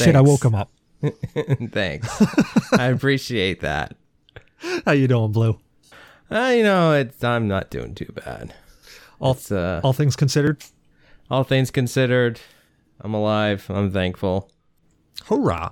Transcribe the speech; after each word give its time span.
Oh 0.00 0.04
shit! 0.04 0.16
I 0.16 0.20
woke 0.20 0.44
him 0.44 0.54
up. 0.54 0.70
Thanks. 1.70 2.72
I 2.72 2.86
appreciate 2.86 3.60
that. 3.60 3.96
How 4.84 4.92
you 4.92 5.06
doing, 5.08 5.32
Blue? 5.32 5.58
Uh, 6.30 6.52
you 6.56 6.62
know, 6.62 6.92
it's, 6.92 7.22
I'm 7.22 7.46
not 7.46 7.70
doing 7.70 7.94
too 7.94 8.10
bad. 8.14 8.54
All, 9.20 9.32
It's, 9.32 9.52
uh, 9.52 9.80
all 9.84 9.92
things 9.92 10.16
considered, 10.16 10.64
all 11.30 11.44
things 11.44 11.70
considered, 11.70 12.40
I'm 13.00 13.14
alive. 13.14 13.66
I'm 13.68 13.90
thankful. 13.92 14.50
hurrah! 15.26 15.70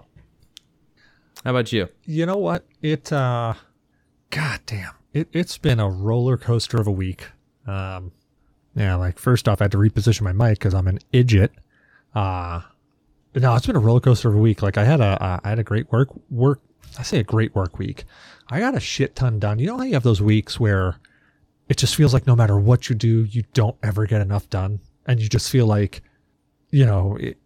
How 1.44 1.50
about 1.50 1.72
you? 1.72 1.88
You 2.04 2.26
know 2.26 2.36
what? 2.36 2.66
It 2.82 3.12
uh, 3.12 3.54
god 4.30 4.60
damn, 4.66 4.92
it 5.12 5.28
it's 5.32 5.58
been 5.58 5.80
a 5.80 5.88
roller 5.90 6.36
coaster 6.36 6.80
of 6.80 6.86
a 6.86 6.92
week. 6.92 7.28
Um, 7.66 8.12
yeah, 8.76 8.94
like 8.96 9.18
first 9.18 9.48
off, 9.48 9.60
I 9.60 9.64
had 9.64 9.72
to 9.72 9.78
reposition 9.78 10.22
my 10.22 10.32
mic 10.32 10.58
because 10.58 10.74
I'm 10.74 10.86
an 10.88 10.98
idiot. 11.12 11.52
Uh, 12.14 12.60
but 13.32 13.42
no, 13.42 13.54
it's 13.54 13.66
been 13.66 13.76
a 13.76 13.80
roller 13.80 14.00
coaster 14.00 14.28
of 14.28 14.34
a 14.34 14.38
week. 14.38 14.62
Like 14.62 14.76
I 14.78 14.84
had 14.84 15.00
a 15.00 15.22
uh, 15.22 15.40
I 15.44 15.48
had 15.50 15.58
a 15.58 15.64
great 15.64 15.90
work 15.92 16.08
work. 16.30 16.60
I 16.98 17.02
say 17.02 17.18
a 17.18 17.24
great 17.24 17.54
work 17.54 17.78
week. 17.78 18.04
I 18.50 18.60
got 18.60 18.74
a 18.74 18.80
shit 18.80 19.16
ton 19.16 19.38
done. 19.38 19.58
You 19.58 19.66
know 19.66 19.78
how 19.78 19.84
you 19.84 19.94
have 19.94 20.02
those 20.02 20.20
weeks 20.20 20.60
where 20.60 20.96
it 21.68 21.76
just 21.78 21.96
feels 21.96 22.12
like 22.12 22.26
no 22.26 22.36
matter 22.36 22.58
what 22.58 22.88
you 22.88 22.94
do, 22.94 23.24
you 23.24 23.44
don't 23.54 23.76
ever 23.82 24.04
get 24.06 24.20
enough 24.20 24.50
done, 24.50 24.80
and 25.06 25.20
you 25.20 25.28
just 25.28 25.50
feel 25.50 25.66
like, 25.66 26.02
you 26.70 26.84
know, 26.84 27.16
it, 27.18 27.38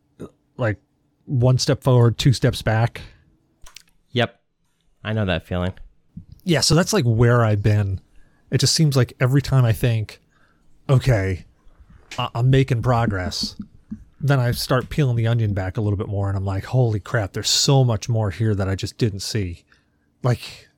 like 0.57 0.79
one 1.27 1.59
step 1.59 1.83
forward, 1.85 2.19
two 2.19 2.33
steps 2.33 2.61
back. 2.63 3.03
Yep. 4.13 4.41
I 5.05 5.13
know 5.13 5.25
that 5.27 5.47
feeling. 5.47 5.75
Yeah, 6.43 6.61
so 6.61 6.75
that's 6.75 6.93
like 6.93 7.05
where 7.05 7.45
I've 7.45 7.63
been. 7.63 8.01
It 8.51 8.59
just 8.59 8.75
seems 8.75 8.97
like 8.97 9.13
every 9.21 9.43
time 9.43 9.65
I 9.65 9.73
think, 9.73 10.21
okay, 10.89 11.45
I- 12.19 12.31
I'm 12.35 12.51
making 12.51 12.83
progress, 12.83 13.55
then 14.21 14.41
I 14.41 14.51
start 14.53 14.89
peeling 14.89 15.17
the 15.17 15.27
onion 15.27 15.53
back 15.53 15.77
a 15.77 15.81
little 15.81 15.97
bit 15.97 16.09
more, 16.09 16.29
and 16.29 16.37
I'm 16.37 16.45
like, 16.45 16.65
holy 16.65 17.01
crap, 17.01 17.33
there's 17.33 17.51
so 17.51 17.85
much 17.85 18.09
more 18.09 18.31
here 18.31 18.55
that 18.55 18.69
I 18.69 18.75
just 18.75 18.99
didn't 18.99 19.21
see. 19.21 19.65
Like, 20.23 20.69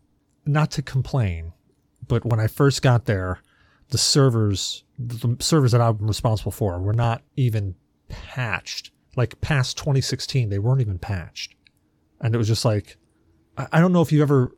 not 0.44 0.70
to 0.72 0.82
complain, 0.82 1.52
but 2.06 2.24
when 2.24 2.40
I 2.40 2.46
first 2.46 2.82
got 2.82 3.04
there, 3.04 3.40
the 3.90 3.98
servers, 3.98 4.84
the 4.98 5.36
servers 5.40 5.72
that 5.72 5.80
I'm 5.80 5.98
responsible 6.06 6.52
for, 6.52 6.80
were 6.80 6.92
not 6.92 7.22
even 7.36 7.74
patched. 8.08 8.90
Like 9.16 9.40
past 9.40 9.76
2016, 9.78 10.48
they 10.48 10.58
weren't 10.58 10.80
even 10.80 10.98
patched, 10.98 11.54
and 12.20 12.34
it 12.34 12.38
was 12.38 12.48
just 12.48 12.64
like, 12.64 12.96
I 13.56 13.80
don't 13.80 13.92
know 13.92 14.02
if 14.02 14.12
you 14.12 14.22
ever 14.22 14.52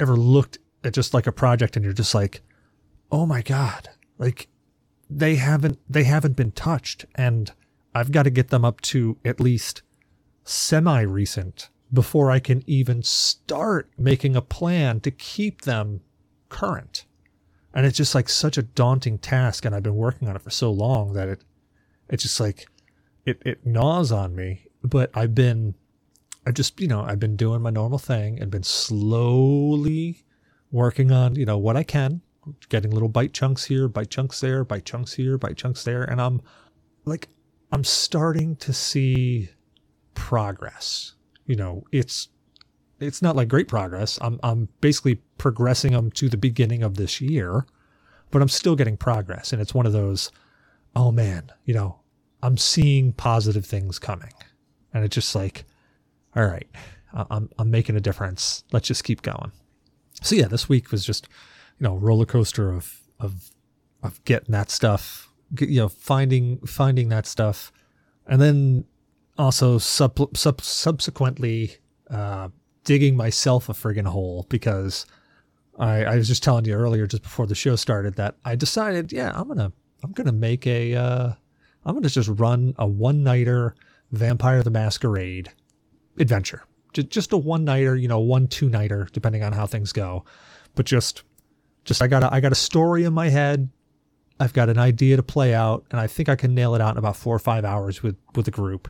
ever 0.00 0.16
looked 0.16 0.58
at 0.82 0.92
just 0.92 1.14
like 1.14 1.26
a 1.26 1.32
project 1.32 1.76
and 1.76 1.84
you're 1.84 1.94
just 1.94 2.14
like, 2.14 2.42
oh 3.12 3.26
my 3.26 3.42
god, 3.42 3.90
like 4.18 4.48
they 5.08 5.36
haven't 5.36 5.78
they 5.88 6.04
haven't 6.04 6.36
been 6.36 6.50
touched, 6.50 7.04
and 7.14 7.52
I've 7.94 8.12
got 8.12 8.24
to 8.24 8.30
get 8.30 8.48
them 8.48 8.64
up 8.64 8.80
to 8.82 9.18
at 9.24 9.40
least 9.40 9.82
semi 10.44 11.00
recent 11.02 11.70
before 11.92 12.30
I 12.30 12.40
can 12.40 12.62
even 12.66 13.02
start 13.02 13.90
making 13.96 14.34
a 14.34 14.42
plan 14.42 15.00
to 15.00 15.10
keep 15.10 15.62
them 15.62 16.00
current. 16.48 17.06
And 17.72 17.86
it's 17.86 17.96
just 17.96 18.14
like 18.14 18.28
such 18.28 18.58
a 18.58 18.62
daunting 18.62 19.18
task, 19.18 19.64
and 19.64 19.74
I've 19.74 19.82
been 19.82 19.96
working 19.96 20.28
on 20.28 20.36
it 20.36 20.42
for 20.42 20.50
so 20.50 20.70
long 20.70 21.12
that 21.14 21.28
it 21.28 21.44
it's 22.08 22.22
just 22.22 22.40
like 22.40 22.66
it 23.24 23.40
it 23.44 23.66
gnaws 23.66 24.12
on 24.12 24.34
me. 24.34 24.66
But 24.82 25.10
I've 25.14 25.34
been 25.34 25.74
I 26.46 26.50
just, 26.50 26.80
you 26.80 26.88
know, 26.88 27.02
I've 27.02 27.20
been 27.20 27.36
doing 27.36 27.62
my 27.62 27.70
normal 27.70 27.98
thing 27.98 28.38
and 28.38 28.50
been 28.50 28.62
slowly 28.62 30.24
working 30.70 31.10
on, 31.10 31.36
you 31.36 31.46
know, 31.46 31.56
what 31.56 31.76
I 31.76 31.82
can, 31.82 32.20
getting 32.68 32.90
little 32.90 33.08
bite 33.08 33.32
chunks 33.32 33.64
here, 33.64 33.88
bite 33.88 34.10
chunks 34.10 34.40
there, 34.40 34.64
bite 34.64 34.84
chunks 34.84 35.14
here, 35.14 35.38
bite 35.38 35.56
chunks 35.56 35.84
there. 35.84 36.04
And 36.04 36.20
I'm 36.20 36.42
like, 37.06 37.28
I'm 37.74 37.84
starting 37.84 38.56
to 38.56 38.72
see 38.72 39.50
progress. 40.14 41.14
You 41.46 41.56
know, 41.56 41.84
it's, 41.90 42.28
it's 43.00 43.20
not 43.20 43.36
like 43.36 43.48
great 43.48 43.68
progress. 43.68 44.18
I'm, 44.22 44.38
I'm 44.42 44.68
basically 44.80 45.16
progressing 45.38 45.92
them 45.92 46.10
to 46.12 46.28
the 46.28 46.36
beginning 46.36 46.82
of 46.82 46.96
this 46.96 47.20
year, 47.20 47.66
but 48.30 48.40
I'm 48.40 48.48
still 48.48 48.76
getting 48.76 48.96
progress. 48.96 49.52
And 49.52 49.60
it's 49.60 49.74
one 49.74 49.86
of 49.86 49.92
those, 49.92 50.30
oh 50.94 51.10
man, 51.10 51.50
you 51.64 51.74
know, 51.74 51.98
I'm 52.42 52.56
seeing 52.56 53.12
positive 53.12 53.66
things 53.66 53.98
coming. 53.98 54.32
And 54.92 55.04
it's 55.04 55.14
just 55.14 55.34
like, 55.34 55.64
all 56.36 56.46
right, 56.46 56.68
I'm 57.12 57.48
I'm 57.58 57.70
making 57.70 57.96
a 57.96 58.00
difference. 58.00 58.64
Let's 58.72 58.88
just 58.88 59.04
keep 59.04 59.22
going. 59.22 59.52
So 60.22 60.36
yeah, 60.36 60.46
this 60.46 60.68
week 60.68 60.90
was 60.90 61.04
just 61.04 61.28
you 61.78 61.84
know 61.84 61.96
roller 61.96 62.26
coaster 62.26 62.72
of 62.72 63.00
of 63.20 63.50
of 64.02 64.24
getting 64.24 64.52
that 64.52 64.70
stuff, 64.70 65.23
you 65.60 65.80
know, 65.80 65.88
finding 65.88 66.58
finding 66.66 67.08
that 67.08 67.26
stuff, 67.26 67.72
and 68.26 68.40
then 68.40 68.84
also 69.38 69.78
sub, 69.78 70.36
sub 70.36 70.60
subsequently 70.60 71.76
uh, 72.10 72.48
digging 72.84 73.16
myself 73.16 73.68
a 73.68 73.72
friggin' 73.72 74.06
hole 74.06 74.46
because 74.48 75.06
I 75.78 76.04
I 76.04 76.16
was 76.16 76.28
just 76.28 76.42
telling 76.42 76.64
you 76.64 76.74
earlier 76.74 77.06
just 77.06 77.22
before 77.22 77.46
the 77.46 77.54
show 77.54 77.76
started 77.76 78.14
that 78.14 78.36
I 78.44 78.54
decided 78.54 79.12
yeah 79.12 79.32
I'm 79.34 79.48
gonna 79.48 79.72
I'm 80.02 80.12
gonna 80.12 80.32
make 80.32 80.66
a 80.66 80.94
uh, 80.94 81.32
I'm 81.84 81.94
gonna 81.94 82.08
just 82.08 82.28
run 82.28 82.74
a 82.78 82.86
one 82.86 83.22
nighter 83.22 83.74
Vampire 84.12 84.62
the 84.62 84.70
Masquerade 84.70 85.50
adventure. 86.18 86.62
Just, 86.92 87.10
just 87.10 87.32
a 87.32 87.36
one 87.36 87.64
nighter, 87.64 87.96
you 87.96 88.08
know, 88.08 88.20
one 88.20 88.46
two 88.46 88.68
nighter, 88.68 89.08
depending 89.12 89.42
on 89.42 89.52
how 89.52 89.66
things 89.66 89.92
go. 89.92 90.24
But 90.74 90.86
just, 90.86 91.22
just 91.84 92.02
I 92.02 92.06
got 92.06 92.22
a, 92.22 92.32
I 92.32 92.40
got 92.40 92.52
a 92.52 92.56
story 92.56 93.04
in 93.04 93.12
my 93.12 93.28
head. 93.28 93.68
I've 94.40 94.52
got 94.52 94.68
an 94.68 94.78
idea 94.78 95.16
to 95.16 95.22
play 95.22 95.54
out, 95.54 95.84
and 95.90 96.00
I 96.00 96.06
think 96.06 96.28
I 96.28 96.36
can 96.36 96.54
nail 96.54 96.74
it 96.74 96.80
out 96.80 96.92
in 96.92 96.98
about 96.98 97.16
four 97.16 97.34
or 97.34 97.40
five 97.40 97.64
hours 97.64 98.02
with 98.02 98.16
with 98.34 98.48
a 98.48 98.50
group. 98.50 98.88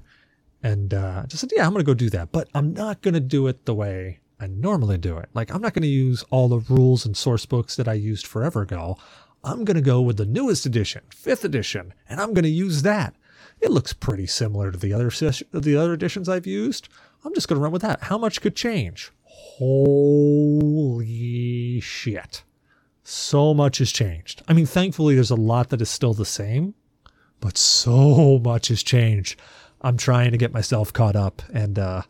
And 0.62 0.94
uh, 0.94 1.26
just 1.26 1.40
said, 1.42 1.52
yeah, 1.54 1.66
I'm 1.66 1.72
gonna 1.72 1.84
go 1.84 1.94
do 1.94 2.08
that. 2.10 2.32
But 2.32 2.48
I'm 2.54 2.72
not 2.72 3.02
gonna 3.02 3.20
do 3.20 3.46
it 3.46 3.66
the 3.66 3.74
way 3.74 4.20
I 4.40 4.46
normally 4.46 4.98
do 4.98 5.18
it. 5.18 5.28
Like 5.34 5.54
I'm 5.54 5.60
not 5.60 5.74
gonna 5.74 5.86
use 5.86 6.24
all 6.30 6.48
the 6.48 6.58
rules 6.58 7.04
and 7.04 7.16
source 7.16 7.44
books 7.46 7.76
that 7.76 7.88
I 7.88 7.94
used 7.94 8.26
forever 8.26 8.62
ago. 8.62 8.96
I'm 9.42 9.64
gonna 9.64 9.82
go 9.82 10.00
with 10.00 10.16
the 10.16 10.24
newest 10.24 10.64
edition, 10.64 11.02
fifth 11.10 11.44
edition, 11.44 11.92
and 12.08 12.20
I'm 12.20 12.32
gonna 12.32 12.48
use 12.48 12.82
that. 12.82 13.14
It 13.60 13.70
looks 13.70 13.92
pretty 13.92 14.26
similar 14.26 14.72
to 14.72 14.78
the 14.78 14.92
other 14.92 15.10
the 15.10 15.76
other 15.76 15.92
editions 15.92 16.28
I've 16.28 16.46
used. 16.46 16.88
I'm 17.24 17.34
just 17.34 17.48
going 17.48 17.58
to 17.58 17.62
run 17.62 17.72
with 17.72 17.82
that. 17.82 18.02
How 18.02 18.18
much 18.18 18.40
could 18.42 18.54
change? 18.54 19.10
Holy 19.22 21.00
shit. 21.80 22.44
So 23.04 23.52
much 23.52 23.78
has 23.78 23.92
changed. 23.92 24.42
I 24.48 24.54
mean, 24.54 24.64
thankfully, 24.64 25.14
there's 25.14 25.30
a 25.30 25.36
lot 25.36 25.68
that 25.68 25.82
is 25.82 25.90
still 25.90 26.14
the 26.14 26.24
same, 26.24 26.74
but 27.38 27.58
so 27.58 28.38
much 28.44 28.68
has 28.68 28.82
changed. 28.82 29.38
I'm 29.82 29.98
trying 29.98 30.32
to 30.32 30.38
get 30.38 30.54
myself 30.54 30.92
caught 30.92 31.14
up. 31.14 31.42
And 31.52 31.78
uh, 31.78 32.02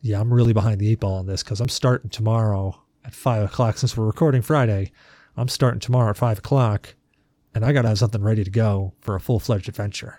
yeah, 0.00 0.18
I'm 0.18 0.32
really 0.32 0.54
behind 0.54 0.80
the 0.80 0.90
eight 0.90 1.00
ball 1.00 1.18
on 1.18 1.26
this 1.26 1.42
because 1.42 1.60
I'm 1.60 1.68
starting 1.68 2.08
tomorrow 2.08 2.82
at 3.04 3.14
five 3.14 3.44
o'clock. 3.44 3.76
Since 3.76 3.94
we're 3.94 4.06
recording 4.06 4.40
Friday, 4.40 4.90
I'm 5.36 5.48
starting 5.48 5.80
tomorrow 5.80 6.10
at 6.10 6.16
five 6.16 6.38
o'clock, 6.38 6.94
and 7.54 7.62
I 7.64 7.72
got 7.72 7.82
to 7.82 7.88
have 7.88 7.98
something 7.98 8.22
ready 8.22 8.42
to 8.42 8.50
go 8.50 8.94
for 9.02 9.14
a 9.14 9.20
full 9.20 9.38
fledged 9.38 9.68
adventure. 9.68 10.18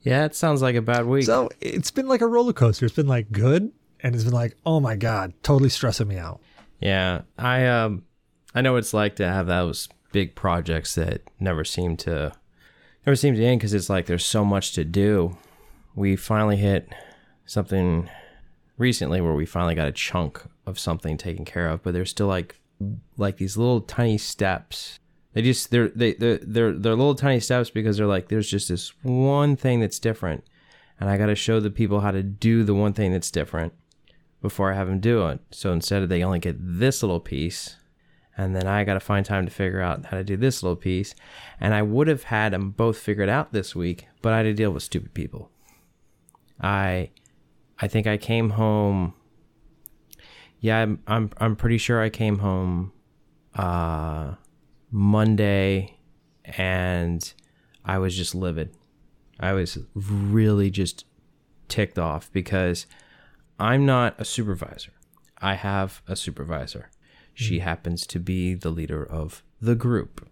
Yeah, 0.00 0.24
it 0.24 0.34
sounds 0.34 0.62
like 0.62 0.76
a 0.76 0.82
bad 0.82 1.04
week. 1.04 1.24
So 1.24 1.50
it's 1.60 1.90
been 1.90 2.08
like 2.08 2.22
a 2.22 2.26
roller 2.26 2.54
coaster. 2.54 2.86
It's 2.86 2.94
been 2.94 3.06
like 3.06 3.30
good, 3.30 3.70
and 4.02 4.14
it's 4.14 4.24
been 4.24 4.32
like, 4.32 4.56
oh 4.64 4.80
my 4.80 4.96
god, 4.96 5.34
totally 5.42 5.68
stressing 5.68 6.08
me 6.08 6.16
out. 6.16 6.40
Yeah, 6.80 7.22
I 7.36 7.66
um, 7.66 8.04
I 8.54 8.60
know 8.60 8.76
it's 8.76 8.94
like 8.94 9.16
to 9.16 9.28
have 9.28 9.46
those 9.46 9.88
big 10.12 10.34
projects 10.34 10.94
that 10.96 11.22
never 11.38 11.64
seem 11.64 11.96
to, 11.98 12.32
never 13.06 13.16
seem 13.16 13.34
to 13.34 13.44
end 13.44 13.60
because 13.60 13.74
it's 13.74 13.90
like 13.90 14.06
there's 14.06 14.26
so 14.26 14.44
much 14.44 14.72
to 14.72 14.84
do. 14.84 15.36
We 15.94 16.16
finally 16.16 16.56
hit 16.56 16.88
something 17.46 18.08
recently 18.76 19.20
where 19.20 19.34
we 19.34 19.46
finally 19.46 19.74
got 19.74 19.88
a 19.88 19.92
chunk 19.92 20.42
of 20.66 20.78
something 20.78 21.16
taken 21.16 21.44
care 21.44 21.68
of, 21.68 21.82
but 21.82 21.92
there's 21.92 22.10
still 22.10 22.26
like, 22.26 22.60
like 23.16 23.36
these 23.36 23.56
little 23.56 23.82
tiny 23.82 24.18
steps. 24.18 24.98
They 25.32 25.42
just 25.42 25.70
they're 25.70 25.90
they 25.90 26.14
they're 26.14 26.38
they're, 26.38 26.72
they're 26.72 26.96
little 26.96 27.14
tiny 27.14 27.38
steps 27.38 27.70
because 27.70 27.96
they're 27.96 28.06
like 28.06 28.28
there's 28.28 28.50
just 28.50 28.68
this 28.68 28.92
one 29.02 29.54
thing 29.54 29.78
that's 29.78 30.00
different, 30.00 30.42
and 30.98 31.08
I 31.08 31.16
got 31.18 31.26
to 31.26 31.36
show 31.36 31.60
the 31.60 31.70
people 31.70 32.00
how 32.00 32.10
to 32.10 32.22
do 32.22 32.64
the 32.64 32.74
one 32.74 32.94
thing 32.94 33.12
that's 33.12 33.30
different 33.30 33.72
before 34.42 34.72
I 34.72 34.74
have 34.74 34.88
them 34.88 34.98
do 34.98 35.28
it. 35.28 35.40
So 35.52 35.72
instead 35.72 36.02
of 36.02 36.08
they 36.08 36.24
only 36.24 36.40
get 36.40 36.56
this 36.58 37.02
little 37.02 37.20
piece, 37.20 37.76
and 38.40 38.56
then 38.56 38.66
I 38.66 38.84
got 38.84 38.94
to 38.94 39.00
find 39.00 39.26
time 39.26 39.44
to 39.44 39.52
figure 39.52 39.82
out 39.82 40.06
how 40.06 40.16
to 40.16 40.24
do 40.24 40.34
this 40.34 40.62
little 40.62 40.74
piece. 40.74 41.14
And 41.60 41.74
I 41.74 41.82
would 41.82 42.08
have 42.08 42.22
had 42.24 42.54
them 42.54 42.70
both 42.70 42.96
figured 42.96 43.28
out 43.28 43.52
this 43.52 43.76
week, 43.76 44.06
but 44.22 44.32
I 44.32 44.38
had 44.38 44.42
to 44.44 44.54
deal 44.54 44.70
with 44.70 44.82
stupid 44.82 45.12
people. 45.12 45.50
I, 46.58 47.10
I 47.78 47.86
think 47.86 48.06
I 48.06 48.16
came 48.16 48.50
home. 48.50 49.12
Yeah, 50.58 50.78
I'm 50.78 51.02
I'm 51.06 51.30
I'm 51.36 51.54
pretty 51.54 51.76
sure 51.76 52.00
I 52.00 52.08
came 52.08 52.38
home, 52.38 52.92
uh, 53.54 54.36
Monday, 54.90 55.98
and 56.44 57.32
I 57.84 57.98
was 57.98 58.16
just 58.16 58.34
livid. 58.34 58.74
I 59.38 59.52
was 59.52 59.78
really 59.94 60.70
just 60.70 61.04
ticked 61.68 61.98
off 61.98 62.32
because 62.32 62.86
I'm 63.58 63.84
not 63.84 64.14
a 64.18 64.24
supervisor. 64.24 64.92
I 65.38 65.54
have 65.54 66.02
a 66.06 66.16
supervisor. 66.16 66.90
She 67.40 67.58
hmm. 67.58 67.64
happens 67.64 68.06
to 68.08 68.20
be 68.20 68.52
the 68.52 68.68
leader 68.68 69.02
of 69.02 69.42
the 69.62 69.74
group. 69.74 70.28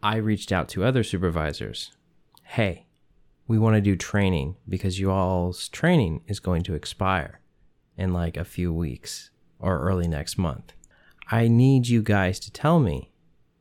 I 0.00 0.16
reached 0.16 0.52
out 0.52 0.68
to 0.70 0.84
other 0.84 1.02
supervisors. 1.02 1.90
Hey, 2.44 2.86
we 3.48 3.58
want 3.58 3.74
to 3.74 3.80
do 3.80 3.96
training 3.96 4.56
because 4.68 5.00
you 5.00 5.10
all's 5.10 5.68
training 5.68 6.22
is 6.28 6.38
going 6.38 6.62
to 6.62 6.74
expire 6.74 7.40
in 7.96 8.12
like 8.12 8.36
a 8.36 8.44
few 8.44 8.72
weeks 8.72 9.30
or 9.58 9.80
early 9.80 10.06
next 10.06 10.38
month. 10.38 10.72
I 11.32 11.48
need 11.48 11.88
you 11.88 12.00
guys 12.00 12.38
to 12.40 12.52
tell 12.52 12.78
me 12.78 13.10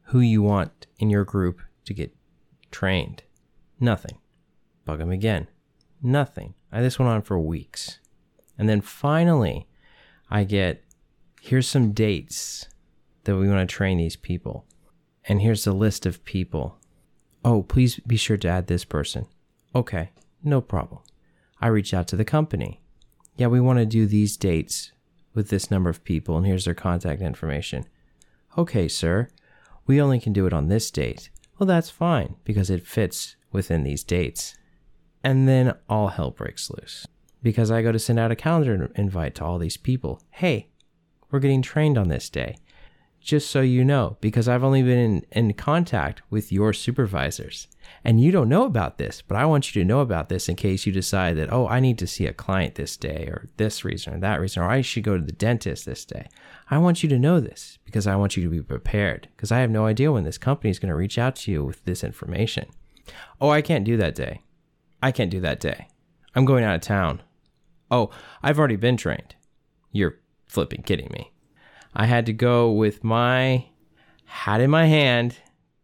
who 0.05 0.19
you 0.19 0.43
want 0.43 0.85
in 0.99 1.09
your 1.09 1.25
group 1.25 1.59
to 1.85 1.95
get 1.95 2.15
trained. 2.69 3.23
Nothing. 3.79 4.19
Bug 4.85 4.99
them 4.99 5.09
again. 5.09 5.47
Nothing. 6.03 6.53
I, 6.71 6.81
this 6.81 6.99
went 6.99 7.09
on 7.09 7.23
for 7.23 7.39
weeks. 7.39 7.99
And 8.59 8.69
then 8.69 8.81
finally, 8.81 9.67
I 10.29 10.43
get 10.43 10.83
here's 11.41 11.67
some 11.67 11.93
dates 11.93 12.67
that 13.23 13.37
we 13.37 13.47
want 13.47 13.67
to 13.67 13.73
train 13.73 13.97
these 13.97 14.15
people. 14.15 14.65
And 15.25 15.41
here's 15.41 15.63
the 15.63 15.73
list 15.73 16.05
of 16.05 16.23
people. 16.25 16.77
Oh, 17.43 17.63
please 17.63 17.99
be 18.07 18.17
sure 18.17 18.37
to 18.37 18.47
add 18.47 18.67
this 18.67 18.85
person. 18.85 19.27
Okay, 19.75 20.11
no 20.43 20.61
problem. 20.61 21.01
I 21.59 21.67
reach 21.67 21.93
out 21.93 22.07
to 22.09 22.15
the 22.15 22.25
company. 22.25 22.81
Yeah, 23.35 23.47
we 23.47 23.59
want 23.59 23.79
to 23.79 23.85
do 23.85 24.05
these 24.05 24.37
dates 24.37 24.91
with 25.33 25.49
this 25.49 25.71
number 25.71 25.89
of 25.89 26.03
people, 26.03 26.37
and 26.37 26.45
here's 26.45 26.65
their 26.65 26.73
contact 26.73 27.21
information. 27.21 27.85
Okay, 28.57 28.87
sir, 28.87 29.29
we 29.85 30.01
only 30.01 30.19
can 30.19 30.33
do 30.33 30.45
it 30.45 30.53
on 30.53 30.67
this 30.67 30.91
date. 30.91 31.29
Well, 31.57 31.67
that's 31.67 31.89
fine 31.89 32.35
because 32.43 32.69
it 32.69 32.85
fits 32.85 33.35
within 33.51 33.83
these 33.83 34.03
dates. 34.03 34.55
And 35.23 35.47
then 35.47 35.73
all 35.87 36.09
hell 36.09 36.31
breaks 36.31 36.69
loose 36.69 37.07
because 37.43 37.71
I 37.71 37.81
go 37.81 37.91
to 37.91 37.99
send 37.99 38.19
out 38.19 38.31
a 38.31 38.35
calendar 38.35 38.91
invite 38.95 39.35
to 39.35 39.45
all 39.45 39.57
these 39.57 39.77
people. 39.77 40.21
Hey, 40.31 40.69
we're 41.29 41.39
getting 41.39 41.61
trained 41.61 41.97
on 41.97 42.09
this 42.09 42.29
day. 42.29 42.57
Just 43.21 43.51
so 43.51 43.61
you 43.61 43.85
know, 43.85 44.17
because 44.19 44.47
I've 44.47 44.63
only 44.63 44.81
been 44.81 44.97
in, 44.97 45.25
in 45.31 45.53
contact 45.53 46.23
with 46.31 46.51
your 46.51 46.73
supervisors. 46.73 47.67
And 48.03 48.19
you 48.19 48.31
don't 48.31 48.49
know 48.49 48.63
about 48.63 48.97
this, 48.97 49.21
but 49.21 49.37
I 49.37 49.45
want 49.45 49.73
you 49.73 49.81
to 49.81 49.87
know 49.87 49.99
about 49.99 50.27
this 50.27 50.49
in 50.49 50.55
case 50.55 50.87
you 50.87 50.91
decide 50.91 51.37
that, 51.37 51.53
oh, 51.53 51.67
I 51.67 51.79
need 51.79 51.99
to 51.99 52.07
see 52.07 52.25
a 52.25 52.33
client 52.33 52.75
this 52.75 52.97
day, 52.97 53.25
or 53.27 53.47
this 53.57 53.85
reason, 53.85 54.15
or 54.15 54.19
that 54.19 54.41
reason, 54.41 54.63
or 54.63 54.69
I 54.69 54.81
should 54.81 55.03
go 55.03 55.17
to 55.17 55.23
the 55.23 55.31
dentist 55.31 55.85
this 55.85 56.03
day. 56.03 56.29
I 56.71 56.79
want 56.79 57.03
you 57.03 57.09
to 57.09 57.19
know 57.19 57.39
this 57.39 57.77
because 57.85 58.07
I 58.07 58.15
want 58.15 58.35
you 58.35 58.43
to 58.43 58.49
be 58.49 58.61
prepared, 58.61 59.27
because 59.35 59.51
I 59.51 59.59
have 59.59 59.69
no 59.69 59.85
idea 59.85 60.11
when 60.11 60.23
this 60.23 60.39
company 60.39 60.71
is 60.71 60.79
going 60.79 60.89
to 60.89 60.95
reach 60.95 61.19
out 61.19 61.35
to 61.37 61.51
you 61.51 61.63
with 61.63 61.85
this 61.85 62.03
information. 62.03 62.65
Oh, 63.39 63.49
I 63.49 63.61
can't 63.61 63.85
do 63.85 63.97
that 63.97 64.15
day. 64.15 64.41
I 65.03 65.11
can't 65.11 65.31
do 65.31 65.41
that 65.41 65.59
day. 65.59 65.87
I'm 66.33 66.45
going 66.45 66.63
out 66.63 66.75
of 66.75 66.81
town. 66.81 67.21
Oh, 67.91 68.09
I've 68.41 68.57
already 68.57 68.77
been 68.77 68.97
trained. 68.97 69.35
You're 69.91 70.17
flipping 70.47 70.81
kidding 70.81 71.09
me. 71.13 71.30
I 71.93 72.05
had 72.05 72.25
to 72.27 72.33
go 72.33 72.71
with 72.71 73.03
my 73.03 73.65
hat 74.25 74.61
in 74.61 74.69
my 74.69 74.85
hand 74.85 75.35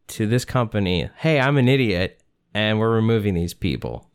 to 0.07 0.25
this 0.25 0.45
company. 0.45 1.09
Hey, 1.17 1.39
I'm 1.39 1.57
an 1.57 1.67
idiot 1.67 2.21
and 2.53 2.79
we're 2.79 2.93
removing 2.93 3.33
these 3.33 3.53
people. 3.53 4.09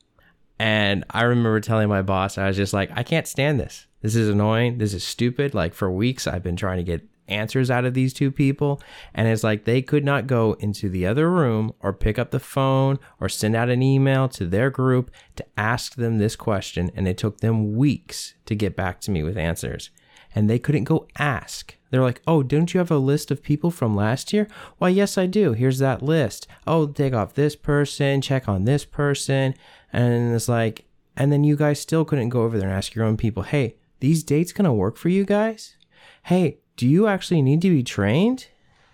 And 0.59 1.05
I 1.11 1.25
remember 1.25 1.61
telling 1.61 1.89
my 1.89 2.03
boss, 2.03 2.39
I 2.39 2.47
was 2.47 2.57
just 2.57 2.73
like, 2.73 2.91
I 2.95 3.03
can't 3.03 3.27
stand 3.27 3.61
this. 3.61 3.87
This 4.01 4.17
is 4.17 4.29
annoying. 4.29 4.79
This 4.79 4.95
is 4.95 5.05
stupid. 5.05 5.55
Like 5.55 5.75
for 5.75 5.91
weeks, 5.91 6.27
I've 6.27 6.43
been 6.43 6.57
trying 6.57 6.79
to 6.79 6.85
get 6.85 7.07
answers 7.29 7.71
out 7.71 7.85
of 7.85 7.95
these 7.95 8.13
two 8.13 8.31
people. 8.31 8.81
And 9.15 9.29
it's 9.29 9.45
like 9.45 9.65
they 9.65 9.83
could 9.83 10.05
not 10.05 10.27
go 10.27 10.55
into 10.55 10.89
the 10.89 11.07
other 11.07 11.31
room 11.31 11.73
or 11.81 11.93
pick 11.93 12.19
up 12.19 12.31
the 12.31 12.41
phone 12.41 12.99
or 13.21 13.29
send 13.29 13.55
out 13.55 13.69
an 13.69 13.83
email 13.83 14.29
to 14.31 14.47
their 14.47 14.71
group 14.71 15.11
to 15.37 15.45
ask 15.57 15.97
them 15.97 16.19
this 16.19 16.37
question. 16.37 16.91
And 16.95 17.07
it 17.07 17.19
took 17.19 17.41
them 17.41 17.77
weeks 17.77 18.35
to 18.47 18.55
get 18.55 18.77
back 18.77 19.01
to 19.03 19.11
me 19.11 19.23
with 19.23 19.37
answers. 19.37 19.91
And 20.35 20.49
they 20.49 20.59
couldn't 20.59 20.85
go 20.85 21.07
ask. 21.19 21.77
They're 21.91 22.03
like, 22.03 22.23
oh, 22.27 22.43
don't 22.43 22.73
you 22.73 22.79
have 22.79 22.91
a 22.91 22.97
list 22.97 23.31
of 23.31 23.43
people 23.43 23.71
from 23.71 23.95
last 23.95 24.33
year? 24.33 24.49
Why, 24.79 24.89
yes, 24.89 25.19
I 25.19 25.27
do. 25.27 25.53
Here's 25.53 25.79
that 25.79 26.03
list. 26.03 26.47
Oh, 26.67 26.87
take 26.87 27.13
off 27.13 27.35
this 27.35 27.55
person, 27.55 28.23
check 28.23 28.49
on 28.49 28.65
this 28.65 28.85
person. 28.85 29.55
And 29.93 30.35
it's 30.35 30.49
like, 30.49 30.87
and 31.17 31.31
then 31.31 31.45
you 31.45 31.55
guys 31.55 31.81
still 31.81 32.07
couldn't 32.07 32.31
go 32.31 32.43
over 32.43 32.59
there 32.59 32.69
and 32.69 32.77
ask 32.77 32.95
your 32.95 33.05
own 33.05 33.19
people, 33.19 33.43
hey, 33.43 33.77
these 34.01 34.25
dates 34.25 34.53
gonna 34.53 34.73
work 34.73 34.97
for 34.97 35.11
you 35.11 35.25
guys? 35.25 35.77
Hey, 36.25 36.59
do 36.77 36.89
you 36.89 37.07
actually 37.07 37.43
need 37.43 37.61
to 37.63 37.71
be 37.71 37.83
trained? 37.83 38.47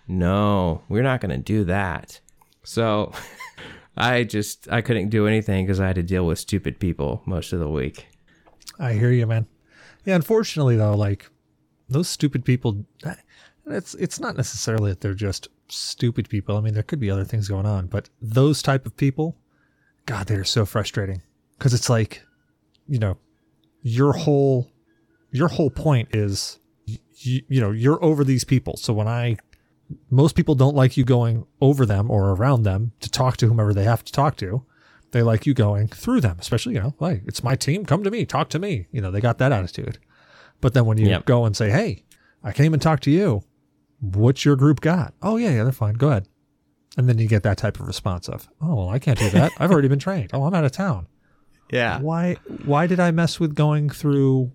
No, 0.07 0.81
we're 0.89 1.03
not 1.03 1.21
to 1.21 1.37
do 1.37 1.63
that. 1.65 2.19
So 2.63 3.13
I 3.97 4.23
just 4.23 4.67
I 4.69 4.81
couldn't 4.81 5.09
do 5.09 5.25
anything 5.25 5.65
because 5.65 5.79
I 5.79 5.87
had 5.87 5.95
to 5.95 6.03
deal 6.03 6.25
with 6.25 6.39
stupid 6.39 6.79
people 6.79 7.21
most 7.25 7.53
of 7.53 7.59
the 7.59 7.69
week. 7.69 8.07
I 8.77 8.93
hear 8.93 9.11
you, 9.11 9.25
man. 9.25 9.47
Yeah, 10.05 10.15
unfortunately 10.15 10.75
though, 10.75 10.95
like 10.95 11.29
those 11.87 12.07
stupid 12.07 12.45
people 12.45 12.85
it's 13.67 13.93
it's 13.95 14.19
not 14.19 14.35
necessarily 14.35 14.91
that 14.91 15.01
they're 15.01 15.13
just 15.13 15.47
stupid 15.67 16.29
people. 16.29 16.57
I 16.57 16.61
mean, 16.61 16.73
there 16.73 16.83
could 16.83 16.99
be 16.99 17.11
other 17.11 17.25
things 17.25 17.47
going 17.47 17.65
on, 17.65 17.87
but 17.87 18.09
those 18.21 18.61
type 18.61 18.85
of 18.85 18.97
people, 18.97 19.37
god, 20.05 20.27
they're 20.27 20.43
so 20.43 20.65
frustrating 20.65 21.21
cuz 21.59 21.73
it's 21.73 21.89
like, 21.89 22.23
you 22.87 22.99
know, 22.99 23.17
your 23.81 24.13
whole 24.13 24.71
your 25.31 25.49
whole 25.49 25.69
point 25.69 26.09
is 26.15 26.59
you, 26.85 27.41
you 27.47 27.61
know, 27.61 27.71
you're 27.71 28.03
over 28.03 28.23
these 28.23 28.43
people. 28.43 28.77
So 28.77 28.93
when 28.93 29.07
I, 29.07 29.37
most 30.09 30.35
people 30.35 30.55
don't 30.55 30.75
like 30.75 30.97
you 30.97 31.03
going 31.03 31.45
over 31.61 31.85
them 31.85 32.09
or 32.09 32.29
around 32.31 32.63
them 32.63 32.93
to 33.01 33.09
talk 33.09 33.37
to 33.37 33.47
whomever 33.47 33.73
they 33.73 33.83
have 33.83 34.03
to 34.05 34.11
talk 34.11 34.37
to. 34.37 34.63
They 35.11 35.23
like 35.23 35.45
you 35.45 35.53
going 35.53 35.87
through 35.87 36.21
them, 36.21 36.37
especially, 36.39 36.75
you 36.75 36.81
know, 36.81 36.95
like 36.99 37.23
it's 37.25 37.43
my 37.43 37.55
team. 37.55 37.85
Come 37.85 38.03
to 38.03 38.11
me, 38.11 38.25
talk 38.25 38.49
to 38.49 38.59
me. 38.59 38.87
You 38.91 39.01
know, 39.01 39.11
they 39.11 39.21
got 39.21 39.37
that 39.39 39.51
attitude. 39.51 39.97
But 40.61 40.73
then 40.73 40.85
when 40.85 40.97
you 40.97 41.07
yep. 41.07 41.25
go 41.25 41.45
and 41.45 41.55
say, 41.55 41.69
Hey, 41.71 42.03
I 42.43 42.51
came 42.51 42.73
and 42.73 42.81
talked 42.81 43.03
to 43.03 43.11
you. 43.11 43.43
What's 44.01 44.45
your 44.45 44.55
group 44.55 44.81
got? 44.81 45.13
Oh 45.21 45.37
yeah, 45.37 45.49
yeah, 45.49 45.63
they're 45.63 45.71
fine. 45.71 45.95
Go 45.95 46.09
ahead. 46.09 46.27
And 46.97 47.07
then 47.07 47.17
you 47.17 47.27
get 47.27 47.43
that 47.43 47.57
type 47.57 47.79
of 47.79 47.87
response 47.87 48.29
of, 48.29 48.47
Oh, 48.61 48.75
well, 48.75 48.89
I 48.89 48.99
can't 48.99 49.19
do 49.19 49.29
that. 49.31 49.51
I've 49.57 49.71
already 49.71 49.87
been 49.87 49.99
trained. 49.99 50.29
Oh, 50.33 50.43
I'm 50.43 50.53
out 50.53 50.65
of 50.65 50.71
town. 50.71 51.07
Yeah. 51.71 51.99
Why 51.99 52.35
why 52.65 52.87
did 52.87 52.99
I 52.99 53.11
mess 53.11 53.39
with 53.39 53.55
going 53.55 53.89
through 53.89 54.51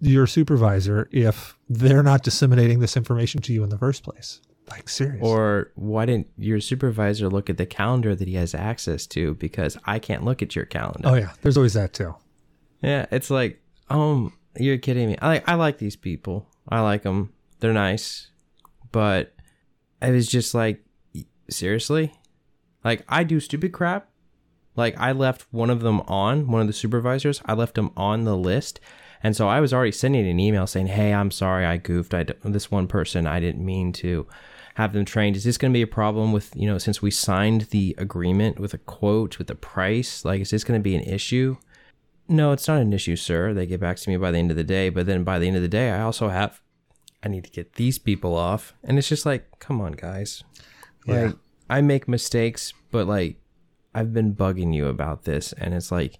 your 0.00 0.26
supervisor 0.26 1.08
if 1.12 1.56
they're 1.68 2.02
not 2.02 2.22
disseminating 2.22 2.80
this 2.80 2.96
information 2.96 3.40
to 3.42 3.52
you 3.52 3.62
in 3.62 3.68
the 3.68 3.78
first 3.78 4.02
place. 4.02 4.40
Like 4.70 4.88
seriously. 4.88 5.28
Or 5.28 5.72
why 5.74 6.06
didn't 6.06 6.28
your 6.36 6.60
supervisor 6.60 7.28
look 7.28 7.50
at 7.50 7.58
the 7.58 7.66
calendar 7.66 8.14
that 8.14 8.28
he 8.28 8.34
has 8.34 8.54
access 8.54 9.06
to 9.08 9.34
because 9.34 9.76
I 9.84 9.98
can't 9.98 10.24
look 10.24 10.42
at 10.42 10.54
your 10.54 10.64
calendar. 10.64 11.08
Oh 11.08 11.14
yeah, 11.14 11.32
there's 11.42 11.56
always 11.56 11.74
that 11.74 11.92
too. 11.92 12.14
Yeah, 12.82 13.06
it's 13.10 13.30
like, 13.30 13.60
um, 13.88 14.32
you're 14.56 14.78
kidding 14.78 15.08
me. 15.08 15.16
I 15.20 15.26
like 15.26 15.48
I 15.48 15.54
like 15.54 15.78
these 15.78 15.96
people. 15.96 16.48
I 16.68 16.80
like 16.80 17.02
them. 17.02 17.32
They're 17.58 17.72
nice. 17.72 18.28
But 18.92 19.34
it 20.00 20.10
was 20.10 20.28
just 20.28 20.54
like 20.54 20.84
seriously? 21.48 22.14
Like 22.84 23.04
I 23.08 23.24
do 23.24 23.40
stupid 23.40 23.72
crap. 23.72 24.08
Like 24.76 24.96
I 24.98 25.12
left 25.12 25.46
one 25.50 25.68
of 25.68 25.80
them 25.80 26.00
on, 26.02 26.46
one 26.46 26.60
of 26.60 26.68
the 26.68 26.72
supervisors, 26.72 27.42
I 27.44 27.54
left 27.54 27.74
them 27.74 27.90
on 27.96 28.24
the 28.24 28.36
list 28.36 28.80
and 29.22 29.36
so 29.36 29.48
I 29.48 29.60
was 29.60 29.72
already 29.72 29.92
sending 29.92 30.26
an 30.26 30.40
email 30.40 30.66
saying, 30.66 30.88
"Hey, 30.88 31.12
I'm 31.12 31.30
sorry, 31.30 31.64
I 31.66 31.76
goofed. 31.76 32.14
I 32.14 32.24
this 32.42 32.70
one 32.70 32.86
person, 32.88 33.26
I 33.26 33.40
didn't 33.40 33.64
mean 33.64 33.92
to 33.94 34.26
have 34.74 34.92
them 34.92 35.04
trained. 35.04 35.36
Is 35.36 35.44
this 35.44 35.58
going 35.58 35.72
to 35.72 35.76
be 35.76 35.82
a 35.82 35.86
problem 35.86 36.32
with 36.32 36.54
you 36.54 36.66
know 36.66 36.78
since 36.78 37.02
we 37.02 37.10
signed 37.10 37.62
the 37.70 37.94
agreement 37.98 38.58
with 38.58 38.74
a 38.74 38.78
quote 38.78 39.38
with 39.38 39.50
a 39.50 39.54
price? 39.54 40.24
Like, 40.24 40.40
is 40.40 40.50
this 40.50 40.64
going 40.64 40.78
to 40.78 40.82
be 40.82 40.94
an 40.94 41.02
issue?" 41.02 41.56
No, 42.28 42.52
it's 42.52 42.68
not 42.68 42.80
an 42.80 42.92
issue, 42.92 43.16
sir. 43.16 43.52
They 43.52 43.66
get 43.66 43.80
back 43.80 43.96
to 43.96 44.08
me 44.08 44.16
by 44.16 44.30
the 44.30 44.38
end 44.38 44.52
of 44.52 44.56
the 44.56 44.62
day, 44.62 44.88
but 44.88 45.06
then 45.06 45.24
by 45.24 45.40
the 45.40 45.48
end 45.48 45.56
of 45.56 45.62
the 45.62 45.68
day, 45.68 45.90
I 45.90 46.02
also 46.02 46.28
have 46.28 46.60
I 47.22 47.28
need 47.28 47.44
to 47.44 47.50
get 47.50 47.74
these 47.74 47.98
people 47.98 48.34
off, 48.34 48.74
and 48.82 48.98
it's 48.98 49.08
just 49.08 49.26
like, 49.26 49.58
come 49.58 49.80
on, 49.80 49.92
guys. 49.92 50.42
Yeah. 51.06 51.26
Like, 51.26 51.36
I 51.68 51.80
make 51.80 52.08
mistakes, 52.08 52.72
but 52.90 53.06
like 53.06 53.36
I've 53.94 54.12
been 54.12 54.34
bugging 54.34 54.74
you 54.74 54.86
about 54.86 55.24
this, 55.24 55.52
and 55.54 55.74
it's 55.74 55.92
like 55.92 56.18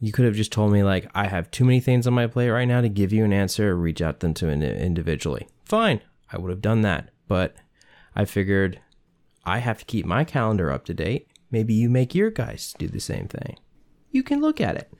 you 0.00 0.12
could 0.12 0.24
have 0.24 0.34
just 0.34 0.52
told 0.52 0.72
me 0.72 0.82
like 0.82 1.10
I 1.14 1.26
have 1.26 1.50
too 1.50 1.64
many 1.64 1.80
things 1.80 2.06
on 2.06 2.14
my 2.14 2.26
plate 2.26 2.50
right 2.50 2.66
now 2.66 2.80
to 2.80 2.88
give 2.88 3.12
you 3.12 3.24
an 3.24 3.32
answer 3.32 3.70
or 3.70 3.76
reach 3.76 4.00
out 4.00 4.20
them 4.20 4.34
to 4.34 4.48
an 4.48 4.62
individually. 4.62 5.46
Fine, 5.64 6.00
I 6.32 6.38
would 6.38 6.50
have 6.50 6.62
done 6.62 6.80
that, 6.82 7.10
but 7.28 7.54
I 8.14 8.24
figured 8.24 8.80
I 9.44 9.58
have 9.58 9.78
to 9.78 9.84
keep 9.84 10.06
my 10.06 10.24
calendar 10.24 10.70
up 10.70 10.84
to 10.86 10.94
date. 10.94 11.28
Maybe 11.50 11.74
you 11.74 11.90
make 11.90 12.14
your 12.14 12.30
guys 12.30 12.74
do 12.78 12.88
the 12.88 13.00
same 13.00 13.28
thing. 13.28 13.56
You 14.10 14.22
can 14.22 14.40
look 14.40 14.60
at 14.60 14.76
it. 14.76 14.92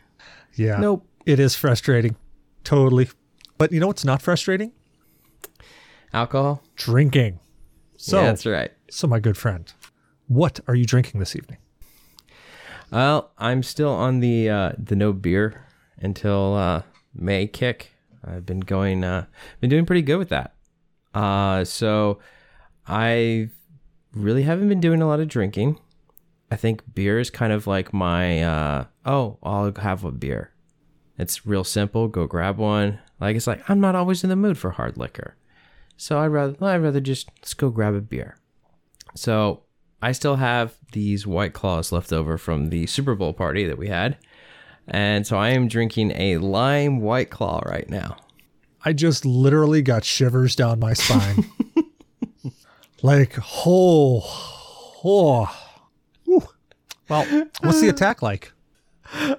Yeah. 0.55 0.79
Nope. 0.79 1.07
It 1.27 1.39
is 1.39 1.55
frustrating. 1.55 2.17
Totally. 2.65 3.09
But 3.59 3.73
you 3.73 3.81
know 3.81 3.87
what's 3.87 4.05
not 4.05 4.23
frustrating? 4.23 4.73
Alcohol? 6.13 6.63
Drinking. 6.77 7.39
So 7.97 8.19
yeah, 8.19 8.27
that's 8.27 8.47
right. 8.47 8.73
So 8.91 9.07
my 9.07 9.21
good 9.21 9.37
friend, 9.37 9.73
what 10.27 10.61
are 10.67 10.75
you 10.75 10.85
drinking 10.85 11.21
this 11.21 11.37
evening? 11.37 11.59
Well, 12.91 13.31
I'm 13.39 13.63
still 13.63 13.91
on 13.91 14.21
the 14.21 14.49
uh, 14.49 14.73
the 14.79 14.97
no 14.97 15.13
beer 15.13 15.67
until 15.99 16.55
uh, 16.55 16.83
May 17.15 17.47
kick. 17.47 17.93
I've 18.25 18.45
been 18.45 18.61
going, 18.61 19.05
uh, 19.05 19.27
been 19.61 19.71
doing 19.71 19.87
pretty 19.87 20.03
good 20.03 20.17
with 20.17 20.31
that. 20.31 20.55
Uh, 21.15 21.65
so 21.65 22.19
I 22.87 23.51
really 24.13 24.43
haven't 24.43 24.69
been 24.69 24.81
doing 24.81 25.03
a 25.03 25.07
lot 25.07 25.21
of 25.21 25.29
drinking. 25.29 25.79
I 26.51 26.57
think 26.57 26.83
beer 26.95 27.19
is 27.21 27.31
kind 27.31 27.53
of 27.53 27.67
like 27.67 27.93
my 27.93 28.43
uh, 28.43 28.85
oh, 29.07 29.39
I'll 29.43 29.73
have 29.77 30.05
a 30.05 30.11
beer. 30.11 30.53
It's 31.17 31.47
real 31.47 31.65
simple. 31.65 32.09
Go 32.09 32.27
grab 32.27 32.59
one. 32.59 32.99
Like 33.21 33.37
it's 33.37 33.47
like 33.47 33.69
I'm 33.69 33.81
not 33.81 33.95
always 33.95 34.25
in 34.25 34.31
the 34.31 34.37
mood 34.37 34.59
for 34.59 34.71
hard 34.71 34.97
liquor, 34.97 35.37
so 35.97 36.19
I'd 36.19 36.27
rather 36.27 36.57
I'd 36.65 36.83
rather 36.83 37.01
just 37.01 37.29
let's 37.41 37.55
go 37.55 37.71
grab 37.71 37.95
a 37.95 38.01
beer. 38.01 38.37
So 39.15 39.63
I 40.03 40.13
still 40.13 40.37
have 40.37 40.77
these 40.93 41.27
White 41.27 41.53
Claws 41.53 41.93
left 41.93 42.13
over 42.13 42.39
from 42.39 42.71
the 42.71 42.87
Super 42.87 43.15
Bowl 43.15 43.33
party 43.33 43.67
that 43.67 43.79
we 43.79 43.89
had. 43.89 44.17
And 44.89 45.27
so 45.27 45.37
I 45.37 45.51
am 45.51 45.69
drinking 45.69 46.13
a 46.17 46.39
lime 46.39 47.01
White 47.01 47.31
Claw 47.31 47.61
right 47.67 47.89
now. 47.89 48.17
I 48.85 48.93
just 48.93 49.27
literally 49.27 49.83
got 49.83 50.05
shivers 50.05 50.57
down 50.57 50.81
my 50.81 50.95
spine. 50.95 51.45
like, 53.03 53.37
oh, 53.67 54.23
oh. 55.05 55.57
Well, 57.09 57.49
what's 57.61 57.81
the 57.81 57.89
attack 57.89 58.23
like? 58.23 58.53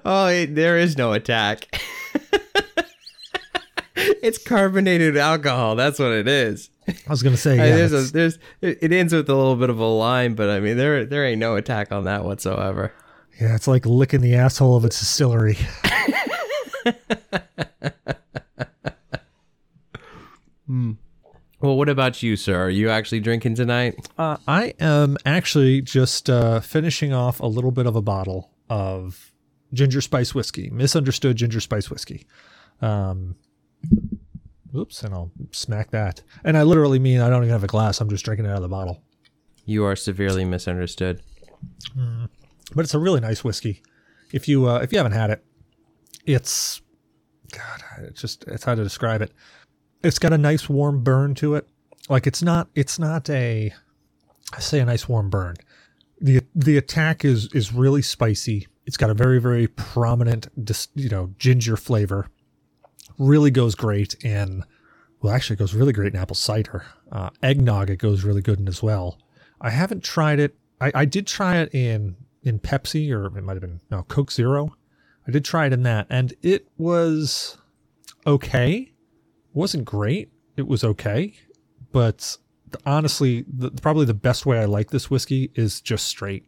Oh, 0.04 0.26
it, 0.26 0.54
there 0.54 0.76
is 0.76 0.98
no 0.98 1.14
attack. 1.14 1.80
it's 3.96 4.36
carbonated 4.36 5.16
alcohol. 5.16 5.74
That's 5.76 5.98
what 5.98 6.12
it 6.12 6.28
is. 6.28 6.68
I 6.86 6.94
was 7.08 7.22
gonna 7.22 7.36
say, 7.38 7.52
I 7.54 7.68
mean, 7.68 7.76
there's 7.76 7.92
a, 7.92 8.12
there's 8.12 8.38
it 8.60 8.92
ends 8.92 9.14
with 9.14 9.28
a 9.30 9.34
little 9.34 9.56
bit 9.56 9.70
of 9.70 9.78
a 9.78 9.86
line, 9.86 10.34
but 10.34 10.50
I 10.50 10.60
mean 10.60 10.76
there 10.76 11.06
there 11.06 11.24
ain't 11.24 11.38
no 11.38 11.56
attack 11.56 11.92
on 11.92 12.04
that 12.04 12.24
whatsoever. 12.24 12.92
yeah, 13.40 13.54
it's 13.54 13.68
like 13.68 13.86
licking 13.86 14.20
the 14.20 14.34
asshole 14.34 14.76
of 14.76 14.84
its 14.84 14.98
distillery. 14.98 15.56
Hmm. 20.66 20.92
Well, 21.62 21.76
what 21.76 21.88
about 21.88 22.24
you, 22.24 22.34
sir? 22.34 22.60
Are 22.60 22.68
you 22.68 22.90
actually 22.90 23.20
drinking 23.20 23.54
tonight? 23.54 23.94
Uh, 24.18 24.36
I 24.48 24.74
am 24.80 25.16
actually 25.24 25.80
just 25.80 26.28
uh, 26.28 26.58
finishing 26.58 27.12
off 27.12 27.38
a 27.38 27.46
little 27.46 27.70
bit 27.70 27.86
of 27.86 27.94
a 27.94 28.02
bottle 28.02 28.50
of 28.68 29.32
ginger 29.72 30.00
spice 30.00 30.34
whiskey, 30.34 30.70
misunderstood 30.70 31.36
ginger 31.36 31.60
spice 31.60 31.88
whiskey. 31.88 32.26
Um, 32.80 33.36
oops, 34.76 35.04
and 35.04 35.14
I'll 35.14 35.30
smack 35.52 35.92
that. 35.92 36.22
And 36.42 36.58
I 36.58 36.64
literally 36.64 36.98
mean 36.98 37.20
I 37.20 37.30
don't 37.30 37.44
even 37.44 37.52
have 37.52 37.62
a 37.62 37.68
glass. 37.68 38.00
I'm 38.00 38.10
just 38.10 38.24
drinking 38.24 38.46
it 38.46 38.50
out 38.50 38.56
of 38.56 38.62
the 38.62 38.68
bottle. 38.68 39.00
You 39.64 39.84
are 39.84 39.94
severely 39.94 40.44
misunderstood. 40.44 41.22
But 42.74 42.84
it's 42.84 42.94
a 42.94 42.98
really 42.98 43.20
nice 43.20 43.44
whiskey. 43.44 43.82
If 44.32 44.48
you 44.48 44.68
uh, 44.68 44.78
if 44.78 44.90
you 44.90 44.98
haven't 44.98 45.12
had 45.12 45.30
it, 45.30 45.44
it's 46.26 46.82
God, 47.52 47.82
it's 48.00 48.20
just 48.20 48.42
it's 48.48 48.64
how 48.64 48.74
to 48.74 48.82
describe 48.82 49.22
it. 49.22 49.30
It's 50.02 50.18
got 50.18 50.32
a 50.32 50.38
nice 50.38 50.68
warm 50.68 51.02
burn 51.02 51.34
to 51.36 51.54
it. 51.54 51.68
Like 52.08 52.26
it's 52.26 52.42
not 52.42 52.68
it's 52.74 52.98
not 52.98 53.28
a 53.30 53.72
I 54.52 54.60
say 54.60 54.80
a 54.80 54.84
nice 54.84 55.08
warm 55.08 55.30
burn. 55.30 55.56
The 56.20 56.42
the 56.54 56.76
attack 56.76 57.24
is 57.24 57.48
is 57.52 57.72
really 57.72 58.02
spicy. 58.02 58.66
It's 58.86 58.96
got 58.96 59.10
a 59.10 59.14
very 59.14 59.40
very 59.40 59.68
prominent 59.68 60.48
you 60.94 61.08
know 61.08 61.30
ginger 61.38 61.76
flavor. 61.76 62.28
Really 63.18 63.50
goes 63.50 63.74
great 63.74 64.14
in 64.24 64.64
well 65.20 65.32
actually 65.32 65.54
it 65.54 65.58
goes 65.60 65.74
really 65.74 65.92
great 65.92 66.14
in 66.14 66.20
apple 66.20 66.36
cider. 66.36 66.84
Uh, 67.10 67.30
eggnog 67.42 67.90
it 67.90 67.98
goes 67.98 68.24
really 68.24 68.42
good 68.42 68.58
in 68.58 68.68
as 68.68 68.82
well. 68.82 69.18
I 69.60 69.70
haven't 69.70 70.02
tried 70.02 70.40
it. 70.40 70.56
I, 70.80 70.90
I 70.94 71.04
did 71.04 71.26
try 71.26 71.58
it 71.58 71.72
in 71.72 72.16
in 72.42 72.58
Pepsi 72.58 73.12
or 73.12 73.26
it 73.26 73.42
might 73.42 73.52
have 73.54 73.60
been 73.60 73.80
no 73.90 74.02
Coke 74.02 74.32
Zero. 74.32 74.74
I 75.26 75.30
did 75.30 75.44
try 75.44 75.66
it 75.66 75.72
in 75.72 75.84
that 75.84 76.08
and 76.10 76.34
it 76.42 76.66
was 76.76 77.56
okay. 78.26 78.91
Wasn't 79.52 79.84
great. 79.84 80.30
It 80.56 80.66
was 80.66 80.84
okay, 80.84 81.34
but 81.92 82.36
honestly, 82.84 83.44
the, 83.48 83.70
probably 83.70 84.06
the 84.06 84.14
best 84.14 84.46
way 84.46 84.58
I 84.58 84.64
like 84.66 84.90
this 84.90 85.10
whiskey 85.10 85.50
is 85.54 85.80
just 85.80 86.06
straight. 86.06 86.46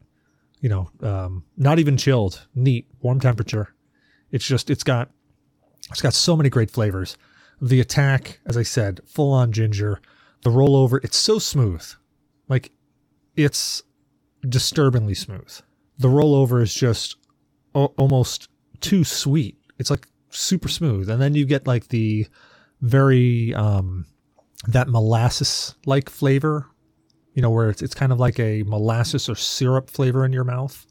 You 0.61 0.69
know, 0.69 0.91
um, 1.03 1.45
not 1.57 1.79
even 1.79 1.97
chilled, 1.97 2.47
neat, 2.55 2.87
warm 3.01 3.21
temperature. 3.21 3.75
It's 4.31 4.47
just 4.47 4.71
it's 4.71 4.85
got 4.85 5.11
it's 5.91 6.01
got 6.01 6.15
so 6.15 6.37
many 6.37 6.49
great 6.49 6.71
flavors. 6.71 7.17
The 7.61 7.81
attack, 7.81 8.41
as 8.47 8.57
I 8.57 8.63
said, 8.63 9.01
full 9.07 9.33
on 9.33 9.53
ginger. 9.53 10.01
The 10.43 10.51
rollover, 10.51 11.03
it's 11.05 11.17
so 11.17 11.39
smooth. 11.39 11.85
Like 12.49 12.73
it's 13.37 13.83
disturbingly 14.49 15.15
smooth. 15.15 15.61
The 15.99 16.09
rollover 16.09 16.63
is 16.63 16.75
just 16.75 17.17
o- 17.75 17.95
almost 17.99 18.49
too 18.81 19.05
sweet. 19.05 19.59
It's 19.79 19.91
like 19.91 20.09
super 20.31 20.69
smooth. 20.69 21.09
And 21.09 21.21
then 21.21 21.35
you 21.35 21.45
get 21.45 21.67
like 21.67 21.89
the 21.89 22.27
very 22.85 23.55
um 23.55 24.05
that 24.69 24.89
molasses 24.89 25.75
like 25.87 26.11
flavor, 26.11 26.67
you 27.33 27.43
know, 27.43 27.51
where 27.51 27.71
it's 27.71 27.83
it's 27.83 27.95
kind 27.95 28.13
of 28.13 28.21
like 28.21 28.39
a 28.39 28.63
molasses 28.65 29.29
or 29.29 29.35
syrup 29.35 29.91
flavor 29.91 30.25
in 30.25 30.33
your 30.33 30.45
mouth. 30.45 30.87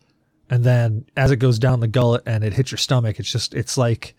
And 0.50 0.64
then 0.64 1.06
as 1.16 1.32
it 1.32 1.38
goes 1.38 1.58
down 1.60 1.80
the 1.80 1.88
gullet 1.88 2.24
and 2.26 2.44
it 2.44 2.54
hits 2.54 2.72
your 2.72 2.78
stomach, 2.78 3.20
it's 3.20 3.32
just 3.32 3.54
it's 3.54 3.78
like 3.78 4.16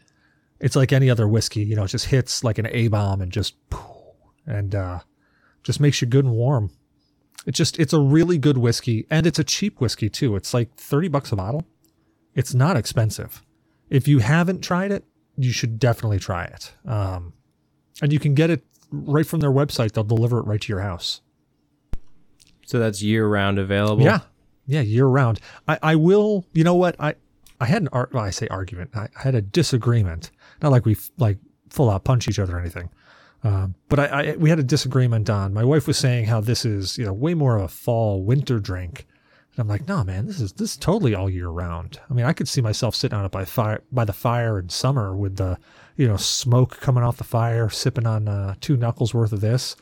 it's 0.60 0.76
like 0.76 0.92
any 0.92 1.10
other 1.10 1.28
whiskey, 1.28 1.62
you 1.62 1.76
know, 1.76 1.84
it 1.84 1.88
just 1.88 2.06
hits 2.06 2.44
like 2.44 2.58
an 2.58 2.68
A 2.68 2.88
bomb 2.88 3.20
and 3.20 3.32
just 3.32 3.54
and 4.46 4.74
uh 4.74 5.00
just 5.62 5.80
makes 5.80 6.00
you 6.00 6.06
good 6.06 6.24
and 6.24 6.34
warm. 6.34 6.70
It 7.44 7.52
just 7.52 7.78
it's 7.78 7.92
a 7.92 8.00
really 8.00 8.38
good 8.38 8.58
whiskey 8.58 9.06
and 9.10 9.26
it's 9.26 9.38
a 9.38 9.44
cheap 9.44 9.80
whiskey 9.80 10.08
too. 10.08 10.36
It's 10.36 10.54
like 10.54 10.74
30 10.76 11.08
bucks 11.08 11.32
a 11.32 11.36
bottle. 11.36 11.64
It's 12.34 12.54
not 12.54 12.76
expensive. 12.76 13.44
If 13.90 14.08
you 14.08 14.20
haven't 14.20 14.60
tried 14.60 14.90
it, 14.92 15.04
you 15.36 15.52
should 15.52 15.78
definitely 15.78 16.18
try 16.18 16.44
it. 16.44 16.72
Um, 16.84 17.32
and 18.02 18.12
you 18.12 18.18
can 18.18 18.34
get 18.34 18.50
it 18.50 18.64
right 18.90 19.26
from 19.26 19.40
their 19.40 19.50
website. 19.50 19.92
They'll 19.92 20.04
deliver 20.04 20.38
it 20.38 20.46
right 20.46 20.60
to 20.60 20.68
your 20.68 20.80
house. 20.80 21.20
So 22.66 22.78
that's 22.78 23.02
year 23.02 23.26
round 23.26 23.58
available. 23.58 24.02
Yeah, 24.04 24.20
yeah, 24.66 24.80
year 24.80 25.06
round. 25.06 25.40
I, 25.68 25.78
I 25.82 25.96
will. 25.96 26.46
You 26.52 26.64
know 26.64 26.74
what? 26.74 26.96
I 26.98 27.14
I 27.60 27.66
had 27.66 27.82
an 27.82 27.88
ar- 27.92 28.08
well, 28.12 28.24
I 28.24 28.30
say 28.30 28.48
argument. 28.48 28.90
I, 28.94 29.08
I 29.16 29.22
had 29.22 29.34
a 29.34 29.42
disagreement. 29.42 30.30
Not 30.62 30.72
like 30.72 30.86
we 30.86 30.92
f- 30.92 31.10
like 31.18 31.38
full 31.70 31.90
out 31.90 32.04
punch 32.04 32.28
each 32.28 32.38
other 32.38 32.56
or 32.56 32.60
anything. 32.60 32.90
Um, 33.42 33.74
but 33.90 33.98
I, 33.98 34.06
I 34.06 34.36
we 34.36 34.48
had 34.48 34.58
a 34.58 34.64
disagreement 34.64 35.28
on. 35.28 35.52
My 35.52 35.64
wife 35.64 35.86
was 35.86 35.98
saying 35.98 36.24
how 36.26 36.40
this 36.40 36.64
is 36.64 36.96
you 36.96 37.04
know 37.04 37.12
way 37.12 37.34
more 37.34 37.56
of 37.56 37.62
a 37.62 37.68
fall 37.68 38.22
winter 38.24 38.58
drink. 38.58 39.06
And 39.52 39.60
I'm 39.60 39.68
like, 39.68 39.86
no, 39.86 40.02
man, 40.02 40.26
this 40.26 40.40
is 40.40 40.54
this 40.54 40.72
is 40.72 40.76
totally 40.76 41.14
all 41.14 41.28
year 41.28 41.48
round. 41.48 42.00
I 42.10 42.14
mean, 42.14 42.24
I 42.24 42.32
could 42.32 42.48
see 42.48 42.62
myself 42.62 42.94
sitting 42.94 43.16
out 43.16 43.30
by 43.30 43.44
fire 43.44 43.82
by 43.92 44.04
the 44.04 44.12
fire 44.14 44.58
in 44.58 44.70
summer 44.70 45.14
with 45.14 45.36
the, 45.36 45.58
you 45.96 46.08
know, 46.08 46.16
smoke 46.16 46.80
coming 46.80 47.04
off 47.04 47.18
the 47.18 47.24
fire, 47.24 47.68
sipping 47.68 48.06
on 48.06 48.28
uh, 48.28 48.54
two 48.60 48.76
knuckles 48.76 49.14
worth 49.14 49.32
of 49.32 49.40
this. 49.40 49.76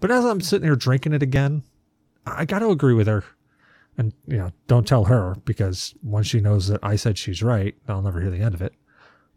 But 0.00 0.10
as 0.10 0.24
I'm 0.24 0.40
sitting 0.40 0.66
here 0.66 0.76
drinking 0.76 1.12
it 1.12 1.22
again, 1.22 1.62
I 2.26 2.44
got 2.44 2.60
to 2.60 2.70
agree 2.70 2.94
with 2.94 3.06
her. 3.06 3.24
And 3.96 4.12
you 4.26 4.38
know, 4.38 4.50
don't 4.66 4.86
tell 4.86 5.04
her 5.04 5.36
because 5.44 5.94
once 6.02 6.26
she 6.26 6.40
knows 6.40 6.68
that 6.68 6.80
I 6.82 6.96
said 6.96 7.18
she's 7.18 7.42
right, 7.42 7.74
I'll 7.88 8.02
never 8.02 8.20
hear 8.20 8.30
the 8.30 8.40
end 8.40 8.54
of 8.54 8.62
it. 8.62 8.74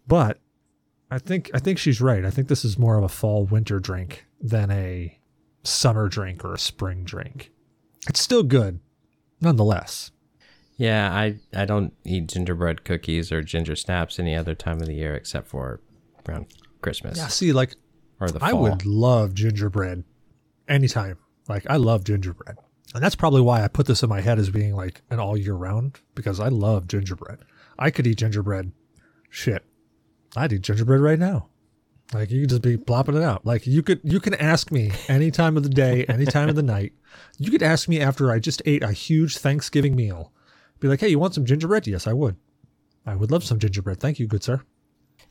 But 0.08 0.40
I 1.12 1.20
think 1.20 1.52
I 1.54 1.60
think 1.60 1.78
she's 1.78 2.02
right. 2.02 2.26
I 2.26 2.30
think 2.30 2.48
this 2.48 2.66
is 2.66 2.78
more 2.78 2.98
of 2.98 3.04
a 3.04 3.10
fall 3.10 3.46
winter 3.46 3.80
drink 3.80 4.26
than 4.42 4.72
a 4.72 5.20
summer 5.64 6.08
drink 6.08 6.46
or 6.46 6.54
a 6.54 6.60
spring 6.60 7.04
drink. 7.04 7.52
It's 8.08 8.22
still 8.22 8.44
good, 8.44 8.80
nonetheless. 9.42 10.12
Yeah, 10.78 11.14
I 11.14 11.38
I 11.54 11.66
don't 11.66 11.94
eat 12.04 12.28
gingerbread 12.28 12.84
cookies 12.84 13.32
or 13.32 13.42
ginger 13.42 13.76
snaps 13.76 14.20
any 14.20 14.36
other 14.36 14.56
time 14.56 14.82
of 14.82 14.88
the 14.88 14.96
year 14.96 15.16
except 15.16 15.48
for 15.48 15.80
around 16.28 16.48
Christmas 16.82 17.18
Yeah, 17.18 17.28
see, 17.28 17.54
like 17.54 17.76
or 18.20 18.30
the 18.30 18.40
fall. 18.40 18.50
I 18.50 18.54
would 18.54 18.86
love 18.86 19.34
gingerbread 19.34 20.04
anytime. 20.68 21.18
Like 21.48 21.66
I 21.70 21.78
love 21.78 22.04
gingerbread. 22.04 22.58
And 22.94 23.04
that's 23.04 23.16
probably 23.16 23.42
why 23.42 23.64
I 23.64 23.68
put 23.68 23.88
this 23.88 24.04
in 24.04 24.10
my 24.10 24.22
head 24.22 24.40
as 24.40 24.50
being 24.50 24.76
like 24.76 25.02
an 25.10 25.20
all 25.20 25.36
year 25.36 25.54
round 25.54 26.00
because 26.14 26.40
I 26.40 26.48
love 26.48 26.88
gingerbread. 26.88 27.40
I 27.78 27.92
could 27.92 28.08
eat 28.08 28.20
gingerbread. 28.20 28.72
Shit. 29.30 29.66
I'd 30.36 30.54
eat 30.54 30.62
gingerbread 30.62 31.02
right 31.02 31.20
now. 31.20 31.50
Like 32.14 32.30
you 32.32 32.42
could 32.42 32.50
just 32.50 32.62
be 32.62 32.78
plopping 32.78 33.16
it 33.16 33.24
out. 33.24 33.46
Like 33.46 33.66
you 33.66 33.82
could 33.82 34.00
you 34.04 34.20
can 34.20 34.36
ask 34.36 34.72
me 34.72 34.92
any 35.08 35.32
time 35.32 35.58
of 35.58 35.64
the 35.64 35.70
day, 35.70 36.06
any 36.08 36.26
time 36.26 36.50
of 36.50 36.56
the 36.56 36.64
night. 36.64 36.94
You 37.38 37.52
could 37.52 37.64
ask 37.64 37.90
me 37.90 38.00
after 38.00 38.32
I 38.32 38.40
just 38.40 38.62
ate 38.66 38.84
a 38.84 38.92
huge 38.92 39.38
Thanksgiving 39.38 39.96
meal. 39.96 40.32
Be 40.80 40.88
like, 40.88 41.00
"Hey, 41.00 41.10
you 41.10 41.20
want 41.20 41.34
some 41.34 41.46
gingerbread?" 41.46 41.88
Yes, 41.88 42.06
I 42.06 42.14
would. 42.14 42.36
I 43.06 43.16
would 43.16 43.32
love 43.32 43.44
some 43.44 43.60
gingerbread. 43.60 44.00
Thank 44.00 44.20
you, 44.20 44.28
good 44.28 44.44
sir. 44.44 44.62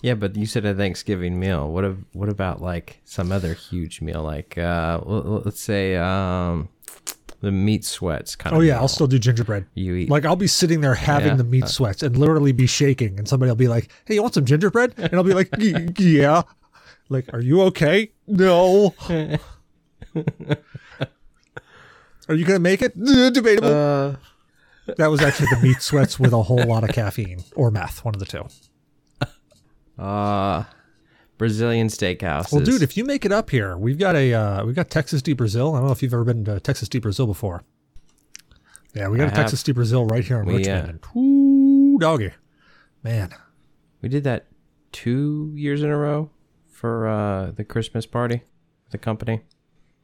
Yeah, 0.03 0.15
but 0.15 0.37
you 0.37 0.45
said 0.47 0.65
a 0.67 0.75
Thanksgiving 0.75 1.39
meal. 1.41 1.71
What 1.71 1.85
of 1.85 2.05
what 2.13 2.29
about 2.29 2.61
like 2.61 3.01
some 3.05 3.33
other 3.33 3.55
huge 3.55 4.01
meal 4.03 4.23
like 4.23 4.59
uh 4.59 5.01
let's 5.05 5.61
say 5.63 5.97
um 5.97 6.69
the 7.41 7.51
meat 7.53 7.85
sweats 7.85 8.37
kind 8.37 8.55
Oh 8.55 8.59
of 8.59 8.63
Oh 8.63 8.65
yeah, 8.65 8.73
meal 8.75 8.83
I'll 8.83 8.89
still 8.89 9.07
do 9.07 9.19
gingerbread. 9.19 9.67
you 9.75 9.95
eat. 9.95 10.11
Like 10.11 10.25
I'll 10.25 10.37
be 10.37 10.47
sitting 10.47 10.81
there 10.83 10.95
having 10.95 11.29
Yeah. 11.29 11.37
the 11.37 11.45
meat 11.45 11.69
sweats 11.69 12.03
and 12.03 12.17
literally 12.17 12.53
be 12.53 12.67
shaking, 12.67 13.19
and 13.19 13.27
somebody 13.29 13.51
will 13.51 13.57
be 13.57 13.69
like, 13.69 13.91
"Hey, 14.07 14.15
you 14.15 14.23
want 14.23 14.35
some 14.35 14.45
gingerbread?" 14.45 14.95
And 14.99 15.15
I'll 15.15 15.25
be 15.25 15.35
like, 15.35 15.49
"Yeah." 15.99 16.43
Like, 17.11 17.33
are 17.35 17.41
you 17.41 17.61
okay? 17.65 18.13
No. 18.27 18.95
are 22.29 22.35
you 22.35 22.45
gonna 22.45 22.59
make 22.59 22.83
it? 22.83 22.95
Uh, 22.97 23.31
Debatable. 23.31 23.69
uh 23.69 24.17
that 24.97 25.09
was 25.11 25.23
actually 25.23 25.49
the 25.51 25.61
meat 25.63 25.81
sweats 25.81 26.19
with 26.21 26.33
a 26.35 26.43
whole 26.43 26.63
lot 26.67 26.85
of 26.85 26.91
caffeine 26.91 27.43
or 27.57 27.71
meth, 27.71 28.05
one 28.05 28.15
of 28.15 28.19
the 28.21 28.27
two. 28.27 28.47
Uh 29.99 30.65
Brazilian 31.37 31.89
steakhouse. 31.89 32.53
Well, 32.53 32.63
dude, 32.65 32.83
if 32.83 32.97
you 32.97 33.05
make 33.05 33.25
it 33.25 33.33
up 33.33 33.51
here, 33.51 33.77
we've 33.77 33.99
got 33.99 34.15
a 34.15 34.33
uh, 34.33 34.65
we've 34.65 34.75
got 34.77 34.89
Texas 34.89 35.21
de 35.21 35.33
Brazil. 35.33 35.75
I 35.75 35.79
don't 35.79 35.87
know 35.87 35.93
if 35.93 36.03
you've 36.03 36.15
ever 36.15 36.23
been 36.25 36.45
to 36.45 36.61
Texas 36.61 36.89
de 36.89 37.01
Brazil 37.01 37.27
before. 37.27 37.65
Yeah, 38.95 39.09
we 39.09 39.19
got 39.19 39.25
I 39.25 39.27
a 39.27 39.31
have. 39.31 39.39
Texas 39.39 39.63
de 39.65 39.75
Brazil 39.75 40.07
right 40.07 40.25
here 40.25 40.41
in 40.41 40.47
We, 40.47 40.59
Richmond. 40.59 41.01
uh, 41.05 41.09
whoo, 41.13 41.99
doggy, 41.99 42.31
man. 43.03 43.31
we 44.01 44.09
did 44.09 44.23
that 44.25 44.47
2 44.93 45.53
years 45.57 45.83
in 45.83 45.91
a 45.91 45.97
row 45.97 46.31
for 46.69 47.09
uh 47.09 47.51
the 47.51 47.65
Christmas 47.65 48.07
party, 48.07 48.43
with 48.85 48.93
the 48.93 48.99
company. 48.99 49.41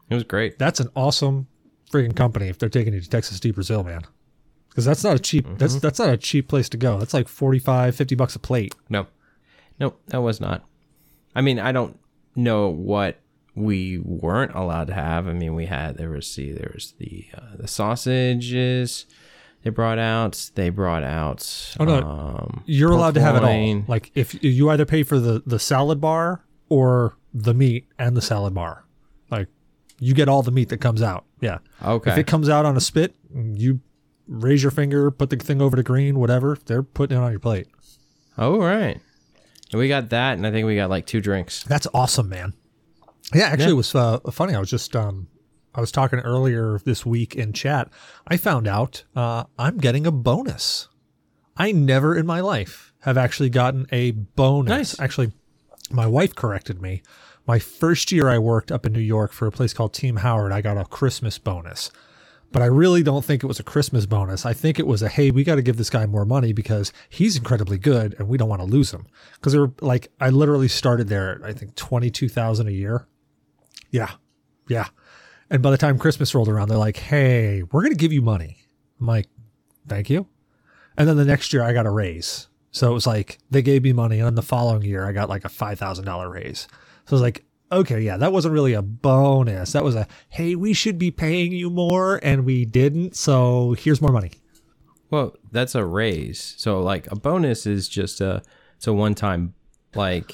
It 0.09 0.14
was 0.14 0.25
great. 0.25 0.59
That's 0.59 0.80
an 0.80 0.88
awesome, 0.97 1.47
freaking 1.92 2.16
company 2.16 2.49
if 2.49 2.59
they're 2.59 2.68
taking 2.68 2.92
you 2.92 3.00
to 3.00 3.09
Texas 3.09 3.38
de 3.38 3.52
Brazil, 3.52 3.85
man. 3.85 4.02
Because 4.68 4.85
that's 4.85 5.04
not 5.04 5.14
a 5.14 5.20
cheap. 5.20 5.47
That's 5.59 5.76
that's 5.76 6.00
not 6.00 6.11
a 6.11 6.16
cheap 6.16 6.49
place 6.49 6.68
to 6.70 6.76
go. 6.76 6.99
That's 6.99 7.14
like 7.14 7.28
45, 7.28 7.94
50 7.94 8.14
bucks 8.16 8.35
a 8.35 8.40
plate. 8.40 8.75
No, 8.88 9.06
no, 9.80 9.94
that 10.08 10.20
was 10.20 10.40
not. 10.40 10.64
I 11.34 11.40
mean, 11.40 11.58
I 11.58 11.72
don't 11.72 11.99
know 12.37 12.68
what 12.68 13.18
we 13.54 13.99
weren't 13.99 14.54
allowed 14.54 14.87
to 14.88 14.94
have. 14.94 15.26
I 15.26 15.32
mean, 15.32 15.54
we 15.54 15.66
had 15.66 15.96
there 15.96 16.10
was 16.10 16.26
see 16.26 16.52
there 16.52 16.70
was 16.75 16.92
the 16.99 17.26
uh, 17.34 17.56
the 17.56 17.66
sausages 17.68 19.06
they 19.62 19.70
brought 19.70 19.99
out. 19.99 20.50
They 20.54 20.70
brought 20.70 21.02
out. 21.02 21.75
Oh, 21.78 21.84
no. 21.84 21.96
um, 22.02 22.62
You're 22.66 22.92
allowed 22.92 23.14
to 23.14 23.20
have 23.20 23.37
it 23.37 23.42
all. 23.44 23.84
Like 23.88 24.10
if 24.14 24.42
you 24.42 24.70
either 24.70 24.87
pay 24.87 25.02
for 25.02 25.18
the 25.18 25.42
the 25.44 25.58
salad 25.58 26.00
bar 26.00 26.44
or 26.68 27.16
the 27.34 27.54
meat 27.54 27.87
and 27.99 28.16
the 28.16 28.22
salad 28.22 28.54
bar, 28.54 28.84
like 29.30 29.49
you 29.99 30.14
get 30.14 30.28
all 30.28 30.42
the 30.42 30.50
meat 30.52 30.68
that 30.70 30.78
comes 30.78 31.02
out. 31.02 31.25
Yeah. 31.40 31.58
Okay. 31.84 32.10
If 32.12 32.18
it 32.18 32.26
comes 32.26 32.49
out 32.49 32.64
on 32.64 32.76
a 32.76 32.80
spit, 32.80 33.14
you 33.34 33.80
raise 34.26 34.62
your 34.62 34.70
finger, 34.70 35.10
put 35.10 35.30
the 35.30 35.37
thing 35.37 35.60
over 35.60 35.76
to 35.76 35.82
green, 35.82 36.18
whatever. 36.18 36.56
They're 36.66 36.82
putting 36.82 37.16
it 37.18 37.20
on 37.20 37.30
your 37.30 37.40
plate. 37.40 37.66
oh 38.38 38.58
right. 38.58 39.00
We 39.72 39.88
got 39.88 40.10
that, 40.10 40.34
and 40.36 40.46
I 40.46 40.50
think 40.50 40.66
we 40.66 40.76
got 40.76 40.90
like 40.90 41.06
two 41.06 41.20
drinks. 41.20 41.62
That's 41.64 41.86
awesome, 41.94 42.28
man. 42.28 42.54
Yeah, 43.34 43.44
actually, 43.44 43.66
Yeah. 43.66 43.70
it 43.70 43.76
was 43.76 43.94
uh, 43.94 44.18
funny. 44.32 44.54
I 44.54 44.58
was 44.60 44.70
just 44.70 44.96
um, 44.96 45.28
I 45.74 45.80
was 45.80 45.92
talking 45.92 46.18
earlier 46.20 46.80
this 46.84 47.06
week 47.06 47.36
in 47.36 47.52
chat. 47.52 47.88
I 48.26 48.36
found 48.36 48.66
out 48.66 49.04
uh, 49.14 49.44
I'm 49.58 49.78
getting 49.78 50.06
a 50.06 50.10
bonus. 50.10 50.88
I 51.56 51.72
never 51.72 52.16
in 52.16 52.26
my 52.26 52.40
life 52.40 52.92
have 53.02 53.16
actually 53.16 53.50
gotten 53.50 53.86
a 53.92 54.10
bonus. 54.12 54.68
Nice. 54.70 55.00
Actually, 55.00 55.32
my 55.90 56.06
wife 56.06 56.34
corrected 56.34 56.80
me. 56.82 57.02
My 57.46 57.58
first 57.58 58.12
year 58.12 58.28
I 58.28 58.38
worked 58.38 58.70
up 58.72 58.84
in 58.86 58.92
New 58.92 59.00
York 59.00 59.32
for 59.32 59.46
a 59.46 59.52
place 59.52 59.72
called 59.72 59.92
Team 59.94 60.16
Howard, 60.16 60.52
I 60.52 60.60
got 60.60 60.76
a 60.76 60.84
Christmas 60.84 61.38
bonus. 61.38 61.90
But 62.52 62.62
I 62.62 62.66
really 62.66 63.02
don't 63.02 63.25
think 63.25 63.45
it 63.45 63.47
was 63.47 63.61
a 63.61 63.64
Christmas 63.64 64.07
bonus. 64.07 64.45
I 64.45 64.52
think 64.52 64.78
it 64.78 64.87
was 64.87 65.02
a 65.02 65.09
hey, 65.09 65.30
we 65.30 65.45
got 65.45 65.54
to 65.54 65.62
give 65.62 65.76
this 65.76 65.90
guy 65.90 66.07
more 66.07 66.25
money 66.25 66.52
because 66.52 66.92
he's 67.09 67.37
incredibly 67.37 67.78
good 67.78 68.16
and 68.19 68.28
we 68.28 68.38
don't 68.38 68.49
want 68.49 68.61
to 68.61 68.66
lose 68.66 68.92
him. 68.92 69.07
Because 69.35 69.52
they're 69.52 69.71
like, 69.80 70.09
I 70.21 70.30
literally 70.30 70.69
started 70.69 71.09
there 71.09 71.37
at 71.37 71.45
I 71.45 71.52
think 71.52 71.76
twenty 71.76 72.11
two 72.11 72.28
thousand 72.28 72.66
a 72.66 72.73
year. 72.73 73.07
Yeah, 73.90 74.11
yeah. 74.69 74.88
And 75.49 75.62
by 75.62 75.71
the 75.71 75.78
time 75.78 75.99
Christmas 75.99 76.35
rolled 76.35 76.49
around, 76.49 76.69
they're 76.69 76.78
like, 76.78 76.97
hey, 76.97 77.62
we're 77.71 77.83
gonna 77.83 77.95
give 77.95 78.12
you 78.12 78.23
money. 78.23 78.59
I'm 79.00 79.07
like, 79.07 79.28
thank 79.87 80.11
you. 80.11 80.26
And 80.97 81.09
then 81.09 81.16
the 81.16 81.25
next 81.25 81.52
year 81.52 81.62
I 81.62 81.73
got 81.73 81.87
a 81.87 81.90
raise. 81.90 82.49
So 82.73 82.90
it 82.90 82.95
was 82.95 83.07
like 83.07 83.38
they 83.50 83.62
gave 83.62 83.83
me 83.83 83.92
money, 83.92 84.18
and 84.18 84.27
then 84.27 84.35
the 84.35 84.42
following 84.42 84.83
year 84.83 85.07
I 85.07 85.12
got 85.12 85.29
like 85.29 85.44
a 85.44 85.48
five 85.48 85.79
thousand 85.79 86.05
dollar 86.05 86.29
raise. 86.29 86.68
So 87.07 87.12
I 87.12 87.14
was 87.14 87.22
like, 87.22 87.44
okay, 87.72 88.00
yeah, 88.00 88.16
that 88.16 88.33
wasn't 88.33 88.52
really 88.54 88.72
a 88.74 88.83
bonus. 88.83 89.72
That 89.72 89.85
was 89.85 89.94
a 89.94 90.06
hey, 90.28 90.54
we 90.54 90.72
should 90.72 90.98
be 90.98 91.11
paying 91.11 91.52
you 91.52 91.70
more, 91.70 92.20
and 92.22 92.44
we 92.44 92.64
didn't. 92.64 93.16
So 93.16 93.74
here's 93.78 94.00
more 94.00 94.12
money. 94.12 94.33
Well, 95.11 95.35
that's 95.50 95.74
a 95.74 95.85
raise. 95.85 96.54
So 96.59 96.80
like 96.80 97.11
a 97.11 97.16
bonus 97.16 97.66
is 97.66 97.88
just 97.88 98.20
a 98.20 98.42
it's 98.76 98.87
a 98.87 98.92
one 98.92 99.14
time 99.14 99.54
like 99.94 100.33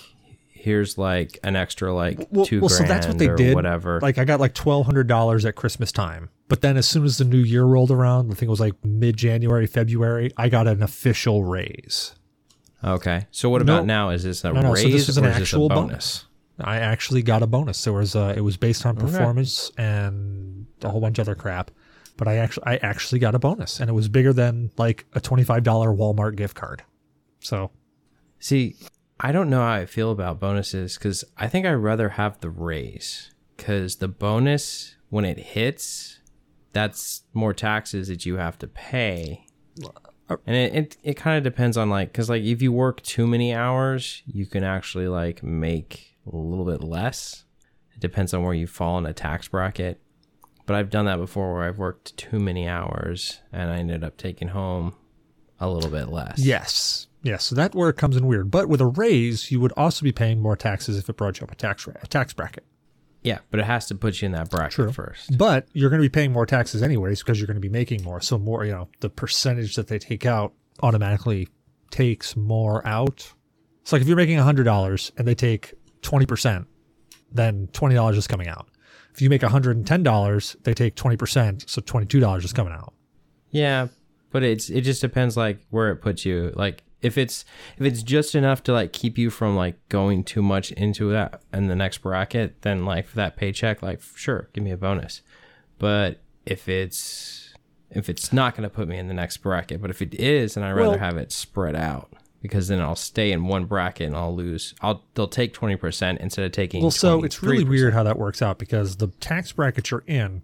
here's 0.52 0.98
like 0.98 1.38
an 1.44 1.56
extra 1.56 1.94
like 1.94 2.18
Well, 2.30 2.44
two 2.44 2.60
well 2.60 2.68
grand 2.68 2.86
so 2.88 2.92
that's 2.92 3.06
what 3.06 3.18
they 3.18 3.28
or 3.28 3.36
did. 3.36 3.54
whatever. 3.54 4.00
Like 4.02 4.18
I 4.18 4.24
got 4.24 4.38
like 4.40 4.52
twelve 4.54 4.84
hundred 4.86 5.06
dollars 5.06 5.44
at 5.46 5.54
Christmas 5.54 5.92
time, 5.92 6.28
but 6.48 6.60
then 6.60 6.76
as 6.76 6.86
soon 6.86 7.04
as 7.04 7.16
the 7.18 7.24
new 7.24 7.38
year 7.38 7.64
rolled 7.64 7.90
around, 7.90 8.26
I 8.30 8.34
think 8.34 8.48
it 8.48 8.50
was 8.50 8.60
like 8.60 8.74
mid 8.84 9.16
January, 9.16 9.66
February, 9.66 10.30
I 10.36 10.48
got 10.50 10.66
an 10.66 10.82
official 10.82 11.44
raise. 11.44 12.14
okay. 12.84 13.26
So 13.30 13.48
what 13.48 13.64
No. 13.64 13.74
about 13.76 13.86
now? 13.86 14.10
Is 14.10 14.24
this 14.24 14.44
a 14.44 14.52
No, 14.52 14.60
no. 14.60 14.72
raise 14.72 14.82
So 14.82 14.88
this 14.90 15.08
is 15.08 15.16
an 15.16 15.24
or 15.24 15.28
is 15.30 15.34
this 15.38 15.52
a 15.52 15.56
actual 15.56 15.68
bonus? 15.70 15.84
bonus. 15.88 16.25
I 16.58 16.78
actually 16.78 17.22
got 17.22 17.42
a 17.42 17.46
bonus. 17.46 17.84
There 17.84 17.92
was 17.92 18.16
uh, 18.16 18.34
it 18.36 18.40
was 18.40 18.56
based 18.56 18.86
on 18.86 18.96
performance 18.96 19.70
and 19.76 20.66
a 20.82 20.88
whole 20.88 21.00
bunch 21.00 21.18
of 21.18 21.28
other 21.28 21.34
crap, 21.34 21.70
but 22.16 22.28
I 22.28 22.36
actually 22.36 22.66
I 22.66 22.76
actually 22.76 23.18
got 23.18 23.34
a 23.34 23.38
bonus, 23.38 23.80
and 23.80 23.90
it 23.90 23.92
was 23.92 24.08
bigger 24.08 24.32
than 24.32 24.70
like 24.76 25.06
a 25.12 25.20
twenty 25.20 25.44
five 25.44 25.62
dollar 25.62 25.90
Walmart 25.90 26.36
gift 26.36 26.54
card. 26.54 26.82
So 27.40 27.70
See, 28.38 28.76
I 29.18 29.32
don't 29.32 29.50
know 29.50 29.60
how 29.60 29.72
I 29.72 29.86
feel 29.86 30.10
about 30.10 30.40
bonuses 30.40 30.96
because 30.96 31.24
I 31.36 31.48
think 31.48 31.66
I'd 31.66 31.72
rather 31.72 32.10
have 32.10 32.40
the 32.40 32.50
raise 32.50 33.30
because 33.56 33.96
the 33.96 34.08
bonus, 34.08 34.96
when 35.08 35.24
it 35.24 35.38
hits, 35.38 36.20
that's 36.72 37.22
more 37.32 37.54
taxes 37.54 38.08
that 38.08 38.26
you 38.26 38.36
have 38.36 38.58
to 38.58 38.66
pay. 38.66 39.46
And 40.46 40.56
it, 40.56 40.74
it, 40.74 40.96
it 41.02 41.16
kind 41.16 41.38
of 41.38 41.44
depends 41.44 41.76
on 41.76 41.88
like, 41.88 42.12
because 42.12 42.28
like 42.28 42.42
if 42.42 42.60
you 42.60 42.72
work 42.72 43.02
too 43.02 43.26
many 43.26 43.54
hours, 43.54 44.22
you 44.26 44.44
can 44.44 44.64
actually 44.64 45.08
like 45.08 45.42
make 45.42 46.15
a 46.30 46.36
little 46.36 46.64
bit 46.64 46.82
less. 46.82 47.44
It 47.94 48.00
depends 48.00 48.34
on 48.34 48.42
where 48.42 48.54
you 48.54 48.66
fall 48.66 48.98
in 48.98 49.06
a 49.06 49.12
tax 49.12 49.48
bracket. 49.48 50.00
But 50.66 50.76
I've 50.76 50.90
done 50.90 51.06
that 51.06 51.18
before 51.18 51.54
where 51.54 51.64
I've 51.64 51.78
worked 51.78 52.16
too 52.16 52.40
many 52.40 52.68
hours 52.68 53.40
and 53.52 53.70
I 53.70 53.76
ended 53.76 54.02
up 54.02 54.16
taking 54.16 54.48
home 54.48 54.96
a 55.60 55.70
little 55.70 55.90
bit 55.90 56.08
less. 56.08 56.38
yes, 56.38 57.06
yes, 57.22 57.44
so 57.44 57.54
that 57.54 57.74
where 57.74 57.88
it 57.88 57.96
comes 57.96 58.16
in 58.16 58.26
weird. 58.26 58.50
But 58.50 58.68
with 58.68 58.80
a 58.80 58.86
raise, 58.86 59.50
you 59.50 59.60
would 59.60 59.72
also 59.76 60.02
be 60.02 60.12
paying 60.12 60.40
more 60.42 60.56
taxes 60.56 60.98
if 60.98 61.08
it 61.08 61.16
brought 61.16 61.38
you 61.40 61.44
up 61.44 61.52
a 61.52 61.54
tax 61.54 61.86
ra- 61.86 61.94
a 62.02 62.06
tax 62.08 62.32
bracket. 62.32 62.64
Yeah, 63.22 63.38
but 63.50 63.58
it 63.60 63.66
has 63.66 63.86
to 63.86 63.94
put 63.94 64.20
you 64.20 64.26
in 64.26 64.32
that 64.32 64.50
bracket 64.50 64.72
True. 64.72 64.92
first. 64.92 65.38
But 65.38 65.66
you're 65.72 65.88
going 65.88 66.02
to 66.02 66.04
be 66.08 66.12
paying 66.12 66.32
more 66.32 66.46
taxes 66.46 66.82
anyways 66.82 67.22
because 67.22 67.38
you're 67.40 67.46
going 67.46 67.56
to 67.56 67.60
be 67.60 67.68
making 67.68 68.02
more. 68.04 68.20
So 68.20 68.36
more, 68.38 68.64
you 68.64 68.72
know, 68.72 68.88
the 69.00 69.08
percentage 69.08 69.76
that 69.76 69.86
they 69.88 69.98
take 69.98 70.26
out 70.26 70.52
automatically 70.82 71.48
takes 71.90 72.36
more 72.36 72.86
out. 72.86 73.32
It's 73.82 73.92
like 73.92 74.02
if 74.02 74.08
you're 74.08 74.16
making 74.16 74.38
hundred 74.38 74.64
dollars 74.64 75.10
and 75.16 75.26
they 75.26 75.34
take 75.34 75.74
twenty 76.06 76.24
percent, 76.24 76.68
then 77.32 77.68
twenty 77.72 77.96
dollars 77.96 78.16
is 78.16 78.28
coming 78.28 78.46
out. 78.46 78.68
If 79.12 79.20
you 79.20 79.28
make 79.28 79.42
hundred 79.42 79.76
and 79.76 79.84
ten 79.86 80.04
dollars, 80.04 80.56
they 80.62 80.72
take 80.72 80.94
twenty 80.94 81.16
percent, 81.16 81.68
so 81.68 81.82
twenty 81.84 82.06
two 82.06 82.20
dollars 82.20 82.44
is 82.44 82.52
coming 82.52 82.72
out. 82.72 82.94
Yeah, 83.50 83.88
but 84.30 84.44
it's 84.44 84.70
it 84.70 84.82
just 84.82 85.00
depends 85.00 85.36
like 85.36 85.58
where 85.70 85.90
it 85.90 85.96
puts 85.96 86.24
you. 86.24 86.52
Like 86.54 86.84
if 87.02 87.18
it's 87.18 87.44
if 87.76 87.84
it's 87.84 88.04
just 88.04 88.36
enough 88.36 88.62
to 88.64 88.72
like 88.72 88.92
keep 88.92 89.18
you 89.18 89.30
from 89.30 89.56
like 89.56 89.76
going 89.88 90.22
too 90.22 90.42
much 90.42 90.70
into 90.72 91.10
that 91.10 91.42
in 91.52 91.66
the 91.66 91.74
next 91.74 91.98
bracket, 91.98 92.62
then 92.62 92.84
like 92.84 93.08
for 93.08 93.16
that 93.16 93.36
paycheck, 93.36 93.82
like 93.82 94.00
sure, 94.14 94.48
give 94.52 94.62
me 94.62 94.70
a 94.70 94.76
bonus. 94.76 95.22
But 95.78 96.20
if 96.44 96.68
it's 96.68 97.52
if 97.90 98.08
it's 98.08 98.32
not 98.32 98.54
going 98.54 98.68
to 98.68 98.74
put 98.74 98.86
me 98.86 98.96
in 98.96 99.08
the 99.08 99.14
next 99.14 99.38
bracket, 99.38 99.80
but 99.82 99.90
if 99.90 100.00
it 100.00 100.14
is, 100.14 100.56
and 100.56 100.64
I'd 100.64 100.72
rather 100.72 100.90
Well- 100.90 100.98
have 100.98 101.16
it 101.16 101.32
spread 101.32 101.74
out 101.74 102.12
because 102.40 102.68
then 102.68 102.80
I'll 102.80 102.96
stay 102.96 103.32
in 103.32 103.46
one 103.46 103.64
bracket 103.64 104.06
and 104.06 104.16
I'll 104.16 104.34
lose. 104.34 104.74
I'll 104.80 105.04
they'll 105.14 105.28
take 105.28 105.52
twenty 105.52 105.76
percent 105.76 106.20
instead 106.20 106.44
of 106.44 106.52
taking. 106.52 106.82
Well, 106.82 106.90
so 106.90 107.24
it's 107.24 107.42
really 107.42 107.64
23%. 107.64 107.68
weird 107.68 107.94
how 107.94 108.02
that 108.02 108.18
works 108.18 108.42
out 108.42 108.58
because 108.58 108.96
the 108.96 109.08
tax 109.08 109.52
bracket 109.52 109.90
you're 109.90 110.04
in 110.06 110.42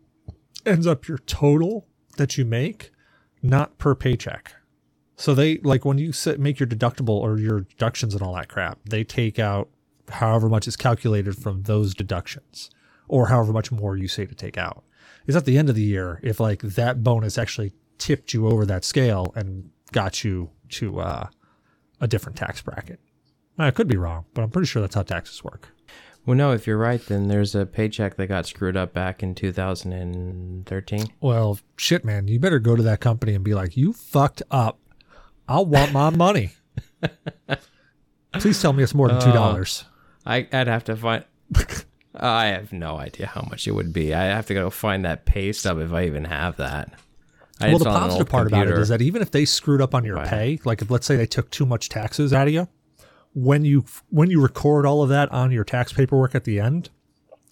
ends 0.65 0.87
up 0.87 1.09
your 1.09 1.19
total 1.19 1.87
that 2.17 2.37
you 2.39 2.45
make, 2.45 2.91
not 3.43 3.79
per 3.79 3.95
paycheck. 3.95 4.55
So 5.17 5.35
they 5.35 5.59
like 5.59 5.85
when 5.85 5.99
you 5.99 6.13
set, 6.13 6.41
make 6.41 6.59
your 6.59 6.67
deductible 6.67 7.21
or 7.21 7.39
your 7.39 7.61
deductions 7.61 8.15
and 8.15 8.23
all 8.23 8.35
that 8.35 8.49
crap, 8.49 8.79
they 8.85 9.05
take 9.05 9.39
out 9.39 9.69
however 10.09 10.49
much 10.49 10.67
is 10.67 10.77
calculated 10.77 11.37
from 11.37 11.63
those 11.63 11.95
deductions 11.95 12.71
or 13.09 13.29
however 13.29 13.53
much 13.53 13.71
more 13.71 13.97
you 13.97 14.09
say 14.09 14.27
to 14.27 14.35
take 14.35 14.59
out. 14.59 14.85
Is 15.27 15.37
at 15.37 15.45
the 15.45 15.57
end 15.57 15.69
of 15.69 15.77
the 15.77 15.83
year 15.83 16.19
if 16.23 16.41
like 16.41 16.63
that 16.63 17.05
bonus 17.05 17.39
actually 17.39 17.73
tipped 17.99 18.35
you 18.35 18.49
over 18.49 18.67
that 18.67 18.85
scale 18.85 19.33
and 19.37 19.71
got 19.93 20.25
you 20.25 20.51
to 20.71 20.99
uh, 20.99 21.29
a 22.03 22.09
different 22.09 22.37
tax 22.37 22.61
bracket. 22.61 23.01
I 23.57 23.71
could 23.71 23.89
be 23.89 23.97
wrong, 23.97 24.27
but 24.35 24.43
I'm 24.43 24.51
pretty 24.51 24.67
sure 24.67 24.83
that's 24.83 24.97
how 24.97 25.03
taxes 25.03 25.43
work. 25.43 25.71
Well, 26.27 26.37
no, 26.37 26.53
if 26.53 26.67
you're 26.67 26.79
right, 26.79 27.05
then 27.05 27.29
there's 27.29 27.55
a 27.55 27.65
paycheck 27.65 28.17
that 28.17 28.27
got 28.27 28.47
screwed 28.47 28.77
up 28.77 28.93
back 28.93 29.23
in 29.23 29.35
2013. 29.35 31.07
Well, 31.21 31.59
shit, 31.77 32.05
man, 32.05 32.29
you 32.29 32.39
better 32.39 32.59
go 32.59 32.77
to 32.77 32.83
that 32.83 33.01
company 33.01 33.35
and 33.35 33.45
be 33.45 33.55
like, 33.55 33.77
you 33.77 33.93
fucked 33.93 34.43
up. 34.51 34.79
I 35.49 35.61
want 35.61 35.93
my 35.93 36.11
money. 36.17 36.53
Please 38.35 38.61
tell 38.61 38.73
me 38.73 38.83
it's 38.83 38.95
more 38.95 39.09
than 39.09 39.21
two 39.21 39.31
uh, 39.31 39.35
dollars. 39.35 39.85
I, 40.25 40.47
I'd 40.53 40.69
have 40.69 40.85
to 40.85 40.97
find. 40.97 41.25
I 42.15 42.47
have 42.47 42.73
no 42.73 42.99
idea 42.99 43.27
how 43.27 43.47
much 43.51 43.67
it 43.67 43.73
would 43.73 43.93
be. 43.93 44.15
I 44.15 44.25
have 44.25 44.47
to 44.47 44.55
go 44.55 44.71
find 44.71 45.05
that 45.05 45.25
pay 45.25 45.53
stub 45.53 45.79
if 45.81 45.93
I 45.93 46.05
even 46.05 46.25
have 46.25 46.57
that. 46.59 46.93
I 47.63 47.69
well, 47.69 47.79
the 47.79 47.85
positive 47.85 48.29
part 48.29 48.47
about 48.47 48.67
it 48.69 48.79
is 48.79 48.89
that 48.89 49.03
even 49.03 49.23
if 49.23 49.31
they 49.31 49.45
screwed 49.45 49.81
up 49.81 49.95
on 49.95 50.05
your 50.05 50.17
Right. 50.17 50.29
pay, 50.29 50.59
like 50.65 50.83
if 50.83 50.91
let's 50.91 51.07
say 51.07 51.17
they 51.17 51.27
took 51.27 51.51
too 51.51 51.67
much 51.67 51.89
taxes 51.89 52.33
out 52.33 52.47
of 52.49 52.53
you, 52.55 52.69
when 53.35 53.65
you 53.65 53.85
when 54.11 54.31
you 54.31 54.41
record 54.41 54.85
all 54.87 55.03
of 55.03 55.09
that 55.09 55.31
on 55.33 55.51
your 55.53 55.65
tax 55.65 55.93
paperwork 55.93 56.35
at 56.35 56.45
the 56.45 56.61
end, 56.61 56.91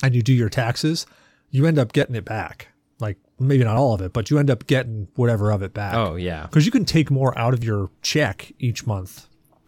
and 0.02 0.14
you 0.14 0.22
do 0.22 0.32
your 0.32 0.48
taxes, 0.48 1.06
you 1.50 1.66
end 1.66 1.78
up 1.78 1.92
getting 1.92 2.14
it 2.14 2.24
back. 2.24 2.68
Like 2.98 3.16
maybe 3.38 3.64
not 3.64 3.76
all 3.76 3.94
of 3.94 4.00
it, 4.02 4.12
but 4.12 4.30
you 4.30 4.38
end 4.38 4.50
up 4.50 4.66
getting 4.66 5.08
whatever 5.14 5.50
of 5.50 5.62
it 5.62 5.72
back. 5.72 5.94
Oh 5.94 6.16
yeah, 6.16 6.42
because 6.42 6.66
you 6.66 6.72
can 6.72 6.84
take 6.84 7.10
more 7.10 7.36
out 7.38 7.54
of 7.54 7.64
your 7.64 7.90
check 8.02 8.52
each 8.58 8.86
month 8.86 9.26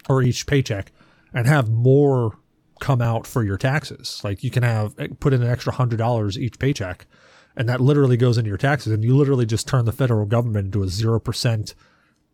or 0.09 0.23
each 0.23 0.47
paycheck 0.47 0.93
and 1.33 1.47
have 1.47 1.71
more 1.71 2.39
come 2.81 3.01
out 3.01 3.29
for 3.29 3.45
your 3.45 3.57
taxes 3.57 4.21
like 4.25 4.43
you 4.43 4.51
can 4.51 4.65
have 4.65 4.93
eh, 4.99 5.07
put 5.21 5.33
in 5.33 5.41
an 5.41 5.47
extra 5.49 5.73
hundred 5.73 5.99
dollars 5.99 6.37
each 6.37 6.59
paycheck 6.59 7.07
and 7.57 7.69
that 7.69 7.81
literally 7.81 8.17
goes 8.17 8.39
into 8.39 8.49
your 8.49 8.59
taxes 8.59 8.93
and 8.93 9.05
you 9.05 9.17
literally 9.17 9.47
just 9.47 9.69
turn 9.69 9.85
the 9.85 9.93
federal 9.93 10.27
government 10.27 10.67
into 10.67 10.83
a 10.83 10.89
zero 10.89 11.19
percent 11.21 11.75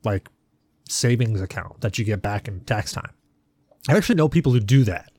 like 0.05 0.29
savings 0.89 1.41
account 1.41 1.81
that 1.81 1.99
you 1.99 2.05
get 2.05 2.23
back 2.23 2.49
in 2.49 2.61
tax 2.61 2.93
time 2.93 3.11
i 3.89 3.97
actually 3.97 4.15
know 4.15 4.29
people 4.29 4.53
who 4.53 4.61
do 4.61 4.85
that 4.85 5.11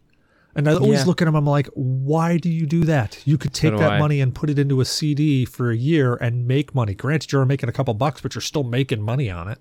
And 0.56 0.68
I 0.68 0.74
always 0.74 1.02
Yeah. 1.02 1.06
look 1.06 1.22
at 1.22 1.26
them. 1.26 1.36
I'm 1.36 1.46
like, 1.46 1.68
why 1.76 2.38
do 2.38 2.50
you 2.50 2.66
do 2.66 2.84
that? 2.86 3.22
You 3.24 3.38
could 3.38 3.54
take 3.54 3.72
do 3.72 3.78
that 3.78 3.92
I. 3.94 4.00
money 4.00 4.20
and 4.20 4.34
put 4.34 4.50
it 4.50 4.58
into 4.58 4.82
a 4.82 4.86
CD 4.86 5.46
for 5.46 5.70
a 5.70 5.76
year 5.78 6.16
and 6.16 6.48
make 6.48 6.74
money. 6.74 6.96
Granted, 6.96 7.32
you're 7.32 7.46
making 7.46 7.70
a 7.70 7.72
couple 7.72 7.94
bucks, 7.94 8.20
but 8.20 8.34
you're 8.34 8.42
still 8.42 8.64
making 8.64 9.00
money 9.04 9.30
on 9.30 9.48
it. 9.48 9.60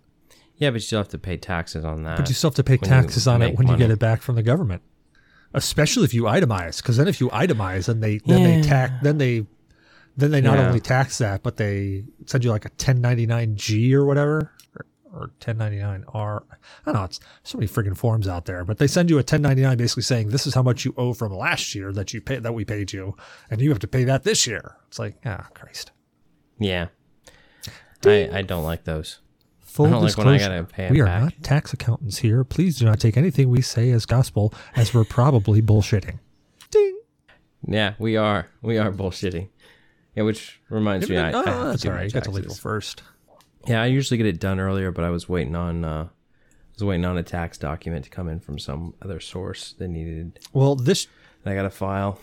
Yeah, 0.57 0.71
but 0.71 0.77
you 0.77 0.81
still 0.81 0.99
have 1.01 1.09
to 1.11 1.19
pay 1.19 1.37
taxes 1.37 1.85
on 1.85 2.05
that. 2.05 2.17
But 2.17 2.29
you 2.31 2.35
still 2.35 2.49
have 2.51 2.57
to 2.57 2.65
pay 2.65 2.79
taxes 2.79 3.29
on 3.29 3.43
it 3.43 3.57
when 3.59 3.69
you 3.69 3.77
get 3.77 3.91
it 3.91 3.99
back 3.99 4.23
from 4.23 4.35
the 4.37 4.43
government. 4.43 4.81
Especially 5.53 6.05
if 6.05 6.15
you 6.15 6.23
itemize, 6.23 6.79
because 6.83 6.97
then 6.97 7.07
if 7.07 7.21
you 7.21 7.29
itemize, 7.29 7.89
and 7.91 8.03
they 8.03 8.19
then 8.27 8.43
they 8.43 8.63
tax 8.63 8.95
then 9.03 9.19
they 9.19 9.47
then 10.19 10.31
they 10.33 10.41
not 10.41 10.59
Yeah. 10.59 10.67
only 10.69 10.81
tax 10.81 11.17
that, 11.19 11.43
but 11.43 11.57
they 11.57 12.05
send 12.27 12.45
you 12.45 12.51
like 12.51 12.65
a 12.67 12.71
1099 12.71 13.57
G 13.57 13.95
or 13.95 14.05
whatever, 14.05 14.53
or, 14.77 14.87
or 15.13 15.21
1099 15.41 16.05
R. 16.13 16.45
I 16.51 16.57
don't 16.93 16.95
know. 16.95 17.05
It's 17.05 17.21
so 17.45 17.57
many 17.57 17.69
freaking 17.69 17.97
forms 17.97 18.29
out 18.29 18.45
there, 18.45 18.65
but 18.65 18.79
they 18.79 18.87
send 18.89 19.09
you 19.11 19.17
a 19.17 19.23
1099 19.25 19.77
basically 19.79 20.03
saying 20.03 20.29
this 20.29 20.47
is 20.47 20.55
how 20.55 20.63
much 20.63 20.85
you 20.85 20.93
owe 20.97 21.15
from 21.15 21.33
last 21.33 21.75
year 21.75 21.93
that 21.93 22.13
you 22.13 22.21
pay 22.21 22.39
that 22.41 22.53
we 22.53 22.65
paid 22.65 22.93
you, 22.93 23.17
and 23.51 23.61
you 23.61 23.71
have 23.71 23.79
to 23.79 23.89
pay 23.89 24.05
that 24.05 24.25
this 24.25 24.47
year. 24.47 24.77
It's 24.89 24.99
like, 24.99 25.17
ah, 25.25 25.47
Christ. 25.55 25.93
Yeah. 26.59 26.89
I, 28.05 28.29
I 28.33 28.43
don't 28.43 28.65
like 28.65 28.85
those. 28.85 29.21
Full 29.61 29.87
I 29.87 29.91
don't 29.91 30.03
like 30.05 30.17
when 30.17 30.29
I 30.29 30.33
disclosure, 30.39 30.63
gotta 30.63 30.73
pay 30.73 30.85
'em 30.87 30.93
we 30.95 31.01
are 31.01 31.05
back. 31.07 31.23
not 31.23 31.43
tax 31.43 31.73
accountants 31.73 32.19
here. 32.19 32.43
Please 32.43 32.79
do 32.79 32.85
not 32.87 32.99
take 33.01 33.17
anything 33.17 33.51
we 33.51 33.61
say 33.63 33.91
as 33.91 34.07
gospel, 34.07 34.53
as 34.75 34.93
we're 34.95 35.05
probably 35.05 35.61
bullshitting. 35.63 36.19
Ding. 36.71 36.99
Yeah, 37.67 37.95
we 37.99 38.17
are. 38.17 38.49
We 38.63 38.79
are 38.79 38.91
bullshitting. 38.91 39.49
Yeah, 40.15 40.25
which 40.25 40.61
reminds 40.69 41.09
me, 41.09 41.17
I, 41.17 41.31
I 41.31 41.33
oh, 41.33 41.43
to 41.43 41.51
that's 41.51 41.83
do 41.83 41.89
all 41.89 41.95
my 41.95 42.01
right. 42.01 42.07
You 42.07 42.13
got 42.13 42.25
to 42.25 42.31
leave 42.31 42.45
taxes. 42.45 42.61
first. 42.61 43.03
Yeah, 43.67 43.83
I 43.83 43.87
usually 43.87 44.17
get 44.19 44.27
it 44.27 44.41
done 44.41 44.59
earlier, 44.61 44.91
but 44.91 45.05
I 45.05 45.11
was 45.11 45.29
waiting 45.29 45.55
on 45.55 45.85
uh, 45.85 46.05
I 46.05 46.11
was 46.75 46.85
waiting 46.85 47.05
on 47.05 47.19
a 47.19 47.23
tax 47.23 47.59
document 47.59 48.05
to 48.05 48.11
come 48.11 48.29
in 48.29 48.41
from 48.41 48.59
some 48.59 48.95
other 49.03 49.21
source 49.21 49.75
that 49.79 49.89
needed 49.89 50.39
Well, 50.53 50.75
this 50.75 51.07
that 51.43 51.53
I 51.53 51.55
got 51.55 51.63
to 51.63 51.71
file. 51.71 52.19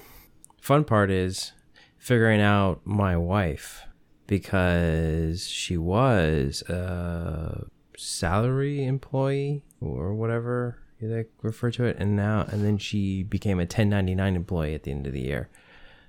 Fun 0.62 0.84
part 0.84 1.12
is 1.12 1.52
figuring 1.98 2.42
out 2.42 2.82
my 2.86 3.16
wife 3.16 3.84
because 4.28 5.48
she 5.48 5.78
was 5.78 6.62
a 6.64 7.68
salary 7.98 8.84
employee 8.84 9.64
or 9.80 10.14
whatever 10.14 10.80
they 11.02 11.26
refer 11.42 11.70
to 11.72 11.84
it, 11.84 11.98
and 12.00 12.16
now 12.16 12.48
and 12.50 12.64
then 12.66 12.78
she 12.78 13.24
became 13.24 13.60
a 13.60 13.64
1099 13.64 14.36
employee 14.36 14.74
at 14.74 14.84
the 14.84 14.92
end 14.92 15.06
of 15.06 15.14
the 15.14 15.22
year. 15.22 15.50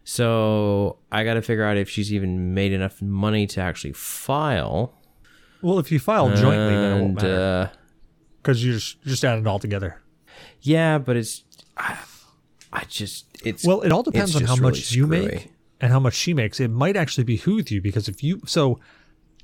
So 0.09 0.99
I 1.11 1.25
got 1.25 1.35
to 1.35 1.43
figure 1.43 1.65
out 1.65 1.77
if 1.77 1.91
she's 1.91 2.13
even 2.13 2.55
made 2.55 2.73
enough 2.73 3.03
money 3.03 3.45
to 3.49 3.61
actually 3.61 3.93
file. 3.93 4.95
well, 5.63 5.81
if 5.81 5.91
you 5.91 5.99
file 5.99 6.29
jointly, 6.29 6.75
then 6.77 6.97
it 6.97 7.01
won't 7.03 7.15
matter 7.17 7.71
uh, 7.73 7.77
because 8.41 8.65
you 8.65 8.73
just 8.75 9.03
just 9.03 9.25
add 9.25 9.41
it 9.41 9.47
all 9.49 9.59
together. 9.59 10.01
Yeah, 10.61 10.99
but 10.99 11.17
it's 11.17 11.43
I, 11.77 11.99
I 12.73 12.85
just 12.85 13.27
it's 13.45 13.67
Well, 13.67 13.83
it 13.83 13.91
all 13.91 14.05
depends 14.05 14.37
on 14.37 14.43
how 14.43 14.55
just 14.55 14.63
much 14.63 14.75
really 14.75 14.97
you 14.97 15.07
screwy. 15.07 15.35
make 15.35 15.53
and 15.81 15.91
how 15.91 15.99
much 15.99 16.15
she 16.15 16.33
makes. 16.33 16.61
It 16.61 16.71
might 16.71 16.97
actually 16.97 17.25
behoove 17.25 17.73
you 17.73 17.83
because 17.83 18.09
if 18.09 18.23
you 18.23 18.43
so 18.47 18.79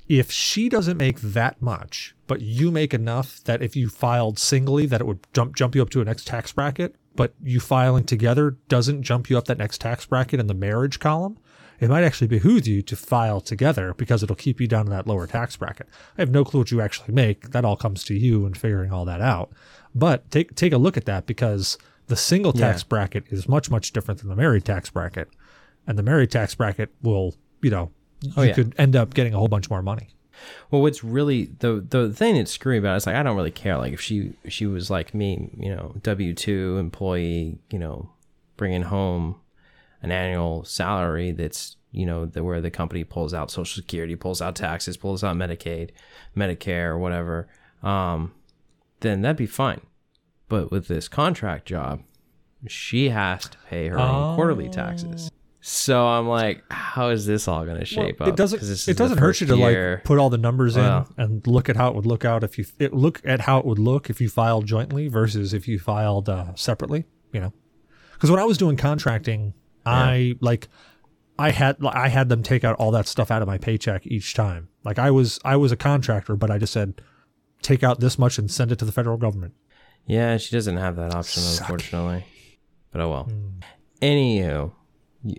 if 0.07 0.31
she 0.31 0.69
doesn't 0.69 0.95
make 0.95 1.19
that 1.19 1.61
much, 1.61 2.15
but 2.25 2.39
you 2.39 2.71
make 2.71 2.93
enough 2.93 3.43
that 3.43 3.61
if 3.61 3.75
you 3.75 3.89
filed 3.89 4.39
singly 4.39 4.85
that 4.85 5.01
it 5.01 5.07
would 5.07 5.27
jump 5.33 5.57
jump 5.57 5.75
you 5.75 5.81
up 5.81 5.89
to 5.89 5.99
a 5.99 6.05
next 6.05 6.25
tax 6.25 6.53
bracket, 6.53 6.95
but 7.15 7.33
you 7.43 7.59
filing 7.59 8.03
together 8.05 8.57
doesn't 8.69 9.03
jump 9.03 9.29
you 9.29 9.37
up 9.37 9.45
that 9.45 9.57
next 9.57 9.81
tax 9.81 10.05
bracket 10.05 10.39
in 10.39 10.47
the 10.47 10.53
marriage 10.53 10.99
column, 10.99 11.37
it 11.79 11.89
might 11.89 12.03
actually 12.03 12.27
behoove 12.27 12.65
you 12.67 12.81
to 12.83 12.95
file 12.95 13.41
together 13.41 13.93
because 13.95 14.23
it'll 14.23 14.35
keep 14.35 14.61
you 14.61 14.67
down 14.67 14.85
in 14.85 14.91
that 14.91 15.07
lower 15.07 15.27
tax 15.27 15.55
bracket. 15.55 15.87
I 16.17 16.21
have 16.21 16.29
no 16.31 16.43
clue 16.45 16.61
what 16.61 16.71
you 16.71 16.81
actually 16.81 17.13
make. 17.13 17.51
That 17.51 17.65
all 17.65 17.75
comes 17.75 18.03
to 18.05 18.13
you 18.17 18.45
and 18.45 18.57
figuring 18.57 18.91
all 18.91 19.05
that 19.05 19.21
out. 19.21 19.51
But 19.93 20.29
take 20.31 20.55
take 20.55 20.73
a 20.73 20.77
look 20.77 20.97
at 20.97 21.05
that 21.05 21.25
because 21.25 21.77
the 22.07 22.15
single 22.15 22.53
tax 22.53 22.81
Yeah. 22.81 22.87
bracket 22.89 23.23
is 23.29 23.47
much 23.49 23.69
much 23.69 23.91
different 23.93 24.19
than 24.21 24.29
the 24.29 24.35
married 24.35 24.65
tax 24.65 24.89
bracket, 24.89 25.29
and 25.87 25.97
the 25.97 26.03
married 26.03 26.31
tax 26.31 26.55
bracket 26.55 26.89
will 27.01 27.35
you 27.61 27.69
know 27.69 27.91
Oh, 28.37 28.41
you 28.41 28.49
yeah. 28.49 28.53
could 28.55 28.75
end 28.77 28.95
up 28.95 29.13
getting 29.13 29.33
a 29.33 29.37
whole 29.37 29.49
bunch 29.49 29.69
more 29.69 29.81
money. 29.81 30.09
Well, 30.71 30.81
what's 30.81 31.03
really 31.03 31.45
the 31.59 31.85
the 31.87 32.11
thing 32.11 32.35
that's 32.35 32.51
screwy 32.51 32.77
about 32.77 32.93
it 32.93 32.97
is 32.97 33.05
like 33.05 33.15
I 33.15 33.23
don't 33.23 33.35
really 33.35 33.51
care. 33.51 33.77
Like 33.77 33.93
if 33.93 34.01
she 34.01 34.33
she 34.47 34.65
was 34.65 34.89
like 34.89 35.13
me, 35.13 35.49
you 35.57 35.73
know, 35.73 35.95
W 36.03 36.33
two 36.33 36.77
employee, 36.79 37.59
you 37.69 37.79
know, 37.79 38.09
bringing 38.57 38.83
home 38.83 39.35
an 40.01 40.11
annual 40.11 40.63
salary 40.65 41.31
that's 41.31 41.77
you 41.91 42.05
know 42.05 42.25
the, 42.25 42.43
where 42.43 42.61
the 42.61 42.71
company 42.71 43.03
pulls 43.03 43.33
out 43.33 43.51
Social 43.51 43.81
Security, 43.81 44.15
pulls 44.15 44.41
out 44.41 44.55
taxes, 44.55 44.97
pulls 44.97 45.23
out 45.23 45.35
Medicaid, 45.35 45.91
Medicare, 46.35 46.87
or 46.87 46.97
whatever. 46.97 47.47
Um, 47.81 48.33
then 49.01 49.21
that'd 49.21 49.37
be 49.37 49.45
fine. 49.45 49.81
But 50.49 50.71
with 50.71 50.87
this 50.87 51.07
contract 51.07 51.65
job, 51.65 52.03
she 52.67 53.09
has 53.09 53.47
to 53.49 53.57
pay 53.69 53.87
her 53.87 53.99
own 53.99 54.35
quarterly 54.35 54.69
taxes. 54.69 55.31
So 55.65 56.05
I'm 56.05 56.27
like, 56.27 56.61
how 56.69 57.07
is 57.09 57.25
this 57.25 57.47
all 57.47 57.63
going 57.63 57.79
to 57.79 57.85
shape 57.85 58.19
Well, 58.19 58.27
up? 58.27 58.33
It 58.33 58.35
doesn't. 58.35 58.59
'Cause 58.59 58.67
this 58.67 58.81
is 58.81 58.87
It 58.89 58.97
doesn't 58.97 59.17
hurt 59.19 59.39
you 59.39 59.47
to 59.47 59.55
year. 59.55 59.95
like 59.95 60.03
put 60.03 60.19
all 60.19 60.29
the 60.29 60.37
numbers 60.37 60.75
Well. 60.75 61.07
in 61.17 61.23
and 61.23 61.47
look 61.47 61.69
at 61.69 61.77
how 61.77 61.87
it 61.87 61.95
would 61.95 62.05
look 62.05 62.25
out 62.25 62.43
if 62.43 62.57
you 62.57 62.65
it, 62.79 62.93
look 62.93 63.21
at 63.23 63.39
how 63.41 63.59
it 63.59 63.65
would 63.65 63.79
look 63.79 64.09
if 64.09 64.19
you 64.19 64.27
filed 64.27 64.65
jointly 64.65 65.07
versus 65.07 65.53
if 65.53 65.65
you 65.65 65.79
filed 65.79 66.27
uh, 66.27 66.53
separately. 66.55 67.05
You 67.31 67.39
know, 67.39 67.53
because 68.11 68.29
when 68.29 68.41
I 68.41 68.43
was 68.43 68.57
doing 68.57 68.75
contracting, 68.75 69.53
I 69.85 70.35
like 70.41 70.67
I 71.39 71.51
had 71.51 71.77
I 71.85 72.09
had 72.09 72.27
them 72.27 72.43
take 72.43 72.65
out 72.65 72.75
all 72.75 72.91
that 72.91 73.07
stuff 73.07 73.31
out 73.31 73.41
of 73.41 73.47
my 73.47 73.57
paycheck 73.57 74.05
each 74.05 74.33
time. 74.33 74.67
Like 74.83 74.99
I 74.99 75.11
was 75.11 75.39
I 75.45 75.55
was 75.55 75.71
a 75.71 75.77
contractor, 75.77 76.35
but 76.35 76.51
I 76.51 76.57
just 76.57 76.73
said 76.73 76.95
take 77.61 77.83
out 77.83 78.01
this 78.01 78.19
much 78.19 78.37
and 78.37 78.51
send 78.51 78.73
it 78.73 78.79
to 78.79 78.85
the 78.85 78.91
federal 78.91 79.15
government. 79.15 79.53
Yeah, 80.05 80.35
she 80.35 80.53
doesn't 80.53 80.75
have 80.75 80.97
that 80.97 81.15
option, 81.15 81.41
Sucky. 81.41 81.61
unfortunately. 81.61 82.25
But 82.91 82.99
oh 82.99 83.09
well. 83.09 83.23
Hmm. 83.23 83.59
Anywho, 84.01 84.73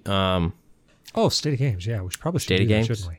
um, 0.06 0.52
Oh, 1.14 1.28
State 1.28 1.52
of 1.54 1.58
Games. 1.58 1.86
Yeah, 1.86 2.02
we 2.02 2.10
should 2.10 2.20
probably 2.20 2.40
should 2.40 2.46
State 2.46 2.62
of 2.62 2.68
that, 2.68 2.74
Games? 2.74 2.86
shouldn't 2.86 3.08
we? 3.08 3.18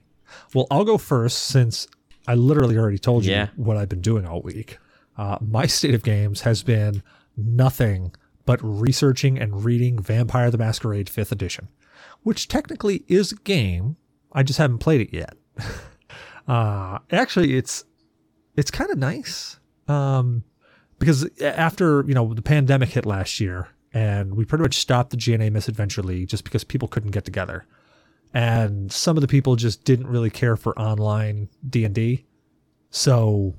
Well, 0.53 0.67
I'll 0.69 0.83
go 0.85 0.97
first 0.97 1.43
since 1.43 1.87
I 2.27 2.35
literally 2.35 2.77
already 2.77 2.97
told 2.97 3.23
you 3.25 3.31
Yeah. 3.31 3.47
what 3.55 3.77
I've 3.77 3.89
been 3.89 4.01
doing 4.01 4.25
all 4.25 4.41
week. 4.41 4.77
Uh, 5.17 5.37
my 5.39 5.65
State 5.65 5.93
of 5.95 6.03
Games 6.03 6.41
has 6.41 6.61
been 6.63 7.01
nothing 7.37 8.13
but 8.45 8.59
researching 8.61 9.39
and 9.39 9.63
reading 9.63 9.99
Vampire 10.01 10.51
the 10.51 10.57
Masquerade 10.57 11.07
5th 11.07 11.31
Edition, 11.31 11.69
which 12.23 12.47
technically 12.47 13.03
is 13.07 13.31
a 13.31 13.35
game. 13.37 13.95
I 14.33 14.43
just 14.43 14.59
haven't 14.59 14.79
played 14.79 15.01
it 15.01 15.13
yet. 15.13 15.35
uh, 16.47 16.99
actually, 17.11 17.55
it's 17.55 17.85
it's 18.55 18.71
kind 18.71 18.89
of 18.91 18.97
nice 18.97 19.59
um, 19.87 20.43
because 20.99 21.27
after 21.41 22.03
you 22.07 22.13
know 22.13 22.33
the 22.33 22.41
pandemic 22.41 22.89
hit 22.89 23.05
last 23.05 23.39
year 23.39 23.67
and 23.95 24.35
we 24.35 24.43
pretty 24.43 24.61
much 24.61 24.75
stopped 24.75 25.11
the 25.11 25.17
GNA 25.17 25.49
Misadventure 25.51 26.03
League 26.03 26.27
just 26.27 26.43
because 26.43 26.65
people 26.65 26.89
couldn't 26.89 27.11
get 27.11 27.23
together, 27.23 27.65
and 28.33 28.91
some 28.91 29.15
of 29.15 29.21
the 29.21 29.27
people 29.27 29.55
just 29.55 29.85
didn't 29.85 30.07
really 30.07 30.29
care 30.29 30.57
for 30.57 30.77
online 30.77 31.47
D 31.67 31.85
and 31.85 31.95
D, 31.95 32.25
so 32.91 33.55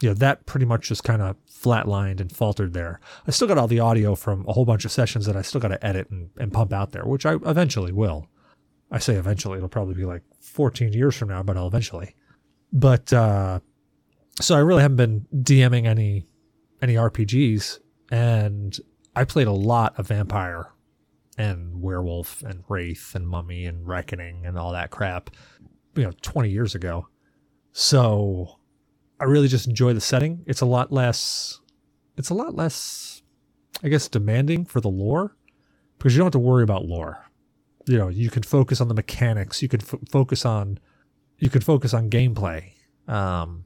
you 0.00 0.08
know 0.08 0.14
that 0.14 0.46
pretty 0.46 0.64
much 0.64 0.88
just 0.88 1.04
kind 1.04 1.20
of 1.20 1.36
flatlined 1.46 2.18
and 2.18 2.34
faltered 2.34 2.72
there. 2.72 2.98
I 3.26 3.30
still 3.30 3.46
got 3.46 3.58
all 3.58 3.68
the 3.68 3.80
audio 3.80 4.14
from 4.14 4.46
a 4.48 4.52
whole 4.52 4.64
bunch 4.64 4.86
of 4.86 4.90
sessions 4.90 5.26
that 5.26 5.36
I 5.36 5.42
still 5.42 5.60
got 5.60 5.68
to 5.68 5.86
edit 5.86 6.08
and, 6.10 6.30
and 6.38 6.50
pump 6.50 6.72
out 6.72 6.92
there, 6.92 7.04
which 7.04 7.26
I 7.26 7.34
eventually 7.34 7.92
will. 7.92 8.26
I 8.90 8.98
say 8.98 9.16
eventually; 9.16 9.58
it'll 9.58 9.68
probably 9.68 9.94
be 9.94 10.06
like 10.06 10.22
14 10.40 10.94
years 10.94 11.14
from 11.14 11.28
now, 11.28 11.42
but 11.42 11.58
I'll 11.58 11.66
eventually. 11.66 12.14
But 12.72 13.12
uh, 13.12 13.60
so 14.40 14.54
I 14.54 14.60
really 14.60 14.80
haven't 14.80 14.96
been 14.96 15.26
DMing 15.34 15.86
any 15.86 16.26
any 16.80 16.94
RPGs, 16.94 17.80
and 18.10 18.78
I 19.18 19.24
played 19.24 19.48
a 19.48 19.52
lot 19.52 19.98
of 19.98 20.06
Vampire 20.06 20.70
and 21.36 21.82
Werewolf 21.82 22.40
and 22.44 22.62
Wraith 22.68 23.16
and 23.16 23.26
Mummy 23.26 23.66
and 23.66 23.84
Reckoning 23.84 24.46
and 24.46 24.56
all 24.56 24.70
that 24.70 24.92
crap, 24.92 25.30
you 25.96 26.04
know, 26.04 26.12
20 26.22 26.48
years 26.50 26.76
ago. 26.76 27.08
So 27.72 28.60
I 29.18 29.24
really 29.24 29.48
just 29.48 29.66
enjoy 29.66 29.92
the 29.92 30.00
setting. 30.00 30.44
It's 30.46 30.60
a 30.60 30.66
lot 30.66 30.92
less, 30.92 31.60
it's 32.16 32.30
a 32.30 32.34
lot 32.34 32.54
less, 32.54 33.22
I 33.82 33.88
guess, 33.88 34.06
demanding 34.06 34.64
for 34.64 34.80
the 34.80 34.88
lore 34.88 35.36
because 35.98 36.14
you 36.14 36.18
don't 36.18 36.26
have 36.26 36.32
to 36.34 36.38
worry 36.38 36.62
about 36.62 36.84
lore. 36.84 37.26
You 37.86 37.98
know, 37.98 38.06
you 38.06 38.30
can 38.30 38.44
focus 38.44 38.80
on 38.80 38.86
the 38.86 38.94
mechanics. 38.94 39.62
You 39.62 39.68
can 39.68 39.80
f- 39.80 39.98
focus 40.12 40.46
on, 40.46 40.78
you 41.38 41.50
can 41.50 41.60
focus 41.60 41.92
on 41.92 42.08
gameplay, 42.08 42.70
um, 43.08 43.64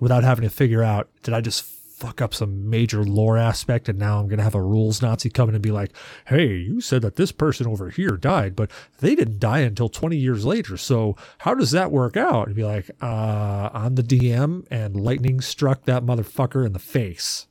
without 0.00 0.24
having 0.24 0.44
to 0.44 0.50
figure 0.50 0.82
out 0.82 1.10
did 1.22 1.34
I 1.34 1.42
just 1.42 1.75
fuck 1.96 2.20
up 2.20 2.34
some 2.34 2.68
major 2.68 3.02
lore 3.04 3.38
aspect 3.38 3.88
and 3.88 3.98
now 3.98 4.20
I'm 4.20 4.28
gonna 4.28 4.42
have 4.42 4.54
a 4.54 4.60
rules 4.60 5.00
Nazi 5.00 5.30
come 5.30 5.48
in 5.48 5.54
and 5.54 5.62
be 5.62 5.72
like, 5.72 5.92
hey, 6.26 6.48
you 6.56 6.82
said 6.82 7.00
that 7.00 7.16
this 7.16 7.32
person 7.32 7.66
over 7.66 7.88
here 7.88 8.18
died, 8.18 8.54
but 8.54 8.70
they 9.00 9.14
didn't 9.14 9.38
die 9.38 9.60
until 9.60 9.88
20 9.88 10.14
years 10.14 10.44
later. 10.44 10.76
So 10.76 11.16
how 11.38 11.54
does 11.54 11.70
that 11.70 11.90
work 11.90 12.14
out? 12.14 12.48
And 12.48 12.54
be 12.54 12.64
like, 12.64 12.90
uh, 13.00 13.70
I'm 13.72 13.94
the 13.94 14.02
DM 14.02 14.66
and 14.70 15.00
lightning 15.00 15.40
struck 15.40 15.84
that 15.84 16.04
motherfucker 16.04 16.66
in 16.66 16.74
the 16.74 16.78
face. 16.78 17.46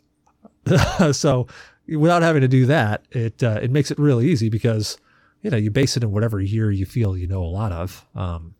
so 1.12 1.47
without 1.88 2.21
having 2.21 2.41
to 2.41 2.47
do 2.47 2.67
that, 2.67 3.03
it 3.10 3.41
uh, 3.41 3.60
it 3.63 3.71
makes 3.71 3.89
it 3.89 3.97
really 3.97 4.29
easy 4.29 4.49
because 4.49 4.99
you 5.41 5.49
know 5.49 5.58
you 5.58 5.71
base 5.71 5.97
it 5.97 6.03
in 6.03 6.12
whatever 6.12 6.39
year 6.39 6.69
you 6.71 6.86
feel 6.86 7.17
you 7.17 7.27
know 7.27 7.43
a 7.43 7.45
lot 7.45 7.71
of. 7.71 8.05
Um, 8.13 8.53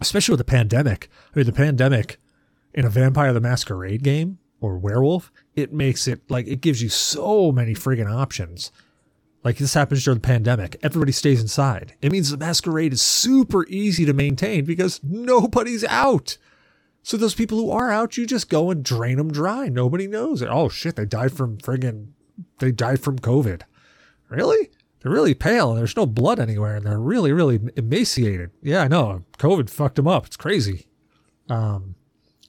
especially 0.00 0.32
with 0.32 0.40
the 0.40 0.44
pandemic. 0.44 1.08
I 1.34 1.38
mean, 1.38 1.46
the 1.46 1.52
pandemic 1.52 2.18
in 2.74 2.84
a 2.84 2.90
Vampire 2.90 3.32
the 3.32 3.40
Masquerade 3.40 4.02
game 4.02 4.38
or 4.62 4.78
Werewolf, 4.78 5.30
it 5.54 5.72
makes 5.72 6.08
it 6.08 6.22
like 6.30 6.46
it 6.46 6.60
gives 6.62 6.80
you 6.80 6.88
so 6.88 7.52
many 7.52 7.74
friggin' 7.74 8.10
options. 8.10 8.70
Like 9.44 9.58
this 9.58 9.74
happens 9.74 10.04
during 10.04 10.20
the 10.20 10.26
pandemic. 10.26 10.76
Everybody 10.82 11.12
stays 11.12 11.40
inside. 11.40 11.94
It 12.00 12.12
means 12.12 12.30
the 12.30 12.38
masquerade 12.38 12.92
is 12.92 13.02
super 13.02 13.66
easy 13.66 14.04
to 14.06 14.12
maintain 14.12 14.64
because 14.64 15.00
nobody's 15.02 15.84
out. 15.84 16.38
So 17.02 17.16
those 17.16 17.34
people 17.34 17.58
who 17.58 17.72
are 17.72 17.90
out, 17.90 18.16
you 18.16 18.24
just 18.24 18.48
go 18.48 18.70
and 18.70 18.84
drain 18.84 19.18
them 19.18 19.32
dry. 19.32 19.68
Nobody 19.68 20.06
knows 20.06 20.40
it. 20.40 20.48
Oh 20.48 20.68
shit, 20.68 20.94
they 20.94 21.04
died 21.04 21.32
from 21.32 21.58
friggin' 21.58 22.12
they 22.60 22.70
died 22.70 23.00
from 23.00 23.18
COVID. 23.18 23.62
Really? 24.28 24.70
They're 25.00 25.12
really 25.12 25.34
pale 25.34 25.70
and 25.70 25.78
there's 25.78 25.96
no 25.96 26.06
blood 26.06 26.38
anywhere 26.38 26.76
and 26.76 26.86
they're 26.86 27.00
really, 27.00 27.32
really 27.32 27.58
emaciated. 27.76 28.52
Yeah, 28.62 28.82
I 28.82 28.88
know. 28.88 29.24
COVID 29.38 29.68
fucked 29.68 29.96
them 29.96 30.06
up. 30.06 30.26
It's 30.26 30.36
crazy. 30.36 30.86
Um, 31.50 31.96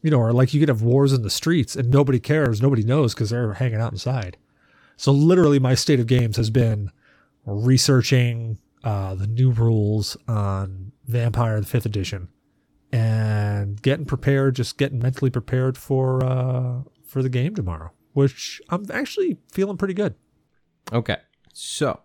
you 0.04 0.12
know, 0.12 0.20
or 0.20 0.32
like 0.34 0.54
you 0.54 0.60
could 0.60 0.70
have 0.70 0.84
wars 0.84 1.13
in 1.13 1.24
the 1.24 1.30
streets 1.30 1.76
and 1.76 1.89
nobody 1.89 2.20
cares, 2.20 2.62
nobody 2.62 2.84
knows 2.84 3.16
because 3.16 3.32
they're 3.32 3.54
hanging 3.54 3.80
out 3.80 3.94
inside. 3.94 4.38
So 4.98 5.12
literally, 5.12 5.58
my 5.58 5.74
state 5.74 6.00
of 6.00 6.06
games 6.06 6.38
has 6.38 6.52
been 6.52 6.92
researching 7.46 8.60
uh, 8.84 9.16
the 9.16 9.28
new 9.28 9.50
rules 9.50 10.16
on 10.28 10.92
Vampire 11.08 11.60
the 11.60 11.66
Fifth 11.66 11.86
Edition 11.86 12.28
and 12.92 13.82
getting 13.82 14.06
prepared, 14.06 14.56
just 14.56 14.78
getting 14.78 15.00
mentally 15.00 15.32
prepared 15.32 15.78
for 15.78 16.24
uh, 16.24 16.82
for 17.06 17.24
the 17.24 17.30
game 17.30 17.56
tomorrow, 17.56 17.92
which 18.12 18.62
I'm 18.70 18.86
actually 18.92 19.38
feeling 19.52 19.78
pretty 19.78 19.94
good. 19.94 20.16
Okay. 20.92 21.18
So, 21.54 22.02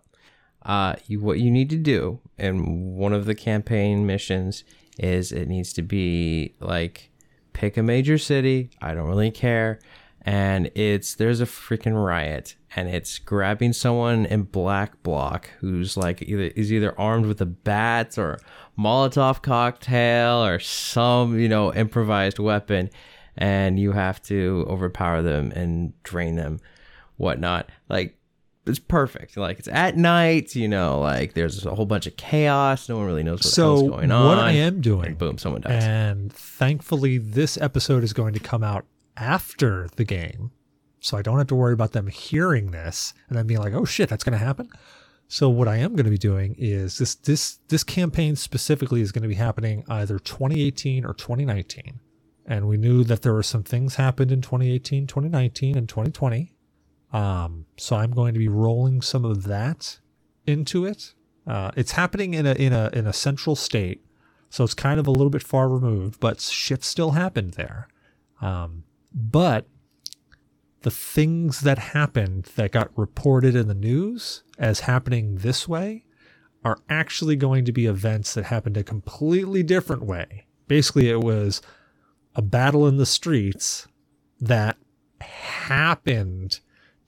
uh, 0.63 0.95
you, 1.07 1.19
what 1.19 1.39
you 1.39 1.51
need 1.51 1.69
to 1.71 1.77
do 1.77 2.21
in 2.37 2.95
one 2.95 3.13
of 3.13 3.25
the 3.25 3.35
campaign 3.35 4.05
missions 4.05 4.63
is 4.97 5.31
it 5.31 5.47
needs 5.47 5.73
to 5.73 5.81
be 5.81 6.55
like 6.59 7.08
pick 7.59 7.75
a 7.75 7.83
major 7.83 8.17
city. 8.17 8.69
I 8.81 8.93
don't 8.93 9.09
really 9.09 9.31
care. 9.31 9.79
And 10.21 10.71
it's 10.75 11.15
there's 11.15 11.41
a 11.41 11.45
freaking 11.45 11.93
riot, 11.93 12.55
and 12.75 12.87
it's 12.87 13.19
grabbing 13.19 13.73
someone 13.73 14.25
in 14.25 14.43
black 14.43 15.01
bloc 15.03 15.49
who's 15.59 15.97
like 15.97 16.21
either 16.21 16.51
is 16.55 16.71
either 16.71 16.97
armed 16.99 17.25
with 17.25 17.41
a 17.41 17.45
bat 17.45 18.17
or 18.17 18.39
Molotov 18.77 19.41
cocktail 19.41 20.43
or 20.43 20.59
some 20.59 21.39
you 21.39 21.49
know 21.49 21.73
improvised 21.73 22.39
weapon, 22.39 22.89
and 23.37 23.79
you 23.79 23.93
have 23.93 24.21
to 24.23 24.65
overpower 24.69 25.21
them 25.21 25.51
and 25.51 25.93
drain 26.03 26.35
them, 26.35 26.59
whatnot. 27.17 27.69
Like 27.89 28.18
it's 28.69 28.79
perfect. 28.79 29.35
Like 29.35 29.59
it's 29.59 29.67
at 29.67 29.97
night, 29.97 30.55
you 30.55 30.67
know, 30.67 30.99
like 30.99 31.33
there's 31.33 31.65
a 31.65 31.75
whole 31.75 31.85
bunch 31.85 32.07
of 32.07 32.15
chaos. 32.15 32.87
No 32.87 32.97
one 32.97 33.05
really 33.05 33.23
knows 33.23 33.39
what's 33.39 33.53
so 33.53 33.89
going 33.89 34.11
on. 34.11 34.25
what 34.27 34.39
I 34.39 34.51
am 34.51 34.81
doing, 34.81 35.07
and 35.07 35.17
boom, 35.17 35.37
someone 35.37 35.61
dies. 35.61 35.83
and 35.83 36.31
thankfully 36.31 37.17
this 37.17 37.57
episode 37.57 38.03
is 38.03 38.13
going 38.13 38.33
to 38.33 38.39
come 38.39 38.63
out 38.63 38.85
after 39.17 39.89
the 39.95 40.05
game, 40.05 40.51
so 40.99 41.17
I 41.17 41.21
don't 41.21 41.37
have 41.37 41.47
to 41.47 41.55
worry 41.55 41.73
about 41.73 41.91
them 41.91 42.07
hearing 42.07 42.71
this 42.71 43.13
and 43.27 43.37
then 43.37 43.47
being 43.47 43.59
like, 43.59 43.73
"Oh 43.73 43.85
shit, 43.85 44.09
that's 44.09 44.23
going 44.23 44.37
to 44.37 44.45
happen." 44.45 44.69
So 45.31 45.47
what 45.47 45.67
I 45.67 45.77
am 45.77 45.91
going 45.95 46.05
to 46.05 46.09
be 46.11 46.17
doing 46.17 46.55
is 46.57 46.97
this 46.97 47.15
this 47.15 47.59
this 47.67 47.83
campaign 47.83 48.35
specifically 48.35 49.01
is 49.01 49.11
going 49.11 49.21
to 49.21 49.27
be 49.29 49.35
happening 49.35 49.83
either 49.87 50.17
2018 50.17 51.05
or 51.05 51.13
2019. 51.13 51.99
And 52.47 52.67
we 52.67 52.77
knew 52.77 53.03
that 53.03 53.21
there 53.21 53.33
were 53.33 53.43
some 53.43 53.61
things 53.61 53.95
happened 53.95 54.31
in 54.31 54.41
2018, 54.41 55.05
2019, 55.05 55.77
and 55.77 55.87
2020. 55.87 56.51
Um, 57.11 57.65
so 57.77 57.95
I'm 57.95 58.11
going 58.11 58.33
to 58.33 58.39
be 58.39 58.47
rolling 58.47 59.01
some 59.01 59.25
of 59.25 59.43
that 59.43 59.99
into 60.45 60.85
it. 60.85 61.13
Uh, 61.47 61.71
it's 61.75 61.93
happening 61.93 62.33
in 62.33 62.45
a 62.45 62.53
in 62.53 62.73
a 62.73 62.89
in 62.93 63.07
a 63.07 63.13
central 63.13 63.55
state, 63.55 64.05
so 64.49 64.63
it's 64.63 64.75
kind 64.75 64.99
of 64.99 65.07
a 65.07 65.11
little 65.11 65.31
bit 65.31 65.43
far 65.43 65.67
removed, 65.67 66.19
but 66.19 66.39
shit 66.39 66.83
still 66.83 67.11
happened 67.11 67.53
there. 67.53 67.87
Um, 68.41 68.83
but 69.13 69.67
the 70.81 70.91
things 70.91 71.61
that 71.61 71.77
happened 71.79 72.45
that 72.55 72.71
got 72.71 72.97
reported 72.97 73.55
in 73.55 73.67
the 73.67 73.73
news 73.73 74.43
as 74.57 74.81
happening 74.81 75.37
this 75.37 75.67
way 75.67 76.05
are 76.63 76.79
actually 76.89 77.35
going 77.35 77.65
to 77.65 77.71
be 77.71 77.85
events 77.85 78.33
that 78.33 78.45
happened 78.45 78.77
a 78.77 78.83
completely 78.83 79.63
different 79.63 80.03
way. 80.03 80.45
Basically, 80.67 81.09
it 81.09 81.21
was 81.21 81.61
a 82.35 82.41
battle 82.41 82.87
in 82.87 82.97
the 82.97 83.05
streets 83.05 83.87
that 84.39 84.77
happened 85.21 86.59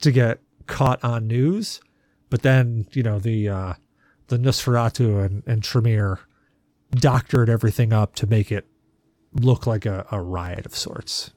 to 0.01 0.11
get 0.11 0.39
caught 0.67 1.03
on 1.03 1.27
news, 1.27 1.81
but 2.29 2.41
then 2.41 2.87
you 2.91 3.03
know 3.03 3.19
the 3.19 3.49
uh, 3.49 3.73
the 4.27 4.37
Nosferatu 4.37 5.23
and, 5.25 5.43
and 5.45 5.63
Tremere 5.63 6.19
doctored 6.91 7.49
everything 7.49 7.93
up 7.93 8.15
to 8.15 8.27
make 8.27 8.51
it 8.51 8.67
look 9.33 9.65
like 9.65 9.85
a, 9.85 10.05
a 10.11 10.21
riot 10.21 10.65
of 10.65 10.75
sorts. 10.75 11.31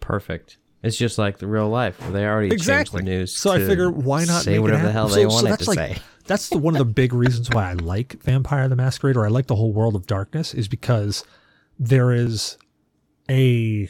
Perfect. 0.00 0.58
It's 0.82 0.96
just 0.96 1.16
like 1.16 1.38
the 1.38 1.46
real 1.46 1.68
life. 1.68 1.98
They 2.10 2.26
already 2.26 2.56
changed 2.56 2.92
the 2.92 3.02
news. 3.02 3.36
So 3.36 3.52
I 3.52 3.58
figure 3.60 3.90
why 3.90 4.24
not 4.24 4.42
say 4.42 4.52
make 4.52 4.56
it 4.56 4.60
whatever 4.62 4.86
the 4.86 4.92
hell 4.92 5.08
So- 5.08 5.14
they 5.14 5.22
so 5.22 5.28
wanted 5.28 5.50
that's 5.52 5.64
to 5.64 5.70
like, 5.70 5.78
say. 5.78 5.98
That's 6.24 6.48
the, 6.50 6.58
one 6.58 6.74
of 6.74 6.78
the 6.78 6.84
big 6.84 7.12
reasons 7.12 7.50
why 7.50 7.70
I 7.70 7.72
like 7.72 8.22
Vampire 8.22 8.68
the 8.68 8.76
Masquerade 8.76 9.16
or 9.16 9.26
I 9.26 9.28
like 9.28 9.48
the 9.48 9.56
whole 9.56 9.72
world 9.72 9.96
of 9.96 10.06
darkness 10.06 10.54
is 10.54 10.68
because 10.68 11.24
there 11.80 12.12
is 12.12 12.58
a 13.28 13.88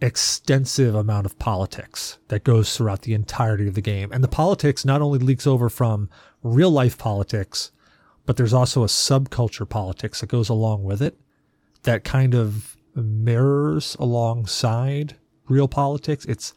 extensive 0.00 0.94
amount 0.94 1.26
of 1.26 1.38
politics 1.38 2.18
that 2.28 2.44
goes 2.44 2.76
throughout 2.76 3.02
the 3.02 3.14
entirety 3.14 3.68
of 3.68 3.74
the 3.74 3.80
game. 3.80 4.10
And 4.12 4.24
the 4.24 4.28
politics 4.28 4.84
not 4.84 5.02
only 5.02 5.18
leaks 5.18 5.46
over 5.46 5.68
from 5.68 6.08
real 6.42 6.70
life 6.70 6.96
politics, 6.96 7.70
but 8.26 8.36
there's 8.36 8.54
also 8.54 8.82
a 8.82 8.86
subculture 8.86 9.68
politics 9.68 10.20
that 10.20 10.28
goes 10.28 10.48
along 10.48 10.84
with 10.84 11.02
it 11.02 11.18
that 11.82 12.04
kind 12.04 12.34
of 12.34 12.76
mirrors 12.94 13.96
alongside 13.98 15.16
real 15.48 15.68
politics. 15.68 16.24
It's 16.24 16.54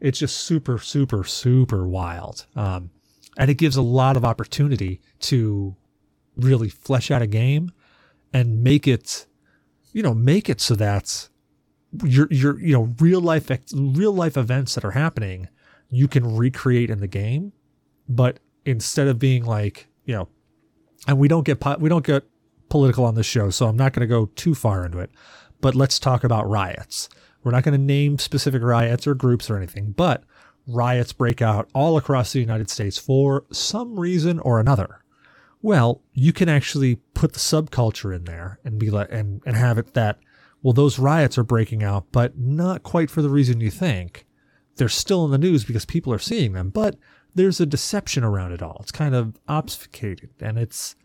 it's 0.00 0.18
just 0.18 0.38
super, 0.38 0.78
super, 0.78 1.22
super 1.22 1.86
wild. 1.86 2.46
Um, 2.56 2.90
and 3.38 3.50
it 3.50 3.54
gives 3.54 3.76
a 3.76 3.82
lot 3.82 4.16
of 4.16 4.24
opportunity 4.24 5.00
to 5.20 5.76
really 6.36 6.68
flesh 6.68 7.10
out 7.10 7.22
a 7.22 7.26
game 7.26 7.70
and 8.32 8.64
make 8.64 8.88
it, 8.88 9.26
you 9.92 10.02
know, 10.02 10.12
make 10.12 10.48
it 10.48 10.60
so 10.60 10.74
that 10.74 11.28
your 12.04 12.28
your 12.30 12.58
you 12.60 12.72
know 12.72 12.94
real 13.00 13.20
life 13.20 13.50
real 13.74 14.12
life 14.12 14.36
events 14.36 14.74
that 14.74 14.84
are 14.84 14.92
happening 14.92 15.48
you 15.92 16.08
can 16.08 16.36
recreate 16.36 16.88
in 16.88 17.00
the 17.00 17.06
game, 17.06 17.52
but 18.08 18.40
instead 18.64 19.08
of 19.08 19.18
being 19.18 19.44
like 19.44 19.86
you 20.04 20.14
know, 20.14 20.28
and 21.06 21.18
we 21.18 21.28
don't 21.28 21.44
get 21.44 21.60
po- 21.60 21.76
we 21.78 21.88
don't 21.88 22.04
get 22.04 22.24
political 22.70 23.04
on 23.04 23.14
this 23.14 23.26
show, 23.26 23.50
so 23.50 23.68
I'm 23.68 23.76
not 23.76 23.92
going 23.92 24.00
to 24.00 24.06
go 24.06 24.26
too 24.34 24.54
far 24.54 24.84
into 24.84 24.98
it. 24.98 25.10
But 25.60 25.74
let's 25.74 25.98
talk 25.98 26.24
about 26.24 26.48
riots. 26.48 27.08
We're 27.44 27.52
not 27.52 27.62
going 27.62 27.78
to 27.78 27.84
name 27.84 28.18
specific 28.18 28.62
riots 28.62 29.06
or 29.06 29.14
groups 29.14 29.50
or 29.50 29.56
anything, 29.56 29.92
but 29.92 30.24
riots 30.66 31.12
break 31.12 31.42
out 31.42 31.68
all 31.74 31.96
across 31.96 32.32
the 32.32 32.40
United 32.40 32.70
States 32.70 32.96
for 32.96 33.44
some 33.52 34.00
reason 34.00 34.38
or 34.40 34.58
another. 34.58 35.04
Well, 35.60 36.02
you 36.12 36.32
can 36.32 36.48
actually 36.48 36.96
put 37.14 37.34
the 37.34 37.38
subculture 37.38 38.14
in 38.14 38.24
there 38.24 38.58
and 38.64 38.78
be 38.78 38.90
like 38.90 39.08
and, 39.10 39.42
and 39.44 39.56
have 39.56 39.78
it 39.78 39.94
that 39.94 40.18
well 40.62 40.72
those 40.72 40.98
riots 40.98 41.38
are 41.38 41.44
breaking 41.44 41.82
out, 41.82 42.06
but 42.12 42.38
not 42.38 42.82
quite 42.82 43.10
for 43.10 43.22
the 43.22 43.30
reason 43.30 43.60
you 43.60 43.70
think. 43.70 44.26
They're 44.76 44.88
still 44.88 45.24
in 45.24 45.30
the 45.30 45.38
news 45.38 45.64
because 45.64 45.84
people 45.84 46.12
are 46.12 46.18
seeing 46.18 46.52
them, 46.52 46.70
but 46.70 46.96
there's 47.34 47.60
a 47.60 47.66
deception 47.66 48.24
around 48.24 48.52
it 48.52 48.62
all. 48.62 48.78
It's 48.80 48.92
kind 48.92 49.14
of 49.14 49.36
obfuscated 49.48 50.30
and 50.40 50.58
it's 50.58 50.96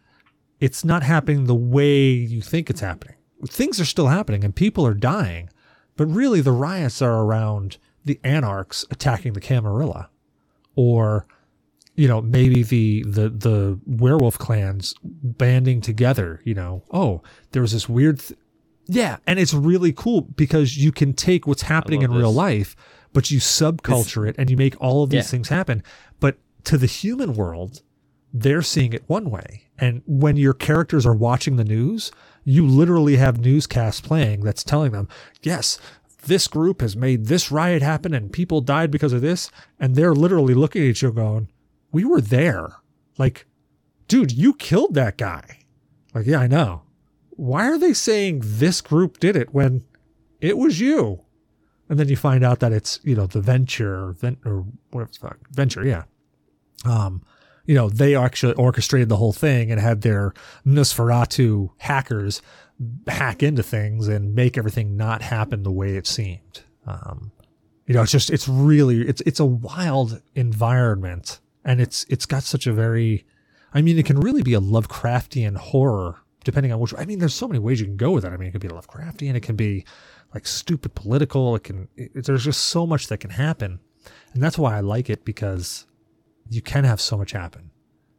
it's 0.60 0.84
not 0.84 1.04
happening 1.04 1.46
the 1.46 1.56
way 1.56 2.10
you 2.10 2.42
think 2.42 2.70
it's 2.70 2.82
happening. 2.82 3.16
Things 3.48 3.80
are 3.80 3.86
still 3.86 4.08
happening 4.08 4.44
and 4.44 4.56
people 4.56 4.86
are 4.86 4.96
dying, 4.96 5.50
but 5.96 6.06
really 6.06 6.42
the 6.42 6.52
riots 6.52 7.02
are 7.02 7.22
around 7.22 7.78
the 8.08 8.20
anarchs 8.24 8.86
attacking 8.90 9.34
the 9.34 9.42
Camarilla, 9.42 10.10
or 10.76 11.28
you 11.96 12.08
know 12.08 12.22
maybe 12.22 12.64
the 12.64 13.04
the 13.04 13.30
the 13.30 13.80
werewolf 13.86 14.40
clans 14.40 14.96
banding 15.04 15.82
together. 15.82 16.42
You 16.44 16.56
know, 16.56 16.84
oh, 16.92 17.22
there 17.52 17.62
was 17.62 17.74
this 17.74 17.88
weird, 17.88 18.20
th- 18.20 18.40
yeah, 18.88 19.18
and 19.28 19.40
it's 19.40 19.54
really 19.54 19.92
cool 19.94 20.22
because 20.22 20.78
you 20.78 20.92
can 20.92 21.14
take 21.14 21.46
what's 21.48 21.64
happening 21.64 22.02
in 22.02 22.12
love 22.12 22.20
real 22.20 22.34
life, 22.34 22.76
but 23.14 23.32
you 23.32 23.40
subculture 23.40 24.28
it 24.28 24.36
and 24.38 24.50
you 24.50 24.58
make 24.58 24.80
all 24.82 25.04
of 25.04 25.10
these 25.10 25.26
Yeah. 25.26 25.32
things 25.32 25.50
happen. 25.50 25.84
But 26.20 26.38
to 26.66 26.78
the 26.78 26.86
human 26.86 27.34
world, 27.34 27.82
they're 28.34 28.62
seeing 28.62 28.94
it 28.94 29.04
one 29.08 29.30
way. 29.30 29.64
And 29.78 30.02
when 30.06 30.38
your 30.38 30.54
characters 30.54 31.06
are 31.06 31.14
watching 31.16 31.56
the 31.56 31.64
news, 31.64 32.12
you 32.44 32.66
literally 32.66 33.18
have 33.18 33.40
newscasts 33.40 34.02
playing 34.02 34.42
that's 34.42 34.64
telling 34.64 34.92
them, 34.92 35.08
yes, 35.42 35.78
this 36.26 36.48
group 36.48 36.82
has 36.82 36.96
made 36.96 37.26
this 37.28 37.52
riot 37.52 37.82
happen 37.82 38.14
and 38.14 38.32
people 38.32 38.60
died 38.62 38.92
because 38.92 39.14
of 39.14 39.22
this. 39.22 39.50
And 39.80 39.96
they're 39.96 40.16
literally 40.16 40.54
looking 40.54 40.88
at 40.90 41.02
you 41.02 41.12
going, 41.12 41.50
we 41.92 42.04
were 42.04 42.22
there. 42.22 42.78
Like, 43.18 43.46
dude, 44.08 44.32
you 44.32 44.54
killed 44.54 44.94
that 44.96 45.18
guy. 45.18 45.60
Like, 46.14 46.26
yeah, 46.26 46.40
I 46.40 46.48
know. 46.48 46.84
Why 47.38 47.70
are 47.70 47.78
they 47.78 47.94
saying 47.94 48.42
this 48.44 48.82
group 48.82 49.20
did 49.20 49.36
it 49.36 49.54
when 49.54 49.86
it 50.42 50.58
was 50.58 50.80
you? 50.80 51.22
And 51.90 51.98
then 51.98 52.10
you 52.10 52.18
find 52.18 52.44
out 52.44 52.60
that 52.60 52.74
it's, 52.74 53.00
you 53.04 53.16
know, 53.16 53.28
the 53.28 53.40
venture, 53.40 54.12
vent, 54.12 54.40
or 54.46 54.66
whatever 54.92 55.12
the 55.14 55.20
fuck, 55.20 55.38
venture, 55.52 55.86
yeah. 55.86 56.04
Um, 56.84 57.24
you 57.66 57.76
know, 57.76 57.90
they 57.90 58.16
actually 58.16 58.54
orchestrated 58.54 59.08
the 59.08 59.18
whole 59.18 59.34
thing 59.34 59.72
and 59.72 59.80
had 59.80 60.02
their 60.02 60.34
Nosferatu 60.66 61.70
hackers 61.78 62.42
hack 63.08 63.42
into 63.42 63.64
things 63.64 64.08
and 64.08 64.36
make 64.36 64.58
everything 64.58 64.98
not 64.98 65.22
happen 65.22 65.64
the 65.64 65.72
way 65.72 65.96
it 65.96 66.08
seemed. 66.08 66.64
Um, 66.86 67.32
you 67.86 67.94
know, 67.94 68.02
it's 68.02 68.12
just, 68.12 68.30
it's 68.30 68.48
really, 68.48 69.02
it's, 69.08 69.22
it's 69.22 69.40
a 69.40 69.46
wild 69.46 70.22
environment 70.36 71.40
and 71.68 71.82
it's 71.82 72.06
it's 72.10 72.26
got 72.26 72.44
such 72.44 72.66
a 72.66 72.74
very, 72.74 73.26
I 73.74 73.82
mean, 73.82 74.00
it 74.00 74.06
can 74.06 74.20
really 74.20 74.42
be 74.42 74.54
a 74.54 74.62
Lovecraftian 74.62 75.58
horror 75.58 76.22
depending 76.48 76.72
on 76.72 76.80
which. 76.80 76.94
I 76.98 77.04
mean, 77.04 77.20
there's 77.20 77.34
so 77.34 77.46
many 77.46 77.60
ways 77.60 77.82
you 77.82 77.86
can 77.86 77.98
go 77.98 78.12
with 78.12 78.24
it. 78.24 78.32
I 78.32 78.38
mean, 78.38 78.48
it 78.48 78.52
could 78.54 78.62
be 78.62 78.70
Lovecraftian, 78.70 79.36
it 79.36 79.44
can 79.44 79.58
be 79.58 79.84
like 80.34 80.48
stupid 80.48 80.96
political. 80.96 81.56
It 81.58 81.66
can. 81.66 81.90
It, 81.98 82.26
there's 82.26 82.46
just 82.46 82.70
so 82.70 82.88
much 82.88 83.08
that 83.08 83.18
can 83.18 83.32
happen, 83.32 83.82
and 84.34 84.42
that's 84.42 84.58
why 84.58 84.78
I 84.78 84.80
like 84.80 85.10
it 85.10 85.26
because 85.26 85.86
you 86.50 86.62
can 86.62 86.86
have 86.86 87.02
so 87.02 87.18
much 87.18 87.34
happen. 87.34 87.72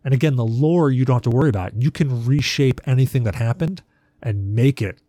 And 0.04 0.12
again, 0.12 0.36
the 0.36 0.44
lore 0.44 0.90
you 0.90 1.06
don't 1.06 1.16
have 1.16 1.22
to 1.22 1.30
worry 1.30 1.48
about. 1.48 1.80
You 1.82 1.90
can 1.90 2.26
reshape 2.26 2.82
anything 2.86 3.24
that 3.24 3.34
happened 3.34 3.82
and 4.22 4.54
make 4.54 4.82
it, 4.82 5.00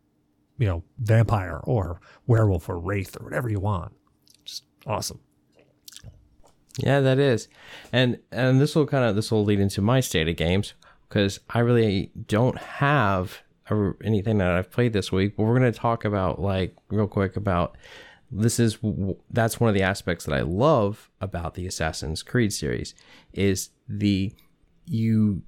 you 0.58 0.66
know, 0.66 0.84
vampire 0.98 1.60
or 1.66 2.00
werewolf 2.26 2.70
or 2.70 2.80
wraith 2.80 3.18
or 3.20 3.26
whatever 3.26 3.50
you 3.50 3.60
want. 3.60 3.92
Just 4.46 4.64
awesome. 4.88 5.20
Yeah, 6.78 7.02
that 7.02 7.20
is, 7.20 7.50
and 7.92 8.20
and 8.32 8.62
this 8.62 8.76
will 8.76 8.86
kind 8.86 9.04
of 9.04 9.18
this 9.18 9.30
will 9.30 9.44
lead 9.44 9.60
into 9.60 9.82
my 9.82 10.00
state 10.00 10.30
of 10.30 10.38
games 10.38 10.74
because 11.10 11.40
I 11.50 11.60
really 11.60 12.12
don't 12.28 12.58
have 12.58 13.40
a, 13.70 13.92
anything 14.04 14.38
that 14.38 14.52
I've 14.52 14.72
played 14.72 14.94
this 14.94 15.12
week. 15.12 15.36
But 15.36 15.44
we're 15.44 15.60
going 15.60 15.72
to 15.72 15.78
talk 15.78 16.06
about 16.06 16.40
like 16.40 16.76
real 16.90 17.08
quick 17.08 17.36
about 17.36 17.76
this 18.32 18.60
is 18.60 18.78
that's 19.32 19.60
one 19.60 19.70
of 19.70 19.74
the 19.74 19.82
aspects 19.82 20.26
that 20.26 20.36
I 20.36 20.42
love 20.42 21.10
about 21.20 21.56
the 21.56 21.66
Assassin's 21.66 22.22
Creed 22.22 22.54
series 22.54 22.94
is 23.34 23.72
the 23.88 24.32
you 24.86 25.44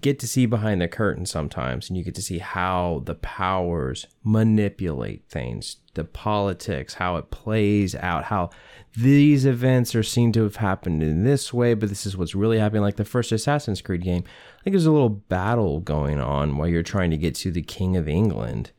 get 0.00 0.18
to 0.18 0.26
see 0.26 0.46
behind 0.46 0.80
the 0.80 0.88
curtain 0.88 1.26
sometimes 1.26 1.88
and 1.88 1.98
you 1.98 2.04
get 2.04 2.14
to 2.14 2.22
see 2.22 2.38
how 2.38 3.02
the 3.04 3.14
powers 3.14 4.06
manipulate 4.24 5.28
things 5.28 5.76
the 5.96 6.04
politics 6.04 6.94
how 6.94 7.16
it 7.16 7.30
plays 7.30 7.94
out 7.96 8.24
how 8.24 8.48
these 8.96 9.44
events 9.44 9.94
are 9.94 10.02
seen 10.02 10.32
to 10.32 10.42
have 10.42 10.56
happened 10.56 11.02
in 11.02 11.24
this 11.24 11.52
way 11.52 11.74
but 11.74 11.88
this 11.88 12.06
is 12.06 12.16
what's 12.16 12.34
really 12.34 12.58
happening 12.58 12.82
like 12.82 12.96
the 12.96 13.04
first 13.04 13.32
assassin's 13.32 13.82
creed 13.82 14.02
game 14.02 14.22
i 14.60 14.62
think 14.62 14.72
there's 14.72 14.86
a 14.86 14.92
little 14.92 15.08
battle 15.08 15.80
going 15.80 16.20
on 16.20 16.56
while 16.56 16.68
you're 16.68 16.82
trying 16.82 17.10
to 17.10 17.16
get 17.16 17.34
to 17.34 17.50
the 17.50 17.62
king 17.62 17.96
of 17.96 18.08
england 18.08 18.70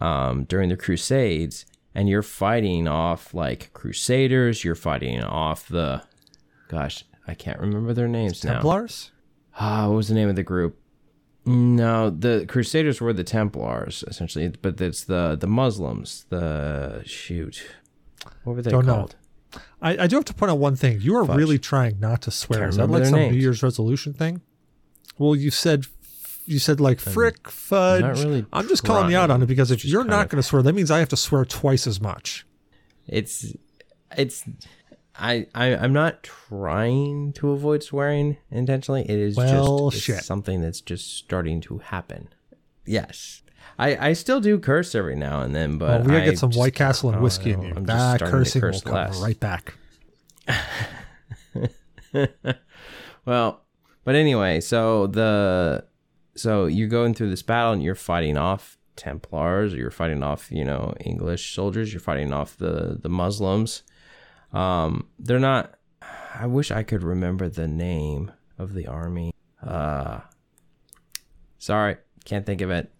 um, 0.00 0.44
during 0.44 0.68
the 0.68 0.76
crusades 0.76 1.66
and 1.94 2.08
you're 2.08 2.22
fighting 2.22 2.86
off 2.86 3.34
like 3.34 3.72
crusaders 3.72 4.62
you're 4.64 4.74
fighting 4.74 5.20
off 5.22 5.68
the 5.68 6.02
gosh 6.68 7.04
i 7.26 7.34
can't 7.34 7.58
remember 7.58 7.92
their 7.92 8.08
names 8.08 8.44
now 8.44 8.54
Templars? 8.54 9.10
Ah, 9.58 9.88
what 9.88 9.96
was 9.96 10.08
the 10.08 10.14
name 10.14 10.28
of 10.28 10.36
the 10.36 10.42
group? 10.42 10.79
No, 11.46 12.10
the 12.10 12.44
Crusaders 12.46 13.00
were 13.00 13.12
the 13.12 13.24
Templars 13.24 14.04
essentially, 14.06 14.48
but 14.62 14.80
it's 14.80 15.04
the 15.04 15.36
the 15.36 15.46
Muslims. 15.46 16.26
The 16.28 17.02
shoot, 17.06 17.66
what 18.44 18.56
were 18.56 18.62
they 18.62 18.70
Don't 18.70 18.86
know. 18.86 18.94
called? 18.94 19.16
I, 19.82 20.04
I 20.04 20.06
do 20.06 20.16
have 20.16 20.24
to 20.26 20.34
point 20.34 20.50
out 20.52 20.58
one 20.58 20.76
thing. 20.76 21.00
You 21.00 21.16
are 21.16 21.24
Fudge. 21.24 21.36
really 21.38 21.58
trying 21.58 21.98
not 21.98 22.22
to 22.22 22.30
swear. 22.30 22.68
Is 22.68 22.76
that 22.76 22.88
like 22.88 23.04
some 23.06 23.14
names. 23.14 23.34
New 23.34 23.40
Year's 23.40 23.62
resolution 23.62 24.12
thing? 24.12 24.42
Well, 25.18 25.34
you 25.34 25.50
said 25.50 25.86
you 26.46 26.58
said 26.58 26.80
like 26.80 27.00
frick 27.00 27.48
fudge. 27.48 28.02
not 28.02 28.16
really 28.18 28.44
I'm 28.52 28.68
just 28.68 28.84
calling 28.84 29.10
you 29.10 29.16
out 29.16 29.30
on 29.30 29.42
it 29.42 29.46
because 29.46 29.70
if 29.70 29.80
Just 29.80 29.92
you're 29.92 30.04
not 30.04 30.28
going 30.28 30.40
to 30.42 30.46
swear, 30.46 30.62
that 30.62 30.72
means 30.74 30.90
I 30.90 30.98
have 30.98 31.08
to 31.10 31.16
swear 31.16 31.44
twice 31.44 31.86
as 31.86 32.00
much. 32.00 32.46
It's 33.08 33.54
it's 34.16 34.44
I, 35.20 35.46
I 35.54 35.76
I'm 35.76 35.92
not 35.92 36.22
trying 36.22 37.32
to 37.34 37.50
avoid 37.50 37.82
swearing 37.82 38.38
intentionally. 38.50 39.02
It 39.02 39.18
is 39.18 39.36
Well, 39.36 39.90
just 39.90 40.26
something 40.26 40.60
that's 40.60 40.80
just 40.80 41.16
starting 41.16 41.60
to 41.62 41.78
happen. 41.78 42.28
Yes. 42.86 43.42
I, 43.78 44.08
I 44.08 44.12
still 44.14 44.40
do 44.40 44.58
curse 44.58 44.94
every 44.94 45.16
now 45.16 45.42
and 45.42 45.54
then, 45.54 45.78
but 45.78 45.88
Well, 45.88 46.00
we 46.02 46.12
gotta 46.12 46.24
get 46.24 46.38
some 46.38 46.52
White 46.52 46.74
Castle 46.74 47.10
and 47.10 47.22
whiskey 47.22 47.52
in 47.52 47.62
you. 47.62 47.72
I'm 47.76 47.86
just 47.86 48.18
That 48.18 48.20
cursing 48.20 48.60
will 48.62 48.68
curse 48.72 48.82
come 48.82 49.22
right 49.22 49.40
back. 49.40 49.74
Well, 53.26 53.62
but 54.04 54.14
anyway, 54.14 54.60
so 54.60 55.06
the 55.06 55.84
so 56.34 56.66
you're 56.66 56.88
going 56.88 57.14
through 57.14 57.30
this 57.30 57.42
battle 57.42 57.72
and 57.72 57.82
you're 57.82 57.94
fighting 57.94 58.36
off 58.36 58.78
Templars, 58.96 59.74
or 59.74 59.76
you're 59.76 59.90
fighting 59.90 60.22
off, 60.22 60.50
you 60.50 60.64
know, 60.64 60.94
English 61.00 61.54
soldiers, 61.54 61.92
you're 61.92 62.00
fighting 62.00 62.32
off 62.32 62.56
the 62.56 62.98
the 63.00 63.08
Muslims. 63.08 63.82
Um, 64.52 65.06
they're 65.18 65.38
not. 65.38 65.74
I 66.34 66.46
wish 66.46 66.70
I 66.70 66.82
could 66.82 67.02
remember 67.02 67.48
the 67.48 67.68
name 67.68 68.32
of 68.58 68.74
the 68.74 68.86
army. 68.86 69.32
Uh, 69.64 70.20
sorry, 71.58 71.96
can't 72.24 72.46
think 72.46 72.60
of 72.60 72.70
it. 72.70 72.92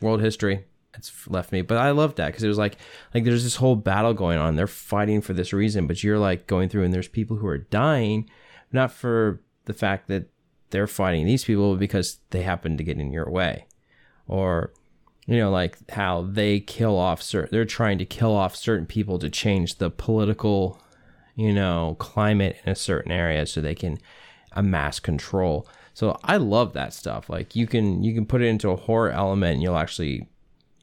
World 0.00 0.20
history. 0.20 0.64
It's 0.94 1.28
left 1.28 1.52
me, 1.52 1.62
but 1.62 1.78
I 1.78 1.92
love 1.92 2.16
that 2.16 2.26
because 2.26 2.42
it 2.42 2.48
was 2.48 2.58
like, 2.58 2.76
like 3.14 3.24
there's 3.24 3.44
this 3.44 3.56
whole 3.56 3.76
battle 3.76 4.12
going 4.12 4.38
on. 4.38 4.56
They're 4.56 4.66
fighting 4.66 5.20
for 5.20 5.32
this 5.32 5.52
reason, 5.52 5.86
but 5.86 6.02
you're 6.02 6.18
like 6.18 6.46
going 6.46 6.68
through, 6.68 6.84
and 6.84 6.92
there's 6.92 7.08
people 7.08 7.36
who 7.36 7.46
are 7.46 7.58
dying, 7.58 8.28
not 8.72 8.90
for 8.92 9.40
the 9.66 9.72
fact 9.72 10.08
that 10.08 10.30
they're 10.70 10.88
fighting 10.88 11.26
these 11.26 11.44
people, 11.44 11.76
because 11.76 12.18
they 12.30 12.42
happen 12.42 12.76
to 12.76 12.84
get 12.84 12.98
in 12.98 13.12
your 13.12 13.30
way, 13.30 13.66
or 14.26 14.72
you 15.26 15.38
know, 15.38 15.50
like 15.50 15.78
how 15.92 16.22
they 16.22 16.58
kill 16.58 16.98
off 16.98 17.22
certain. 17.22 17.50
They're 17.52 17.64
trying 17.64 17.98
to 17.98 18.04
kill 18.04 18.34
off 18.34 18.56
certain 18.56 18.86
people 18.86 19.18
to 19.20 19.30
change 19.30 19.76
the 19.76 19.90
political, 19.90 20.82
you 21.34 21.52
know, 21.52 21.96
climate 21.98 22.56
in 22.64 22.72
a 22.72 22.76
certain 22.76 23.12
area 23.12 23.46
so 23.46 23.60
they 23.60 23.74
can 23.74 23.98
amass 24.52 25.00
control. 25.00 25.66
So 25.94 26.18
I 26.24 26.36
love 26.36 26.72
that 26.74 26.92
stuff. 26.94 27.28
Like 27.28 27.54
you 27.56 27.66
can 27.66 28.02
you 28.02 28.14
can 28.14 28.26
put 28.26 28.42
it 28.42 28.46
into 28.46 28.70
a 28.70 28.76
horror 28.76 29.10
element 29.10 29.54
and 29.54 29.62
you'll 29.62 29.76
actually, 29.76 30.28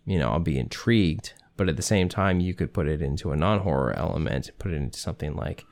you 0.05 0.19
know, 0.19 0.29
I'll 0.29 0.39
be 0.39 0.59
intrigued. 0.59 1.33
But 1.55 1.69
at 1.69 1.75
the 1.75 1.81
same 1.81 2.07
time, 2.07 2.39
you 2.39 2.53
could 2.53 2.71
put 2.71 2.87
it 2.87 3.01
into 3.01 3.31
a 3.31 3.35
non-horror 3.35 3.93
element, 3.97 4.51
put 4.59 4.71
it 4.71 4.75
into 4.75 4.99
something 4.99 5.35
like 5.35 5.65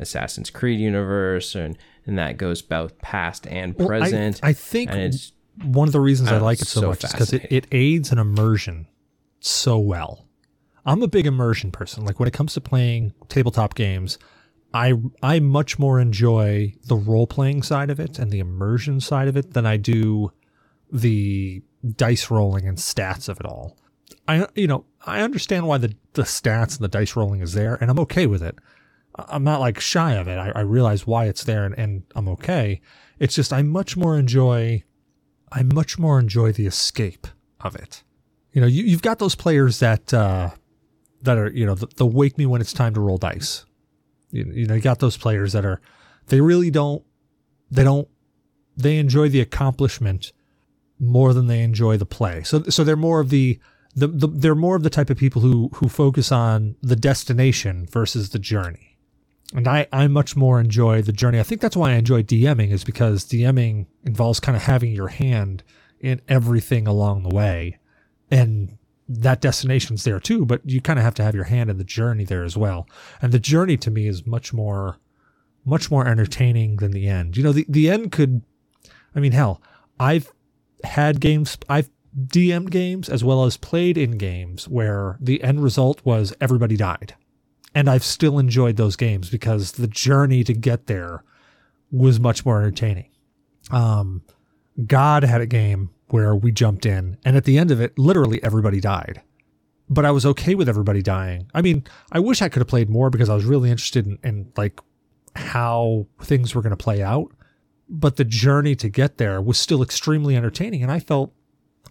Assassin's 0.00 0.50
Creed 0.50 0.80
universe, 0.80 1.54
and 1.54 1.78
and 2.06 2.18
that 2.18 2.36
goes 2.36 2.62
both 2.62 2.98
past 2.98 3.46
and 3.46 3.76
Well, 3.76 3.86
I- 3.86 4.00
present. 4.00 4.40
I, 4.42 4.52
think 4.52 4.90
one 5.62 5.86
of 5.88 5.92
the 5.92 6.00
reasons 6.00 6.30
I, 6.32 6.36
I 6.36 6.38
like 6.38 6.60
it 6.60 6.66
so, 6.66 6.80
so 6.80 6.88
much 6.88 7.04
is 7.04 7.12
because 7.12 7.32
it, 7.32 7.46
it 7.50 7.66
aids 7.70 8.10
an 8.10 8.18
immersion 8.18 8.88
so 9.40 9.78
well. 9.78 10.26
I'm 10.84 11.02
a 11.02 11.08
big 11.08 11.26
immersion 11.26 11.70
person. 11.70 12.04
Like 12.04 12.18
when 12.18 12.28
it 12.28 12.34
comes 12.34 12.54
to 12.54 12.60
playing 12.60 13.12
tabletop 13.28 13.74
games, 13.74 14.18
I 14.72 14.94
I 15.22 15.40
much 15.40 15.78
more 15.78 16.00
enjoy 16.00 16.74
the 16.84 16.96
role 16.96 17.26
playing 17.26 17.62
side 17.62 17.90
of 17.90 18.00
it 18.00 18.18
and 18.18 18.30
the 18.30 18.38
immersion 18.38 19.00
side 19.00 19.28
of 19.28 19.36
it 19.36 19.52
than 19.52 19.66
I 19.66 19.76
do 19.76 20.32
the 20.92 21.62
dice 21.96 22.30
rolling 22.30 22.66
and 22.66 22.78
stats 22.78 23.28
of 23.28 23.40
it 23.40 23.46
all. 23.46 23.76
I 24.28 24.46
you 24.54 24.66
know 24.66 24.84
I 25.06 25.20
understand 25.20 25.66
why 25.66 25.78
the 25.78 25.94
the 26.14 26.22
stats 26.22 26.76
and 26.76 26.80
the 26.84 26.88
dice 26.88 27.16
rolling 27.16 27.40
is 27.40 27.52
there, 27.52 27.74
and 27.80 27.90
I'm 27.90 27.98
okay 28.00 28.26
with 28.26 28.42
it. 28.42 28.56
I'm 29.16 29.44
not 29.44 29.60
like 29.60 29.80
shy 29.80 30.14
of 30.14 30.28
it. 30.28 30.38
I, 30.38 30.52
I 30.54 30.60
realize 30.60 31.06
why 31.06 31.26
it's 31.26 31.44
there, 31.44 31.64
and, 31.64 31.76
and 31.76 32.04
I'm 32.14 32.28
okay. 32.28 32.80
It's 33.18 33.34
just 33.34 33.52
I 33.52 33.62
much 33.62 33.96
more 33.96 34.18
enjoy 34.18 34.84
I 35.52 35.62
much 35.64 35.98
more 35.98 36.18
enjoy 36.18 36.52
the 36.52 36.66
escape 36.66 37.26
of 37.60 37.74
it. 37.74 38.02
You 38.52 38.60
know, 38.60 38.66
you, 38.66 38.84
you've 38.84 39.02
got 39.02 39.18
those 39.18 39.34
players 39.34 39.80
that 39.80 40.12
uh, 40.14 40.50
that 41.22 41.38
are 41.38 41.50
you 41.50 41.66
know 41.66 41.74
th- 41.74 41.94
they'll 41.94 42.10
wake 42.10 42.38
me 42.38 42.46
when 42.46 42.60
it's 42.60 42.72
time 42.72 42.94
to 42.94 43.00
roll 43.00 43.18
dice. 43.18 43.64
You, 44.30 44.44
you 44.52 44.66
know, 44.66 44.74
you 44.74 44.80
got 44.80 45.00
those 45.00 45.16
players 45.16 45.52
that 45.52 45.64
are 45.64 45.80
they 46.26 46.40
really 46.40 46.70
don't 46.70 47.02
they 47.70 47.84
don't 47.84 48.08
they 48.76 48.98
enjoy 48.98 49.28
the 49.28 49.40
accomplishment 49.40 50.32
more 50.98 51.32
than 51.32 51.46
they 51.46 51.62
enjoy 51.62 51.96
the 51.96 52.06
play. 52.06 52.42
So 52.42 52.62
so 52.64 52.84
they're 52.84 52.96
more 52.96 53.20
of 53.20 53.30
the 53.30 53.58
the, 53.94 54.06
the 54.06 54.26
they're 54.28 54.54
more 54.54 54.76
of 54.76 54.82
the 54.82 54.90
type 54.90 55.10
of 55.10 55.16
people 55.16 55.42
who 55.42 55.70
who 55.74 55.88
focus 55.88 56.30
on 56.30 56.76
the 56.82 56.96
destination 56.96 57.86
versus 57.86 58.30
the 58.30 58.38
journey. 58.38 58.98
And 59.52 59.66
I, 59.66 59.88
I 59.92 60.06
much 60.06 60.36
more 60.36 60.60
enjoy 60.60 61.02
the 61.02 61.12
journey. 61.12 61.40
I 61.40 61.42
think 61.42 61.60
that's 61.60 61.76
why 61.76 61.90
I 61.90 61.94
enjoy 61.94 62.22
DMing 62.22 62.70
is 62.70 62.84
because 62.84 63.24
DMing 63.24 63.86
involves 64.04 64.38
kind 64.38 64.54
of 64.54 64.62
having 64.62 64.92
your 64.92 65.08
hand 65.08 65.64
in 65.98 66.20
everything 66.28 66.86
along 66.86 67.24
the 67.24 67.34
way. 67.34 67.78
And 68.30 68.78
that 69.12 69.40
destination's 69.40 70.04
there 70.04 70.20
too, 70.20 70.46
but 70.46 70.60
you 70.64 70.80
kind 70.80 70.98
of 70.98 71.04
have 71.04 71.14
to 71.14 71.24
have 71.24 71.34
your 71.34 71.44
hand 71.44 71.68
in 71.68 71.78
the 71.78 71.84
journey 71.84 72.24
there 72.24 72.44
as 72.44 72.56
well. 72.56 72.88
And 73.20 73.32
the 73.32 73.40
journey 73.40 73.76
to 73.78 73.90
me 73.90 74.06
is 74.06 74.26
much 74.26 74.52
more 74.52 74.98
much 75.66 75.90
more 75.90 76.06
entertaining 76.06 76.76
than 76.76 76.92
the 76.92 77.06
end. 77.06 77.36
You 77.36 77.42
know, 77.42 77.52
the, 77.52 77.66
the 77.68 77.90
end 77.90 78.12
could 78.12 78.42
I 79.14 79.20
mean 79.20 79.32
hell, 79.32 79.60
I've 79.98 80.32
had 80.84 81.20
games 81.20 81.58
I've 81.68 81.90
DM'd 82.16 82.70
games 82.70 83.08
as 83.08 83.22
well 83.22 83.44
as 83.44 83.56
played 83.56 83.98
in 83.98 84.16
games 84.16 84.68
where 84.68 85.18
the 85.20 85.42
end 85.42 85.62
result 85.62 86.00
was 86.04 86.32
everybody 86.40 86.76
died 86.76 87.14
and 87.74 87.88
I've 87.88 88.04
still 88.04 88.38
enjoyed 88.38 88.76
those 88.76 88.96
games 88.96 89.30
because 89.30 89.72
the 89.72 89.86
journey 89.86 90.44
to 90.44 90.52
get 90.52 90.86
there 90.86 91.24
was 91.90 92.20
much 92.20 92.44
more 92.44 92.58
entertaining. 92.58 93.10
Um, 93.70 94.22
God 94.86 95.22
had 95.22 95.40
a 95.40 95.46
game 95.46 95.90
where 96.12 96.34
we 96.34 96.52
jumped 96.52 96.86
in, 96.86 97.16
and 97.24 97.36
at 97.36 97.44
the 97.44 97.58
end 97.58 97.70
of 97.70 97.80
it, 97.80 97.98
literally 97.98 98.42
everybody 98.42 98.80
died. 98.80 99.22
But 99.88 100.04
I 100.04 100.10
was 100.12 100.24
okay 100.24 100.54
with 100.54 100.68
everybody 100.68 101.02
dying. 101.02 101.50
I 101.52 101.62
mean, 101.62 101.84
I 102.12 102.20
wish 102.20 102.42
I 102.42 102.48
could 102.48 102.60
have 102.60 102.68
played 102.68 102.88
more 102.88 103.10
because 103.10 103.28
I 103.28 103.34
was 103.34 103.44
really 103.44 103.70
interested 103.70 104.06
in, 104.06 104.18
in 104.22 104.52
like 104.56 104.80
how 105.34 106.06
things 106.22 106.54
were 106.54 106.62
going 106.62 106.70
to 106.70 106.76
play 106.76 107.02
out. 107.02 107.32
But 107.88 108.16
the 108.16 108.24
journey 108.24 108.76
to 108.76 108.88
get 108.88 109.18
there 109.18 109.40
was 109.42 109.58
still 109.58 109.82
extremely 109.82 110.36
entertaining, 110.36 110.82
and 110.82 110.92
I 110.92 111.00
felt 111.00 111.32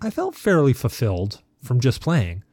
I 0.02 0.10
felt 0.10 0.36
fairly 0.36 0.74
fulfilled 0.74 1.42
from 1.62 1.80
just 1.80 2.02
playing. 2.02 2.44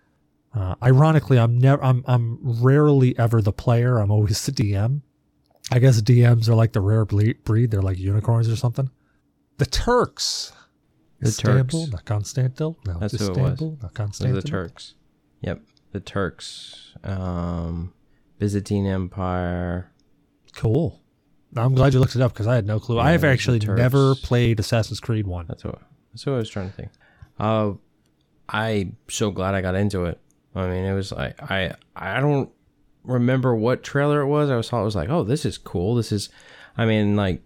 Uh, 0.54 0.74
ironically, 0.82 1.38
I'm 1.38 1.58
never, 1.58 1.82
I'm, 1.84 2.02
I'm 2.06 2.38
rarely 2.42 3.16
ever 3.18 3.42
the 3.42 3.52
player. 3.52 3.98
I'm 3.98 4.10
always 4.10 4.44
the 4.46 4.52
DM. 4.52 5.02
I 5.70 5.78
guess 5.78 6.00
DMs 6.00 6.48
are 6.48 6.54
like 6.54 6.72
the 6.72 6.80
rare 6.80 7.04
breed. 7.04 7.70
They're 7.70 7.82
like 7.82 7.98
unicorns 7.98 8.48
or 8.48 8.56
something. 8.56 8.90
The 9.58 9.66
Turks. 9.66 10.52
The 11.20 11.28
Istanbul, 11.28 11.80
Turks. 11.80 11.92
not 11.92 12.04
Constantinople. 12.04 12.78
No, 12.86 12.98
That's 12.98 13.14
it 13.14 13.36
was. 13.36 13.60
Not 13.60 13.94
Constantinople. 13.94 14.42
the 14.42 14.48
Turks. 14.48 14.94
Yep, 15.40 15.62
the 15.92 16.00
Turks. 16.00 16.94
Um, 17.04 17.92
Byzantine 18.38 18.86
Empire. 18.86 19.90
Cool. 20.54 21.00
I'm 21.56 21.74
glad 21.74 21.94
you 21.94 22.00
looked 22.00 22.16
it 22.16 22.22
up 22.22 22.32
because 22.32 22.46
I 22.46 22.54
had 22.54 22.66
no 22.66 22.78
clue. 22.78 22.98
I 22.98 23.12
have 23.12 23.24
actually 23.24 23.60
never 23.60 24.14
played 24.16 24.60
Assassin's 24.60 25.00
Creed 25.00 25.26
one. 25.26 25.46
That's 25.48 25.64
what. 25.64 25.80
That's 26.12 26.26
what 26.26 26.34
I 26.34 26.38
was 26.38 26.50
trying 26.50 26.70
to 26.70 26.76
think. 26.76 26.90
Uh, 27.38 27.72
I'm 28.48 28.96
so 29.08 29.30
glad 29.30 29.54
I 29.54 29.60
got 29.60 29.74
into 29.74 30.04
it. 30.04 30.20
I 30.54 30.66
mean, 30.68 30.84
it 30.84 30.94
was 30.94 31.12
like 31.12 31.40
I 31.42 31.74
I 31.94 32.20
don't 32.20 32.50
remember 33.04 33.54
what 33.54 33.82
trailer 33.82 34.20
it 34.20 34.26
was. 34.26 34.50
I 34.50 34.56
was 34.56 34.68
thought 34.68 34.82
it 34.82 34.84
was 34.84 34.96
like, 34.96 35.08
oh, 35.08 35.22
this 35.22 35.44
is 35.44 35.58
cool. 35.58 35.94
This 35.94 36.12
is, 36.12 36.28
I 36.76 36.86
mean, 36.86 37.16
like 37.16 37.42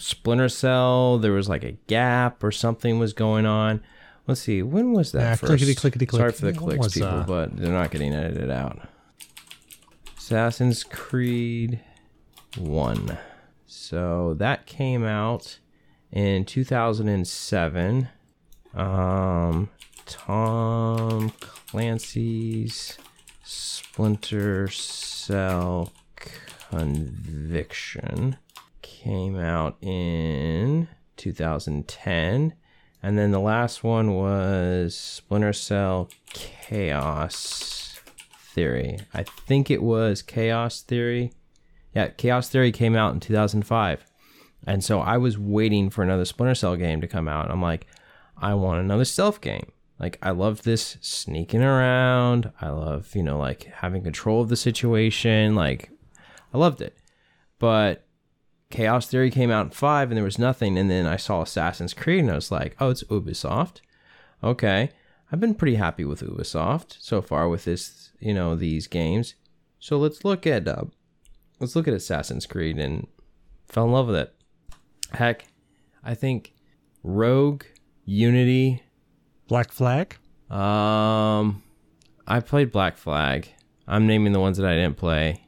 Splinter 0.00 0.48
Cell. 0.48 1.18
There 1.18 1.32
was 1.32 1.48
like 1.48 1.62
a 1.64 1.72
gap 1.86 2.42
or 2.42 2.50
something 2.50 2.98
was 2.98 3.12
going 3.12 3.46
on. 3.46 3.82
Let's 4.26 4.40
see, 4.42 4.62
when 4.62 4.92
was 4.92 5.12
that 5.12 5.20
Yeah, 5.20 5.34
first? 5.34 5.44
clickety, 5.50 5.74
clickety, 5.74 6.06
click. 6.06 6.20
Sorry 6.20 6.32
for 6.32 6.46
the 6.46 6.52
clicks, 6.52 6.84
was, 6.84 6.94
people, 6.94 7.08
uh, 7.08 7.24
but 7.24 7.56
they're 7.56 7.72
not 7.72 7.90
getting 7.90 8.12
edited 8.12 8.50
out. 8.50 8.80
Assassin's 10.16 10.84
Creed 10.84 11.80
One. 12.56 13.18
So 13.66 14.34
that 14.34 14.66
came 14.66 15.04
out 15.04 15.58
in 16.12 16.44
2007. 16.44 18.08
Um, 18.74 19.68
Tom 20.06 21.30
Clancy's 21.40 22.98
Splinter 23.42 24.68
Cell 24.68 25.92
Conviction 26.70 28.36
came 29.00 29.38
out 29.38 29.78
in 29.80 30.86
2010. 31.16 32.54
And 33.02 33.18
then 33.18 33.30
the 33.30 33.40
last 33.40 33.82
one 33.82 34.14
was 34.14 34.94
Splinter 34.94 35.54
Cell 35.54 36.10
Chaos 36.34 37.98
Theory. 38.52 38.98
I 39.14 39.22
think 39.22 39.70
it 39.70 39.82
was 39.82 40.20
Chaos 40.20 40.82
Theory. 40.82 41.32
Yeah, 41.94 42.08
Chaos 42.08 42.50
Theory 42.50 42.72
came 42.72 42.94
out 42.94 43.14
in 43.14 43.20
2005. 43.20 44.04
And 44.66 44.84
so 44.84 45.00
I 45.00 45.16
was 45.16 45.38
waiting 45.38 45.88
for 45.88 46.02
another 46.02 46.26
Splinter 46.26 46.54
Cell 46.54 46.76
game 46.76 47.00
to 47.00 47.08
come 47.08 47.26
out. 47.26 47.50
I'm 47.50 47.62
like, 47.62 47.86
I 48.36 48.52
want 48.52 48.80
another 48.80 49.06
stealth 49.06 49.40
game. 49.40 49.72
Like, 49.98 50.18
I 50.22 50.30
love 50.30 50.62
this 50.62 50.98
sneaking 51.00 51.62
around. 51.62 52.52
I 52.60 52.68
love, 52.68 53.16
you 53.16 53.22
know, 53.22 53.38
like 53.38 53.64
having 53.64 54.02
control 54.02 54.42
of 54.42 54.50
the 54.50 54.56
situation. 54.56 55.54
Like, 55.54 55.90
I 56.52 56.58
loved 56.58 56.82
it. 56.82 56.98
But 57.58 58.04
Chaos 58.70 59.06
Theory 59.06 59.30
came 59.30 59.50
out 59.50 59.66
in 59.66 59.70
five 59.72 60.10
and 60.10 60.16
there 60.16 60.24
was 60.24 60.38
nothing. 60.38 60.78
And 60.78 60.90
then 60.90 61.06
I 61.06 61.16
saw 61.16 61.42
Assassin's 61.42 61.94
Creed 61.94 62.20
and 62.20 62.30
I 62.30 62.36
was 62.36 62.50
like, 62.50 62.76
oh, 62.80 62.90
it's 62.90 63.02
Ubisoft. 63.04 63.80
Okay. 64.42 64.90
I've 65.32 65.40
been 65.40 65.54
pretty 65.54 65.76
happy 65.76 66.04
with 66.04 66.22
Ubisoft 66.22 66.96
so 66.98 67.20
far 67.20 67.48
with 67.48 67.64
this, 67.64 68.10
you 68.20 68.34
know, 68.34 68.56
these 68.56 68.86
games. 68.86 69.34
So 69.78 69.98
let's 69.98 70.24
look 70.24 70.46
at, 70.46 70.66
uh, 70.66 70.84
let's 71.58 71.76
look 71.76 71.88
at 71.88 71.94
Assassin's 71.94 72.46
Creed 72.46 72.78
and 72.78 73.06
fell 73.68 73.84
in 73.84 73.92
love 73.92 74.06
with 74.08 74.16
it. 74.16 74.34
Heck, 75.12 75.44
I 76.04 76.14
think 76.14 76.54
Rogue, 77.02 77.64
Unity, 78.04 78.82
Black 79.48 79.72
Flag. 79.72 80.16
um, 80.50 81.62
I 82.26 82.40
played 82.40 82.70
Black 82.70 82.96
Flag. 82.96 83.48
I'm 83.88 84.06
naming 84.06 84.32
the 84.32 84.40
ones 84.40 84.56
that 84.58 84.66
I 84.66 84.76
didn't 84.76 84.96
play. 84.96 85.46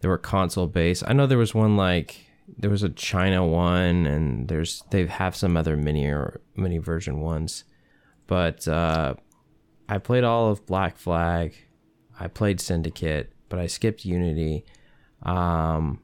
They 0.00 0.08
were 0.08 0.18
console 0.18 0.66
based. 0.66 1.02
I 1.06 1.12
know 1.12 1.26
there 1.26 1.38
was 1.38 1.54
one 1.54 1.76
like 1.76 2.23
there 2.58 2.70
was 2.70 2.82
a 2.82 2.88
China 2.88 3.46
one, 3.46 4.06
and 4.06 4.48
there's 4.48 4.82
they 4.90 5.06
have 5.06 5.36
some 5.36 5.56
other 5.56 5.76
mini 5.76 6.06
or 6.06 6.40
mini 6.56 6.78
version 6.78 7.20
ones, 7.20 7.64
but 8.26 8.66
uh, 8.68 9.14
I 9.88 9.98
played 9.98 10.24
all 10.24 10.50
of 10.50 10.66
Black 10.66 10.96
Flag. 10.96 11.54
I 12.18 12.28
played 12.28 12.60
Syndicate, 12.60 13.32
but 13.48 13.58
I 13.58 13.66
skipped 13.66 14.04
Unity. 14.04 14.64
Um, 15.22 16.00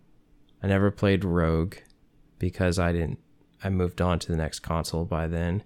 I 0.63 0.67
never 0.67 0.91
played 0.91 1.25
Rogue 1.25 1.77
because 2.39 2.79
I 2.79 2.93
didn't. 2.93 3.19
I 3.63 3.71
moved 3.71 4.01
on 4.01 4.19
to 4.21 4.33
the 4.33 4.37
next 4.37 4.61
console 4.61 5.05
by 5.05 5.29
then. 5.29 5.63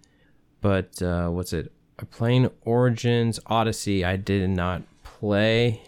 But 0.61 1.01
uh, 1.01 1.29
what's 1.29 1.53
it? 1.53 1.73
I'm 1.99 2.07
playing 2.07 2.51
Origins 2.63 3.39
Odyssey. 3.47 4.05
I 4.05 4.17
did 4.17 4.49
not 4.51 4.83
play 5.03 5.83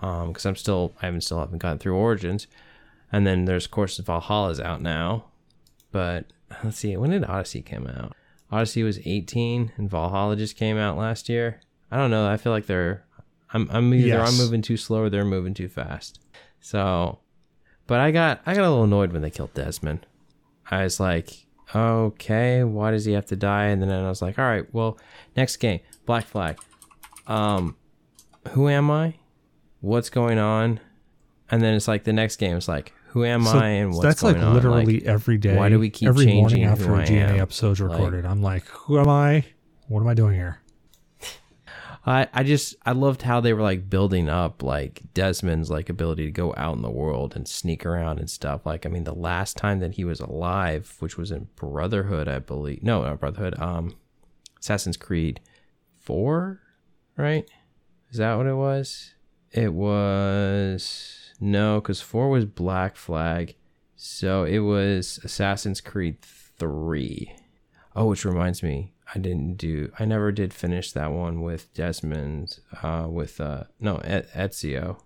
because 0.00 0.46
I'm 0.46 0.56
still 0.56 0.94
I 1.02 1.06
haven't 1.06 1.22
still 1.22 1.40
haven't 1.40 1.58
gotten 1.58 1.78
through 1.78 1.94
Origins. 1.94 2.46
And 3.10 3.26
then 3.26 3.44
there's 3.46 3.64
of 3.64 3.70
course 3.70 3.96
Valhalla's 3.98 4.60
out 4.60 4.82
now. 4.82 5.26
But 5.90 6.26
let's 6.62 6.78
see, 6.78 6.96
when 6.96 7.10
did 7.10 7.24
Odyssey 7.24 7.62
come 7.62 7.86
out? 7.86 8.14
Odyssey 8.50 8.82
was 8.82 8.98
18, 9.04 9.72
and 9.76 9.90
Valhalla 9.90 10.36
just 10.36 10.56
came 10.56 10.78
out 10.78 10.96
last 10.96 11.28
year. 11.28 11.60
I 11.90 11.96
don't 11.96 12.10
know. 12.10 12.28
I 12.28 12.36
feel 12.36 12.52
like 12.52 12.66
they're 12.66 13.04
I'm 13.52 13.68
I'm 13.70 13.92
either 13.94 14.06
Yes. 14.08 14.30
I'm 14.30 14.38
moving 14.44 14.62
too 14.62 14.76
slow 14.76 15.02
or 15.02 15.10
they're 15.10 15.24
moving 15.24 15.54
too 15.54 15.68
fast. 15.68 16.20
So, 16.60 17.20
but 17.86 18.00
I 18.00 18.10
got 18.10 18.40
I 18.46 18.54
got 18.54 18.64
a 18.64 18.68
little 18.70 18.84
annoyed 18.84 19.12
when 19.12 19.22
they 19.22 19.30
killed 19.30 19.54
Desmond. 19.54 20.06
I 20.70 20.82
was 20.84 21.00
like, 21.00 21.46
okay, 21.74 22.62
why 22.64 22.90
does 22.90 23.06
he 23.06 23.12
have 23.12 23.26
to 23.26 23.36
die? 23.36 23.66
And 23.66 23.82
then 23.82 23.90
I 23.90 24.08
was 24.08 24.20
like, 24.20 24.38
all 24.38 24.44
right, 24.44 24.66
well, 24.74 24.98
next 25.36 25.56
game, 25.56 25.80
Black 26.04 26.26
Flag. 26.26 26.58
Um, 27.26 27.76
who 28.50 28.68
am 28.68 28.90
I? 28.90 29.14
What's 29.80 30.10
going 30.10 30.38
on? 30.38 30.80
And 31.50 31.62
then 31.62 31.74
it's 31.74 31.88
like 31.88 32.04
the 32.04 32.12
next 32.12 32.36
game 32.36 32.56
is 32.56 32.68
like, 32.68 32.92
who 33.18 33.24
am 33.24 33.44
So 33.44 33.58
I 33.58 33.66
and 33.68 33.90
what's 33.90 34.02
that's 34.02 34.22
like 34.22 34.36
on? 34.36 34.54
literally 34.54 35.00
Like, 35.00 35.04
every 35.04 35.38
day. 35.38 35.56
why 35.56 35.68
do 35.68 35.78
we 35.78 35.90
keep 35.90 36.08
every 36.08 36.32
morning 36.34 36.64
after 36.64 36.94
a 36.94 37.04
GNA 37.04 37.34
am? 37.34 37.40
episode's 37.40 37.80
Like- 37.80 37.90
recorded? 37.92 38.24
I'm 38.24 38.42
like, 38.42 38.64
who 38.66 38.98
am 38.98 39.08
I? 39.08 39.44
What 39.88 40.00
am 40.00 40.06
I 40.08 40.14
doing 40.14 40.34
here? 40.34 40.60
I, 42.06 42.28
I 42.32 42.42
just 42.42 42.74
I 42.86 42.92
loved 42.92 43.22
how 43.22 43.40
they 43.40 43.52
were 43.52 43.62
like 43.62 43.90
building 43.90 44.28
up 44.28 44.62
like 44.62 45.02
Desmond's 45.14 45.70
like 45.70 45.88
ability 45.88 46.24
to 46.26 46.30
go 46.30 46.54
out 46.56 46.76
in 46.76 46.82
the 46.82 46.90
world 46.90 47.34
and 47.36 47.46
sneak 47.46 47.84
around 47.84 48.18
and 48.18 48.30
stuff. 48.30 48.64
Like 48.64 48.86
I 48.86 48.88
mean 48.88 49.04
the 49.04 49.14
last 49.14 49.56
time 49.56 49.80
that 49.80 49.94
he 49.94 50.04
was 50.04 50.20
alive, 50.20 50.94
which 51.00 51.18
was 51.18 51.30
in 51.30 51.48
Brotherhood, 51.56 52.28
I 52.28 52.38
believe. 52.38 52.82
No, 52.82 53.02
not 53.02 53.20
Brotherhood. 53.20 53.58
Um, 53.60 53.96
Assassin's 54.60 54.96
Creed 54.96 55.40
four, 55.98 56.60
right? 57.16 57.48
Is 58.10 58.18
that 58.18 58.36
what 58.36 58.46
it 58.46 58.54
was? 58.54 59.14
It 59.52 59.72
was 59.74 61.27
no, 61.40 61.80
because 61.80 62.00
four 62.00 62.28
was 62.28 62.44
Black 62.44 62.96
Flag, 62.96 63.54
so 63.96 64.44
it 64.44 64.60
was 64.60 65.20
Assassin's 65.24 65.80
Creed 65.80 66.20
three. 66.22 67.34
Oh, 67.94 68.06
which 68.06 68.24
reminds 68.24 68.62
me, 68.62 68.92
I 69.14 69.18
didn't 69.18 69.54
do. 69.54 69.90
I 69.98 70.04
never 70.04 70.32
did 70.32 70.52
finish 70.52 70.92
that 70.92 71.12
one 71.12 71.40
with 71.40 71.72
Desmond. 71.74 72.58
Uh, 72.82 73.06
with 73.08 73.40
uh, 73.40 73.64
no 73.80 73.96
Ezio. 73.98 75.00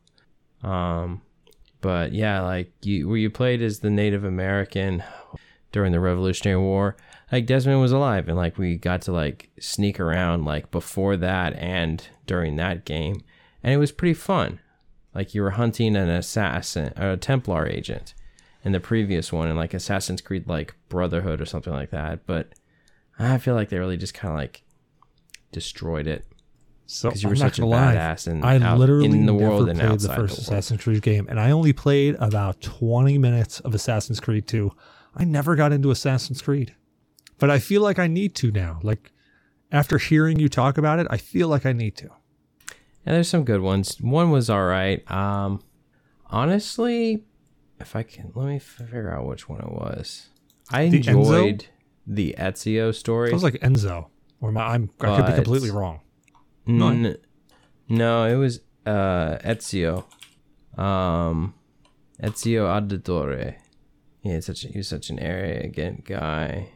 Um, 0.62 1.22
but 1.80 2.12
yeah, 2.12 2.41
like 2.41 2.72
you, 2.83 3.09
where 3.09 3.18
you 3.18 3.30
played 3.30 3.62
as 3.62 3.80
the 3.80 3.91
Native 3.91 4.24
American 4.24 5.03
during 5.72 5.93
the 5.93 6.01
Revolutionary 6.01 6.61
War. 6.61 6.97
Like 7.30 7.47
Desmond 7.47 7.80
was 7.80 7.93
alive, 7.93 8.28
and 8.28 8.37
like 8.37 8.59
we 8.59 8.76
got 8.76 9.03
to 9.03 9.12
like 9.12 9.51
sneak 9.59 9.99
around 9.99 10.45
like 10.45 10.70
before 10.70 11.16
that 11.16 11.55
and 11.55 12.07
during 12.26 12.57
that 12.57 12.85
game, 12.85 13.22
and 13.62 13.72
it 13.72 13.78
was 13.78 13.91
pretty 13.91 14.14
fun. 14.14 14.61
Like 15.14 15.34
you 15.34 15.42
were 15.42 15.50
hunting 15.50 15.96
an 15.96 16.08
assassin 16.08 16.92
or 16.98 17.10
a 17.10 17.16
Templar 17.16 17.66
agent 17.66 18.14
in 18.64 18.72
the 18.72 18.80
previous 18.80 19.32
one, 19.32 19.48
and 19.48 19.56
like 19.58 19.74
Assassin's 19.74 20.20
Creed 20.20 20.46
like 20.48 20.74
Brotherhood 20.88 21.40
or 21.40 21.46
something 21.46 21.72
like 21.72 21.90
that, 21.90 22.26
but. 22.26 22.52
I 23.18 23.38
feel 23.38 23.54
like 23.54 23.68
they 23.68 23.78
really 23.78 23.98
just 23.98 24.14
kind 24.14 24.32
of 24.32 24.38
like 24.38 24.62
destroyed 25.52 26.06
it 26.06 26.26
So 26.86 27.08
because 27.10 27.22
you 27.22 27.28
I'm 27.28 27.32
were 27.32 27.36
such 27.36 27.58
a 27.58 27.66
lie. 27.66 27.94
badass 27.94 28.26
and 28.26 28.44
I 28.44 28.58
out 28.58 28.78
literally 28.78 29.04
in 29.04 29.26
the 29.26 29.32
never 29.32 29.38
world 29.50 29.68
and 29.68 29.78
played 29.78 30.00
the 30.00 30.08
the, 30.08 30.14
first 30.14 30.32
world. 30.32 30.38
Assassin's 30.40 30.82
Creed 30.82 31.02
game, 31.02 31.26
and 31.28 31.38
I 31.38 31.50
only 31.50 31.72
played 31.72 32.16
about 32.18 32.60
20 32.62 33.18
minutes 33.18 33.60
of 33.60 33.74
Assassin's 33.74 34.18
Creed 34.18 34.48
2. 34.48 34.72
I 35.14 35.24
never 35.24 35.54
got 35.56 35.72
into 35.72 35.90
Assassin's 35.90 36.42
Creed, 36.42 36.74
but 37.38 37.50
I 37.50 37.58
feel 37.58 37.82
like 37.82 37.98
I 37.98 38.06
need 38.06 38.34
to 38.36 38.50
now. 38.50 38.80
Like 38.82 39.12
after 39.70 39.98
hearing 39.98 40.40
you 40.40 40.48
talk 40.48 40.78
about 40.78 40.98
it, 40.98 41.06
I 41.10 41.18
feel 41.18 41.48
like 41.48 41.66
I 41.66 41.72
need 41.72 41.96
to. 41.98 42.10
Yeah, 43.07 43.14
there's 43.14 43.28
some 43.28 43.44
good 43.44 43.61
ones. 43.61 43.96
One 44.00 44.30
was 44.30 44.48
all 44.48 44.64
right. 44.64 45.09
Um, 45.11 45.61
honestly, 46.26 47.24
if 47.80 47.96
I 47.96 48.03
can, 48.03 48.32
let 48.34 48.46
me 48.46 48.59
figure 48.59 49.11
out 49.11 49.26
which 49.26 49.48
one 49.48 49.61
it 49.61 49.70
was. 49.72 50.28
I 50.70 50.88
The 50.88 51.00
Enzo? 51.03 51.09
enjoyed 51.18 51.66
the 52.07 52.34
Ezio 52.38 52.94
story. 52.94 53.30
It 53.30 53.34
was 53.34 53.42
like 53.42 53.55
Enzo, 53.55 54.07
or 54.40 54.53
my, 54.53 54.62
I'm 54.74 54.90
I 55.00 55.16
could 55.16 55.26
be 55.26 55.32
completely 55.34 55.70
wrong. 55.70 56.00
N- 56.66 57.16
no, 57.88 58.24
it 58.26 58.36
was 58.36 58.61
uh, 58.86 59.36
Ezio. 59.44 60.05
Um, 60.78 61.55
Ezio 62.22 62.64
Auditore. 62.66 63.57
Yeah, 64.22 64.34
it's 64.34 64.46
such 64.46 64.64
a, 64.64 64.68
he 64.68 64.78
was 64.78 64.88
such 64.88 65.11
an 65.11 65.18
arrogant 65.18 66.05
guy. 66.05 66.68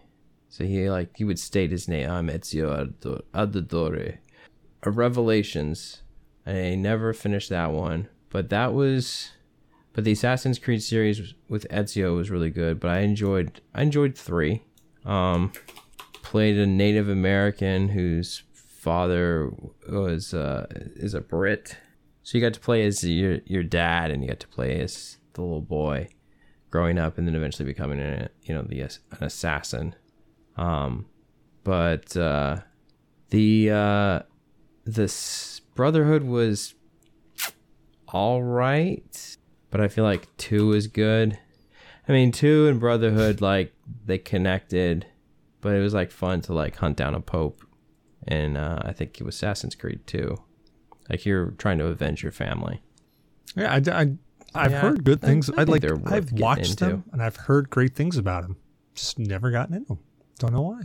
So 0.49 0.65
he 0.65 0.91
like 0.91 1.17
he 1.17 1.25
would 1.25 1.39
state 1.39 1.71
his 1.71 1.87
name. 1.89 2.11
I'm 2.11 2.29
Ezio 2.29 2.69
Auditore- 2.69 3.23
Auditore. 3.33 4.19
Uh, 4.85 4.91
Revelations. 4.91 6.03
I 6.47 6.75
never 6.77 7.13
finished 7.13 7.51
that 7.51 7.73
one, 7.73 8.09
but 8.31 8.51
that 8.51 8.73
was 8.73 9.33
but 9.97 10.05
the 10.05 10.13
Assassin's 10.13 10.59
Creed 10.59 10.83
series 10.83 11.33
with 11.49 11.67
Ezio 11.71 12.15
was 12.15 12.31
really 12.31 12.51
good. 12.51 12.79
But 12.79 12.91
I 12.91 12.99
enjoyed 12.99 13.63
I 13.75 13.83
enjoyed 13.83 14.17
three. 14.17 14.63
Um, 15.07 15.53
played 16.23 16.59
a 16.59 16.67
Native 16.67 17.09
American 17.09 17.89
whose 17.89 18.43
father 18.53 19.51
was 19.89 20.35
uh, 20.35 20.67
is 20.97 21.15
a 21.15 21.23
Brit, 21.23 21.79
so 22.23 22.37
you 22.37 22.45
got 22.45 22.53
to 22.53 22.61
play 22.61 22.85
as 22.85 23.03
your 23.03 23.39
your 23.47 23.63
dad, 23.63 24.11
and 24.11 24.23
you 24.23 24.29
got 24.29 24.41
to 24.41 24.49
play 24.49 24.81
as 24.81 25.17
the 25.33 25.41
little 25.41 25.63
boy 25.63 26.09
growing 26.71 26.99
up, 26.99 27.17
and 27.17 27.27
then 27.27 27.35
eventually 27.35 27.65
becoming 27.65 27.99
a 27.99 28.29
you 28.43 28.55
know 28.55 28.63
the 28.63 28.83
an 28.83 28.91
assassin. 29.21 29.95
Um, 30.59 31.07
but 31.65 32.15
uh, 32.19 32.59
the 33.31 33.71
uh, 33.71 34.21
this 34.85 35.56
Brotherhood 35.77 36.25
was 36.25 36.75
all 38.09 38.43
right, 38.43 39.37
but 39.71 39.81
I 39.81 39.89
feel 39.89 40.05
like 40.05 40.35
two 40.37 40.73
is 40.73 40.87
good. 40.87 41.39
I 42.09 42.13
mean, 42.13 42.33
two 42.33 42.67
and 42.69 42.79
Brotherhood 42.81 43.41
like 43.41 43.73
they 44.05 44.19
connected, 44.19 45.07
but 45.61 45.75
it 45.75 45.81
was 45.81 45.95
like 45.95 46.11
fun 46.11 46.41
to 46.43 46.53
like 46.53 46.77
hunt 46.77 46.97
down 46.97 47.15
a 47.15 47.21
pope, 47.21 47.63
and 48.27 48.57
uh, 48.57 48.81
I 48.83 48.93
think 48.93 49.21
it 49.21 49.25
was 49.25 49.35
Assassin's 49.37 49.75
Creed 49.75 50.07
too. 50.07 50.37
Like 51.11 51.25
you're 51.27 51.51
trying 51.53 51.79
to 51.79 51.87
avenge 51.87 52.23
your 52.23 52.33
family. 52.33 52.83
Yeah, 53.55 53.73
I, 53.73 53.77
I, 54.01 54.13
I've 54.55 54.73
Yeah, 54.73 54.81
heard 54.81 55.05
good 55.05 55.23
I- 55.25 55.27
things. 55.27 55.51
I 55.51 55.61
I, 55.63 55.65
like. 55.65 55.85
I've 55.85 56.27
getting 56.31 56.39
watched 56.41 56.79
them 56.79 57.05
and 57.13 57.23
I've 57.23 57.37
heard 57.37 57.71
great 57.71 57.95
things 57.95 58.17
about 58.17 58.43
them. 58.43 58.57
Just 58.95 59.19
never 59.19 59.51
gotten 59.51 59.75
into 59.75 59.89
them. 59.89 59.99
Don't 60.39 60.53
know 60.53 60.63
why. 60.63 60.83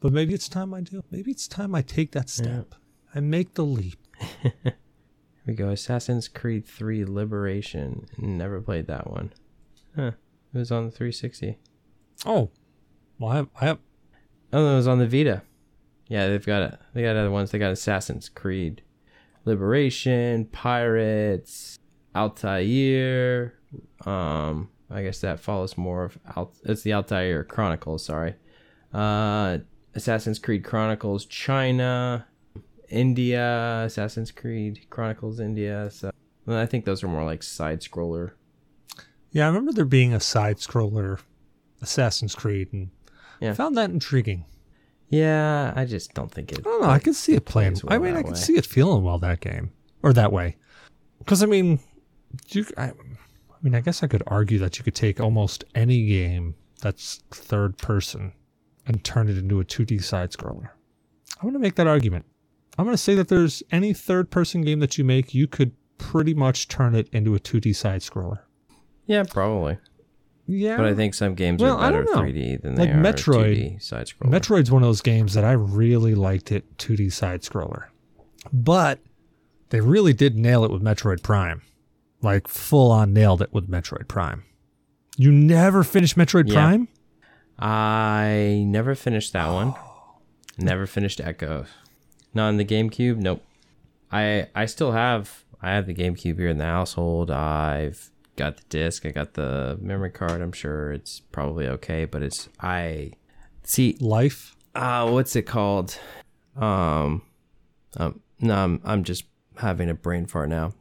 But 0.00 0.12
maybe 0.12 0.32
it's 0.32 0.48
time 0.48 0.72
I 0.74 0.80
do. 0.80 1.02
Maybe 1.10 1.30
it's 1.30 1.48
time 1.48 1.74
I 1.74 1.82
take 1.82 2.12
that 2.12 2.28
step. 2.30 2.74
I 3.14 3.20
make 3.20 3.54
the 3.54 3.64
leap. 3.64 3.98
Here 4.42 4.74
we 5.46 5.54
go. 5.54 5.70
Assassin's 5.70 6.28
Creed 6.28 6.66
3 6.66 7.04
Liberation. 7.04 8.06
Never 8.18 8.60
played 8.60 8.86
that 8.86 9.10
one. 9.10 9.32
Huh. 9.96 10.12
It 10.54 10.58
was 10.58 10.72
on 10.72 10.86
the 10.86 10.90
360. 10.90 11.58
Oh, 12.26 12.50
well, 13.18 13.30
I 13.30 13.36
have, 13.36 13.48
I 13.60 13.64
have. 13.66 13.78
Oh, 14.52 14.72
it 14.72 14.76
was 14.76 14.88
on 14.88 14.98
the 14.98 15.06
Vita. 15.06 15.42
Yeah, 16.08 16.28
they've 16.28 16.44
got 16.44 16.62
it. 16.62 16.78
They 16.94 17.02
got 17.02 17.16
other 17.16 17.30
ones. 17.30 17.50
They 17.50 17.58
got 17.58 17.72
Assassin's 17.72 18.28
Creed 18.28 18.82
Liberation, 19.44 20.46
Pirates, 20.46 21.78
Altair. 22.14 23.54
Um, 24.06 24.70
I 24.90 25.02
guess 25.02 25.20
that 25.20 25.40
follows 25.40 25.76
more 25.76 26.04
of 26.04 26.18
Alt. 26.34 26.56
It's 26.64 26.82
the 26.82 26.94
Altair 26.94 27.44
Chronicles. 27.44 28.04
Sorry. 28.04 28.34
Uh, 28.92 29.58
Assassin's 29.94 30.38
Creed 30.38 30.64
Chronicles 30.64 31.26
China, 31.26 32.26
India, 32.90 33.82
Assassin's 33.86 34.30
Creed 34.30 34.86
Chronicles 34.90 35.40
India. 35.40 35.90
So 35.90 36.10
I 36.46 36.66
think 36.66 36.84
those 36.84 37.02
are 37.02 37.08
more 37.08 37.24
like 37.24 37.42
side 37.42 37.80
scroller. 37.80 38.32
Yeah, 39.30 39.44
I 39.44 39.48
remember 39.48 39.72
there 39.72 39.84
being 39.84 40.14
a 40.14 40.20
side 40.20 40.56
scroller 40.58 41.20
Assassin's 41.82 42.34
Creed, 42.34 42.72
and 42.72 42.90
Yeah. 43.40 43.52
found 43.54 43.76
that 43.76 43.90
intriguing. 43.90 44.46
Yeah, 45.10 45.72
I 45.76 45.84
just 45.84 46.12
don't 46.14 46.30
think 46.32 46.52
it. 46.52 46.58
I 46.58 46.62
don't 46.62 46.82
know. 46.82 46.88
I 46.88 46.98
could 46.98 47.14
see 47.14 47.34
it 47.34 47.44
playing. 47.44 47.74
well 47.84 47.92
I 47.94 47.98
mean, 47.98 48.14
I 48.16 48.22
could 48.22 48.32
way. 48.32 48.38
see 48.38 48.56
it 48.56 48.66
feeling 48.66 49.02
well 49.04 49.18
that 49.20 49.40
game 49.40 49.70
or 50.02 50.12
that 50.12 50.32
way. 50.32 50.56
Because 51.18 51.42
I 51.42 51.46
mean, 51.46 51.80
you. 52.48 52.66
I, 52.76 52.84
I 52.88 52.92
mean, 53.62 53.74
I 53.74 53.80
guess 53.80 54.02
I 54.02 54.06
could 54.06 54.22
argue 54.26 54.58
that 54.60 54.78
you 54.78 54.84
could 54.84 54.94
take 54.94 55.18
almost 55.20 55.64
any 55.74 56.06
game 56.06 56.54
that's 56.80 57.22
third 57.30 57.76
person 57.78 58.32
and 58.86 59.02
turn 59.02 59.28
it 59.28 59.36
into 59.36 59.60
a 59.60 59.64
2D 59.64 60.02
side 60.02 60.30
scroller. 60.30 60.70
I 61.40 61.44
want 61.44 61.54
to 61.54 61.60
make 61.60 61.74
that 61.76 61.86
argument. 61.86 62.24
I'm 62.78 62.84
going 62.84 62.94
to 62.94 63.02
say 63.02 63.14
that 63.16 63.28
there's 63.28 63.62
any 63.72 63.92
third 63.92 64.30
person 64.30 64.62
game 64.62 64.78
that 64.80 64.96
you 64.96 65.04
make, 65.04 65.34
you 65.34 65.46
could 65.48 65.72
pretty 65.98 66.32
much 66.32 66.68
turn 66.68 66.94
it 66.94 67.08
into 67.12 67.34
a 67.34 67.40
2D 67.40 67.74
side 67.74 68.00
scroller. 68.00 68.38
Yeah, 69.06 69.24
probably. 69.24 69.78
Yeah. 70.46 70.76
But 70.76 70.86
I 70.86 70.94
think 70.94 71.14
some 71.14 71.34
games 71.34 71.60
Well, 71.60 71.76
are 71.76 71.90
better 71.90 72.04
3D 72.04 72.62
than 72.62 72.76
Like 72.76 72.90
they 72.90 72.94
are 72.94 73.12
2D 73.12 73.82
side 73.82 74.06
scroller. 74.06 74.30
Metroid's 74.30 74.70
one 74.70 74.82
of 74.82 74.88
those 74.88 75.02
games 75.02 75.34
that 75.34 75.44
I 75.44 75.52
really 75.52 76.14
liked 76.14 76.52
it 76.52 76.78
2D 76.78 77.12
side 77.12 77.42
scroller. 77.42 77.86
But 78.52 79.00
they 79.70 79.80
really 79.80 80.12
did 80.12 80.36
nail 80.36 80.64
it 80.64 80.70
with 80.70 80.82
Metroid 80.82 81.22
Prime. 81.22 81.62
Like 82.22 82.48
full 82.48 82.90
on 82.90 83.12
nailed 83.12 83.42
it 83.42 83.52
with 83.52 83.68
Metroid 83.68 84.08
Prime. 84.08 84.44
You 85.16 85.32
never 85.32 85.82
finished 85.84 86.16
Metroid 86.16 86.48
Yeah. 86.48 86.54
Prime? 86.54 86.88
I 87.58 88.62
never 88.66 88.94
finished 88.94 89.32
that 89.32 89.48
one. 89.52 89.74
Never 90.60 90.86
finished 90.86 91.20
Echo. 91.20 91.66
Not 92.38 92.50
on 92.50 92.56
the 92.56 92.64
GameCube. 92.64 93.16
Nope. 93.16 93.44
I 94.12 94.46
I 94.54 94.66
still 94.66 94.92
have 94.92 95.42
I 95.60 95.72
have 95.72 95.86
the 95.86 95.94
GameCube 95.94 96.38
here 96.38 96.46
in 96.46 96.58
the 96.58 96.66
household. 96.66 97.32
I've 97.32 98.12
got 98.36 98.58
the 98.58 98.62
disc. 98.68 99.04
I 99.04 99.10
got 99.10 99.34
the 99.34 99.76
memory 99.80 100.10
card. 100.10 100.40
I'm 100.40 100.52
sure 100.52 100.92
it's 100.92 101.18
probably 101.18 101.66
okay, 101.66 102.04
but 102.04 102.22
it's 102.22 102.48
I 102.60 103.14
see. 103.64 103.96
Life? 103.98 104.54
Uh, 104.72 105.10
what's 105.10 105.34
it 105.34 105.42
called? 105.42 105.98
Um, 106.54 107.22
um, 107.96 108.20
no, 108.38 108.54
I'm, 108.54 108.80
I'm 108.84 109.02
just 109.02 109.24
having 109.56 109.90
a 109.90 109.94
brain 109.94 110.26
fart 110.26 110.48
now. 110.48 110.74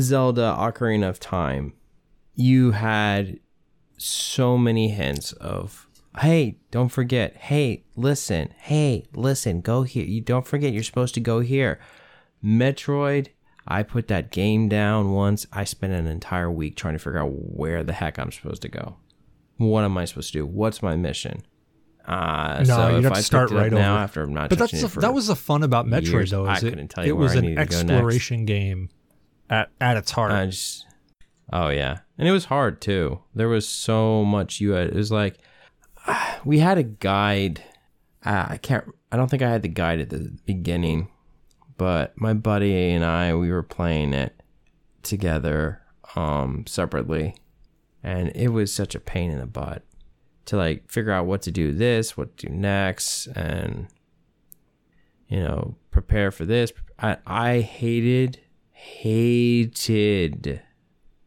Zelda 0.00 0.56
Ocarina 0.58 1.10
of 1.10 1.20
Time. 1.20 1.74
You 2.34 2.70
had 2.70 3.38
so 3.98 4.56
many 4.56 4.88
hints 4.88 5.32
of, 5.32 5.86
hey, 6.18 6.56
don't 6.70 6.88
forget. 6.90 7.36
Hey, 7.36 7.84
listen. 7.96 8.52
Hey, 8.58 9.04
listen. 9.14 9.60
Go 9.60 9.82
here. 9.82 10.04
You 10.04 10.20
don't 10.20 10.46
forget. 10.46 10.72
You're 10.72 10.82
supposed 10.82 11.14
to 11.14 11.20
go 11.20 11.40
here. 11.40 11.78
Metroid. 12.44 13.28
I 13.66 13.82
put 13.82 14.08
that 14.08 14.30
game 14.30 14.68
down 14.68 15.12
once. 15.12 15.46
I 15.52 15.64
spent 15.64 15.94
an 15.94 16.06
entire 16.06 16.50
week 16.50 16.76
trying 16.76 16.94
to 16.94 16.98
figure 16.98 17.18
out 17.18 17.30
where 17.32 17.82
the 17.82 17.94
heck 17.94 18.18
I'm 18.18 18.30
supposed 18.30 18.60
to 18.62 18.68
go. 18.68 18.96
What 19.56 19.84
am 19.84 19.96
I 19.96 20.04
supposed 20.04 20.32
to 20.32 20.40
do? 20.40 20.46
What's 20.46 20.82
my 20.82 20.96
mission? 20.96 21.42
Uh, 22.06 22.58
No, 22.66 22.76
so 22.76 22.88
you'd 22.90 22.98
if 22.98 23.04
have 23.04 23.12
I 23.12 23.16
to 23.16 23.22
start 23.22 23.48
picked 23.48 23.52
it 23.52 23.56
up 23.56 23.62
right 23.62 23.72
now 23.72 23.94
over. 23.94 24.02
after 24.02 24.26
not 24.26 24.50
But 24.50 24.58
that's 24.58 24.94
that 24.96 25.14
was 25.14 25.28
the 25.28 25.36
fun 25.36 25.62
about 25.62 25.86
Metroid 25.86 26.10
years, 26.10 26.30
though. 26.32 26.44
I 26.44 26.56
it, 26.56 26.60
couldn't 26.60 26.88
tell 26.88 27.06
you 27.06 27.12
it 27.14 27.16
where 27.16 27.22
was 27.22 27.32
I 27.34 27.38
an 27.38 27.42
needed 27.46 27.56
to 27.58 27.64
go 27.64 27.76
next. 27.78 27.90
exploration 27.90 28.44
game 28.44 28.90
at 29.48 29.70
at 29.80 29.96
its 29.96 30.10
heart. 30.10 30.32
I 30.32 30.44
just, 30.46 30.84
oh 31.50 31.70
yeah, 31.70 32.00
and 32.18 32.28
it 32.28 32.32
was 32.32 32.44
hard 32.46 32.82
too. 32.82 33.20
There 33.34 33.48
was 33.48 33.66
so 33.66 34.22
much 34.22 34.60
you 34.60 34.72
had. 34.72 34.88
It 34.88 34.94
was 34.94 35.10
like 35.10 35.38
we 36.44 36.58
had 36.58 36.78
a 36.78 36.82
guide. 36.82 37.62
Uh, 38.24 38.46
I 38.50 38.56
can't. 38.56 38.84
I 39.12 39.16
don't 39.16 39.30
think 39.30 39.42
I 39.42 39.50
had 39.50 39.62
the 39.62 39.68
guide 39.68 40.00
at 40.00 40.10
the 40.10 40.32
beginning, 40.44 41.08
but 41.76 42.18
my 42.18 42.34
buddy 42.34 42.90
and 42.90 43.04
I 43.04 43.34
we 43.34 43.50
were 43.50 43.62
playing 43.62 44.12
it 44.12 44.42
together, 45.02 45.82
um, 46.16 46.64
separately, 46.66 47.36
and 48.02 48.32
it 48.34 48.48
was 48.48 48.72
such 48.72 48.94
a 48.94 49.00
pain 49.00 49.30
in 49.30 49.38
the 49.38 49.46
butt 49.46 49.82
to 50.46 50.56
like 50.56 50.90
figure 50.90 51.12
out 51.12 51.26
what 51.26 51.42
to 51.42 51.50
do 51.50 51.72
this, 51.72 52.16
what 52.16 52.36
to 52.38 52.46
do 52.46 52.52
next, 52.52 53.26
and 53.28 53.88
you 55.28 55.40
know 55.40 55.76
prepare 55.90 56.30
for 56.30 56.44
this. 56.44 56.72
I 56.98 57.18
I 57.26 57.60
hated 57.60 58.40
hated 58.72 60.60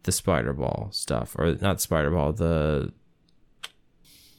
the 0.04 0.12
spider 0.12 0.54
ball 0.54 0.90
stuff 0.92 1.36
or 1.38 1.56
not 1.56 1.82
spider 1.82 2.12
ball 2.12 2.32
the 2.32 2.94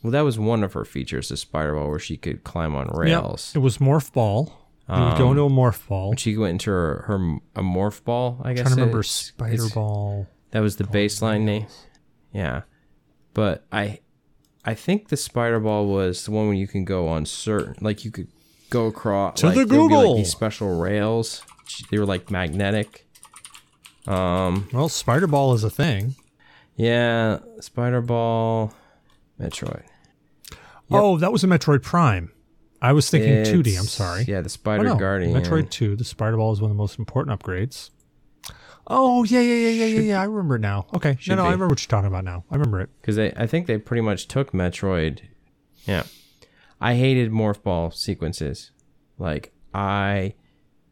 well 0.03 0.11
that 0.11 0.23
was 0.23 0.39
one 0.39 0.63
of 0.65 0.73
her 0.75 0.85
features 0.85 1.29
the 1.29 1.37
spider 1.37 1.75
ball 1.75 1.89
where 1.91 1.99
she 1.99 2.17
could 2.17 2.45
climb 2.45 2.75
on 2.75 2.87
Yep. 2.87 2.97
rails 2.97 3.53
It 3.55 3.59
was 3.59 3.79
Morph 3.79 4.13
Ball. 4.13 4.53
You 4.89 4.95
would 5.05 5.19
go 5.19 5.25
Um, 5.27 5.31
into 5.33 5.43
a 5.45 5.51
Morph 5.51 5.87
Ball. 5.89 6.15
she 6.17 6.37
went 6.37 6.53
into 6.53 6.71
her, 6.71 7.05
her 7.09 7.17
a 7.57 7.63
morph 7.63 8.03
ball 8.05 8.41
i 8.43 8.51
I'm 8.51 8.55
guess 8.57 8.63
trying 8.65 8.77
to 8.77 8.81
remember 8.83 9.01
it's- 9.01 9.11
Spider 9.11 9.53
it's- 9.55 9.73
Ball. 9.75 10.27
that 10.53 10.61
was 10.61 10.77
the 10.77 10.85
baseline 10.85 11.43
name 11.43 11.67
yeah 12.33 12.63
but 13.35 13.67
i 13.73 13.99
i 14.65 14.75
think 14.75 15.09
the 15.09 15.17
spider 15.17 15.61
ball 15.61 15.87
was 15.87 16.25
the 16.25 16.31
one 16.31 16.47
where 16.47 16.55
you 16.57 16.67
can 16.67 16.85
go 16.85 17.07
on 17.09 17.25
certain 17.27 17.75
like 17.81 18.05
you 18.05 18.11
could 18.11 18.29
go 18.71 18.87
across 18.87 19.41
To 19.41 19.47
like, 19.47 19.57
the 19.57 19.67
be, 19.67 19.77
like 19.77 19.89
Google. 19.91 20.17
these 20.17 20.31
special 20.31 20.79
rails 20.79 21.43
they 21.91 21.99
were 21.99 22.07
like 22.07 22.31
magnetic 22.31 23.07
um 24.07 24.69
Well, 24.73 24.89
Spider 24.89 25.27
Ball 25.27 25.53
is 25.55 25.65
a 25.65 25.71
thing. 25.71 26.15
Yeah, 26.77 27.41
Spider 27.61 28.01
Ball, 28.01 28.73
Metroid. 29.41 29.83
Oh, 30.91 31.19
that 31.19 31.33
was 31.33 31.45
a 31.45 31.47
Metroid 31.47 31.83
Prime. 31.83 32.33
I 32.81 32.93
was 32.93 33.11
thinking 33.11 33.31
2D. 33.45 33.77
I'm 33.79 33.85
sorry. 33.85 34.23
Yeah, 34.27 34.41
the 34.41 34.47
Oh, 34.47 34.49
Spider 34.49 34.85
no. 34.85 34.95
Guardian. 34.97 35.33
Metroid 35.35 35.69
2, 35.71 35.97
the 35.97 36.05
Spider 36.05 36.37
Ball 36.37 36.53
is 36.53 36.61
one 36.61 36.71
of 36.71 36.77
the 36.77 36.79
most 36.81 36.99
important 36.99 37.39
upgrades. 37.39 37.91
Oh, 38.87 39.25
yeah, 39.25 39.41
yeah, 39.41 39.55
yeah, 39.55 39.69
yeah, 39.69 39.85
yeah, 39.87 40.01
yeah. 40.01 40.21
I 40.21 40.25
remember 40.25 40.57
it 40.57 40.61
now. 40.61 40.87
Okay. 40.95 41.11
No, 41.11 41.17
Should 41.19 41.37
no, 41.37 41.43
I 41.43 41.47
remember 41.47 41.69
what 41.69 41.83
you're 41.83 41.89
talking 41.91 42.07
about 42.07 42.25
now. 42.25 42.45
I 42.51 42.55
remember 42.55 42.81
it. 42.81 42.89
because 43.01 43.19
I 43.19 43.47
think 43.47 43.67
they 43.67 43.77
pretty 43.79 44.01
much 44.01 44.29
took 44.29 44.53
Metroid. 44.53 45.21
Yeah, 45.85 46.05
I 46.81 46.95
hated 46.95 47.31
morph 47.31 47.63
ball 47.63 47.91
sequences. 47.91 48.71
Like 49.19 49.53
I 49.75 50.35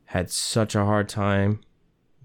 had 0.06 0.30
such 0.30 0.74
a 0.74 0.84
hard 0.84 1.08
time 1.08 1.60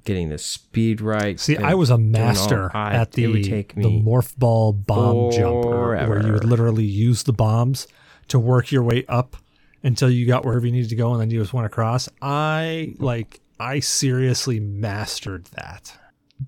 getting 0.03 0.29
the 0.29 0.37
speed 0.37 1.01
right. 1.01 1.39
See, 1.39 1.57
I 1.57 1.73
was 1.73 1.89
a 1.89 1.93
all- 1.93 1.99
master 1.99 2.75
I- 2.75 2.93
at 2.95 3.11
the, 3.13 3.25
the 3.25 4.01
Morph 4.03 4.35
Ball 4.37 4.73
bomb 4.73 5.31
jumper, 5.31 5.95
where 6.07 6.25
you 6.25 6.33
would 6.33 6.43
literally 6.45 6.83
use 6.85 7.23
the 7.23 7.33
bombs 7.33 7.87
to 8.29 8.39
work 8.39 8.71
your 8.71 8.83
way 8.83 9.05
up 9.07 9.35
until 9.83 10.09
you 10.09 10.25
got 10.27 10.45
wherever 10.45 10.65
you 10.65 10.71
needed 10.71 10.89
to 10.89 10.95
go 10.95 11.11
and 11.11 11.19
then 11.21 11.29
you 11.31 11.39
just 11.39 11.53
went 11.53 11.65
across. 11.65 12.07
I, 12.21 12.93
like, 12.99 13.41
I 13.59 13.79
seriously 13.79 14.59
mastered 14.59 15.45
that. 15.55 15.97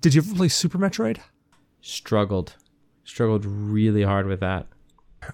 Did 0.00 0.14
you 0.14 0.22
ever 0.22 0.34
play 0.34 0.48
Super 0.48 0.78
Metroid? 0.78 1.18
struggled, 1.80 2.54
struggled 3.04 3.44
really 3.44 4.02
hard 4.02 4.26
with 4.26 4.40
that. 4.40 4.66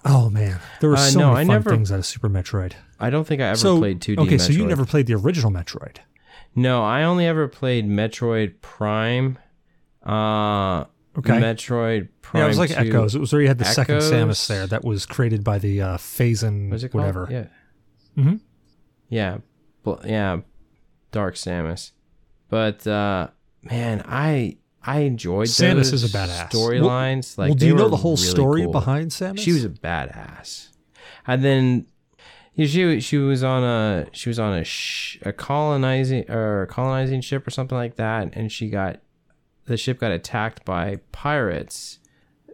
Oh 0.05 0.29
man, 0.29 0.59
there 0.79 0.89
were 0.89 0.95
Uh, 0.95 0.99
so 0.99 1.19
no, 1.19 1.27
many 1.33 1.39
I 1.41 1.45
fun 1.45 1.53
never- 1.55 1.69
things 1.71 1.91
out 1.91 1.99
of 1.99 2.05
Super 2.05 2.29
Metroid. 2.29 2.73
I 2.99 3.09
don't 3.09 3.25
think 3.25 3.41
I 3.41 3.47
ever 3.47 3.57
so 3.57 3.77
played 3.79 3.99
2D. 3.99 4.19
okay, 4.19 4.37
so 4.37 4.51
you 4.53 4.65
never 4.65 4.85
played 4.85 5.07
the 5.07 5.15
original 5.15 5.51
Metroid. 5.51 5.97
No, 6.55 6.83
I 6.83 7.03
only 7.03 7.25
ever 7.25 7.47
played 7.47 7.87
Metroid 7.87 8.55
Prime. 8.61 9.37
Uh, 10.05 10.85
Okay. 11.17 11.33
Metroid 11.33 12.07
Prime. 12.21 12.39
yeah, 12.41 12.45
it 12.45 12.47
was 12.47 12.57
like 12.57 12.69
2. 12.69 12.75
Echoes. 12.75 13.15
It 13.15 13.19
was 13.19 13.33
where 13.33 13.41
you 13.41 13.49
had 13.49 13.57
the 13.57 13.65
second 13.65 13.97
Samus 13.97 14.47
there 14.47 14.65
that 14.67 14.85
was 14.85 15.05
created 15.05 15.43
by 15.43 15.59
the 15.59 15.81
uh, 15.81 15.97
Phazon 15.97 16.69
What's 16.71 16.83
it 16.83 16.89
called? 16.89 17.01
whatever. 17.01 17.27
Yeah. 17.29 17.47
Mhm. 18.17 18.39
Yeah. 19.09 19.39
Yeah. 20.05 20.37
Dark 21.11 21.35
Samus. 21.35 21.91
But 22.49 22.87
uh 22.87 23.27
man, 23.61 24.03
I 24.07 24.55
I 24.81 24.99
enjoyed 25.01 25.47
Samus 25.49 25.91
is 25.91 26.05
a 26.05 26.17
badass. 26.17 26.49
storylines. 26.49 27.37
like 27.37 27.49
well, 27.49 27.55
do 27.55 27.67
you 27.67 27.75
know 27.75 27.89
the 27.89 27.97
whole 27.97 28.15
really 28.15 28.27
story 28.29 28.63
cool. 28.63 28.71
behind 28.71 29.11
Samus? 29.11 29.39
She 29.39 29.51
was 29.51 29.65
a 29.65 29.69
badass. 29.69 30.69
And 31.27 31.43
then 31.43 31.87
yeah, 32.55 32.65
she 32.67 32.99
she 32.99 33.17
was 33.17 33.43
on 33.43 33.63
a 33.63 34.07
she 34.11 34.29
was 34.29 34.39
on 34.39 34.57
a 34.57 34.63
sh- 34.63 35.17
a 35.23 35.31
colonizing 35.33 36.29
or 36.29 36.65
colonizing 36.67 37.21
ship 37.21 37.45
or 37.47 37.51
something 37.51 37.77
like 37.77 37.95
that, 37.95 38.29
and 38.33 38.51
she 38.51 38.69
got 38.69 38.99
the 39.65 39.77
ship 39.77 39.99
got 39.99 40.11
attacked 40.11 40.65
by 40.65 40.97
pirates, 41.11 41.99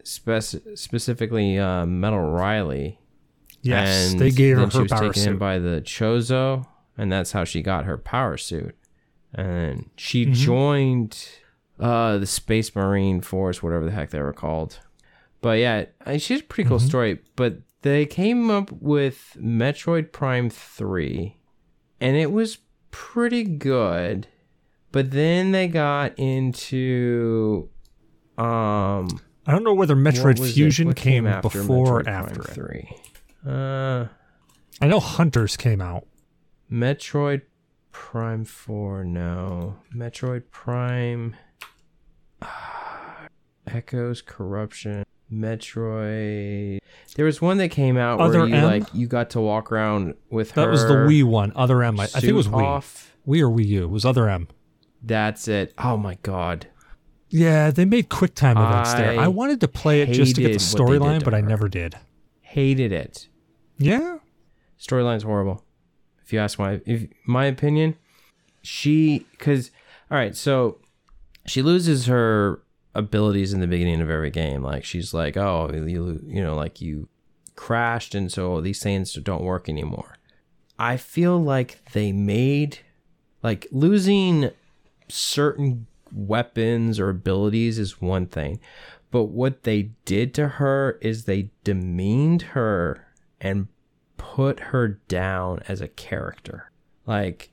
spec- 0.03 0.43
specifically 0.75 1.57
uh, 1.57 1.85
Meta 1.85 2.19
Ridley. 2.19 2.99
yes, 3.61 4.11
and 4.11 4.19
they 4.19 4.31
gave 4.31 4.55
her 4.57 4.61
then 4.61 4.69
she 4.69 4.77
her 4.77 4.83
was 4.83 4.91
power 4.91 5.13
taken 5.13 5.33
in 5.33 5.37
by 5.37 5.57
the 5.59 5.81
Chozo, 5.81 6.67
and 6.97 7.11
that's 7.11 7.31
how 7.31 7.43
she 7.43 7.61
got 7.61 7.85
her 7.85 7.97
power 7.97 8.37
suit. 8.37 8.75
And 9.33 9.89
she 9.97 10.25
Mm-hmm. 10.25 10.33
joined 10.33 11.27
uh, 11.79 12.17
the 12.17 12.25
Space 12.25 12.75
Marine 12.75 13.21
Force, 13.21 13.61
whatever 13.61 13.85
the 13.85 13.91
heck 13.91 14.09
they 14.09 14.21
were 14.21 14.33
called. 14.33 14.79
But 15.41 15.59
yeah, 15.59 15.85
she's 16.17 16.41
a 16.41 16.43
pretty 16.43 16.67
cool 16.67 16.77
Mm-hmm. 16.77 16.87
story. 16.87 17.19
But 17.35 17.59
they 17.81 18.05
came 18.05 18.49
up 18.49 18.71
with 18.71 19.37
Metroid 19.39 20.11
Prime 20.11 20.49
3, 20.49 21.37
and 22.01 22.15
it 22.17 22.31
was 22.31 22.59
pretty 22.91 23.43
good. 23.43 24.27
But 24.91 25.11
then 25.11 25.51
they 25.51 25.67
got 25.67 26.17
into 26.17 27.69
um 28.37 29.07
I 29.45 29.51
don't 29.51 29.63
know 29.63 29.73
whether 29.73 29.95
Metroid? 29.95 30.53
Fusion 30.53 30.87
What 30.87 30.95
came, 30.97 31.23
before 31.41 31.99
or 31.99 32.03
Metroid 32.03 32.05
Prime 32.05 32.15
after 32.15 32.41
it. 32.41 32.53
3? 32.53 32.95
Uh 33.45 34.05
I 34.81 34.87
know 34.87 34.99
Hunters 34.99 35.57
came 35.57 35.81
out. 35.81 36.05
Metroid 36.71 37.41
Prime 37.91 38.45
4, 38.45 39.03
no. 39.05 39.77
Metroid 39.93 40.43
Prime 40.51 41.35
Echoes 43.67 44.21
Corruption. 44.21 45.03
Metroid 45.31 46.79
There 47.15 47.25
was 47.25 47.41
one 47.41 47.57
that 47.57 47.69
came 47.69 47.97
out 47.97 48.19
Other 48.19 48.39
where 48.39 48.47
you 48.47 48.55
M? 48.55 48.63
like 48.63 48.83
you 48.93 49.07
got 49.07 49.29
to 49.31 49.41
walk 49.41 49.71
around 49.71 50.15
with 50.29 50.51
her. 50.51 50.61
That 50.61 50.65
her. 50.67 50.71
was 50.71 50.85
the 50.87 50.93
Wii 50.93 51.23
one. 51.23 51.51
Other 51.55 51.83
M. 51.83 51.99
I, 51.99 52.03
I 52.03 52.07
think 52.07 52.25
it 52.25 52.33
was 52.33 52.47
Wii. 52.47 52.63
off. 52.63 53.15
Wii 53.27 53.41
or 53.41 53.49
Wii 53.49 53.65
U. 53.67 53.83
It 53.83 53.89
was 53.89 54.05
Other 54.05 54.29
M. 54.29 54.47
That's 55.03 55.47
it. 55.47 55.73
Oh 55.77 55.97
my 55.97 56.17
god. 56.23 56.67
Yeah, 57.29 57.71
they 57.71 57.83
made 57.85 58.09
QuickTime 58.09 58.51
events 58.51 58.93
there. 58.93 59.19
I 59.19 59.25
I 59.25 59.27
wanted 59.27 59.59
to 59.61 59.67
play 59.67 60.01
it 60.01 60.11
just 60.13 60.35
to 60.35 60.41
get 60.41 60.47
the 60.57 60.63
hated 60.63 60.79
what 60.79 60.87
they 60.87 60.93
did 60.93 61.01
storyline, 61.01 61.19
to 61.19 61.25
but 61.25 61.33
I 61.33 61.41
her. 61.41 61.47
never 61.47 61.67
did. 61.67 61.95
Hated 62.41 62.91
it. 62.93 63.27
Yeah. 63.77 64.17
storyline's 64.79 65.23
horrible 65.23 65.63
if 66.23 66.31
you 66.33 66.39
ask 66.39 66.57
my 66.57 66.81
if 66.85 67.07
my 67.25 67.45
opinion 67.45 67.95
she 68.61 69.25
because 69.31 69.71
all 70.09 70.17
right 70.17 70.35
so 70.35 70.79
she 71.45 71.61
loses 71.61 72.05
her 72.07 72.61
abilities 72.95 73.53
in 73.53 73.59
the 73.59 73.67
beginning 73.67 74.01
of 74.01 74.09
every 74.09 74.31
game 74.31 74.63
like 74.63 74.83
she's 74.83 75.13
like 75.13 75.37
oh 75.37 75.69
you 75.71 76.21
you 76.25 76.41
know 76.41 76.55
like 76.55 76.81
you 76.81 77.07
crashed 77.55 78.15
and 78.15 78.31
so 78.31 78.61
these 78.61 78.81
things 78.81 79.13
don't 79.13 79.43
work 79.43 79.67
anymore 79.69 80.17
i 80.79 80.97
feel 80.97 81.41
like 81.41 81.83
they 81.93 82.11
made 82.11 82.79
like 83.43 83.67
losing 83.71 84.49
certain 85.07 85.85
weapons 86.11 86.99
or 86.99 87.09
abilities 87.09 87.77
is 87.77 88.01
one 88.01 88.25
thing 88.25 88.59
but 89.11 89.25
what 89.25 89.63
they 89.63 89.91
did 90.05 90.33
to 90.35 90.47
her 90.47 90.97
is 91.01 91.23
they 91.23 91.49
demeaned 91.63 92.41
her 92.41 93.07
and 93.39 93.67
put 94.17 94.59
her 94.59 94.87
down 95.07 95.61
as 95.67 95.81
a 95.81 95.87
character. 95.87 96.71
Like 97.05 97.51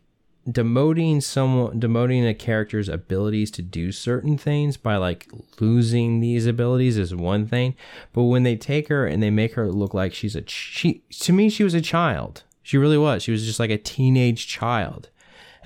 demoting 0.48 1.22
someone 1.22 1.80
demoting 1.80 2.28
a 2.28 2.34
character's 2.34 2.88
abilities 2.88 3.50
to 3.52 3.62
do 3.62 3.90
certain 3.92 4.36
things 4.36 4.76
by 4.76 4.96
like 4.96 5.28
losing 5.60 6.20
these 6.20 6.46
abilities 6.46 6.98
is 6.98 7.14
one 7.14 7.46
thing, 7.46 7.74
but 8.12 8.24
when 8.24 8.42
they 8.42 8.56
take 8.56 8.88
her 8.88 9.06
and 9.06 9.22
they 9.22 9.30
make 9.30 9.54
her 9.54 9.70
look 9.70 9.94
like 9.94 10.12
she's 10.12 10.36
a 10.36 10.42
ch- 10.42 10.74
she 10.74 11.02
to 11.10 11.32
me 11.32 11.48
she 11.48 11.64
was 11.64 11.74
a 11.74 11.80
child. 11.80 12.42
She 12.62 12.78
really 12.78 12.98
was. 12.98 13.22
She 13.22 13.30
was 13.32 13.44
just 13.44 13.60
like 13.60 13.70
a 13.70 13.78
teenage 13.78 14.46
child. 14.46 15.10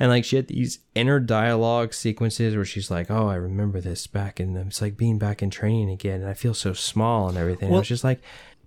And 0.01 0.11
like 0.11 0.25
she 0.25 0.37
had 0.37 0.47
these 0.47 0.79
inner 0.95 1.19
dialogue 1.19 1.93
sequences 1.93 2.55
where 2.55 2.65
she's 2.65 2.91
like, 2.91 3.11
"Oh, 3.11 3.29
I 3.29 3.35
remember 3.35 3.81
this 3.81 4.07
back 4.07 4.39
in 4.39 4.57
it's 4.57 4.81
like 4.81 4.97
being 4.97 5.19
back 5.19 5.43
in 5.43 5.51
training 5.51 5.91
again, 5.91 6.21
and 6.21 6.31
I 6.31 6.35
feel 6.35 6.55
so 6.55 6.73
small 6.73 7.29
and 7.29 7.37
everything." 7.37 7.69
And 7.69 7.75
I 7.75 7.79
was 7.81 7.89
just 7.89 8.05
like, 8.05 8.21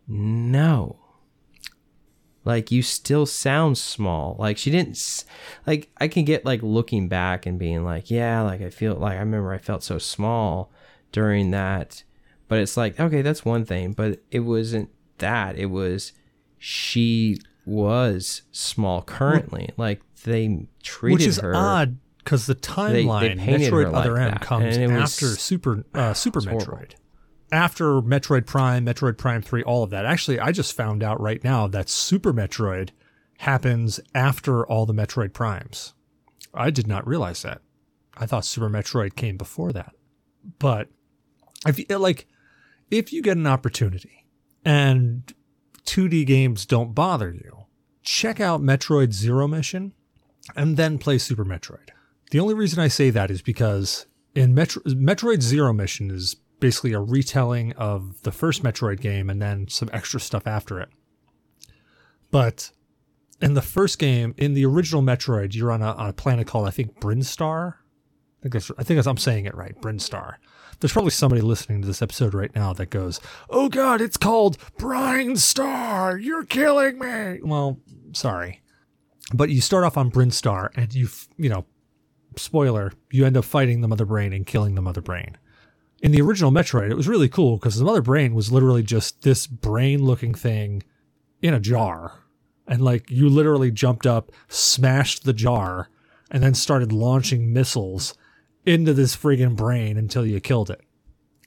"No, 0.08 1.00
like 2.44 2.72
you 2.72 2.82
still 2.82 3.26
sound 3.26 3.78
small. 3.78 4.36
Like 4.40 4.58
she 4.58 4.72
didn't 4.72 5.26
like 5.68 5.90
i 6.00 6.08
can 6.08 6.26
get 6.26 6.46
like 6.46 6.62
looking 6.64 7.08
back 7.08 7.46
and 7.46 7.60
being 7.60 7.84
like 7.84 8.10
yeah 8.10 8.42
like 8.42 8.62
i 8.62 8.70
feel 8.70 8.96
like 8.96 9.14
i 9.18 9.20
remember 9.20 9.54
i 9.54 9.58
felt 9.58 9.84
so 9.84 9.98
small 9.98 10.72
during 11.12 11.52
that. 11.52 12.04
But 12.48 12.60
it's 12.60 12.76
like 12.76 13.00
okay 13.00 13.22
that's 13.22 13.46
one 13.46 13.66
thing 13.66 13.94
but 13.94 14.20
it 14.32 14.42
wasn't 14.42 14.90
that. 15.20 15.58
It 15.58 15.68
was 15.68 16.14
she 16.58 17.38
was 17.66 18.42
small 18.52 19.02
currently. 19.02 19.70
Like 19.78 20.02
they 20.24 20.68
treated 20.84 21.14
Which 21.14 21.28
is 21.28 21.40
her 21.40 21.56
odd 21.56 21.98
because 22.20 22.46
the 22.46 22.56
timeline 22.56 23.40
painted 23.40 23.72
her 23.72 23.86
Metroid 23.86 23.92
like 23.92 24.06
Other 24.06 24.18
M 24.18 24.32
that, 24.32 24.42
comes 24.42 24.78
it 24.78 24.88
was- 24.88 25.02
after 25.02 25.28
Super 25.28 25.84
uh, 25.94 26.14
Super 26.14 26.42
horrible. 26.42 26.88
After 27.52 28.02
Metroid 28.02 28.46
Prime, 28.46 28.86
Metroid 28.86 29.18
Prime 29.18 29.42
3, 29.42 29.64
all 29.64 29.84
of 29.84 29.90
that. 29.90 30.06
Actually, 30.06 30.40
I 30.40 30.52
just 30.52 30.76
found 30.76 31.04
out 31.04 31.20
right 31.20 31.44
now 31.44 31.68
that 31.68 31.90
Super 31.90 32.34
Metroid 32.34 32.92
happens 33.40 34.00
after 34.16 34.66
all 34.66 34.86
the 34.86 34.94
Metroid 34.94 35.34
Primes. 35.34 35.94
I 36.54 36.70
did 36.70 36.88
not 36.88 37.08
realize 37.08 37.42
that. 37.42 37.62
I 38.16 38.26
thought 38.26 38.46
Super 38.46 38.70
Metroid 38.70 39.16
came 39.16 39.38
before 39.38 39.72
that. 39.74 39.94
But 40.60 40.90
if 41.68 41.80
you, 41.80 41.86
like 41.98 42.28
if 42.90 43.12
you 43.14 43.22
get 43.22 43.38
an 43.38 43.48
opportunity 43.48 44.26
and 44.64 45.34
2D 45.86 46.26
games 46.26 46.66
don't 46.66 46.94
bother 46.94 47.32
you, 47.32 47.66
check 48.04 48.40
out 48.40 48.62
Metroid 48.62 49.14
Zero 49.14 49.48
Mission 49.48 49.94
and 50.56 50.78
then 50.78 50.98
play 50.98 51.18
Super 51.18 51.46
Metroid. 51.46 51.90
The 52.32 52.40
only 52.40 52.54
reason 52.54 52.80
I 52.80 52.88
say 52.88 53.10
that 53.10 53.32
is 53.32 53.42
because 53.42 54.06
in 54.36 54.54
Metro- 54.54 54.84
Metroid 54.84 55.42
Zero 55.42 55.74
Mission 55.74 56.12
is 56.12 56.36
basically 56.62 56.94
a 56.94 57.00
retelling 57.02 57.74
of 57.74 58.22
the 58.22 58.32
first 58.32 58.64
Metroid 58.64 59.02
game 59.02 59.30
and 59.30 59.42
then 59.42 59.68
some 59.68 59.90
extra 59.92 60.22
stuff 60.22 60.48
after 60.48 60.80
it. 60.80 60.88
But 62.30 62.72
in 63.42 63.56
the 63.56 63.62
first 63.62 64.00
game, 64.00 64.34
in 64.38 64.54
the 64.54 64.66
original 64.66 65.02
Metroid, 65.02 65.54
you're 65.54 65.72
on 65.72 65.82
a, 65.82 65.92
on 65.92 66.08
a 66.08 66.14
planet 66.14 66.48
called 66.48 66.68
I 66.68 66.72
think 66.72 67.00
Brinstar. 67.02 67.74
I 67.74 68.44
think 68.44 68.54
that's, 68.54 68.72
I 68.78 68.84
think 68.84 68.98
that's, 68.98 69.08
I'm 69.08 69.18
saying 69.18 69.46
it 69.46 69.56
right, 69.56 69.80
Brinstar. 69.82 70.36
There's 70.80 70.94
probably 70.94 71.12
somebody 71.12 71.42
listening 71.42 71.82
to 71.82 71.88
this 71.88 72.02
episode 72.02 72.34
right 72.34 72.54
now 72.56 72.74
that 72.74 72.90
goes, 72.90 73.20
"Oh 73.52 73.70
God, 73.70 74.02
it's 74.02 74.18
called 74.18 74.58
Brine 74.80 75.36
Star. 75.36 76.18
You're 76.18 76.44
killing 76.44 76.98
me." 76.98 77.40
Well, 77.44 77.80
sorry, 78.14 78.62
but 79.32 79.52
you 79.52 79.62
start 79.62 79.84
off 79.84 79.96
on 79.96 80.10
Brinstar, 80.10 80.70
and 80.76 80.92
you 80.96 81.08
you 81.38 81.50
know, 81.50 81.66
spoiler, 82.36 82.94
you 83.12 83.28
end 83.28 83.38
up 83.38 83.46
fighting 83.46 83.82
the 83.82 83.88
Mother 83.88 84.06
Brain 84.06 84.34
and 84.34 84.48
killing 84.48 84.74
the 84.74 84.82
Mother 84.82 85.02
Brain. 85.02 85.38
In 86.02 86.12
the 86.12 86.22
original 86.22 86.52
Metroid, 86.52 86.90
it 86.90 86.98
was 86.98 87.08
really 87.08 87.30
cool 87.30 87.58
because 87.58 87.78
the 87.78 87.86
Mother 87.86 88.02
Brain 88.02 88.34
was 88.34 88.52
literally 88.52 88.82
just 88.82 89.22
this 89.22 89.46
brain-looking 89.46 90.34
thing 90.34 90.82
in 91.42 91.54
a 91.54 91.60
jar, 91.60 92.24
and 92.68 92.82
like 92.82 93.12
you 93.12 93.30
literally 93.30 93.70
jumped 93.70 94.08
up, 94.08 94.32
smashed 94.48 95.24
the 95.24 95.34
jar, 95.34 95.90
and 96.32 96.42
then 96.42 96.56
started 96.56 96.92
launching 96.92 97.54
missiles 97.54 98.16
into 98.66 98.94
this 98.94 99.16
friggin' 99.16 99.56
brain 99.56 99.98
until 99.98 100.26
you 100.26 100.40
killed 100.40 100.72
it. 100.72 100.82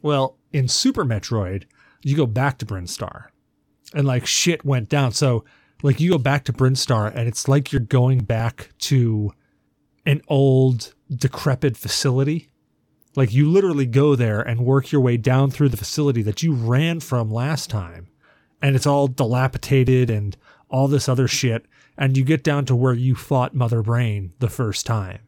Well, 0.02 0.36
in 0.52 0.68
Super 0.68 1.04
Metroid, 1.04 1.64
you 2.02 2.16
go 2.16 2.26
back 2.26 2.58
to 2.58 2.66
Brinstar 2.66 3.26
and 3.92 4.06
like 4.06 4.26
shit 4.26 4.64
went 4.64 4.88
down. 4.88 5.12
So, 5.12 5.44
like, 5.82 6.00
you 6.00 6.10
go 6.10 6.18
back 6.18 6.44
to 6.44 6.52
Brinstar 6.52 7.12
and 7.14 7.26
it's 7.26 7.48
like 7.48 7.72
you're 7.72 7.80
going 7.80 8.18
back 8.20 8.70
to 8.80 9.32
an 10.04 10.22
old, 10.28 10.94
decrepit 11.10 11.76
facility. 11.76 12.50
Like, 13.16 13.32
you 13.32 13.50
literally 13.50 13.86
go 13.86 14.16
there 14.16 14.40
and 14.40 14.64
work 14.64 14.90
your 14.90 15.00
way 15.00 15.16
down 15.16 15.50
through 15.50 15.68
the 15.68 15.76
facility 15.76 16.22
that 16.22 16.42
you 16.42 16.52
ran 16.54 17.00
from 17.00 17.30
last 17.30 17.70
time. 17.70 18.08
And 18.60 18.74
it's 18.74 18.86
all 18.86 19.08
dilapidated 19.08 20.10
and 20.10 20.36
all 20.68 20.88
this 20.88 21.08
other 21.08 21.28
shit. 21.28 21.66
And 21.96 22.16
you 22.16 22.24
get 22.24 22.42
down 22.42 22.64
to 22.66 22.74
where 22.74 22.94
you 22.94 23.14
fought 23.14 23.54
Mother 23.54 23.82
Brain 23.82 24.32
the 24.40 24.48
first 24.48 24.84
time 24.84 25.20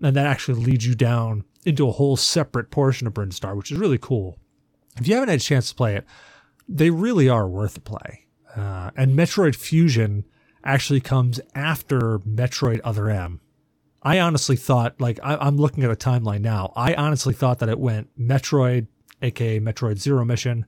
and 0.00 0.16
that 0.16 0.26
actually 0.26 0.62
leads 0.62 0.86
you 0.86 0.94
down 0.94 1.44
into 1.64 1.88
a 1.88 1.92
whole 1.92 2.16
separate 2.16 2.70
portion 2.70 3.06
of 3.06 3.14
Brinstar, 3.14 3.56
which 3.56 3.72
is 3.72 3.78
really 3.78 3.98
cool. 3.98 4.38
if 4.96 5.06
you 5.06 5.14
haven't 5.14 5.28
had 5.28 5.40
a 5.40 5.42
chance 5.42 5.68
to 5.68 5.74
play 5.74 5.96
it, 5.96 6.04
they 6.68 6.90
really 6.90 7.28
are 7.28 7.48
worth 7.48 7.76
a 7.76 7.80
play. 7.80 8.26
Uh, 8.56 8.90
and 8.96 9.16
Metroid 9.16 9.54
Fusion 9.54 10.24
actually 10.64 11.00
comes 11.00 11.40
after 11.54 12.18
Metroid 12.20 12.80
Other 12.82 13.10
M. 13.10 13.40
I 14.02 14.20
honestly 14.20 14.56
thought, 14.56 15.00
like, 15.00 15.18
I, 15.22 15.36
I'm 15.36 15.56
looking 15.56 15.84
at 15.84 15.90
a 15.90 15.96
timeline 15.96 16.40
now. 16.40 16.72
I 16.76 16.94
honestly 16.94 17.34
thought 17.34 17.58
that 17.58 17.68
it 17.68 17.80
went 17.80 18.08
Metroid, 18.18 18.86
aka 19.22 19.58
Metroid 19.58 19.98
Zero 19.98 20.24
Mission, 20.24 20.66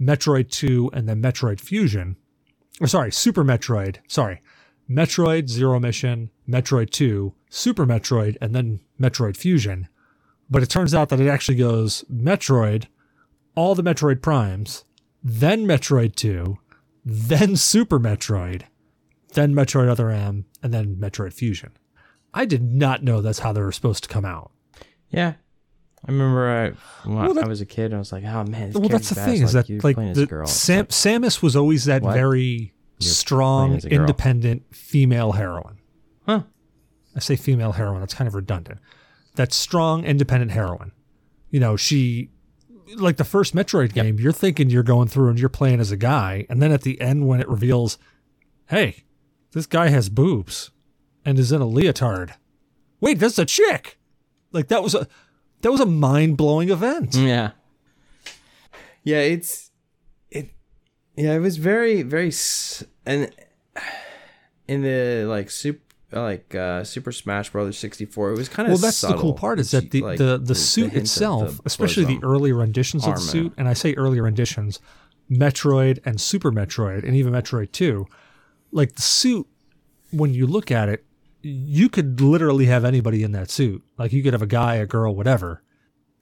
Metroid 0.00 0.50
2, 0.50 0.90
and 0.92 1.08
then 1.08 1.20
Metroid 1.20 1.60
Fusion. 1.60 2.16
Or 2.80 2.86
sorry, 2.86 3.12
Super 3.12 3.44
Metroid. 3.44 3.98
Sorry. 4.08 4.40
Metroid 4.88 5.48
Zero 5.48 5.78
Mission, 5.78 6.30
Metroid 6.48 6.90
2, 6.90 7.32
Super 7.48 7.86
Metroid, 7.86 8.36
and 8.40 8.54
then 8.54 8.80
Metroid 9.00 9.36
Fusion. 9.36 9.88
But 10.48 10.62
it 10.64 10.70
turns 10.70 10.94
out 10.94 11.10
that 11.10 11.20
it 11.20 11.28
actually 11.28 11.56
goes 11.56 12.04
Metroid, 12.12 12.86
all 13.54 13.76
the 13.76 13.84
Metroid 13.84 14.20
Primes, 14.20 14.84
then 15.22 15.64
Metroid 15.64 16.16
2, 16.16 16.58
then 17.04 17.54
Super 17.54 18.00
Metroid, 18.00 18.62
then 19.34 19.54
Metroid 19.54 19.88
Other 19.88 20.10
M, 20.10 20.46
and 20.62 20.74
then 20.74 20.96
Metroid 20.96 21.32
Fusion. 21.32 21.72
I 22.32 22.44
did 22.44 22.62
not 22.62 23.02
know 23.02 23.20
that's 23.20 23.40
how 23.40 23.52
they 23.52 23.60
were 23.60 23.72
supposed 23.72 24.02
to 24.04 24.08
come 24.08 24.24
out. 24.24 24.50
Yeah. 25.10 25.34
I 26.06 26.10
remember 26.12 26.48
I, 26.48 26.70
when 27.08 27.16
Well, 27.18 27.34
that- 27.34 27.44
I 27.44 27.48
was 27.48 27.60
a 27.60 27.66
kid, 27.66 27.92
I 27.92 27.98
was 27.98 28.12
like, 28.12 28.24
oh 28.24 28.44
man, 28.44 28.72
well, 28.74 28.88
that's 28.88 29.08
the 29.10 29.14
thing 29.16 29.42
is 29.42 29.54
badass, 29.54 29.66
that 29.68 29.84
like 29.84 30.14
the 30.14 30.26
girl. 30.26 30.46
Sam, 30.46 30.78
like, 30.80 30.88
Samus 30.88 31.42
was 31.42 31.56
always 31.56 31.84
that 31.86 32.02
What? 32.02 32.14
very 32.14 32.72
strong, 33.00 33.74
a 33.74 33.80
girl. 33.80 33.92
independent 34.00 34.74
female 34.74 35.32
heroine. 35.32 35.78
huh. 36.26 36.42
I 37.14 37.18
say 37.20 37.34
female 37.36 37.72
heroine, 37.72 38.00
that's 38.00 38.14
kind 38.14 38.28
of 38.28 38.34
redundant. 38.34 38.78
That 39.34 39.52
strong, 39.52 40.04
independent 40.04 40.52
heroine. 40.52 40.92
You 41.50 41.58
know, 41.60 41.76
she 41.76 42.30
like 42.96 43.16
the 43.16 43.24
first 43.24 43.54
Metroid 43.54 43.92
game, 43.92 44.18
you're 44.18 44.32
thinking 44.32 44.70
you're 44.70 44.82
going 44.82 45.08
through 45.08 45.28
and 45.30 45.38
you're 45.38 45.48
playing 45.48 45.80
as 45.80 45.90
a 45.92 45.96
guy, 45.96 46.46
and 46.48 46.62
then 46.62 46.72
at 46.72 46.82
the 46.82 47.00
end 47.00 47.26
when 47.28 47.40
it 47.40 47.48
reveals, 47.48 47.98
hey, 48.68 49.04
this 49.52 49.66
guy 49.66 49.88
has 49.88 50.08
boobs 50.08 50.70
and 51.24 51.38
is 51.38 51.52
in 51.52 51.60
a 51.60 51.66
leotard. 51.66 52.34
Wait, 53.00 53.18
that's 53.18 53.38
a 53.38 53.44
chick. 53.44 53.98
Like 54.52 54.68
that 54.68 54.82
was 54.82 54.94
a 54.94 55.06
that 55.62 55.70
was 55.70 55.80
a 55.80 55.86
mind 55.86 56.36
blowing 56.36 56.70
event. 56.70 57.14
Yeah. 57.14 57.52
Yeah, 59.04 59.20
it's 59.20 59.70
it. 60.30 60.50
Yeah, 61.16 61.34
it 61.34 61.40
was 61.40 61.56
very 61.56 62.02
very 62.02 62.32
and 63.06 63.30
in 64.68 64.82
the 64.82 65.24
like 65.26 65.50
super 65.50 65.80
like 66.12 66.54
uh 66.54 66.82
Super 66.84 67.12
Smash 67.12 67.50
Brothers 67.50 67.78
64, 67.78 68.30
it 68.32 68.36
was 68.36 68.48
kind 68.48 68.66
of 68.66 68.72
Well, 68.72 68.78
that's 68.78 69.00
the 69.00 69.16
cool 69.16 69.34
part 69.34 69.60
is 69.60 69.70
that 69.70 69.90
the 69.90 70.00
the, 70.00 70.40
the 70.42 70.54
suit 70.54 70.94
itself, 70.94 71.60
especially 71.64 72.04
the 72.04 72.20
early 72.22 72.52
renditions 72.52 73.06
of 73.06 73.14
the 73.14 73.20
suit, 73.20 73.52
and 73.56 73.68
I 73.68 73.74
say 73.74 73.94
early 73.94 74.20
renditions, 74.20 74.80
Metroid 75.30 76.00
and 76.04 76.20
Super 76.20 76.50
Metroid, 76.50 77.04
and 77.04 77.14
even 77.14 77.32
Metroid 77.32 77.70
Two, 77.72 78.06
like 78.72 78.94
the 78.94 79.02
suit, 79.02 79.46
when 80.10 80.34
you 80.34 80.46
look 80.46 80.70
at 80.72 80.88
it, 80.88 81.04
you 81.42 81.88
could 81.88 82.20
literally 82.20 82.66
have 82.66 82.84
anybody 82.84 83.22
in 83.22 83.32
that 83.32 83.50
suit. 83.50 83.82
Like 83.98 84.12
you 84.12 84.22
could 84.22 84.32
have 84.32 84.42
a 84.42 84.46
guy, 84.46 84.76
a 84.76 84.86
girl, 84.86 85.14
whatever. 85.14 85.62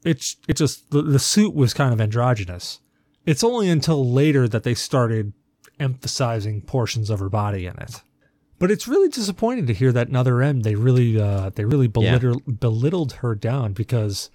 It's 0.05 0.37
it 0.47 0.57
just 0.57 0.91
the, 0.91 1.03
the 1.03 1.19
suit 1.19 1.55
was 1.55 1.75
kind 1.75 1.93
of 1.93 2.01
androgynous. 2.01 2.81
It's 3.27 3.45
only 3.45 3.69
until 3.69 4.11
later 4.11 4.49
that 4.49 4.63
they 4.63 4.75
started 4.75 5.33
emphasizing 5.81 6.63
portions 6.63 7.11
of 7.11 7.19
her 7.21 7.29
body 7.29 7.67
in 7.67 7.77
it. 7.79 8.03
But 8.59 8.71
it's 8.71 8.89
really 8.89 9.09
disappointing 9.09 9.67
to 9.67 9.75
hear 9.75 9.93
that 9.93 10.09
in 10.09 10.17
Other 10.17 10.43
M 10.43 10.61
they 10.61 10.75
really 10.75 11.21
uh, 11.21 11.51
they 11.51 11.65
really 11.65 11.89
belittled, 11.89 12.61
belittled 12.61 13.13
her 13.15 13.35
down 13.35 13.73
because 13.73 14.31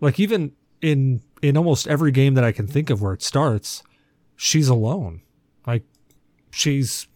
like 0.00 0.20
even 0.20 0.52
in 0.82 1.22
in 1.42 1.56
almost 1.56 1.86
every 1.86 2.10
game 2.10 2.34
that 2.34 2.44
I 2.44 2.52
can 2.52 2.66
think 2.66 2.90
of 2.90 3.00
where 3.00 3.12
it 3.12 3.22
starts, 3.22 3.82
she's 4.36 4.68
alone. 4.68 5.22
Like 5.66 5.84
she's 6.50 7.06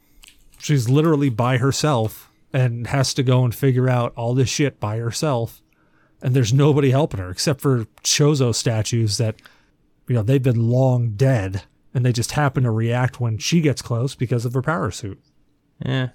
she's 0.59 0.89
literally 0.89 1.29
by 1.29 1.59
herself 1.59 2.30
and 2.53 2.87
has 2.89 3.15
to 3.15 3.23
go 3.23 3.45
and 3.45 3.55
figure 3.55 3.89
out 3.89 4.13
all 4.17 4.35
this 4.35 4.49
shit 4.49 4.81
by 4.81 4.99
herself. 4.99 5.63
And 6.23 6.35
there's 6.35 6.53
nobody 6.53 6.91
helping 6.91 7.21
her 7.21 7.31
except 7.31 7.61
for 7.61 7.87
Chozo 8.03 8.55
statues 8.55 9.17
that 9.19 9.41
you 10.09 10.15
know 10.15 10.23
they've 10.23 10.43
been 10.43 10.69
long 10.69 11.11
dead 11.11 11.63
and 11.95 12.05
they 12.05 12.13
just 12.13 12.33
happen 12.33 12.65
to 12.65 12.71
react 12.71 13.21
when 13.21 13.39
she 13.39 13.61
gets 13.61 13.83
close 13.83 14.15
because 14.15 14.45
of 14.45 14.55
her 14.55 14.63
power 14.63 14.91
suit. 14.91 15.21
Yeah. 15.85 16.11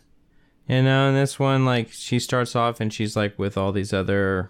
You 0.67 0.83
know, 0.83 1.09
in 1.09 1.15
this 1.15 1.39
one, 1.39 1.65
like 1.65 1.91
she 1.91 2.19
starts 2.19 2.55
off 2.55 2.79
and 2.79 2.93
she's 2.93 3.15
like 3.15 3.37
with 3.37 3.57
all 3.57 3.71
these 3.71 3.93
other 3.93 4.49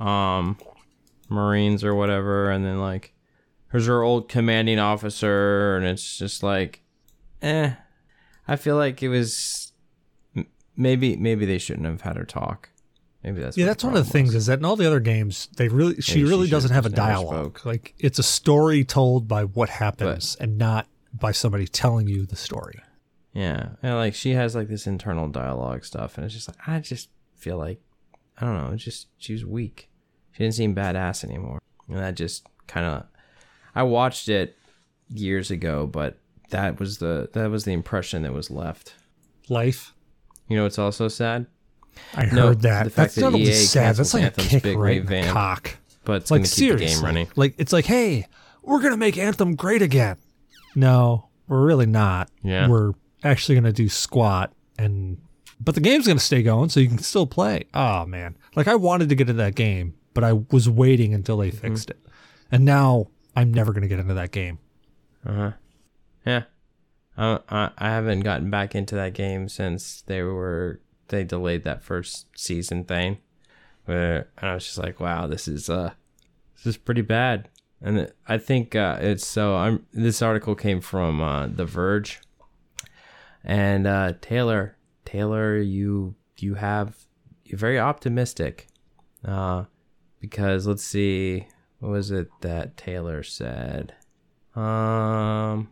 um 0.00 0.58
Marines 1.28 1.84
or 1.84 1.94
whatever, 1.94 2.50
and 2.50 2.64
then 2.64 2.80
like 2.80 3.14
there's 3.72 3.86
her 3.86 4.02
old 4.02 4.28
commanding 4.28 4.78
officer, 4.78 5.76
and 5.76 5.84
it's 5.86 6.18
just 6.18 6.42
like, 6.42 6.82
eh. 7.42 7.72
I 8.46 8.56
feel 8.56 8.76
like 8.76 9.02
it 9.02 9.08
was 9.08 9.63
maybe 10.76 11.16
maybe 11.16 11.46
they 11.46 11.58
shouldn't 11.58 11.86
have 11.86 12.02
had 12.02 12.16
her 12.16 12.24
talk. 12.24 12.70
Maybe 13.22 13.40
that's 13.40 13.56
Yeah, 13.56 13.66
that's 13.66 13.82
one 13.82 13.96
of 13.96 14.04
the 14.04 14.10
things 14.12 14.34
is 14.34 14.46
that 14.46 14.58
in 14.58 14.64
all 14.64 14.76
the 14.76 14.86
other 14.86 15.00
games, 15.00 15.48
they 15.56 15.68
really 15.68 16.00
she 16.00 16.16
Maybe 16.16 16.24
really 16.28 16.46
should've 16.46 16.50
doesn't 16.50 16.74
have 16.74 16.86
a 16.86 16.90
dialogue. 16.90 17.58
spoke. 17.58 17.64
Like 17.66 17.94
it's 17.98 18.18
a 18.18 18.22
story 18.22 18.84
told 18.84 19.26
by 19.26 19.44
what 19.44 19.68
happens 19.70 20.36
and 20.36 20.58
not 20.58 20.86
by 21.12 21.32
somebody 21.32 21.66
telling 21.66 22.06
you 22.08 22.26
the 22.26 22.36
story. 22.36 22.80
Yeah, 23.32 23.70
and 23.82 23.94
like 23.96 24.14
she 24.14 24.32
has 24.32 24.54
like 24.54 24.68
this 24.68 24.86
internal 24.86 25.28
dialogue 25.28 25.84
stuff, 25.84 26.16
and 26.16 26.24
it's 26.24 26.34
just 26.34 26.48
like 26.48 26.58
I 26.68 26.80
just 26.80 27.08
feel 27.34 27.56
like 27.56 27.80
I 28.38 28.44
don't 28.44 28.56
know, 28.56 28.72
it's 28.72 28.84
just 28.84 29.08
she 29.16 29.32
was 29.32 29.44
weak. 29.44 29.88
She 30.32 30.42
didn't 30.42 30.54
seem 30.54 30.74
badass 30.74 31.24
anymore, 31.24 31.60
and 31.88 31.98
that 31.98 32.14
just 32.16 32.46
kind 32.66 32.86
of. 32.86 33.06
I 33.74 33.82
watched 33.84 34.28
it 34.28 34.56
years 35.08 35.50
ago, 35.50 35.86
but 35.86 36.18
that 36.50 36.78
was 36.78 36.98
the 36.98 37.30
that 37.32 37.50
was 37.50 37.64
the 37.64 37.72
impression 37.72 38.22
that 38.22 38.32
was 38.34 38.50
left. 38.50 38.94
Life. 39.48 39.93
You 40.48 40.56
know, 40.56 40.66
it's 40.66 40.78
also 40.78 41.08
sad, 41.08 41.46
I 42.14 42.26
No, 42.26 42.48
heard 42.48 42.60
that. 42.62 42.84
the 42.84 42.90
fact 42.90 42.96
That's 42.96 43.14
that 43.16 43.20
not 43.22 43.34
only 43.34 43.42
EA 43.48 43.52
sad. 43.54 43.96
That's 43.96 44.12
like 44.14 44.22
a 44.22 44.26
Anthem's 44.26 44.48
kick 44.48 44.62
big 44.62 44.76
right 44.78 44.96
in 44.98 45.06
the 45.06 45.12
revamp. 45.14 45.32
cock. 45.32 45.76
but 46.04 46.22
it's 46.22 46.30
Like 46.30 46.40
going 46.40 46.44
to 46.44 46.50
keep 46.50 46.58
the 46.72 46.78
seriously, 46.78 46.96
game 46.96 47.04
running. 47.04 47.28
like 47.36 47.54
it's 47.58 47.72
like, 47.72 47.86
hey, 47.86 48.26
we're 48.62 48.80
gonna 48.82 48.96
make 48.96 49.16
Anthem 49.18 49.54
great 49.56 49.82
again. 49.82 50.16
No, 50.74 51.28
we're 51.48 51.64
really 51.64 51.86
not. 51.86 52.30
Yeah. 52.42 52.68
we're 52.68 52.92
actually 53.22 53.54
gonna 53.54 53.72
do 53.72 53.88
squat 53.88 54.52
and. 54.78 55.18
But 55.60 55.76
the 55.76 55.80
game's 55.80 56.06
gonna 56.06 56.18
stay 56.20 56.42
going, 56.42 56.68
so 56.68 56.80
you 56.80 56.88
can 56.88 56.98
still 56.98 57.26
play. 57.26 57.64
Oh 57.72 58.04
man, 58.06 58.36
like 58.56 58.66
I 58.68 58.74
wanted 58.74 59.08
to 59.10 59.14
get 59.14 59.28
into 59.30 59.42
that 59.42 59.54
game, 59.54 59.94
but 60.12 60.24
I 60.24 60.32
was 60.50 60.68
waiting 60.68 61.14
until 61.14 61.36
they 61.38 61.48
Mm-hmm. 61.50 61.58
fixed 61.68 61.90
it, 61.90 61.98
and 62.50 62.64
now 62.64 63.06
I'm 63.36 63.54
never 63.54 63.72
gonna 63.72 63.86
get 63.88 63.98
into 64.00 64.14
that 64.14 64.30
game. 64.32 64.58
Uh 65.24 65.32
huh. 65.32 65.50
Yeah. 66.26 66.42
I, 67.16 67.70
I 67.78 67.88
haven't 67.90 68.20
gotten 68.20 68.50
back 68.50 68.74
into 68.74 68.94
that 68.96 69.14
game 69.14 69.48
since 69.48 70.02
they 70.02 70.22
were 70.22 70.80
they 71.08 71.24
delayed 71.24 71.64
that 71.64 71.82
first 71.82 72.26
season 72.36 72.84
thing, 72.84 73.18
where 73.84 74.28
I 74.38 74.54
was 74.54 74.64
just 74.64 74.78
like, 74.78 75.00
wow, 75.00 75.26
this 75.26 75.46
is 75.48 75.70
uh 75.70 75.92
this 76.56 76.66
is 76.66 76.76
pretty 76.76 77.02
bad. 77.02 77.48
And 77.80 78.10
I 78.26 78.38
think 78.38 78.74
uh, 78.74 78.98
it's 79.00 79.26
so. 79.26 79.56
I'm 79.56 79.84
this 79.92 80.22
article 80.22 80.54
came 80.54 80.80
from 80.80 81.20
uh, 81.20 81.48
The 81.48 81.66
Verge, 81.66 82.18
and 83.44 83.86
uh, 83.86 84.14
Taylor 84.22 84.78
Taylor, 85.04 85.58
you 85.58 86.14
you 86.38 86.54
have 86.54 86.96
you're 87.44 87.58
very 87.58 87.78
optimistic, 87.78 88.68
uh, 89.24 89.64
because 90.18 90.66
let's 90.66 90.82
see, 90.82 91.46
what 91.78 91.90
was 91.90 92.10
it 92.10 92.30
that 92.40 92.78
Taylor 92.78 93.22
said? 93.22 93.94
Um, 94.56 95.68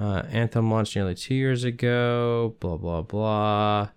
uh, 0.00 0.22
Anthem 0.30 0.70
launched 0.70 0.96
nearly 0.96 1.14
two 1.14 1.34
years 1.34 1.62
ago. 1.62 2.56
Blah 2.58 2.78
blah 2.78 3.02
blah. 3.02 3.90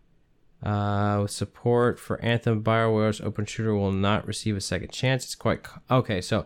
Uh, 0.61 1.19
with 1.21 1.31
support 1.31 1.97
for 1.99 2.19
Anthem, 2.21 2.61
Bioware's 2.61 3.21
open 3.21 3.45
shooter 3.45 3.73
will 3.73 3.91
not 3.91 4.27
receive 4.27 4.57
a 4.57 4.61
second 4.61 4.91
chance. 4.91 5.23
It's 5.23 5.35
quite 5.35 5.63
co- 5.63 5.81
okay. 5.89 6.19
So, 6.19 6.45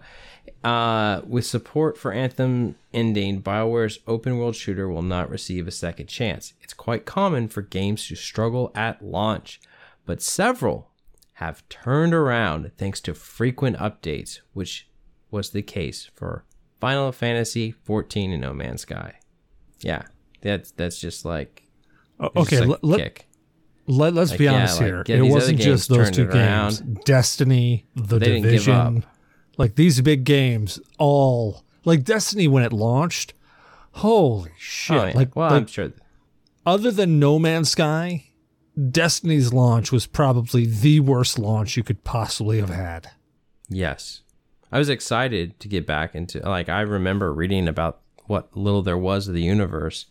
uh, 0.63 1.21
with 1.25 1.45
support 1.45 1.97
for 1.97 2.11
Anthem 2.11 2.75
ending, 2.93 3.39
Bioware's 3.41 3.99
open 4.07 4.37
world 4.37 4.55
shooter 4.55 4.87
will 4.87 5.03
not 5.03 5.29
receive 5.29 5.67
a 5.67 5.71
second 5.71 6.07
chance. 6.07 6.53
It's 6.61 6.73
quite 6.73 7.05
common 7.05 7.47
for 7.47 7.61
games 7.63 8.07
to 8.07 8.15
struggle 8.15 8.71
at 8.75 9.03
launch, 9.03 9.59
but 10.05 10.21
several 10.21 10.91
have 11.33 11.67
turned 11.69 12.13
around 12.13 12.71
thanks 12.77 12.99
to 13.01 13.13
frequent 13.13 13.77
updates, 13.77 14.39
which 14.53 14.87
was 15.31 15.49
the 15.51 15.63
case 15.63 16.09
for 16.15 16.43
Final 16.79 17.11
Fantasy 17.11 17.71
14 17.71 18.31
and 18.31 18.41
No 18.41 18.53
Man's 18.53 18.81
Sky. 18.81 19.15
Yeah, 19.81 20.03
that's 20.41 20.71
that's 20.71 20.99
just 20.99 21.25
like 21.25 21.63
Okay, 22.19 22.57
just 22.57 22.63
a 22.63 22.79
let, 22.81 22.99
kick. 22.99 23.27
let, 23.85 24.17
us 24.17 24.31
Like, 24.31 24.39
be 24.39 24.45
yeah, 24.45 24.53
honest 24.53 24.79
like, 24.79 24.87
here. 24.87 25.03
yeah, 25.07 25.15
it 25.17 25.31
wasn't 25.31 25.59
just 25.59 25.89
those 25.89 26.09
two 26.11 26.27
games. 26.27 26.79
Destiny, 27.05 27.85
The 27.95 28.17
They 28.19 28.41
Division, 28.41 29.05
like 29.57 29.75
these 29.75 30.01
big 30.01 30.23
games, 30.23 30.79
all 30.97 31.63
like 31.85 32.03
Destiny 32.03 32.47
when 32.47 32.63
it 32.63 32.73
launched. 32.73 33.33
Holy 33.91 34.49
oh, 34.51 34.53
shit! 34.57 34.97
Oh, 34.97 35.05
yeah. 35.05 35.13
Like, 35.15 35.35
well, 35.35 35.49
like 35.49 35.61
I'm 35.61 35.67
sure. 35.67 35.91
other 36.65 36.91
than 36.91 37.19
No 37.19 37.39
Man's 37.39 37.69
Sky, 37.71 38.25
Destiny's 38.91 39.53
launch 39.53 39.91
was 39.91 40.05
probably 40.05 40.65
the 40.65 40.99
worst 40.99 41.39
launch 41.39 41.77
you 41.77 41.83
could 41.83 42.03
possibly 42.03 42.59
have 42.59 42.69
had. 42.69 43.09
Yes, 43.69 44.21
I 44.71 44.77
was 44.79 44.89
excited 44.89 45.59
to 45.59 45.67
get 45.67 45.85
back 45.87 46.13
into 46.15 46.39
like 46.39 46.69
I 46.69 46.81
remember 46.81 47.33
reading 47.33 47.67
about 47.67 48.01
what 48.27 48.55
little 48.55 48.81
there 48.81 48.97
was 48.97 49.27
of 49.27 49.33
the 49.33 49.41
universe. 49.41 50.05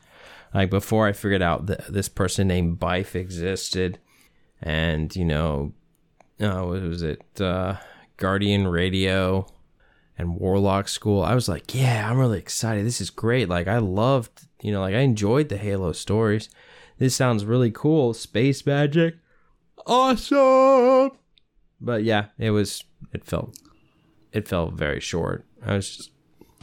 Like 0.54 0.70
before 0.70 1.06
I 1.06 1.12
figured 1.12 1.42
out 1.42 1.66
that 1.66 1.92
this 1.92 2.08
person 2.08 2.48
named 2.48 2.78
Byf 2.78 3.14
existed 3.14 3.98
and 4.62 5.14
you 5.14 5.24
know 5.24 5.72
uh, 6.40 6.62
what 6.62 6.82
was 6.82 7.02
it 7.02 7.22
uh, 7.40 7.76
Guardian 8.16 8.66
Radio 8.66 9.46
and 10.18 10.36
Warlock 10.36 10.88
School. 10.88 11.22
I 11.22 11.34
was 11.34 11.48
like, 11.48 11.74
yeah, 11.74 12.10
I'm 12.10 12.18
really 12.18 12.38
excited. 12.38 12.86
This 12.86 13.00
is 13.00 13.10
great. 13.10 13.48
Like 13.48 13.68
I 13.68 13.78
loved, 13.78 14.46
you 14.62 14.72
know, 14.72 14.80
like 14.80 14.94
I 14.94 15.00
enjoyed 15.00 15.48
the 15.48 15.58
Halo 15.58 15.92
stories. 15.92 16.48
This 16.98 17.14
sounds 17.14 17.44
really 17.44 17.70
cool. 17.70 18.14
Space 18.14 18.64
magic. 18.64 19.16
Awesome. 19.86 21.12
But 21.80 22.04
yeah, 22.04 22.26
it 22.38 22.50
was 22.50 22.84
it 23.12 23.24
felt 23.24 23.58
it 24.32 24.48
felt 24.48 24.74
very 24.74 25.00
short. 25.00 25.44
I 25.64 25.74
was 25.74 25.96
just 25.96 26.10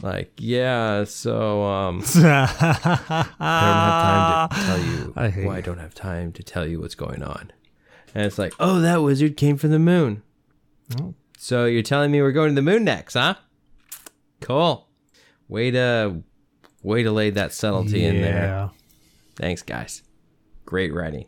like, 0.02 0.32
yeah, 0.38 1.04
so 1.04 1.62
um 1.62 2.02
I 2.16 3.28
don't 3.60 3.78
have 3.78 4.48
time 4.48 4.48
to 4.48 4.66
tell 4.66 4.78
you 4.80 5.12
I 5.42 5.44
well, 5.46 5.56
I 5.56 5.60
don't 5.60 5.78
have 5.78 5.94
time 5.94 6.32
to 6.32 6.42
tell 6.42 6.66
you 6.66 6.80
what's 6.80 6.94
going 6.94 7.22
on. 7.22 7.52
And 8.14 8.24
it's 8.26 8.38
like, 8.38 8.52
oh, 8.60 8.80
that 8.80 9.02
wizard 9.02 9.36
came 9.36 9.56
from 9.56 9.70
the 9.70 9.78
moon. 9.78 10.22
Oh. 11.00 11.14
So 11.38 11.64
you're 11.66 11.82
telling 11.82 12.10
me 12.12 12.22
we're 12.22 12.32
going 12.32 12.50
to 12.50 12.54
the 12.54 12.62
moon 12.62 12.84
next, 12.84 13.14
huh? 13.14 13.34
Cool. 14.40 14.86
Way 15.48 15.70
to 15.72 16.22
way 16.82 17.02
to 17.02 17.10
lay 17.10 17.30
that 17.30 17.52
subtlety 17.52 18.04
in 18.04 18.20
there. 18.20 18.70
Thanks, 19.36 19.62
guys. 19.62 20.02
Great 20.64 20.94
writing. 20.94 21.26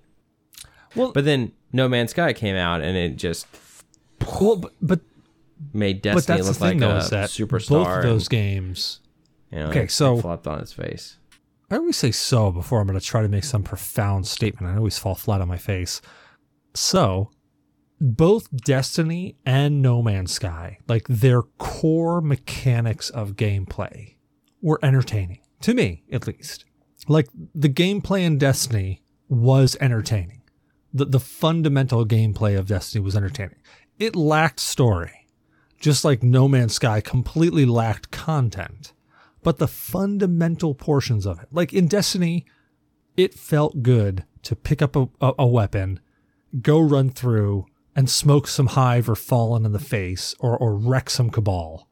Well- 0.94 1.12
but 1.12 1.24
then 1.24 1.52
No 1.72 1.88
Man's 1.88 2.12
Sky 2.12 2.32
came 2.32 2.56
out 2.56 2.80
and 2.82 2.96
it 2.96 3.16
just 3.16 3.46
Well, 4.40 4.56
but 4.56 4.72
but, 4.80 5.00
made 5.72 6.02
but 6.02 6.26
Destiny 6.26 6.42
look 6.42 6.56
thing 6.56 6.80
like 6.80 7.10
though 7.10 7.16
a 7.18 7.24
superstar. 7.24 7.68
both 7.84 7.88
of 7.98 8.02
those 8.02 8.22
and, 8.24 8.30
games. 8.30 9.00
you 9.50 9.58
know, 9.58 9.68
Okay, 9.68 9.84
it- 9.84 9.90
so- 9.90 10.18
it 10.18 10.22
flopped 10.22 10.46
on 10.46 10.60
its 10.60 10.72
face. 10.72 11.18
I 11.70 11.76
always 11.76 11.96
say 11.96 12.12
so 12.12 12.52
before 12.52 12.80
I'm 12.80 12.86
going 12.86 12.98
to 12.98 13.04
try 13.04 13.22
to 13.22 13.28
make 13.28 13.42
some 13.42 13.64
profound 13.64 14.26
statement. 14.28 14.72
I 14.72 14.76
always 14.76 14.98
fall 14.98 15.16
flat 15.16 15.40
on 15.40 15.48
my 15.48 15.56
face. 15.56 16.00
So, 16.74 17.30
both 18.00 18.54
Destiny 18.54 19.36
and 19.44 19.82
No 19.82 20.00
Man's 20.02 20.30
Sky, 20.32 20.78
like 20.86 21.06
their 21.08 21.42
core 21.42 22.20
mechanics 22.20 23.10
of 23.10 23.32
gameplay, 23.34 24.14
were 24.62 24.78
entertaining 24.82 25.40
to 25.62 25.74
me, 25.74 26.04
at 26.12 26.26
least. 26.28 26.64
Like 27.08 27.28
the 27.54 27.68
gameplay 27.68 28.20
in 28.22 28.38
Destiny 28.38 29.02
was 29.28 29.76
entertaining. 29.80 30.42
The 30.94 31.06
the 31.06 31.20
fundamental 31.20 32.06
gameplay 32.06 32.56
of 32.58 32.66
Destiny 32.68 33.02
was 33.02 33.16
entertaining. 33.16 33.56
It 33.98 34.14
lacked 34.14 34.60
story, 34.60 35.15
just 35.78 36.04
like 36.04 36.22
No 36.22 36.48
Man's 36.48 36.74
Sky 36.74 37.00
completely 37.00 37.64
lacked 37.64 38.10
content 38.10 38.92
but 39.46 39.58
the 39.58 39.68
fundamental 39.68 40.74
portions 40.74 41.24
of 41.24 41.40
it. 41.40 41.46
Like 41.52 41.72
in 41.72 41.86
Destiny, 41.86 42.44
it 43.16 43.32
felt 43.32 43.80
good 43.80 44.24
to 44.42 44.56
pick 44.56 44.82
up 44.82 44.96
a, 44.96 45.08
a, 45.20 45.46
weapon, 45.46 46.00
go 46.60 46.80
run 46.80 47.10
through, 47.10 47.66
and 47.94 48.10
smoke 48.10 48.48
some 48.48 48.66
hive 48.66 49.08
or 49.08 49.14
fallen 49.14 49.64
in 49.64 49.70
the 49.70 49.78
face 49.78 50.34
or, 50.40 50.58
or 50.58 50.74
wreck 50.74 51.08
some 51.08 51.30
cabal. 51.30 51.86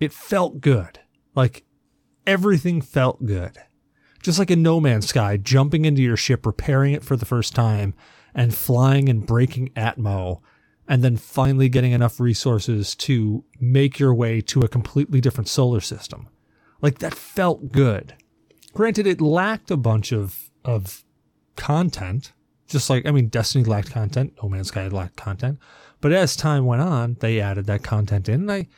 It 0.00 0.12
felt 0.12 0.60
good. 0.60 0.98
Like 1.36 1.62
everything 2.26 2.80
felt 2.80 3.24
good. 3.24 3.56
Just 4.20 4.40
like 4.40 4.50
in 4.50 4.64
No 4.64 4.80
Man's 4.80 5.06
Sky, 5.06 5.36
jumping 5.36 5.84
into 5.84 6.02
your 6.02 6.16
ship, 6.16 6.44
repairing 6.44 6.92
it 6.92 7.04
for 7.04 7.14
the 7.14 7.24
first 7.24 7.54
time, 7.54 7.94
and 8.34 8.52
flying 8.52 9.08
and 9.08 9.24
breaking 9.24 9.68
Atmo, 9.76 10.40
and 10.88 11.02
then 11.02 11.16
finally 11.16 11.68
getting 11.68 11.92
enough 11.92 12.20
resources 12.20 12.94
to 12.94 13.44
make 13.60 13.98
your 13.98 14.14
way 14.14 14.40
to 14.40 14.60
a 14.60 14.68
completely 14.68 15.20
different 15.20 15.48
solar 15.48 15.80
system. 15.80 16.28
Like 16.80 16.98
that 16.98 17.14
felt 17.14 17.72
good. 17.72 18.14
Granted, 18.72 19.06
it 19.06 19.20
lacked 19.20 19.70
a 19.70 19.76
bunch 19.76 20.12
of 20.12 20.50
of 20.64 21.04
content. 21.56 22.32
Just 22.68 22.90
like 22.90 23.06
I 23.06 23.10
mean, 23.10 23.28
Destiny 23.28 23.64
lacked 23.64 23.90
content. 23.90 24.34
No 24.42 24.48
Man's 24.48 24.68
Sky 24.68 24.88
lacked 24.88 25.16
content. 25.16 25.58
But 26.00 26.12
as 26.12 26.36
time 26.36 26.66
went 26.66 26.82
on, 26.82 27.16
they 27.20 27.40
added 27.40 27.66
that 27.66 27.82
content 27.82 28.28
in. 28.28 28.48
And 28.48 28.52
I, 28.52 28.68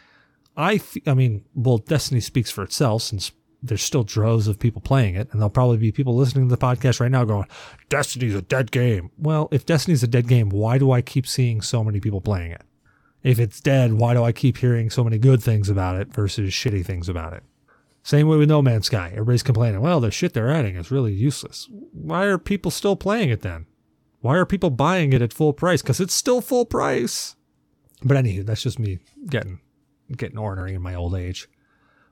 I, 0.57 0.81
I 1.07 1.15
mean, 1.15 1.45
well, 1.55 1.79
Destiny 1.79 2.21
speaks 2.21 2.51
for 2.51 2.63
itself 2.63 3.03
since 3.03 3.33
there's 3.69 3.83
still 3.83 4.05
droves 4.05 4.49
of 4.49 4.59
people 4.59 4.81
playing 4.81 5.15
it, 5.15 5.29
and 5.31 5.41
there'll 5.41 5.51
probably 5.51 5.77
be 5.77 5.93
people 5.93 6.17
listening 6.17 6.49
to 6.49 6.55
the 6.55 6.61
podcast 6.61 7.01
right 7.01 7.11
now 7.11 7.25
going, 7.25 7.47
"Destiny's 7.89 8.35
a 8.35 8.43
dead 8.43 8.71
game." 8.71 9.11
Well, 9.19 9.49
if 9.51 9.65
Destiny's 9.65 10.03
a 10.03 10.09
dead 10.09 10.29
game, 10.29 10.51
why 10.51 10.79
do 10.79 10.91
I 10.91 11.03
keep 11.03 11.27
seeing 11.27 11.61
so 11.61 11.85
many 11.85 12.01
people 12.01 12.21
playing 12.21 12.53
it? 12.53 12.63
If 13.23 13.39
it's 13.39 13.61
dead, 13.61 13.95
why 13.95 14.15
do 14.15 14.23
I 14.23 14.33
keep 14.33 14.59
hearing 14.59 14.91
so 14.91 15.05
many 15.05 15.19
good 15.19 15.43
things 15.43 15.69
about 15.69 16.01
it 16.01 16.13
versus 16.13 16.53
shitty 16.53 16.85
things 16.85 17.09
about 17.09 17.33
it? 17.33 17.43
Same 18.03 18.29
way 18.29 18.39
with 18.39 18.49
No 18.49 18.63
Man's 18.63 18.87
Sky. 18.87 19.11
Everybody's 19.13 19.43
complaining, 19.43 19.81
well, 19.81 20.01
the 20.01 20.11
shit 20.11 20.33
they're 20.33 20.51
adding 20.51 20.77
is 20.77 20.91
really 20.91 21.13
useless. 21.13 21.69
Why 21.93 22.25
are 22.25 22.39
people 22.39 22.71
still 22.71 22.97
playing 22.97 23.29
it 23.29 23.43
then? 23.43 23.67
Why 24.21 24.37
are 24.37 24.47
people 24.47 24.71
buying 24.71 25.13
it 25.13 25.23
at 25.23 25.33
full 25.33 25.53
price? 25.53 25.83
Because 25.83 26.01
it's 26.01 26.15
still 26.15 26.41
full 26.41 26.65
price. 26.65 27.37
But 28.03 28.17
anywho, 28.17 28.47
that's 28.47 28.63
just 28.63 28.79
me 28.79 29.01
getting 29.29 29.61
getting 30.17 30.39
ornery 30.39 30.75
in 30.75 30.81
my 30.81 30.95
old 30.95 31.15
age. 31.15 31.49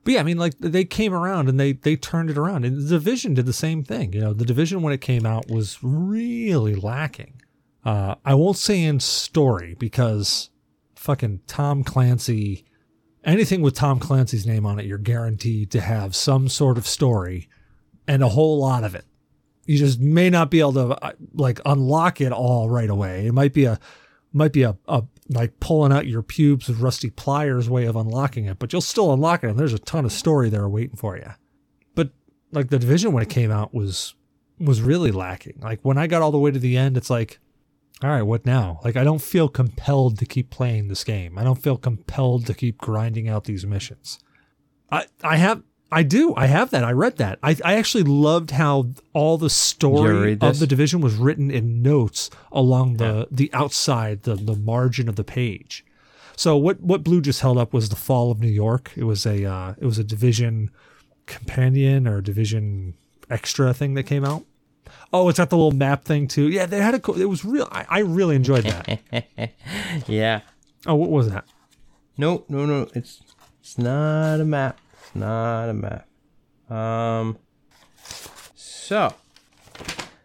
But 0.07 0.13
yeah, 0.13 0.19
I 0.21 0.23
mean, 0.23 0.37
like 0.37 0.57
they 0.59 0.85
came 0.85 1.13
around 1.13 1.49
and 1.49 1.59
they 1.59 1.73
they 1.73 1.97
turned 1.97 2.29
it 2.29 2.37
around. 2.37 2.63
And 2.63 2.81
the 2.81 2.87
division 2.87 3.33
did 3.33 3.45
the 3.45 3.51
same 3.51 3.83
thing. 3.83 4.13
You 4.13 4.21
know, 4.21 4.31
the 4.31 4.45
division 4.45 4.81
when 4.81 4.93
it 4.93 5.01
came 5.01 5.25
out 5.25 5.51
was 5.51 5.79
really 5.81 6.75
lacking. 6.75 7.41
Uh, 7.83 8.15
I 8.23 8.33
won't 8.33 8.55
say 8.55 8.81
in 8.81 9.01
story 9.01 9.75
because 9.77 10.49
fucking 10.95 11.41
Tom 11.45 11.83
Clancy 11.83 12.63
anything 13.25 13.61
with 13.61 13.75
Tom 13.75 13.99
Clancy's 13.99 14.47
name 14.47 14.65
on 14.65 14.79
it, 14.79 14.85
you're 14.85 14.97
guaranteed 14.97 15.71
to 15.71 15.81
have 15.81 16.15
some 16.15 16.47
sort 16.47 16.77
of 16.77 16.87
story 16.87 17.49
and 18.07 18.23
a 18.23 18.29
whole 18.29 18.59
lot 18.59 18.85
of 18.85 18.95
it. 18.95 19.03
You 19.65 19.77
just 19.77 19.99
may 19.99 20.29
not 20.29 20.49
be 20.49 20.61
able 20.61 20.71
to 20.71 21.05
uh, 21.05 21.11
like 21.33 21.59
unlock 21.65 22.21
it 22.21 22.31
all 22.31 22.69
right 22.69 22.89
away. 22.89 23.27
It 23.27 23.33
might 23.33 23.51
be 23.51 23.65
a 23.65 23.77
might 24.33 24.53
be 24.53 24.63
a, 24.63 24.77
a 24.87 25.03
like 25.29 25.59
pulling 25.59 25.91
out 25.91 26.07
your 26.07 26.21
pubes 26.21 26.67
with 26.67 26.79
rusty 26.79 27.09
pliers 27.09 27.69
way 27.69 27.85
of 27.85 27.95
unlocking 27.95 28.45
it, 28.45 28.59
but 28.59 28.71
you'll 28.71 28.81
still 28.81 29.11
unlock 29.13 29.43
it 29.43 29.49
and 29.49 29.59
there's 29.59 29.73
a 29.73 29.79
ton 29.79 30.05
of 30.05 30.11
story 30.11 30.49
there 30.49 30.67
waiting 30.69 30.95
for 30.95 31.17
you. 31.17 31.31
But 31.95 32.11
like 32.51 32.69
the 32.69 32.79
division 32.79 33.11
when 33.11 33.23
it 33.23 33.29
came 33.29 33.51
out 33.51 33.73
was 33.73 34.15
was 34.59 34.81
really 34.81 35.11
lacking. 35.11 35.59
Like 35.61 35.79
when 35.81 35.97
I 35.97 36.07
got 36.07 36.21
all 36.21 36.31
the 36.31 36.39
way 36.39 36.51
to 36.51 36.59
the 36.59 36.77
end, 36.77 36.97
it's 36.97 37.09
like 37.09 37.39
all 38.03 38.11
right, 38.11 38.21
what 38.21 38.45
now? 38.45 38.79
Like, 38.83 38.95
I 38.95 39.03
don't 39.03 39.21
feel 39.21 39.49
compelled 39.49 40.19
to 40.19 40.25
keep 40.25 40.51
playing 40.51 40.87
this 40.87 41.03
game. 41.03 41.37
I 41.37 41.43
don't 41.43 41.61
feel 41.61 41.77
compelled 41.77 42.45
to 42.45 42.53
keep 42.53 42.77
grinding 42.77 43.27
out 43.27 43.45
these 43.45 43.65
missions. 43.65 44.19
I, 44.91 45.05
I 45.23 45.37
have, 45.37 45.63
I 45.91 46.03
do, 46.03 46.35
I 46.35 46.47
have 46.47 46.71
that. 46.71 46.83
I 46.83 46.91
read 46.91 47.17
that. 47.17 47.39
I, 47.41 47.55
I 47.63 47.75
actually 47.75 48.03
loved 48.03 48.51
how 48.51 48.89
all 49.13 49.37
the 49.37 49.49
story 49.49 50.33
of 50.33 50.59
the 50.59 50.67
division 50.67 50.99
was 51.01 51.15
written 51.15 51.49
in 51.49 51.81
notes 51.81 52.29
along 52.51 52.97
the 52.97 53.27
the 53.31 53.49
outside, 53.53 54.23
the 54.23 54.35
the 54.35 54.55
margin 54.55 55.07
of 55.07 55.15
the 55.15 55.23
page. 55.23 55.85
So 56.35 56.57
what 56.57 56.81
what 56.81 57.03
Blue 57.03 57.21
just 57.21 57.39
held 57.41 57.57
up 57.57 57.73
was 57.73 57.89
the 57.89 57.95
Fall 57.95 58.31
of 58.31 58.39
New 58.41 58.49
York. 58.49 58.91
It 58.97 59.05
was 59.05 59.25
a 59.25 59.45
uh, 59.45 59.75
it 59.79 59.85
was 59.85 59.97
a 59.97 60.03
division 60.03 60.71
companion 61.25 62.07
or 62.07 62.21
division 62.21 62.93
extra 63.29 63.73
thing 63.73 63.93
that 63.95 64.03
came 64.03 64.25
out. 64.25 64.43
Oh, 65.11 65.27
it's 65.29 65.37
got 65.37 65.49
the 65.49 65.57
little 65.57 65.71
map 65.71 66.03
thing 66.05 66.27
too. 66.27 66.47
Yeah, 66.49 66.65
they 66.65 66.81
had 66.81 66.95
a. 66.95 66.99
co- 66.99 67.13
It 67.15 67.25
was 67.29 67.43
real. 67.45 67.67
I, 67.71 67.85
I 67.89 67.99
really 67.99 68.35
enjoyed 68.35 68.63
that. 68.65 68.99
Yeah. 70.07 70.41
oh, 70.85 70.95
what 70.95 71.09
was 71.09 71.29
that? 71.29 71.45
No, 72.17 72.43
no, 72.49 72.65
no. 72.65 72.87
It's 72.93 73.21
it's 73.61 73.77
not 73.77 74.39
a 74.39 74.45
map. 74.45 74.79
Not 75.17 75.69
a 75.69 75.73
map. 75.73 76.07
Um. 76.69 77.37
So, 78.55 79.13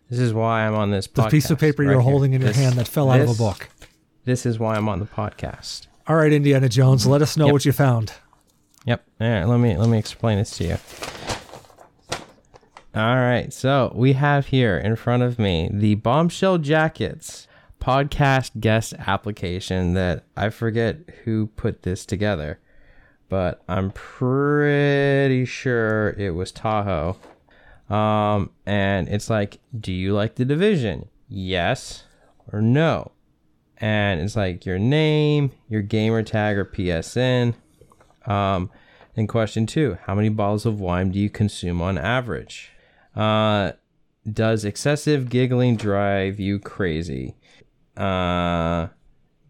this 0.09 0.19
is 0.21 0.33
why 0.33 0.67
I'm 0.67 0.75
on 0.75 0.91
this. 0.91 1.07
The 1.07 1.29
piece 1.29 1.51
of 1.51 1.59
paper 1.59 1.83
right 1.83 1.91
you're 1.93 2.01
holding 2.01 2.33
in 2.33 2.41
your 2.41 2.49
This- 2.49 2.57
hand 2.59 2.75
that 2.77 2.87
fell 2.89 3.11
out 3.11 3.21
of 3.21 3.31
a 3.31 3.35
book. 3.35 3.69
This 4.25 4.47
is 4.47 4.59
why 4.59 4.77
I'm 4.77 4.89
on 4.89 5.01
the 5.01 5.07
podcast. 5.07 5.87
All 6.07 6.17
right, 6.17 6.33
Indiana 6.33 6.69
Jones, 6.69 7.07
let 7.07 7.23
us 7.23 7.37
know 7.37 7.47
Yep. 7.47 7.53
what 7.53 7.65
you 7.65 7.73
found. 7.73 8.13
Yep. 8.85 9.05
All 9.21 9.29
right. 9.29 9.45
Let 9.45 9.59
me 9.59 9.77
let 9.77 9.89
me 9.89 9.99
explain 9.99 10.39
this 10.39 10.57
to 10.59 10.65
you. 10.65 10.77
All 12.95 13.17
right. 13.17 13.53
So 13.53 13.93
we 13.95 14.13
have 14.15 14.49
here 14.49 14.77
in 14.77 14.97
front 14.97 15.23
of 15.23 15.39
me 15.39 15.71
the 15.73 15.95
Bombshell 15.97 16.59
Jackets 16.59 17.47
podcast 17.81 18.61
guest 18.61 18.95
application 18.99 19.95
that 19.95 20.25
I 20.37 20.51
forget 20.51 20.99
who 21.25 21.47
put 21.49 21.83
this 21.83 22.05
together, 22.05 22.61
but 23.33 23.63
I'm 23.67 23.93
pretty 23.93 25.47
sure 25.47 26.11
it 26.19 26.33
was 26.33 26.53
Tahoe. 26.53 27.17
Um, 27.89 28.51
and 28.67 29.09
it's 29.09 29.31
like, 29.31 29.59
do 29.75 29.91
you 29.91 30.13
like 30.13 30.35
the 30.35 30.45
division? 30.45 31.09
Yes 31.31 32.05
or 32.53 32.61
no? 32.61 33.13
And 33.79 34.21
it's 34.21 34.37
like 34.37 34.67
your 34.67 34.79
name, 34.79 35.51
your 35.67 35.81
gamer 35.81 36.23
tag 36.23 36.59
or 36.59 36.67
PSN. 36.67 37.55
Um, 38.27 38.69
and 39.17 39.31
question 39.31 39.65
two: 39.65 39.97
How 40.03 40.15
many 40.15 40.29
bottles 40.29 40.67
of 40.67 40.79
wine 40.79 41.11
do 41.13 41.19
you 41.19 41.31
consume 41.31 41.81
on 41.81 41.97
average? 41.97 42.73
Uh, 43.17 43.73
does 44.31 44.67
excessive 44.67 45.31
giggling 45.31 45.77
drive 45.77 46.39
you 46.39 46.59
crazy? 46.59 47.37
Uh, 47.97 48.89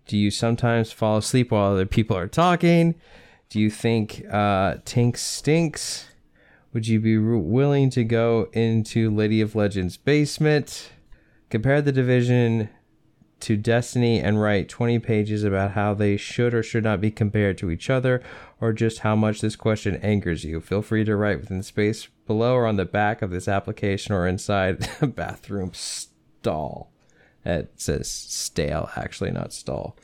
do 0.06 0.16
you 0.16 0.30
sometimes 0.30 0.92
fall 0.92 1.16
asleep 1.16 1.50
while 1.50 1.72
other 1.72 1.84
people 1.84 2.16
are 2.16 2.28
talking? 2.28 2.94
Do 3.52 3.60
you 3.60 3.68
think 3.68 4.24
uh, 4.30 4.76
Tink 4.86 5.18
stinks? 5.18 6.06
Would 6.72 6.88
you 6.88 6.98
be 7.00 7.18
willing 7.18 7.90
to 7.90 8.02
go 8.02 8.48
into 8.54 9.10
Lady 9.10 9.42
of 9.42 9.54
Legends 9.54 9.98
basement? 9.98 10.90
Compare 11.50 11.82
the 11.82 11.92
division 11.92 12.70
to 13.40 13.58
Destiny 13.58 14.20
and 14.20 14.40
write 14.40 14.70
20 14.70 15.00
pages 15.00 15.44
about 15.44 15.72
how 15.72 15.92
they 15.92 16.16
should 16.16 16.54
or 16.54 16.62
should 16.62 16.82
not 16.82 17.02
be 17.02 17.10
compared 17.10 17.58
to 17.58 17.70
each 17.70 17.90
other, 17.90 18.22
or 18.58 18.72
just 18.72 19.00
how 19.00 19.14
much 19.14 19.42
this 19.42 19.54
question 19.54 19.96
angers 19.96 20.44
you. 20.44 20.58
Feel 20.58 20.80
free 20.80 21.04
to 21.04 21.14
write 21.14 21.38
within 21.38 21.58
the 21.58 21.62
space 21.62 22.08
below 22.26 22.54
or 22.54 22.66
on 22.66 22.76
the 22.76 22.86
back 22.86 23.20
of 23.20 23.28
this 23.28 23.48
application 23.48 24.14
or 24.14 24.26
inside 24.26 24.80
the 25.00 25.06
bathroom 25.06 25.72
stall. 25.74 26.90
It 27.44 27.70
says 27.76 28.10
stale, 28.10 28.88
actually, 28.96 29.30
not 29.30 29.52
stall. 29.52 29.94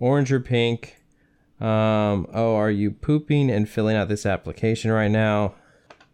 Orange 0.00 0.32
or 0.32 0.40
pink? 0.40 0.96
Um, 1.62 2.26
oh, 2.34 2.56
are 2.56 2.70
you 2.70 2.90
pooping 2.90 3.50
and 3.50 3.68
filling 3.68 3.96
out 3.96 4.08
this 4.08 4.26
application 4.26 4.90
right 4.90 5.10
now? 5.10 5.54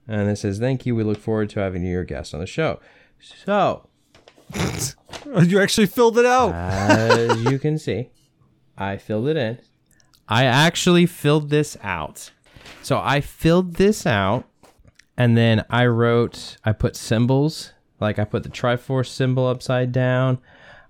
And 0.06 0.28
it 0.28 0.36
says, 0.36 0.58
Thank 0.58 0.84
you. 0.86 0.94
We 0.94 1.04
look 1.04 1.18
forward 1.18 1.50
to 1.50 1.60
having 1.60 1.82
you 1.82 1.90
your 1.90 2.04
guest 2.04 2.34
on 2.34 2.40
the 2.40 2.46
show. 2.46 2.80
So, 3.18 3.88
You 5.42 5.60
actually 5.60 5.86
filled 5.86 6.18
it 6.18 6.26
out. 6.26 6.54
as 6.54 7.44
you 7.44 7.58
can 7.58 7.78
see, 7.78 8.10
I 8.76 8.96
filled 8.96 9.28
it 9.28 9.36
in. 9.36 9.58
I 10.28 10.44
actually 10.44 11.06
filled 11.06 11.50
this 11.50 11.76
out. 11.82 12.30
So 12.82 13.00
I 13.02 13.20
filled 13.20 13.74
this 13.74 14.06
out 14.06 14.44
and 15.16 15.36
then 15.36 15.64
I 15.70 15.86
wrote, 15.86 16.56
I 16.64 16.72
put 16.72 16.96
symbols, 16.96 17.72
like 18.00 18.18
I 18.18 18.24
put 18.24 18.42
the 18.42 18.48
Triforce 18.48 19.08
symbol 19.08 19.46
upside 19.46 19.92
down. 19.92 20.38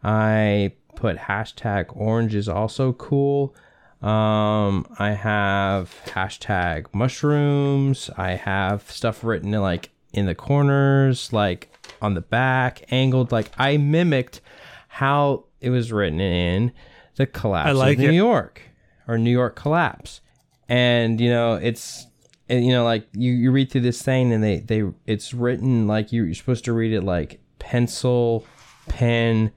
I 0.02 0.72
put 0.96 1.16
hashtag 1.16 1.86
orange 1.96 2.34
is 2.34 2.48
also 2.48 2.92
cool. 2.92 3.54
Um, 4.02 4.86
I 4.98 5.10
have 5.10 5.94
hashtag 6.06 6.86
mushrooms. 6.94 8.10
I 8.16 8.32
have 8.32 8.90
stuff 8.90 9.24
written 9.24 9.52
in, 9.52 9.60
like 9.60 9.90
in 10.12 10.26
the 10.26 10.34
corners, 10.34 11.32
like 11.32 11.72
on 12.00 12.14
the 12.14 12.20
back, 12.20 12.84
angled. 12.92 13.32
Like 13.32 13.50
I 13.58 13.76
mimicked 13.76 14.40
how 14.88 15.46
it 15.60 15.70
was 15.70 15.90
written 15.92 16.20
in 16.20 16.72
the 17.16 17.26
collapse 17.26 17.74
like 17.76 17.98
of 17.98 18.04
New 18.04 18.10
it. 18.10 18.14
York 18.14 18.62
or 19.08 19.18
New 19.18 19.30
York 19.30 19.56
collapse. 19.56 20.20
And 20.68 21.20
you 21.20 21.30
know, 21.30 21.54
it's 21.54 22.06
and, 22.48 22.64
you 22.64 22.72
know, 22.72 22.84
like 22.84 23.06
you, 23.12 23.32
you 23.32 23.50
read 23.50 23.70
through 23.70 23.82
this 23.82 24.00
thing 24.00 24.32
and 24.32 24.42
they, 24.42 24.60
they 24.60 24.84
it's 25.06 25.34
written 25.34 25.86
like 25.86 26.12
you, 26.12 26.24
you're 26.24 26.34
supposed 26.34 26.64
to 26.64 26.72
read 26.72 26.92
it 26.92 27.02
like 27.02 27.40
pencil, 27.58 28.46
pen, 28.88 29.52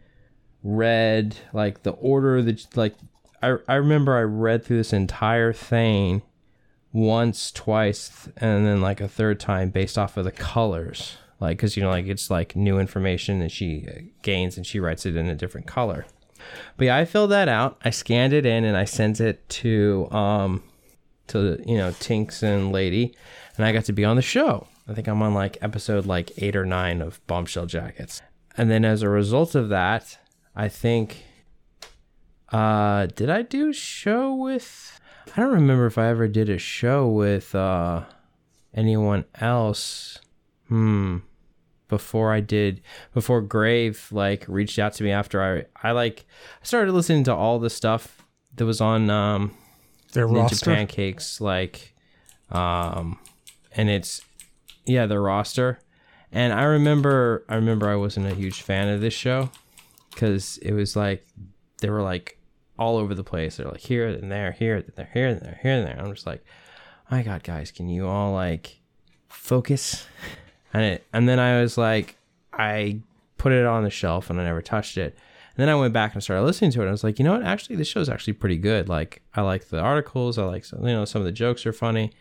red, 0.63 1.35
like 1.53 1.83
the 1.83 1.91
order 1.91 2.41
that 2.41 2.75
like 2.75 2.95
I 3.41 3.57
I 3.67 3.75
remember 3.75 4.15
I 4.15 4.21
read 4.21 4.63
through 4.63 4.77
this 4.77 4.93
entire 4.93 5.53
thing 5.53 6.21
once, 6.93 7.51
twice, 7.51 8.29
and 8.37 8.65
then 8.65 8.81
like 8.81 9.01
a 9.01 9.07
third 9.07 9.39
time 9.39 9.69
based 9.69 9.97
off 9.97 10.17
of 10.17 10.25
the 10.25 10.31
colors. 10.31 11.17
Like, 11.39 11.57
cause 11.57 11.75
you 11.75 11.81
know, 11.81 11.89
like 11.89 12.05
it's 12.05 12.29
like 12.29 12.55
new 12.55 12.77
information 12.79 13.39
that 13.39 13.51
she 13.51 13.87
uh, 13.87 14.01
gains 14.21 14.57
and 14.57 14.65
she 14.65 14.79
writes 14.79 15.05
it 15.05 15.15
in 15.15 15.27
a 15.27 15.35
different 15.35 15.65
color. 15.65 16.05
But 16.77 16.85
yeah, 16.85 16.97
I 16.97 17.05
filled 17.05 17.31
that 17.31 17.47
out. 17.47 17.79
I 17.83 17.89
scanned 17.89 18.33
it 18.33 18.45
in 18.45 18.63
and 18.63 18.77
I 18.77 18.85
sent 18.85 19.19
it 19.19 19.47
to 19.49 20.07
um 20.11 20.63
to 21.27 21.61
you 21.65 21.77
know 21.77 21.93
Tinks 21.99 22.43
and 22.43 22.71
Lady, 22.71 23.15
and 23.57 23.65
I 23.65 23.71
got 23.71 23.85
to 23.85 23.93
be 23.93 24.05
on 24.05 24.15
the 24.15 24.21
show. 24.21 24.67
I 24.87 24.93
think 24.93 25.07
I'm 25.07 25.21
on 25.21 25.33
like 25.33 25.57
episode 25.61 26.05
like 26.05 26.31
eight 26.37 26.55
or 26.55 26.65
nine 26.65 27.01
of 27.01 27.25
Bombshell 27.25 27.65
Jackets, 27.65 28.21
and 28.57 28.69
then 28.69 28.85
as 28.85 29.01
a 29.01 29.09
result 29.09 29.55
of 29.55 29.69
that, 29.69 30.19
I 30.55 30.67
think 30.67 31.23
uh 32.51 33.07
did 33.07 33.29
I 33.29 33.41
do 33.41 33.71
show 33.73 34.33
with? 34.33 34.99
I 35.35 35.41
don't 35.41 35.53
remember 35.53 35.85
if 35.85 35.97
I 35.97 36.07
ever 36.07 36.27
did 36.27 36.49
a 36.49 36.57
show 36.57 37.07
with 37.07 37.53
uh 37.55 38.03
anyone 38.73 39.25
else. 39.35 40.19
Hmm 40.67 41.19
before 41.91 42.31
I 42.31 42.39
did 42.39 42.81
before 43.13 43.41
Grave 43.41 44.07
like 44.11 44.45
reached 44.47 44.79
out 44.79 44.93
to 44.93 45.03
me 45.03 45.11
after 45.11 45.43
I 45.43 45.65
I 45.87 45.91
like 45.91 46.25
I 46.61 46.65
started 46.65 46.93
listening 46.93 47.25
to 47.25 47.35
all 47.35 47.59
the 47.59 47.69
stuff 47.69 48.25
that 48.55 48.65
was 48.65 48.79
on 48.79 49.09
um 49.09 49.53
Their 50.13 50.25
Ninja 50.25 50.43
roster. 50.43 50.73
Pancakes 50.73 51.41
like 51.41 51.93
um 52.49 53.19
and 53.75 53.89
it's 53.89 54.21
yeah 54.85 55.05
the 55.05 55.19
roster 55.19 55.79
and 56.31 56.53
I 56.53 56.63
remember 56.63 57.43
I 57.49 57.55
remember 57.55 57.89
I 57.89 57.97
wasn't 57.97 58.27
a 58.27 58.35
huge 58.35 58.61
fan 58.61 58.87
of 58.87 59.01
this 59.01 59.13
show 59.13 59.51
cuz 60.15 60.59
it 60.59 60.71
was 60.71 60.95
like 60.95 61.25
they 61.81 61.89
were 61.89 62.01
like 62.01 62.37
all 62.82 62.97
over 62.97 63.13
the 63.13 63.23
place 63.23 63.57
they're 63.57 63.67
like 63.67 63.79
here 63.79 64.07
and 64.07 64.32
there 64.32 64.51
here 64.51 64.77
and 64.77 64.91
there 64.95 65.09
here 65.13 65.27
and 65.27 65.41
there 65.41 65.59
here 65.61 65.73
and 65.73 65.88
there 65.88 65.99
I'm 65.99 66.13
just 66.13 66.25
like 66.25 66.43
my 67.09 67.21
god 67.21 67.43
guys 67.43 67.71
can 67.71 67.89
you 67.89 68.07
all 68.07 68.34
like 68.34 68.79
focus 69.29 70.07
and 70.73 70.84
it 70.84 71.05
and 71.13 71.29
then 71.29 71.39
I 71.39 71.61
was 71.61 71.77
like 71.77 72.17
I 72.53 73.01
put 73.41 73.51
it 73.51 73.65
on 73.65 73.84
the 73.84 73.89
shelf 73.89 74.29
and 74.29 74.39
I 74.39 74.43
never 74.43 74.61
touched 74.61 74.97
it. 74.97 75.17
And 75.55 75.57
then 75.57 75.67
I 75.67 75.73
went 75.73 75.93
back 75.93 76.13
and 76.13 76.21
started 76.21 76.43
listening 76.43 76.69
to 76.71 76.79
it. 76.79 76.84
And 76.84 76.89
I 76.89 76.91
was 76.91 77.03
like, 77.03 77.17
you 77.17 77.25
know 77.25 77.34
what? 77.34 77.43
Actually, 77.43 77.75
this 77.75 77.88
show's 77.88 78.07
actually 78.07 78.34
pretty 78.34 78.57
good. 78.57 78.88
Like, 78.88 79.23
I 79.34 79.41
like 79.41 79.69
the 79.69 79.79
articles. 79.79 80.38
I 80.38 80.43
like, 80.43 80.71
you 80.71 80.79
know, 80.79 81.05
some 81.05 81.21
of 81.21 81.25
the 81.25 81.32
jokes 81.32 81.65
are 81.65 81.73
funny 81.73 82.11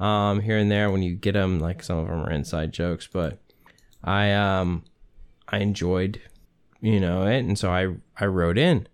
um, 0.00 0.40
here 0.40 0.56
and 0.56 0.70
there 0.70 0.90
when 0.90 1.02
you 1.02 1.14
get 1.14 1.32
them. 1.32 1.60
Like, 1.60 1.82
some 1.82 1.98
of 1.98 2.08
them 2.08 2.18
are 2.18 2.30
inside 2.30 2.72
jokes, 2.72 3.06
but 3.06 3.38
I 4.02 4.32
um, 4.32 4.84
I 5.48 5.58
enjoyed, 5.58 6.20
you 6.80 6.98
know, 6.98 7.26
it. 7.26 7.40
And 7.40 7.58
so 7.58 7.70
I 7.70 7.94
I 8.18 8.24
wrote 8.24 8.56
in, 8.56 8.88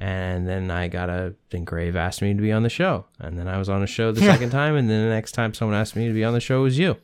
and 0.00 0.46
then 0.46 0.70
I 0.70 0.88
got 0.88 1.08
a. 1.10 1.34
Then 1.50 1.64
Grave 1.64 1.96
asked 1.96 2.22
me 2.22 2.34
to 2.34 2.40
be 2.40 2.52
on 2.52 2.62
the 2.62 2.68
show, 2.68 3.06
and 3.18 3.38
then 3.38 3.48
I 3.48 3.58
was 3.58 3.68
on 3.68 3.82
a 3.82 3.86
show 3.86 4.12
the 4.12 4.20
second 4.20 4.50
time, 4.50 4.76
and 4.76 4.88
then 4.88 5.04
the 5.04 5.10
next 5.14 5.32
time 5.32 5.54
someone 5.54 5.76
asked 5.76 5.96
me 5.96 6.06
to 6.08 6.14
be 6.14 6.24
on 6.24 6.32
the 6.34 6.40
show 6.40 6.62
was 6.62 6.78
you. 6.78 6.96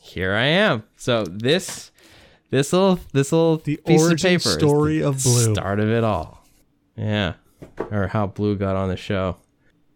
Here 0.00 0.34
I 0.34 0.46
am. 0.46 0.84
So 0.96 1.24
this 1.24 1.90
this 2.50 2.72
little 2.72 2.98
this 3.12 3.32
little 3.32 3.58
The 3.58 3.76
piece 3.76 4.02
origin 4.02 4.14
of 4.34 4.42
paper 4.42 4.48
is 4.50 4.54
story 4.54 4.98
the 5.00 5.08
of 5.08 5.22
Blue. 5.22 5.54
Start 5.54 5.80
of 5.80 5.88
it 5.88 6.04
all. 6.04 6.44
Yeah. 6.96 7.34
Or 7.90 8.08
how 8.08 8.26
Blue 8.26 8.56
got 8.56 8.76
on 8.76 8.88
the 8.88 8.96
show. 8.96 9.36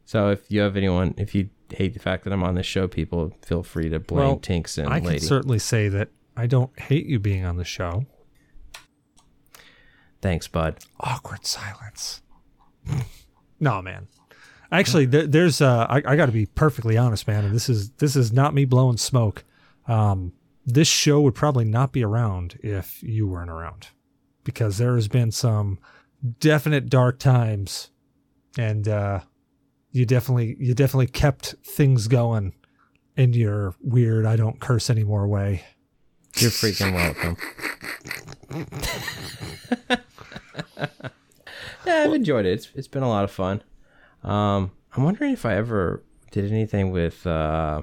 So 0.04 0.30
if 0.30 0.50
you 0.50 0.60
have 0.60 0.76
anyone 0.76 1.14
if 1.16 1.34
you 1.34 1.48
hate 1.70 1.94
the 1.94 1.98
fact 2.00 2.24
that 2.24 2.32
I'm 2.32 2.44
on 2.44 2.54
this 2.54 2.66
show, 2.66 2.86
people 2.86 3.32
feel 3.42 3.62
free 3.62 3.88
to 3.88 3.98
blame 3.98 4.18
Well, 4.26 4.36
Tinks 4.36 4.78
and 4.78 4.88
I 4.88 5.00
can 5.00 5.08
Lady. 5.08 5.20
certainly 5.20 5.58
say 5.58 5.88
that 5.88 6.08
I 6.36 6.46
don't 6.46 6.78
hate 6.78 7.06
you 7.06 7.18
being 7.18 7.44
on 7.44 7.56
the 7.56 7.64
show. 7.64 8.04
Thanks, 10.24 10.48
bud. 10.48 10.78
Awkward 11.00 11.44
silence. 11.44 12.22
No, 13.60 13.82
man. 13.82 14.08
Actually, 14.72 15.04
there, 15.04 15.26
there's 15.26 15.60
uh, 15.60 15.86
I, 15.90 15.96
I 15.96 16.16
got 16.16 16.26
to 16.26 16.32
be 16.32 16.46
perfectly 16.46 16.96
honest, 16.96 17.28
man. 17.28 17.44
And 17.44 17.54
this 17.54 17.68
is 17.68 17.90
this 17.90 18.16
is 18.16 18.32
not 18.32 18.54
me 18.54 18.64
blowing 18.64 18.96
smoke. 18.96 19.44
Um, 19.86 20.32
this 20.64 20.88
show 20.88 21.20
would 21.20 21.34
probably 21.34 21.66
not 21.66 21.92
be 21.92 22.02
around 22.02 22.58
if 22.62 23.02
you 23.02 23.28
weren't 23.28 23.50
around, 23.50 23.88
because 24.44 24.78
there 24.78 24.94
has 24.94 25.08
been 25.08 25.30
some 25.30 25.78
definite 26.40 26.88
dark 26.88 27.18
times, 27.18 27.90
and 28.56 28.88
uh, 28.88 29.20
you 29.90 30.06
definitely 30.06 30.56
you 30.58 30.72
definitely 30.72 31.08
kept 31.08 31.54
things 31.66 32.08
going 32.08 32.54
in 33.14 33.34
your 33.34 33.74
weird 33.82 34.24
I 34.24 34.36
don't 34.36 34.58
curse 34.58 34.88
anymore 34.88 35.28
way. 35.28 35.64
You're 36.36 36.50
freaking 36.50 36.94
welcome. 36.94 37.36
yeah, 41.86 42.04
I've 42.04 42.14
enjoyed 42.14 42.46
it. 42.46 42.52
It's 42.52 42.68
it's 42.74 42.88
been 42.88 43.02
a 43.02 43.08
lot 43.08 43.24
of 43.24 43.30
fun. 43.30 43.62
Um, 44.22 44.72
I'm 44.96 45.04
wondering 45.04 45.32
if 45.32 45.44
I 45.44 45.54
ever 45.54 46.02
did 46.30 46.50
anything 46.50 46.90
with 46.90 47.26
uh, 47.26 47.82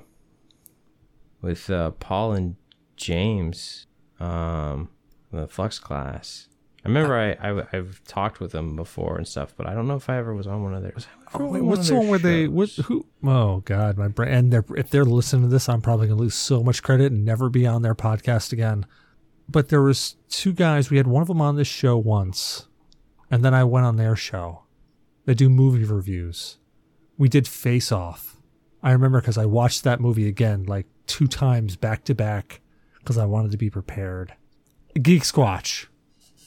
with 1.41 1.69
uh, 1.69 1.91
Paul 1.91 2.33
and 2.33 2.55
James, 2.95 3.87
um, 4.19 4.89
the 5.31 5.47
Flux 5.47 5.79
class. 5.79 6.47
I 6.83 6.87
remember 6.87 7.15
I, 7.15 7.33
I 7.33 7.63
I've 7.73 8.01
talked 8.05 8.39
with 8.39 8.53
them 8.53 8.75
before 8.75 9.17
and 9.17 9.27
stuff, 9.27 9.53
but 9.55 9.67
I 9.67 9.75
don't 9.75 9.87
know 9.87 9.95
if 9.95 10.09
I 10.09 10.17
ever 10.17 10.33
was 10.33 10.47
on 10.47 10.63
one 10.63 10.73
of 10.73 10.81
theirs. 10.81 11.07
Oh, 11.33 11.45
wait, 11.45 11.61
what's 11.61 11.87
the 11.87 11.95
one 11.95 12.07
where 12.07 12.17
they 12.17 12.47
what 12.47 12.69
who? 12.71 13.05
Oh 13.23 13.57
God, 13.59 13.97
my 13.97 14.07
brain. 14.07 14.33
And 14.33 14.53
they're, 14.53 14.65
if 14.75 14.89
they're 14.89 15.05
listening 15.05 15.43
to 15.43 15.47
this, 15.47 15.69
I'm 15.69 15.81
probably 15.81 16.07
gonna 16.07 16.19
lose 16.19 16.33
so 16.33 16.63
much 16.63 16.81
credit 16.81 17.11
and 17.11 17.23
never 17.23 17.49
be 17.49 17.67
on 17.67 17.83
their 17.83 17.93
podcast 17.93 18.51
again. 18.51 18.87
But 19.49 19.69
there 19.69 19.81
was 19.81 20.15
two 20.29 20.53
guys. 20.53 20.89
We 20.89 20.97
had 20.97 21.07
one 21.07 21.21
of 21.21 21.27
them 21.27 21.41
on 21.41 21.55
this 21.55 21.67
show 21.67 21.97
once, 21.97 22.67
and 23.29 23.43
then 23.43 23.53
I 23.53 23.63
went 23.63 23.85
on 23.85 23.97
their 23.97 24.15
show. 24.15 24.63
They 25.25 25.33
do 25.33 25.49
movie 25.49 25.83
reviews. 25.83 26.57
We 27.17 27.29
did 27.29 27.47
Face 27.47 27.91
Off. 27.91 28.37
I 28.81 28.91
remember 28.91 29.21
because 29.21 29.37
I 29.37 29.45
watched 29.45 29.83
that 29.83 29.99
movie 29.99 30.27
again 30.27 30.63
like 30.65 30.87
two 31.05 31.27
times 31.27 31.75
back 31.75 32.03
to 32.05 32.15
back 32.15 32.61
because 32.99 33.17
I 33.17 33.25
wanted 33.25 33.51
to 33.51 33.57
be 33.57 33.69
prepared. 33.69 34.33
Geek 34.99 35.23
Squatch. 35.23 35.87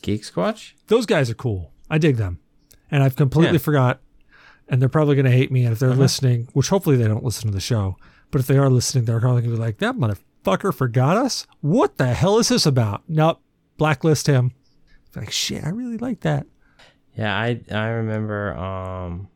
Geek 0.03 0.23
Squatch. 0.23 0.73
Those 0.89 1.07
guys 1.07 1.31
are 1.31 1.35
cool. 1.35 1.73
I 1.89 1.99
dig 1.99 2.17
them. 2.17 2.41
And 2.91 3.03
I've 3.03 3.17
completely 3.17 3.55
Yeah. 3.55 3.59
forgot 3.59 4.01
and 4.69 4.81
they're 4.81 4.89
probably 4.89 5.15
going 5.15 5.27
to 5.27 5.31
hate 5.31 5.53
me 5.53 5.65
and 5.65 5.73
if 5.73 5.79
they're 5.79 5.91
uh-huh. 5.91 6.01
listening, 6.01 6.49
which 6.53 6.69
hopefully 6.69 6.97
they 6.97 7.07
don't 7.07 7.25
listen 7.25 7.47
to 7.49 7.55
the 7.55 7.61
show, 7.61 7.97
but 8.31 8.41
if 8.41 8.47
they 8.47 8.57
are 8.59 8.71
listening, 8.71 9.05
they're 9.05 9.21
probably 9.21 9.43
going 9.43 9.53
to 9.53 9.57
be 9.57 9.63
like, 9.63 9.79
"That 9.79 9.95
motherfucker 9.97 10.19
forgot 10.73 11.17
us? 11.17 11.47
What 11.61 11.97
the 11.99 12.15
hell 12.15 12.39
is 12.39 12.49
this 12.49 12.67
about?" 12.67 13.03
Nope. 13.09 13.41
Blacklist 13.77 14.27
him. 14.27 14.53
Like, 15.17 15.31
"Shit, 15.33 15.65
I 15.65 15.71
really 15.71 15.99
like 15.99 16.21
that." 16.21 16.47
Yeah, 17.17 17.37
I 17.37 17.61
I 17.71 17.87
remember 17.89 18.57
um 18.57 19.29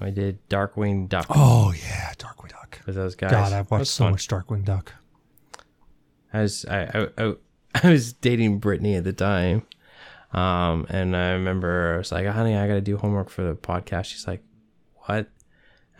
I 0.00 0.10
did 0.10 0.46
Darkwing 0.48 1.08
Duck 1.08 1.26
Oh 1.30 1.72
yeah, 1.76 2.12
Darkwing 2.18 2.50
Duck. 2.50 2.80
with 2.86 2.94
those 2.94 3.14
guys. 3.14 3.30
God, 3.30 3.52
I've 3.52 3.70
watched 3.70 3.86
so 3.88 4.04
fun. 4.04 4.12
much 4.12 4.28
Darkwing 4.28 4.64
Duck. 4.64 4.92
I 6.32 6.42
was 6.42 6.64
I, 6.66 6.82
I, 6.84 7.08
I, 7.24 7.34
I 7.82 7.90
was 7.90 8.12
dating 8.12 8.58
Brittany 8.58 8.94
at 8.96 9.04
the 9.04 9.12
time, 9.12 9.66
um, 10.32 10.86
and 10.88 11.16
I 11.16 11.32
remember 11.32 11.94
I 11.94 11.98
was 11.98 12.10
like, 12.12 12.26
"Honey, 12.26 12.56
I 12.56 12.66
got 12.66 12.74
to 12.74 12.80
do 12.80 12.96
homework 12.96 13.28
for 13.30 13.42
the 13.42 13.54
podcast." 13.54 14.06
She's 14.06 14.26
like, 14.26 14.42
"What?" 15.06 15.28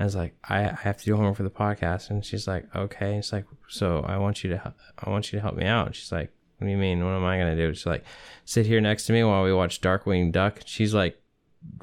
I 0.03 0.05
was 0.05 0.17
like, 0.17 0.35
I, 0.43 0.65
"I 0.65 0.79
have 0.83 0.97
to 0.97 1.05
do 1.05 1.15
homework 1.15 1.37
for 1.37 1.45
the 1.45 1.51
podcast," 1.51 2.11
and 2.11 2.25
she's 2.25 2.49
like, 2.49 2.67
"Okay." 2.75 3.19
It's 3.19 3.33
like, 3.33 3.45
"So 3.69 4.01
I 4.01 4.19
want 4.19 4.43
you 4.43 4.51
to 4.51 4.75
I 4.99 5.09
want 5.09 5.33
you 5.33 5.39
to 5.39 5.41
help 5.41 5.55
me 5.55 5.65
out." 5.65 5.95
She's 5.95 6.11
like, 6.11 6.33
"What 6.59 6.67
do 6.67 6.73
you 6.73 6.77
mean? 6.77 7.05
What 7.05 7.13
am 7.13 7.25
I 7.25 7.39
gonna 7.39 7.55
do?" 7.55 7.73
She's 7.73 7.87
like, 7.87 8.05
"Sit 8.45 8.67
here 8.67 8.81
next 8.81 9.07
to 9.07 9.13
me 9.13 9.23
while 9.23 9.45
we 9.45 9.53
watch 9.53 9.81
Darkwing 9.81 10.33
Duck." 10.33 10.63
She's 10.67 10.93
like, 10.93 11.23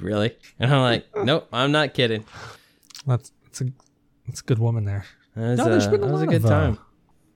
"Really?" 0.02 0.36
And 0.60 0.70
I'm 0.70 0.82
like, 0.82 1.06
"Nope, 1.16 1.48
I'm 1.54 1.72
not 1.72 1.94
kidding." 1.94 2.26
That's 3.08 3.32
that's 3.46 3.62
a 3.62 3.72
that's 4.28 4.42
a 4.42 4.44
good 4.44 4.60
woman 4.60 4.84
there. 4.84 5.06
That 5.38 5.52
was, 5.52 5.60
No, 5.60 5.70
there's 5.70 5.88
uh, 5.88 5.92
been 5.92 6.04
a 6.04 6.08
was 6.08 6.22
a 6.22 6.26
lot 6.26 6.30
good 6.30 6.44
of, 6.44 6.46
uh, 6.46 6.50
time. 6.50 6.80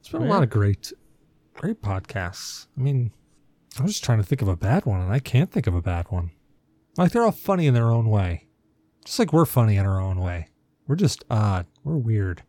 There's 0.01 0.11
been 0.11 0.23
a 0.23 0.31
lot 0.33 0.43
of 0.43 0.49
great 0.49 0.91
great 1.53 1.81
podcasts. 1.81 2.67
I 2.77 2.81
mean, 2.81 3.13
I'm 3.79 3.87
just 3.87 4.03
trying 4.03 4.17
to 4.17 4.25
think 4.25 4.41
of 4.41 4.49
a 4.49 4.57
bad 4.57 4.85
one, 4.85 4.99
and 4.99 5.13
I 5.13 5.19
can't 5.19 5.49
think 5.49 5.65
of 5.65 5.75
a 5.75 5.81
bad 5.81 6.07
one. 6.09 6.31
Like 6.97 7.13
they're 7.13 7.23
all 7.23 7.31
funny 7.31 7.67
in 7.67 7.73
their 7.73 7.89
own 7.89 8.09
way, 8.09 8.47
just 9.05 9.17
like 9.17 9.31
we're 9.31 9.45
funny 9.45 9.77
in 9.77 9.85
our 9.85 10.01
own 10.01 10.19
way. 10.19 10.49
We're 10.87 10.95
just 10.95 11.23
odd. 11.29 11.65
We're 11.83 11.97
weird. 11.97 12.43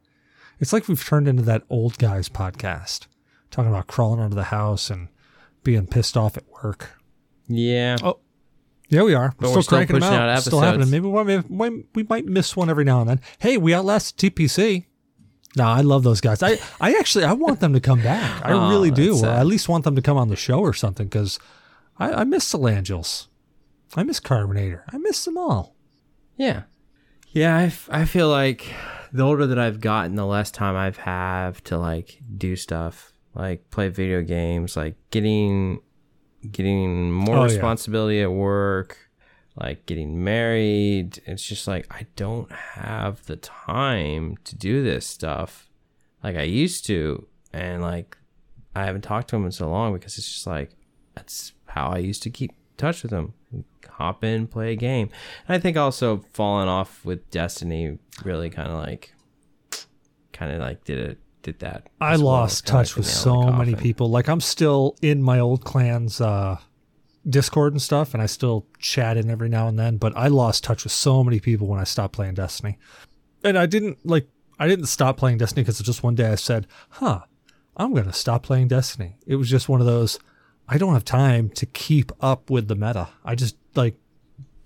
It's 0.61 0.73
like 0.73 0.89
we've 0.89 1.05
turned 1.05 1.29
into 1.29 1.43
that 1.45 1.63
old 1.69 1.99
guys 1.99 2.29
podcast, 2.29 3.07
talking 3.51 3.71
about 3.71 3.87
crawling 3.87 4.21
under 4.21 4.35
the 4.37 4.45
house 4.45 4.91
and 4.91 5.09
being 5.63 5.87
pissed 5.87 6.17
off 6.17 6.37
at 6.37 6.45
work. 6.63 6.91
Yeah. 7.49 7.97
Oh, 8.03 8.21
Yeah, 8.89 9.03
we 9.03 9.15
are. 9.15 9.35
But 9.39 9.51
we're 9.51 9.63
still 9.63 9.79
cranking 9.79 9.95
them 9.95 10.03
pushing 10.03 10.17
out. 10.17 10.29
out 10.29 10.43
Still 10.43 10.61
happening. 10.61 10.91
Maybe 10.91 11.07
we 11.07 11.43
might, 11.49 11.85
we 11.95 12.03
might 12.05 12.25
miss 12.27 12.57
one 12.57 12.71
every 12.71 12.85
now 12.85 13.01
and 13.01 13.11
then. 13.11 13.21
Hey, 13.39 13.57
we 13.57 13.75
outlasted 13.75 14.35
TPC. 14.35 14.87
No, 15.57 15.65
I 15.65 15.83
love 15.83 16.03
those 16.03 16.21
guys. 16.21 16.43
I, 16.43 16.59
I 16.81 16.95
actually 16.95 17.25
I 17.25 17.33
want 17.33 17.61
them 17.61 17.75
to 17.75 17.81
come 17.81 18.03
back. 18.03 18.45
I 18.45 18.53
Aw, 18.53 18.55
oh, 18.69 18.71
really 18.71 18.91
do. 18.91 19.11
that's 19.13 19.23
Or 19.23 19.27
sad. 19.27 19.39
at 19.41 19.47
least 19.47 19.69
want 19.69 19.85
them 19.85 19.95
to 19.97 20.03
come 20.03 20.17
on 20.17 20.29
the 20.29 20.37
show 20.37 20.59
or 20.61 20.73
something 20.73 21.07
because 21.07 21.39
I, 21.99 22.11
I 22.13 22.25
miss 22.25 22.53
Solangels. 22.53 23.29
I 23.95 24.03
miss 24.03 24.19
Carbonator. 24.19 24.85
I 24.93 24.99
miss 24.99 25.25
them 25.25 25.39
all. 25.39 25.77
Yeah. 26.37 26.65
Yeah, 27.35 27.57
I, 27.57 27.63
f- 27.65 27.89
I 27.93 28.05
feel 28.05 28.29
like 28.29 28.73
the 29.13 29.23
older 29.25 29.47
that 29.47 29.59
I've 29.59 29.81
gotten, 29.81 30.15
the 30.15 30.25
less 30.27 30.51
time 30.51 30.77
I've 30.77 30.99
have 30.99 31.63
to 31.65 31.77
like 31.79 32.21
do 32.37 32.55
stuff, 32.57 33.13
like 33.35 33.69
play 33.71 33.89
video 33.89 34.23
games, 34.23 34.77
like 34.77 34.95
getting 35.11 35.81
getting 36.51 37.11
more 37.11 37.37
Oh, 37.37 37.41
yeah. 37.41 37.45
responsibility 37.47 38.23
at 38.23 38.31
work, 38.31 38.97
like 39.57 39.85
getting 39.87 40.23
married. 40.23 41.21
It's 41.27 41.45
just 41.45 41.67
like 41.67 41.93
I 41.93 42.07
don't 42.17 42.51
have 42.53 43.25
the 43.27 43.37
time 43.37 44.37
to 44.45 44.57
do 44.57 44.85
this 44.85 45.05
stuff 45.07 45.69
like 46.23 46.37
I 46.37 46.43
used 46.43 46.87
to, 46.87 47.27
and 47.53 47.83
like 47.83 48.17
I 48.77 48.85
haven't 48.85 49.03
talked 49.03 49.29
to 49.31 49.37
him 49.37 49.45
in 49.45 49.53
so 49.53 49.69
long 49.69 49.93
because 49.93 50.19
it's 50.19 50.33
just 50.33 50.47
like 50.47 50.71
that's 51.17 51.53
how 51.67 51.89
I 51.89 51.99
used 51.99 52.23
to 52.25 52.31
keep 52.31 52.53
touch 52.77 53.03
with 53.03 53.11
them. 53.11 53.35
Hop 53.91 54.25
in, 54.25 54.47
play 54.47 54.73
a 54.73 54.77
game. 54.77 55.11
And 55.47 55.57
I 55.57 55.59
think 55.61 55.77
also 55.77 56.25
falling 56.33 56.69
off 56.69 57.05
with 57.05 57.31
Destiny 57.31 57.99
really 58.25 58.51
kind 58.51 58.69
of 58.69 58.79
like, 58.79 59.15
kind 60.33 60.53
of 60.53 60.61
like 60.61 60.85
did 60.85 60.99
it, 60.99 61.19
did 61.43 61.61
that. 61.61 61.89
I 62.01 62.15
as 62.15 62.23
well. 62.23 62.33
lost 62.33 62.67
touch 62.67 62.97
with 62.97 63.07
so 63.07 63.45
many 63.53 63.75
people. 63.75 64.11
Like 64.11 64.29
I'm 64.29 64.41
still 64.41 64.97
in 65.03 65.23
my 65.23 65.39
old 65.39 65.65
clan's 65.65 66.21
uh, 66.21 66.59
Discord 67.29 67.73
and 67.73 67.81
stuff, 67.81 68.15
and 68.15 68.23
I 68.23 68.27
still 68.27 68.67
chat 68.79 69.17
in 69.17 69.31
every 69.31 69.49
now 69.49 69.69
and 69.69 69.79
then. 69.79 69.97
But 69.97 70.17
I 70.17 70.29
lost 70.29 70.65
touch 70.65 70.85
with 70.85 70.93
so 70.93 71.23
many 71.25 71.41
people 71.41 71.67
when 71.67 71.81
I 71.81 71.85
stopped 71.85 72.15
playing 72.15 72.35
Destiny, 72.35 72.79
and 73.43 73.59
I 73.59 73.67
didn't 73.67 74.05
like 74.05 74.29
I 74.59 74.69
didn't 74.69 74.87
stop 74.87 75.17
playing 75.17 75.39
Destiny 75.39 75.63
because 75.63 75.79
just 75.79 76.03
one 76.03 76.15
day 76.15 76.29
I 76.29 76.35
said, 76.35 76.67
"Huh, 76.91 77.21
I'm 77.77 77.95
gonna 77.95 78.13
stop 78.13 78.43
playing 78.43 78.69
Destiny." 78.69 79.17
It 79.27 79.37
was 79.37 79.49
just 79.49 79.69
one 79.69 79.81
of 79.81 79.87
those. 79.87 80.19
I 80.69 80.79
don't 80.79 80.95
have 80.95 81.05
time 81.05 81.51
to 81.51 81.67
keep 81.67 82.11
up 82.21 82.51
with 82.51 82.69
the 82.69 82.75
meta. 82.75 83.09
I 83.25 83.35
just 83.35 83.57
like 83.75 83.97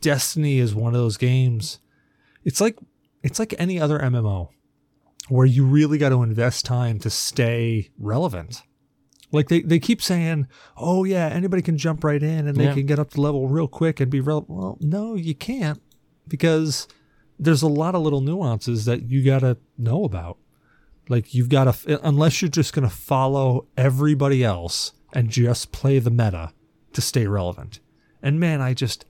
Destiny 0.01 0.59
is 0.59 0.75
one 0.75 0.95
of 0.95 1.01
those 1.01 1.17
games. 1.17 1.81
It's 2.45 2.61
like 2.61 2.79
it's 3.23 3.39
like 3.39 3.55
any 3.59 3.81
other 3.81 3.99
MMO 3.99 4.49
where 5.29 5.47
you 5.47 5.65
really 5.67 5.99
got 5.99 6.11
to 6.11 6.23
invest 6.23 6.65
time 6.65 6.99
to 7.01 7.11
stay 7.11 7.91
relevant. 7.99 8.63
Like 9.31 9.49
they, 9.49 9.61
they 9.61 9.79
keep 9.79 10.01
saying, 10.01 10.47
oh 10.77 11.05
yeah, 11.05 11.27
anybody 11.27 11.61
can 11.61 11.77
jump 11.77 12.03
right 12.05 12.23
in 12.23 12.47
and 12.47 12.57
they 12.57 12.65
Yeah. 12.65 12.75
can 12.75 12.87
get 12.87 12.99
up 12.99 13.11
to 13.11 13.21
level 13.21 13.47
real 13.49 13.69
quick 13.69 14.01
and 14.01 14.11
be 14.11 14.21
relevant. 14.21 14.51
Well, 14.51 14.79
no, 14.81 15.17
you 15.17 15.35
can't 15.35 15.83
because 16.27 16.89
there's 17.39 17.61
a 17.61 17.69
lot 17.69 17.95
of 17.95 18.01
little 18.03 18.23
nuances 18.23 18.85
that 18.87 19.03
you 19.11 19.23
got 19.25 19.41
to 19.41 19.59
know 19.77 20.05
about. 20.05 20.39
Like 21.11 21.35
you've 21.35 21.49
got 21.51 21.75
to, 21.75 22.07
unless 22.07 22.41
you're 22.41 22.49
just 22.51 22.73
going 22.73 22.89
to 22.89 22.95
follow 22.95 23.67
everybody 23.77 24.43
else 24.45 24.93
and 25.13 25.31
just 25.31 25.73
play 25.73 25.99
the 25.99 26.11
meta 26.11 26.53
to 26.93 27.01
stay 27.01 27.27
relevant. 27.27 27.81
And 28.23 28.41
man, 28.41 28.61
I 28.61 28.75
just, 28.75 29.05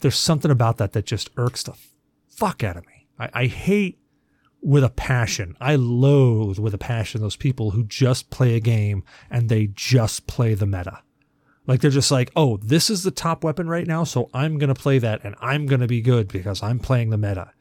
there's 0.00 0.16
something 0.16 0.50
about 0.50 0.78
that 0.78 0.92
that 0.92 1.06
just 1.06 1.30
irks 1.36 1.62
the 1.62 1.74
fuck 2.28 2.62
out 2.62 2.76
of 2.76 2.86
me. 2.86 3.06
I, 3.18 3.30
I 3.34 3.46
hate 3.46 3.98
with 4.60 4.84
a 4.84 4.90
passion. 4.90 5.56
I 5.60 5.76
loathe 5.76 6.58
with 6.58 6.74
a 6.74 6.78
passion 6.78 7.20
those 7.20 7.36
people 7.36 7.72
who 7.72 7.84
just 7.84 8.30
play 8.30 8.54
a 8.54 8.60
game 8.60 9.04
and 9.30 9.48
they 9.48 9.68
just 9.68 10.26
play 10.26 10.54
the 10.54 10.66
meta. 10.66 11.02
Like 11.66 11.80
they're 11.80 11.90
just 11.90 12.10
like, 12.10 12.32
oh, 12.34 12.56
this 12.56 12.88
is 12.88 13.02
the 13.02 13.10
top 13.10 13.44
weapon 13.44 13.68
right 13.68 13.86
now, 13.86 14.04
so 14.04 14.30
I'm 14.32 14.58
going 14.58 14.68
to 14.68 14.80
play 14.80 14.98
that 14.98 15.22
and 15.22 15.36
I'm 15.40 15.66
going 15.66 15.80
to 15.80 15.86
be 15.86 16.00
good 16.00 16.28
because 16.28 16.62
I'm 16.62 16.78
playing 16.78 17.10
the 17.10 17.18
meta. 17.18 17.52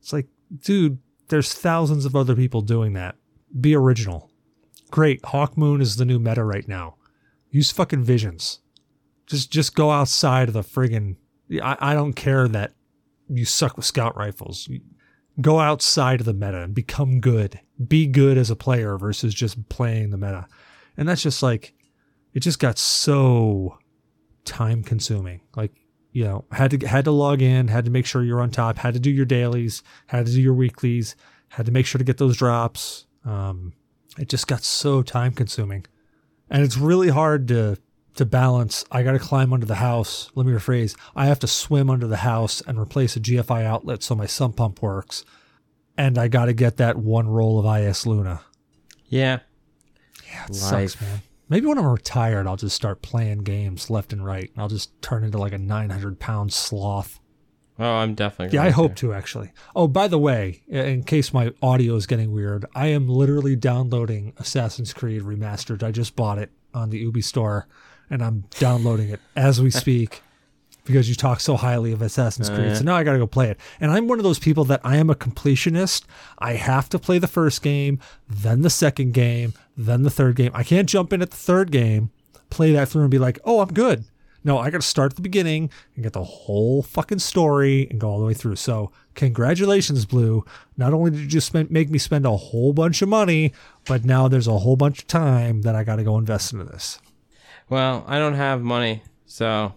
It's 0.00 0.12
like, 0.12 0.26
dude, 0.60 0.98
there's 1.28 1.54
thousands 1.54 2.04
of 2.04 2.14
other 2.14 2.36
people 2.36 2.60
doing 2.60 2.92
that. 2.92 3.16
Be 3.58 3.74
original. 3.74 4.30
Great. 4.90 5.22
Hawkmoon 5.22 5.80
is 5.80 5.96
the 5.96 6.04
new 6.04 6.18
meta 6.18 6.44
right 6.44 6.68
now. 6.68 6.95
Use 7.56 7.70
fucking 7.70 8.04
visions. 8.04 8.60
Just 9.26 9.50
just 9.50 9.74
go 9.74 9.90
outside 9.90 10.48
of 10.48 10.54
the 10.54 10.60
friggin' 10.60 11.16
I, 11.62 11.76
I 11.80 11.94
don't 11.94 12.12
care 12.12 12.46
that 12.48 12.74
you 13.30 13.46
suck 13.46 13.76
with 13.76 13.86
scout 13.86 14.14
rifles. 14.14 14.68
Go 15.40 15.58
outside 15.58 16.20
of 16.20 16.26
the 16.26 16.34
meta 16.34 16.62
and 16.62 16.74
become 16.74 17.18
good. 17.18 17.58
Be 17.88 18.06
good 18.06 18.36
as 18.36 18.50
a 18.50 18.56
player 18.56 18.98
versus 18.98 19.32
just 19.32 19.70
playing 19.70 20.10
the 20.10 20.18
meta. 20.18 20.46
And 20.98 21.08
that's 21.08 21.22
just 21.22 21.42
like 21.42 21.72
it 22.34 22.40
just 22.40 22.58
got 22.58 22.76
so 22.76 23.78
time 24.44 24.82
consuming. 24.82 25.40
Like, 25.56 25.72
you 26.12 26.24
know, 26.24 26.44
had 26.52 26.72
to 26.72 26.86
had 26.86 27.06
to 27.06 27.10
log 27.10 27.40
in, 27.40 27.68
had 27.68 27.86
to 27.86 27.90
make 27.90 28.04
sure 28.04 28.22
you're 28.22 28.42
on 28.42 28.50
top, 28.50 28.76
had 28.76 28.92
to 28.92 29.00
do 29.00 29.10
your 29.10 29.24
dailies, 29.24 29.82
had 30.08 30.26
to 30.26 30.32
do 30.32 30.42
your 30.42 30.52
weeklies, 30.52 31.16
had 31.48 31.64
to 31.64 31.72
make 31.72 31.86
sure 31.86 31.98
to 31.98 32.04
get 32.04 32.18
those 32.18 32.36
drops. 32.36 33.06
Um, 33.24 33.72
it 34.18 34.28
just 34.28 34.46
got 34.46 34.62
so 34.62 35.02
time 35.02 35.32
consuming. 35.32 35.86
And 36.50 36.62
it's 36.62 36.76
really 36.76 37.08
hard 37.08 37.48
to 37.48 37.78
to 38.16 38.24
balance. 38.24 38.84
I 38.90 39.02
got 39.02 39.12
to 39.12 39.18
climb 39.18 39.52
under 39.52 39.66
the 39.66 39.76
house. 39.76 40.30
Let 40.34 40.46
me 40.46 40.52
rephrase. 40.52 40.96
I 41.14 41.26
have 41.26 41.38
to 41.40 41.46
swim 41.46 41.90
under 41.90 42.06
the 42.06 42.18
house 42.18 42.62
and 42.66 42.78
replace 42.78 43.14
a 43.16 43.20
GFI 43.20 43.64
outlet 43.64 44.02
so 44.02 44.14
my 44.14 44.26
sump 44.26 44.56
pump 44.56 44.82
works. 44.82 45.24
And 45.98 46.18
I 46.18 46.28
got 46.28 46.46
to 46.46 46.52
get 46.52 46.78
that 46.78 46.96
one 46.96 47.28
roll 47.28 47.58
of 47.58 47.80
IS 47.80 48.06
Luna. 48.06 48.40
Yeah. 49.06 49.40
Yeah, 50.26 50.44
it 50.44 50.50
Life. 50.50 50.90
sucks, 50.92 51.00
man. 51.00 51.22
Maybe 51.48 51.66
when 51.66 51.78
I'm 51.78 51.86
retired, 51.86 52.46
I'll 52.46 52.56
just 52.56 52.74
start 52.74 53.02
playing 53.02 53.40
games 53.40 53.88
left 53.88 54.12
and 54.12 54.24
right. 54.24 54.50
And 54.52 54.60
I'll 54.60 54.68
just 54.68 55.00
turn 55.00 55.22
into 55.22 55.38
like 55.38 55.52
a 55.52 55.58
900 55.58 56.18
pound 56.18 56.52
sloth. 56.52 57.20
Oh, 57.78 57.96
I'm 57.96 58.14
definitely. 58.14 58.56
Yeah, 58.56 58.64
I 58.64 58.70
hope 58.70 58.94
to 58.96 59.12
actually. 59.12 59.52
Oh, 59.74 59.86
by 59.86 60.08
the 60.08 60.18
way, 60.18 60.62
in 60.68 61.02
case 61.02 61.32
my 61.32 61.52
audio 61.60 61.94
is 61.96 62.06
getting 62.06 62.32
weird, 62.32 62.64
I 62.74 62.86
am 62.88 63.08
literally 63.08 63.54
downloading 63.54 64.32
Assassin's 64.38 64.92
Creed 64.92 65.22
Remastered. 65.22 65.82
I 65.82 65.90
just 65.90 66.16
bought 66.16 66.38
it 66.38 66.50
on 66.72 66.90
the 66.90 66.98
Ubi 66.98 67.20
store, 67.20 67.66
and 68.08 68.22
I'm 68.22 68.44
downloading 68.58 69.10
it 69.10 69.20
as 69.34 69.60
we 69.60 69.70
speak 69.70 70.22
because 70.86 71.08
you 71.08 71.14
talk 71.14 71.40
so 71.40 71.56
highly 71.56 71.92
of 71.92 72.00
Assassin's 72.00 72.48
oh, 72.48 72.54
Creed. 72.54 72.68
yeah. 72.68 72.74
So 72.74 72.84
now 72.84 72.96
I 72.96 73.04
got 73.04 73.12
to 73.12 73.18
go 73.18 73.26
play 73.26 73.50
it. 73.50 73.58
And 73.78 73.90
I'm 73.90 74.08
one 74.08 74.18
of 74.18 74.24
those 74.24 74.38
people 74.38 74.64
that 74.66 74.80
I 74.82 74.96
am 74.96 75.10
a 75.10 75.14
completionist. 75.14 76.04
I 76.38 76.54
have 76.54 76.88
to 76.90 76.98
play 76.98 77.18
the 77.18 77.26
first 77.26 77.60
game, 77.60 78.00
then 78.26 78.62
the 78.62 78.70
second 78.70 79.12
game, 79.12 79.52
then 79.76 80.02
the 80.02 80.10
third 80.10 80.36
game. 80.36 80.52
I 80.54 80.62
can't 80.62 80.88
jump 80.88 81.12
in 81.12 81.20
at 81.20 81.30
the 81.30 81.36
third 81.36 81.70
game, 81.70 82.10
play 82.48 82.72
that 82.72 82.88
through, 82.88 83.02
and 83.02 83.10
be 83.10 83.18
like, 83.18 83.38
oh, 83.44 83.60
I'm 83.60 83.74
good. 83.74 84.04
No, 84.46 84.58
I 84.58 84.70
got 84.70 84.80
to 84.80 84.86
start 84.86 85.10
at 85.12 85.16
the 85.16 85.22
beginning 85.22 85.70
and 85.96 86.04
get 86.04 86.12
the 86.12 86.22
whole 86.22 86.80
fucking 86.80 87.18
story 87.18 87.88
and 87.90 87.98
go 88.00 88.08
all 88.08 88.20
the 88.20 88.26
way 88.26 88.32
through. 88.32 88.54
So, 88.54 88.92
congratulations, 89.16 90.06
Blue. 90.06 90.44
Not 90.76 90.92
only 90.92 91.10
did 91.10 91.18
you 91.18 91.26
just 91.26 91.48
spend, 91.48 91.68
make 91.68 91.90
me 91.90 91.98
spend 91.98 92.24
a 92.24 92.36
whole 92.36 92.72
bunch 92.72 93.02
of 93.02 93.08
money, 93.08 93.52
but 93.86 94.04
now 94.04 94.28
there's 94.28 94.46
a 94.46 94.58
whole 94.58 94.76
bunch 94.76 95.00
of 95.00 95.08
time 95.08 95.62
that 95.62 95.74
I 95.74 95.82
got 95.82 95.96
to 95.96 96.04
go 96.04 96.16
invest 96.16 96.52
into 96.52 96.64
this. 96.64 97.00
Well, 97.68 98.04
I 98.06 98.20
don't 98.20 98.34
have 98.34 98.62
money, 98.62 99.02
so 99.24 99.74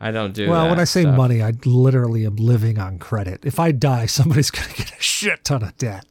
I 0.00 0.12
don't 0.12 0.32
do. 0.32 0.48
well, 0.48 0.70
when 0.70 0.80
I 0.80 0.84
say 0.84 1.02
stuff. 1.02 1.14
money, 1.14 1.42
I 1.42 1.52
literally 1.66 2.24
am 2.24 2.36
living 2.36 2.78
on 2.78 2.98
credit. 2.98 3.44
If 3.44 3.60
I 3.60 3.70
die, 3.70 4.06
somebody's 4.06 4.50
going 4.50 4.68
to 4.70 4.76
get 4.76 4.92
a 4.98 5.02
shit 5.02 5.44
ton 5.44 5.62
of 5.62 5.76
debt. 5.76 6.06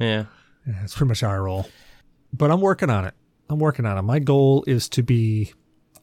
yeah. 0.00 0.24
Yeah, 0.66 0.74
that's 0.80 0.96
pretty 0.96 1.10
much 1.10 1.22
our 1.22 1.44
role. 1.44 1.68
But 2.32 2.50
I'm 2.50 2.60
working 2.60 2.90
on 2.90 3.04
it. 3.04 3.14
I'm 3.48 3.60
working 3.60 3.86
on 3.86 3.98
it. 3.98 4.02
My 4.02 4.18
goal 4.18 4.64
is 4.66 4.88
to 4.88 5.04
be 5.04 5.52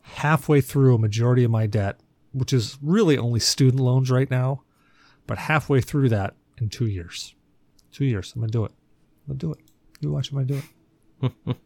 halfway 0.04 0.62
through 0.62 0.96
a 0.96 1.00
majority 1.00 1.44
of 1.44 1.52
my 1.52 1.66
debt, 1.66 2.00
which 2.32 2.54
is 2.54 2.78
really 2.82 3.18
only 3.18 3.40
student 3.40 3.82
loans 3.82 4.12
right 4.12 4.30
now, 4.30 4.62
but 5.28 5.38
halfway 5.38 5.82
through 5.82 6.10
that 6.10 6.36
in 6.60 6.70
two 6.70 6.88
years. 6.88 7.34
Two 7.92 8.06
years. 8.06 8.34
I'm 8.36 8.42
gonna 8.42 8.52
do 8.52 8.66
it. 8.66 8.72
I'm 9.28 9.38
gonna 9.38 9.40
do 9.40 9.52
it. 9.52 9.60
You 10.02 10.12
watch 10.12 10.32
him. 10.32 10.38
I 10.40 10.44
do 10.44 10.62
it. 11.22 11.58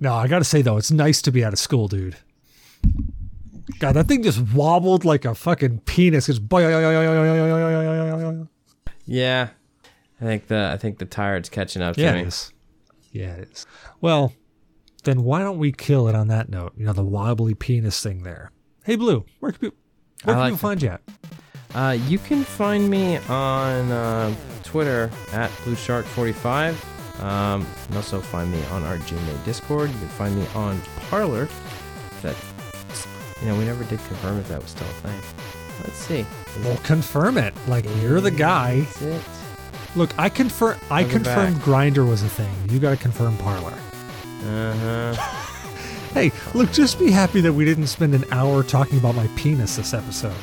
no, 0.00 0.14
I 0.14 0.28
gotta 0.28 0.44
say 0.44 0.62
though, 0.62 0.76
it's 0.76 0.90
nice 0.90 1.20
to 1.22 1.32
be 1.32 1.44
out 1.44 1.52
of 1.52 1.58
school, 1.58 1.88
dude. 1.88 2.16
God, 3.80 3.92
that 3.94 4.06
thing 4.06 4.22
just 4.22 4.40
wobbled 4.54 5.04
like 5.04 5.24
a 5.24 5.34
fucking 5.34 5.80
penis. 5.80 6.28
Yeah, 9.06 9.48
I 10.20 10.24
think 10.24 10.46
the 10.46 10.70
I 10.72 10.76
think 10.76 10.98
the 10.98 11.06
tired's 11.06 11.48
catching 11.48 11.82
up 11.82 11.96
to 11.96 12.00
yeah, 12.00 12.12
me. 12.14 12.20
it 12.20 12.28
is. 12.28 12.52
Yeah, 13.12 13.32
it 13.34 13.50
is. 13.50 13.66
Well, 14.00 14.32
then 15.08 15.24
why 15.24 15.40
don't 15.42 15.58
we 15.58 15.72
kill 15.72 16.08
it 16.08 16.14
on 16.14 16.28
that 16.28 16.48
note? 16.50 16.72
You 16.76 16.84
know, 16.86 16.92
the 16.92 17.02
wobbly 17.04 17.54
penis 17.54 18.02
thing 18.02 18.22
there. 18.22 18.52
Hey, 18.84 18.96
Blue, 18.96 19.24
where 19.40 19.52
can 19.52 19.60
people, 19.60 19.78
where 20.24 20.34
can 20.34 20.40
like 20.40 20.52
people 20.52 20.68
find 20.68 20.82
you 20.82 20.88
at? 20.90 21.00
Uh, 21.74 21.96
you 22.06 22.18
can 22.18 22.44
find 22.44 22.88
me 22.88 23.16
on 23.28 23.90
uh, 23.90 24.34
Twitter 24.62 25.10
at 25.32 25.50
BlueShark45. 25.64 27.22
Um, 27.22 27.62
you 27.62 27.66
can 27.86 27.96
also 27.96 28.20
find 28.20 28.50
me 28.52 28.62
on 28.66 28.84
our 28.84 28.96
GNA 28.98 29.44
Discord. 29.44 29.90
You 29.90 29.98
can 29.98 30.08
find 30.08 30.36
me 30.36 30.46
on 30.54 30.80
Parler. 31.10 31.48
That 32.22 32.36
you 33.42 33.48
know, 33.48 33.56
we 33.56 33.64
never 33.64 33.84
did 33.84 33.98
confirm 34.06 34.38
if 34.38 34.48
that 34.48 34.60
was 34.62 34.70
still 34.70 34.86
a 34.86 35.08
thing. 35.08 35.20
Let's 35.84 35.96
see. 35.96 36.20
Is 36.20 36.64
Well, 36.64 36.74
it- 36.74 36.82
confirm 36.84 37.38
it. 37.38 37.54
Like 37.66 37.86
you're 38.00 38.20
the 38.20 38.30
guy. 38.30 38.86
It? 39.00 39.22
Look, 39.96 40.16
I 40.18 40.28
confirm. 40.28 40.78
I 40.90 41.04
confirmed. 41.04 41.56
Grindr 41.56 42.08
was 42.08 42.22
a 42.22 42.28
thing. 42.28 42.50
You 42.70 42.78
got 42.78 42.90
to 42.90 42.96
confirm 42.96 43.36
Parler. 43.38 43.74
Uh 44.44 44.74
huh. 44.74 45.14
Hey, 46.14 46.32
look, 46.54 46.72
just 46.72 46.98
be 46.98 47.10
happy 47.10 47.40
that 47.42 47.52
we 47.52 47.64
didn't 47.64 47.86
spend 47.88 48.14
an 48.14 48.24
hour 48.32 48.62
talking 48.62 48.98
about 48.98 49.14
my 49.14 49.26
penis 49.36 49.76
this 49.76 49.92
episode. 49.94 50.34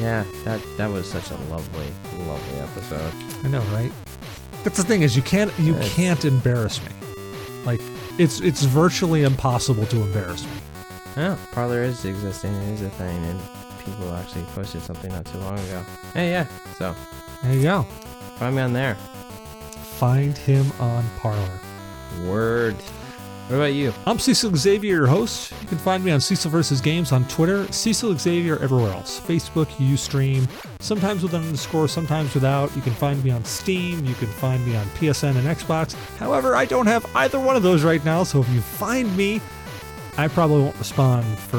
Yeah, 0.00 0.24
that 0.44 0.60
that 0.76 0.90
was 0.90 1.10
such 1.10 1.30
a 1.30 1.36
lovely, 1.50 1.86
lovely 2.26 2.58
episode. 2.60 3.12
I 3.44 3.48
know, 3.48 3.60
right? 3.72 3.92
That's 4.64 4.76
the 4.76 4.84
thing 4.84 5.02
is 5.02 5.16
you 5.16 5.22
can't 5.22 5.52
you 5.58 5.74
It's- 5.74 5.94
can't 5.94 6.24
embarrass 6.24 6.80
me. 6.82 6.90
Like 7.64 7.80
it's 8.18 8.40
it's 8.40 8.62
virtually 8.62 9.22
impossible 9.24 9.86
to 9.86 9.96
embarrass 10.02 10.44
me. 10.44 10.50
Yeah, 11.16 11.36
Parler 11.52 11.82
is 11.82 12.04
existing. 12.04 12.54
It 12.54 12.68
is 12.74 12.82
a 12.82 12.90
thing, 12.90 13.22
and 13.24 13.40
people 13.84 14.12
actually 14.14 14.44
posted 14.54 14.82
something 14.82 15.10
not 15.10 15.26
too 15.26 15.38
long 15.38 15.58
ago. 15.58 15.82
Hey, 16.14 16.30
yeah. 16.30 16.46
So 16.78 16.94
There 17.42 17.54
you 17.54 17.62
go. 17.62 17.82
find 18.38 18.56
me 18.56 18.62
on 18.62 18.72
there. 18.72 18.94
Find 19.98 20.36
him 20.38 20.72
on 20.80 21.04
Parler. 21.18 21.60
Word. 22.26 22.76
What 23.48 23.56
about 23.56 23.74
you? 23.74 23.92
I'm 24.06 24.18
Cecil 24.18 24.56
Xavier, 24.56 24.96
your 24.96 25.06
host. 25.06 25.52
You 25.60 25.68
can 25.68 25.76
find 25.76 26.02
me 26.02 26.10
on 26.10 26.20
Cecil 26.20 26.50
vs. 26.50 26.80
Games 26.80 27.12
on 27.12 27.26
Twitter, 27.28 27.70
Cecil 27.70 28.16
Xavier 28.16 28.56
everywhere 28.60 28.92
else. 28.92 29.20
Facebook, 29.20 29.66
Ustream, 29.76 30.48
sometimes 30.80 31.22
with 31.22 31.34
an 31.34 31.42
underscore, 31.42 31.86
sometimes 31.88 32.32
without. 32.32 32.74
You 32.74 32.80
can 32.80 32.94
find 32.94 33.22
me 33.22 33.30
on 33.30 33.44
Steam. 33.44 34.06
You 34.06 34.14
can 34.14 34.28
find 34.28 34.64
me 34.66 34.74
on 34.74 34.86
PSN 34.90 35.36
and 35.36 35.46
Xbox. 35.46 35.92
However, 36.16 36.56
I 36.56 36.64
don't 36.64 36.86
have 36.86 37.04
either 37.14 37.38
one 37.38 37.54
of 37.56 37.62
those 37.62 37.82
right 37.84 38.02
now, 38.06 38.22
so 38.22 38.40
if 38.40 38.48
you 38.48 38.62
find 38.62 39.14
me, 39.18 39.40
I 40.16 40.28
probably 40.28 40.62
won't 40.62 40.78
respond 40.78 41.26
for 41.38 41.58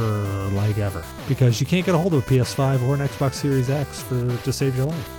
like 0.54 0.80
ever 0.80 1.04
because 1.28 1.60
you 1.60 1.68
can't 1.68 1.86
get 1.86 1.94
a 1.94 1.98
hold 1.98 2.14
of 2.16 2.26
a 2.26 2.30
PS5 2.30 2.88
or 2.88 2.96
an 2.96 3.02
Xbox 3.02 3.36
Series 3.36 3.70
X 3.70 4.02
for 4.02 4.36
to 4.38 4.54
save 4.54 4.76
your 4.76 4.86
life. 4.88 5.10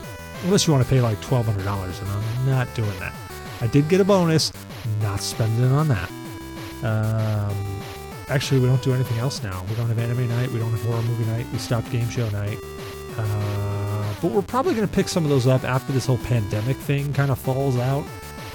Unless 0.45 0.67
you 0.67 0.73
want 0.73 0.85
to 0.85 0.91
pay 0.91 1.01
like 1.01 1.21
twelve 1.21 1.47
hundred 1.47 1.65
dollars, 1.65 2.01
and 2.01 2.09
I'm 2.11 2.47
not 2.47 2.73
doing 2.75 2.99
that. 2.99 3.15
I 3.61 3.69
did 3.69 3.89
get 3.89 4.01
a 4.01 4.05
bonus, 4.05 4.53
not 5.01 5.21
spending 5.21 5.71
on 5.71 5.87
that. 5.89 6.11
Um, 6.85 7.57
actually, 8.29 8.61
we 8.61 8.67
don't 8.67 8.83
do 8.83 8.93
anything 8.95 9.19
else 9.19 9.43
now. 9.43 9.65
We 9.69 9.75
don't 9.75 9.89
have 9.89 9.99
anime 9.99 10.29
night. 10.29 10.51
We 10.51 10.59
don't 10.59 10.71
have 10.71 10.83
horror 10.83 11.03
movie 11.03 11.25
night. 11.25 11.47
We 11.53 11.59
stopped 11.59 11.91
game 11.91 12.09
show 12.11 12.29
night. 12.31 12.59
Uh, 13.17 14.15
but 14.21 14.31
we're 14.31 14.43
probably 14.43 14.75
going 14.75 14.87
to 14.87 14.95
pick 14.95 15.09
some 15.09 15.25
of 15.25 15.31
those 15.31 15.47
up 15.47 15.65
after 15.65 15.93
this 15.93 16.05
whole 16.07 16.19
pandemic 16.19 16.77
thing 16.77 17.11
kind 17.13 17.31
of 17.31 17.39
falls 17.39 17.79
out. 17.79 18.05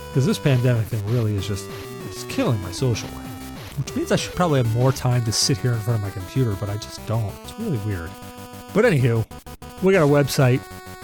Because 0.08 0.26
this 0.26 0.40
pandemic 0.40 0.86
thing 0.88 1.06
really 1.08 1.36
is 1.36 1.48
just 1.48 1.70
it's 2.08 2.24
killing 2.26 2.62
my 2.62 2.72
social 2.72 3.10
life. 3.10 3.26
Which 3.78 3.96
means 3.96 4.12
I 4.12 4.18
should 4.18 4.36
probably 4.36 4.62
have 4.62 4.76
more 4.76 4.92
time 4.92 5.24
to 5.26 5.32
sit 5.32 5.58
here 5.58 5.74
in 5.74 5.80
front 5.80 6.00
of 6.00 6.04
my 6.04 6.12
computer, 6.12 6.56
but 6.60 6.70
I 6.70 6.76
just 6.76 7.04
don't. 7.08 7.34
It's 7.44 7.58
really 7.60 7.78
weird. 7.80 8.12
But 8.74 8.86
anywho, 8.86 9.26
we 9.82 9.94
got 9.94 10.04
a 10.04 10.08
website, 10.08 10.60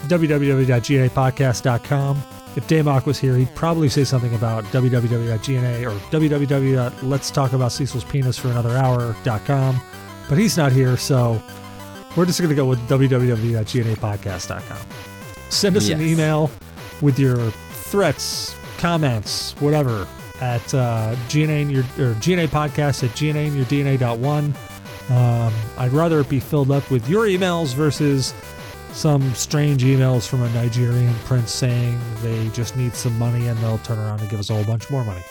www.gnapodcast.com. 0.08 2.22
If 2.56 2.68
Damok 2.68 3.06
was 3.06 3.20
here, 3.20 3.36
he'd 3.36 3.54
probably 3.56 3.90
say 3.90 4.06
something 4.06 4.34
about 4.34 4.64
www.gna 4.66 5.86
or 5.86 5.92
www.letstalkaboutcecil's 6.10 8.38
for 8.38 8.50
another 8.50 8.78
hour.com. 8.78 9.82
But 10.30 10.38
he's 10.38 10.56
not 10.58 10.72
here, 10.72 10.98
so 10.98 11.42
we're 12.16 12.26
just 12.26 12.40
going 12.40 12.50
to 12.50 12.56
go 12.56 12.66
with 12.66 12.80
www.gnapodcast.com. 12.88 14.88
Send 15.50 15.78
us 15.78 15.90
an 15.90 16.02
email 16.02 16.50
with 17.02 17.20
your 17.20 17.50
threats, 17.50 18.56
comments, 18.78 19.54
whatever 19.60 20.08
at 20.42 20.74
uh, 20.74 21.16
GNA 21.30 21.62
and 21.62 21.72
your 21.72 21.84
or 21.98 22.14
GNA 22.16 22.48
podcast 22.48 23.04
at 23.04 23.16
GNA 23.16 23.48
and 23.48 23.56
your 23.56 23.66
DNA.one. 23.66 24.54
Um, 25.10 25.54
I'd 25.78 25.92
rather 25.92 26.22
it 26.22 26.30
be 26.30 26.40
filled 26.40 26.72
up 26.72 26.90
with 26.90 27.08
your 27.08 27.26
emails 27.26 27.74
versus 27.74 28.34
some 28.96 29.36
strange 29.36 29.84
emails 29.84 30.26
from 30.26 30.42
a 30.42 30.50
Nigerian 30.54 31.14
prince 31.26 31.52
saying 31.52 32.00
they 32.22 32.48
just 32.50 32.78
need 32.78 32.96
some 32.96 33.18
money 33.20 33.48
and 33.48 33.60
they'll 33.60 33.78
turn 33.80 34.00
around 34.00 34.22
and 34.22 34.30
give 34.30 34.40
us 34.40 34.50
a 34.50 34.54
whole 34.54 34.64
bunch 34.64 34.90
more 34.90 35.04
money. 35.04 35.22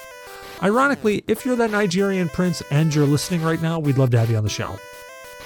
Ironically, 0.63 1.25
if 1.27 1.47
you're 1.47 1.57
that 1.57 1.71
Nigerian 1.71 2.29
prince 2.29 2.63
and 2.71 2.95
you're 2.95 3.07
listening 3.07 3.43
right 3.43 3.61
now, 3.61 3.79
we'd 3.79 3.97
love 3.97 4.11
to 4.11 4.19
have 4.19 4.31
you 4.31 4.37
on 4.37 4.45
the 4.45 4.51
show. 4.51 4.77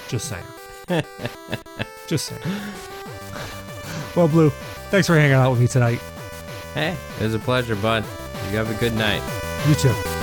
Just 0.09 0.27
saying. 0.29 1.03
just 2.07 2.25
saying. 2.25 2.41
Well, 4.15 4.27
Blue, 4.27 4.49
thanks 4.91 5.07
for 5.07 5.15
hanging 5.15 5.33
out 5.33 5.51
with 5.51 5.61
me 5.61 5.67
tonight. 5.67 5.99
Hey, 6.73 6.97
it 7.19 7.23
was 7.23 7.33
a 7.33 7.39
pleasure, 7.39 7.75
bud. 7.77 8.03
You 8.51 8.57
have 8.57 8.69
a 8.69 8.79
good 8.79 8.93
night. 8.93 9.23
You 9.67 9.75
too. 9.75 10.18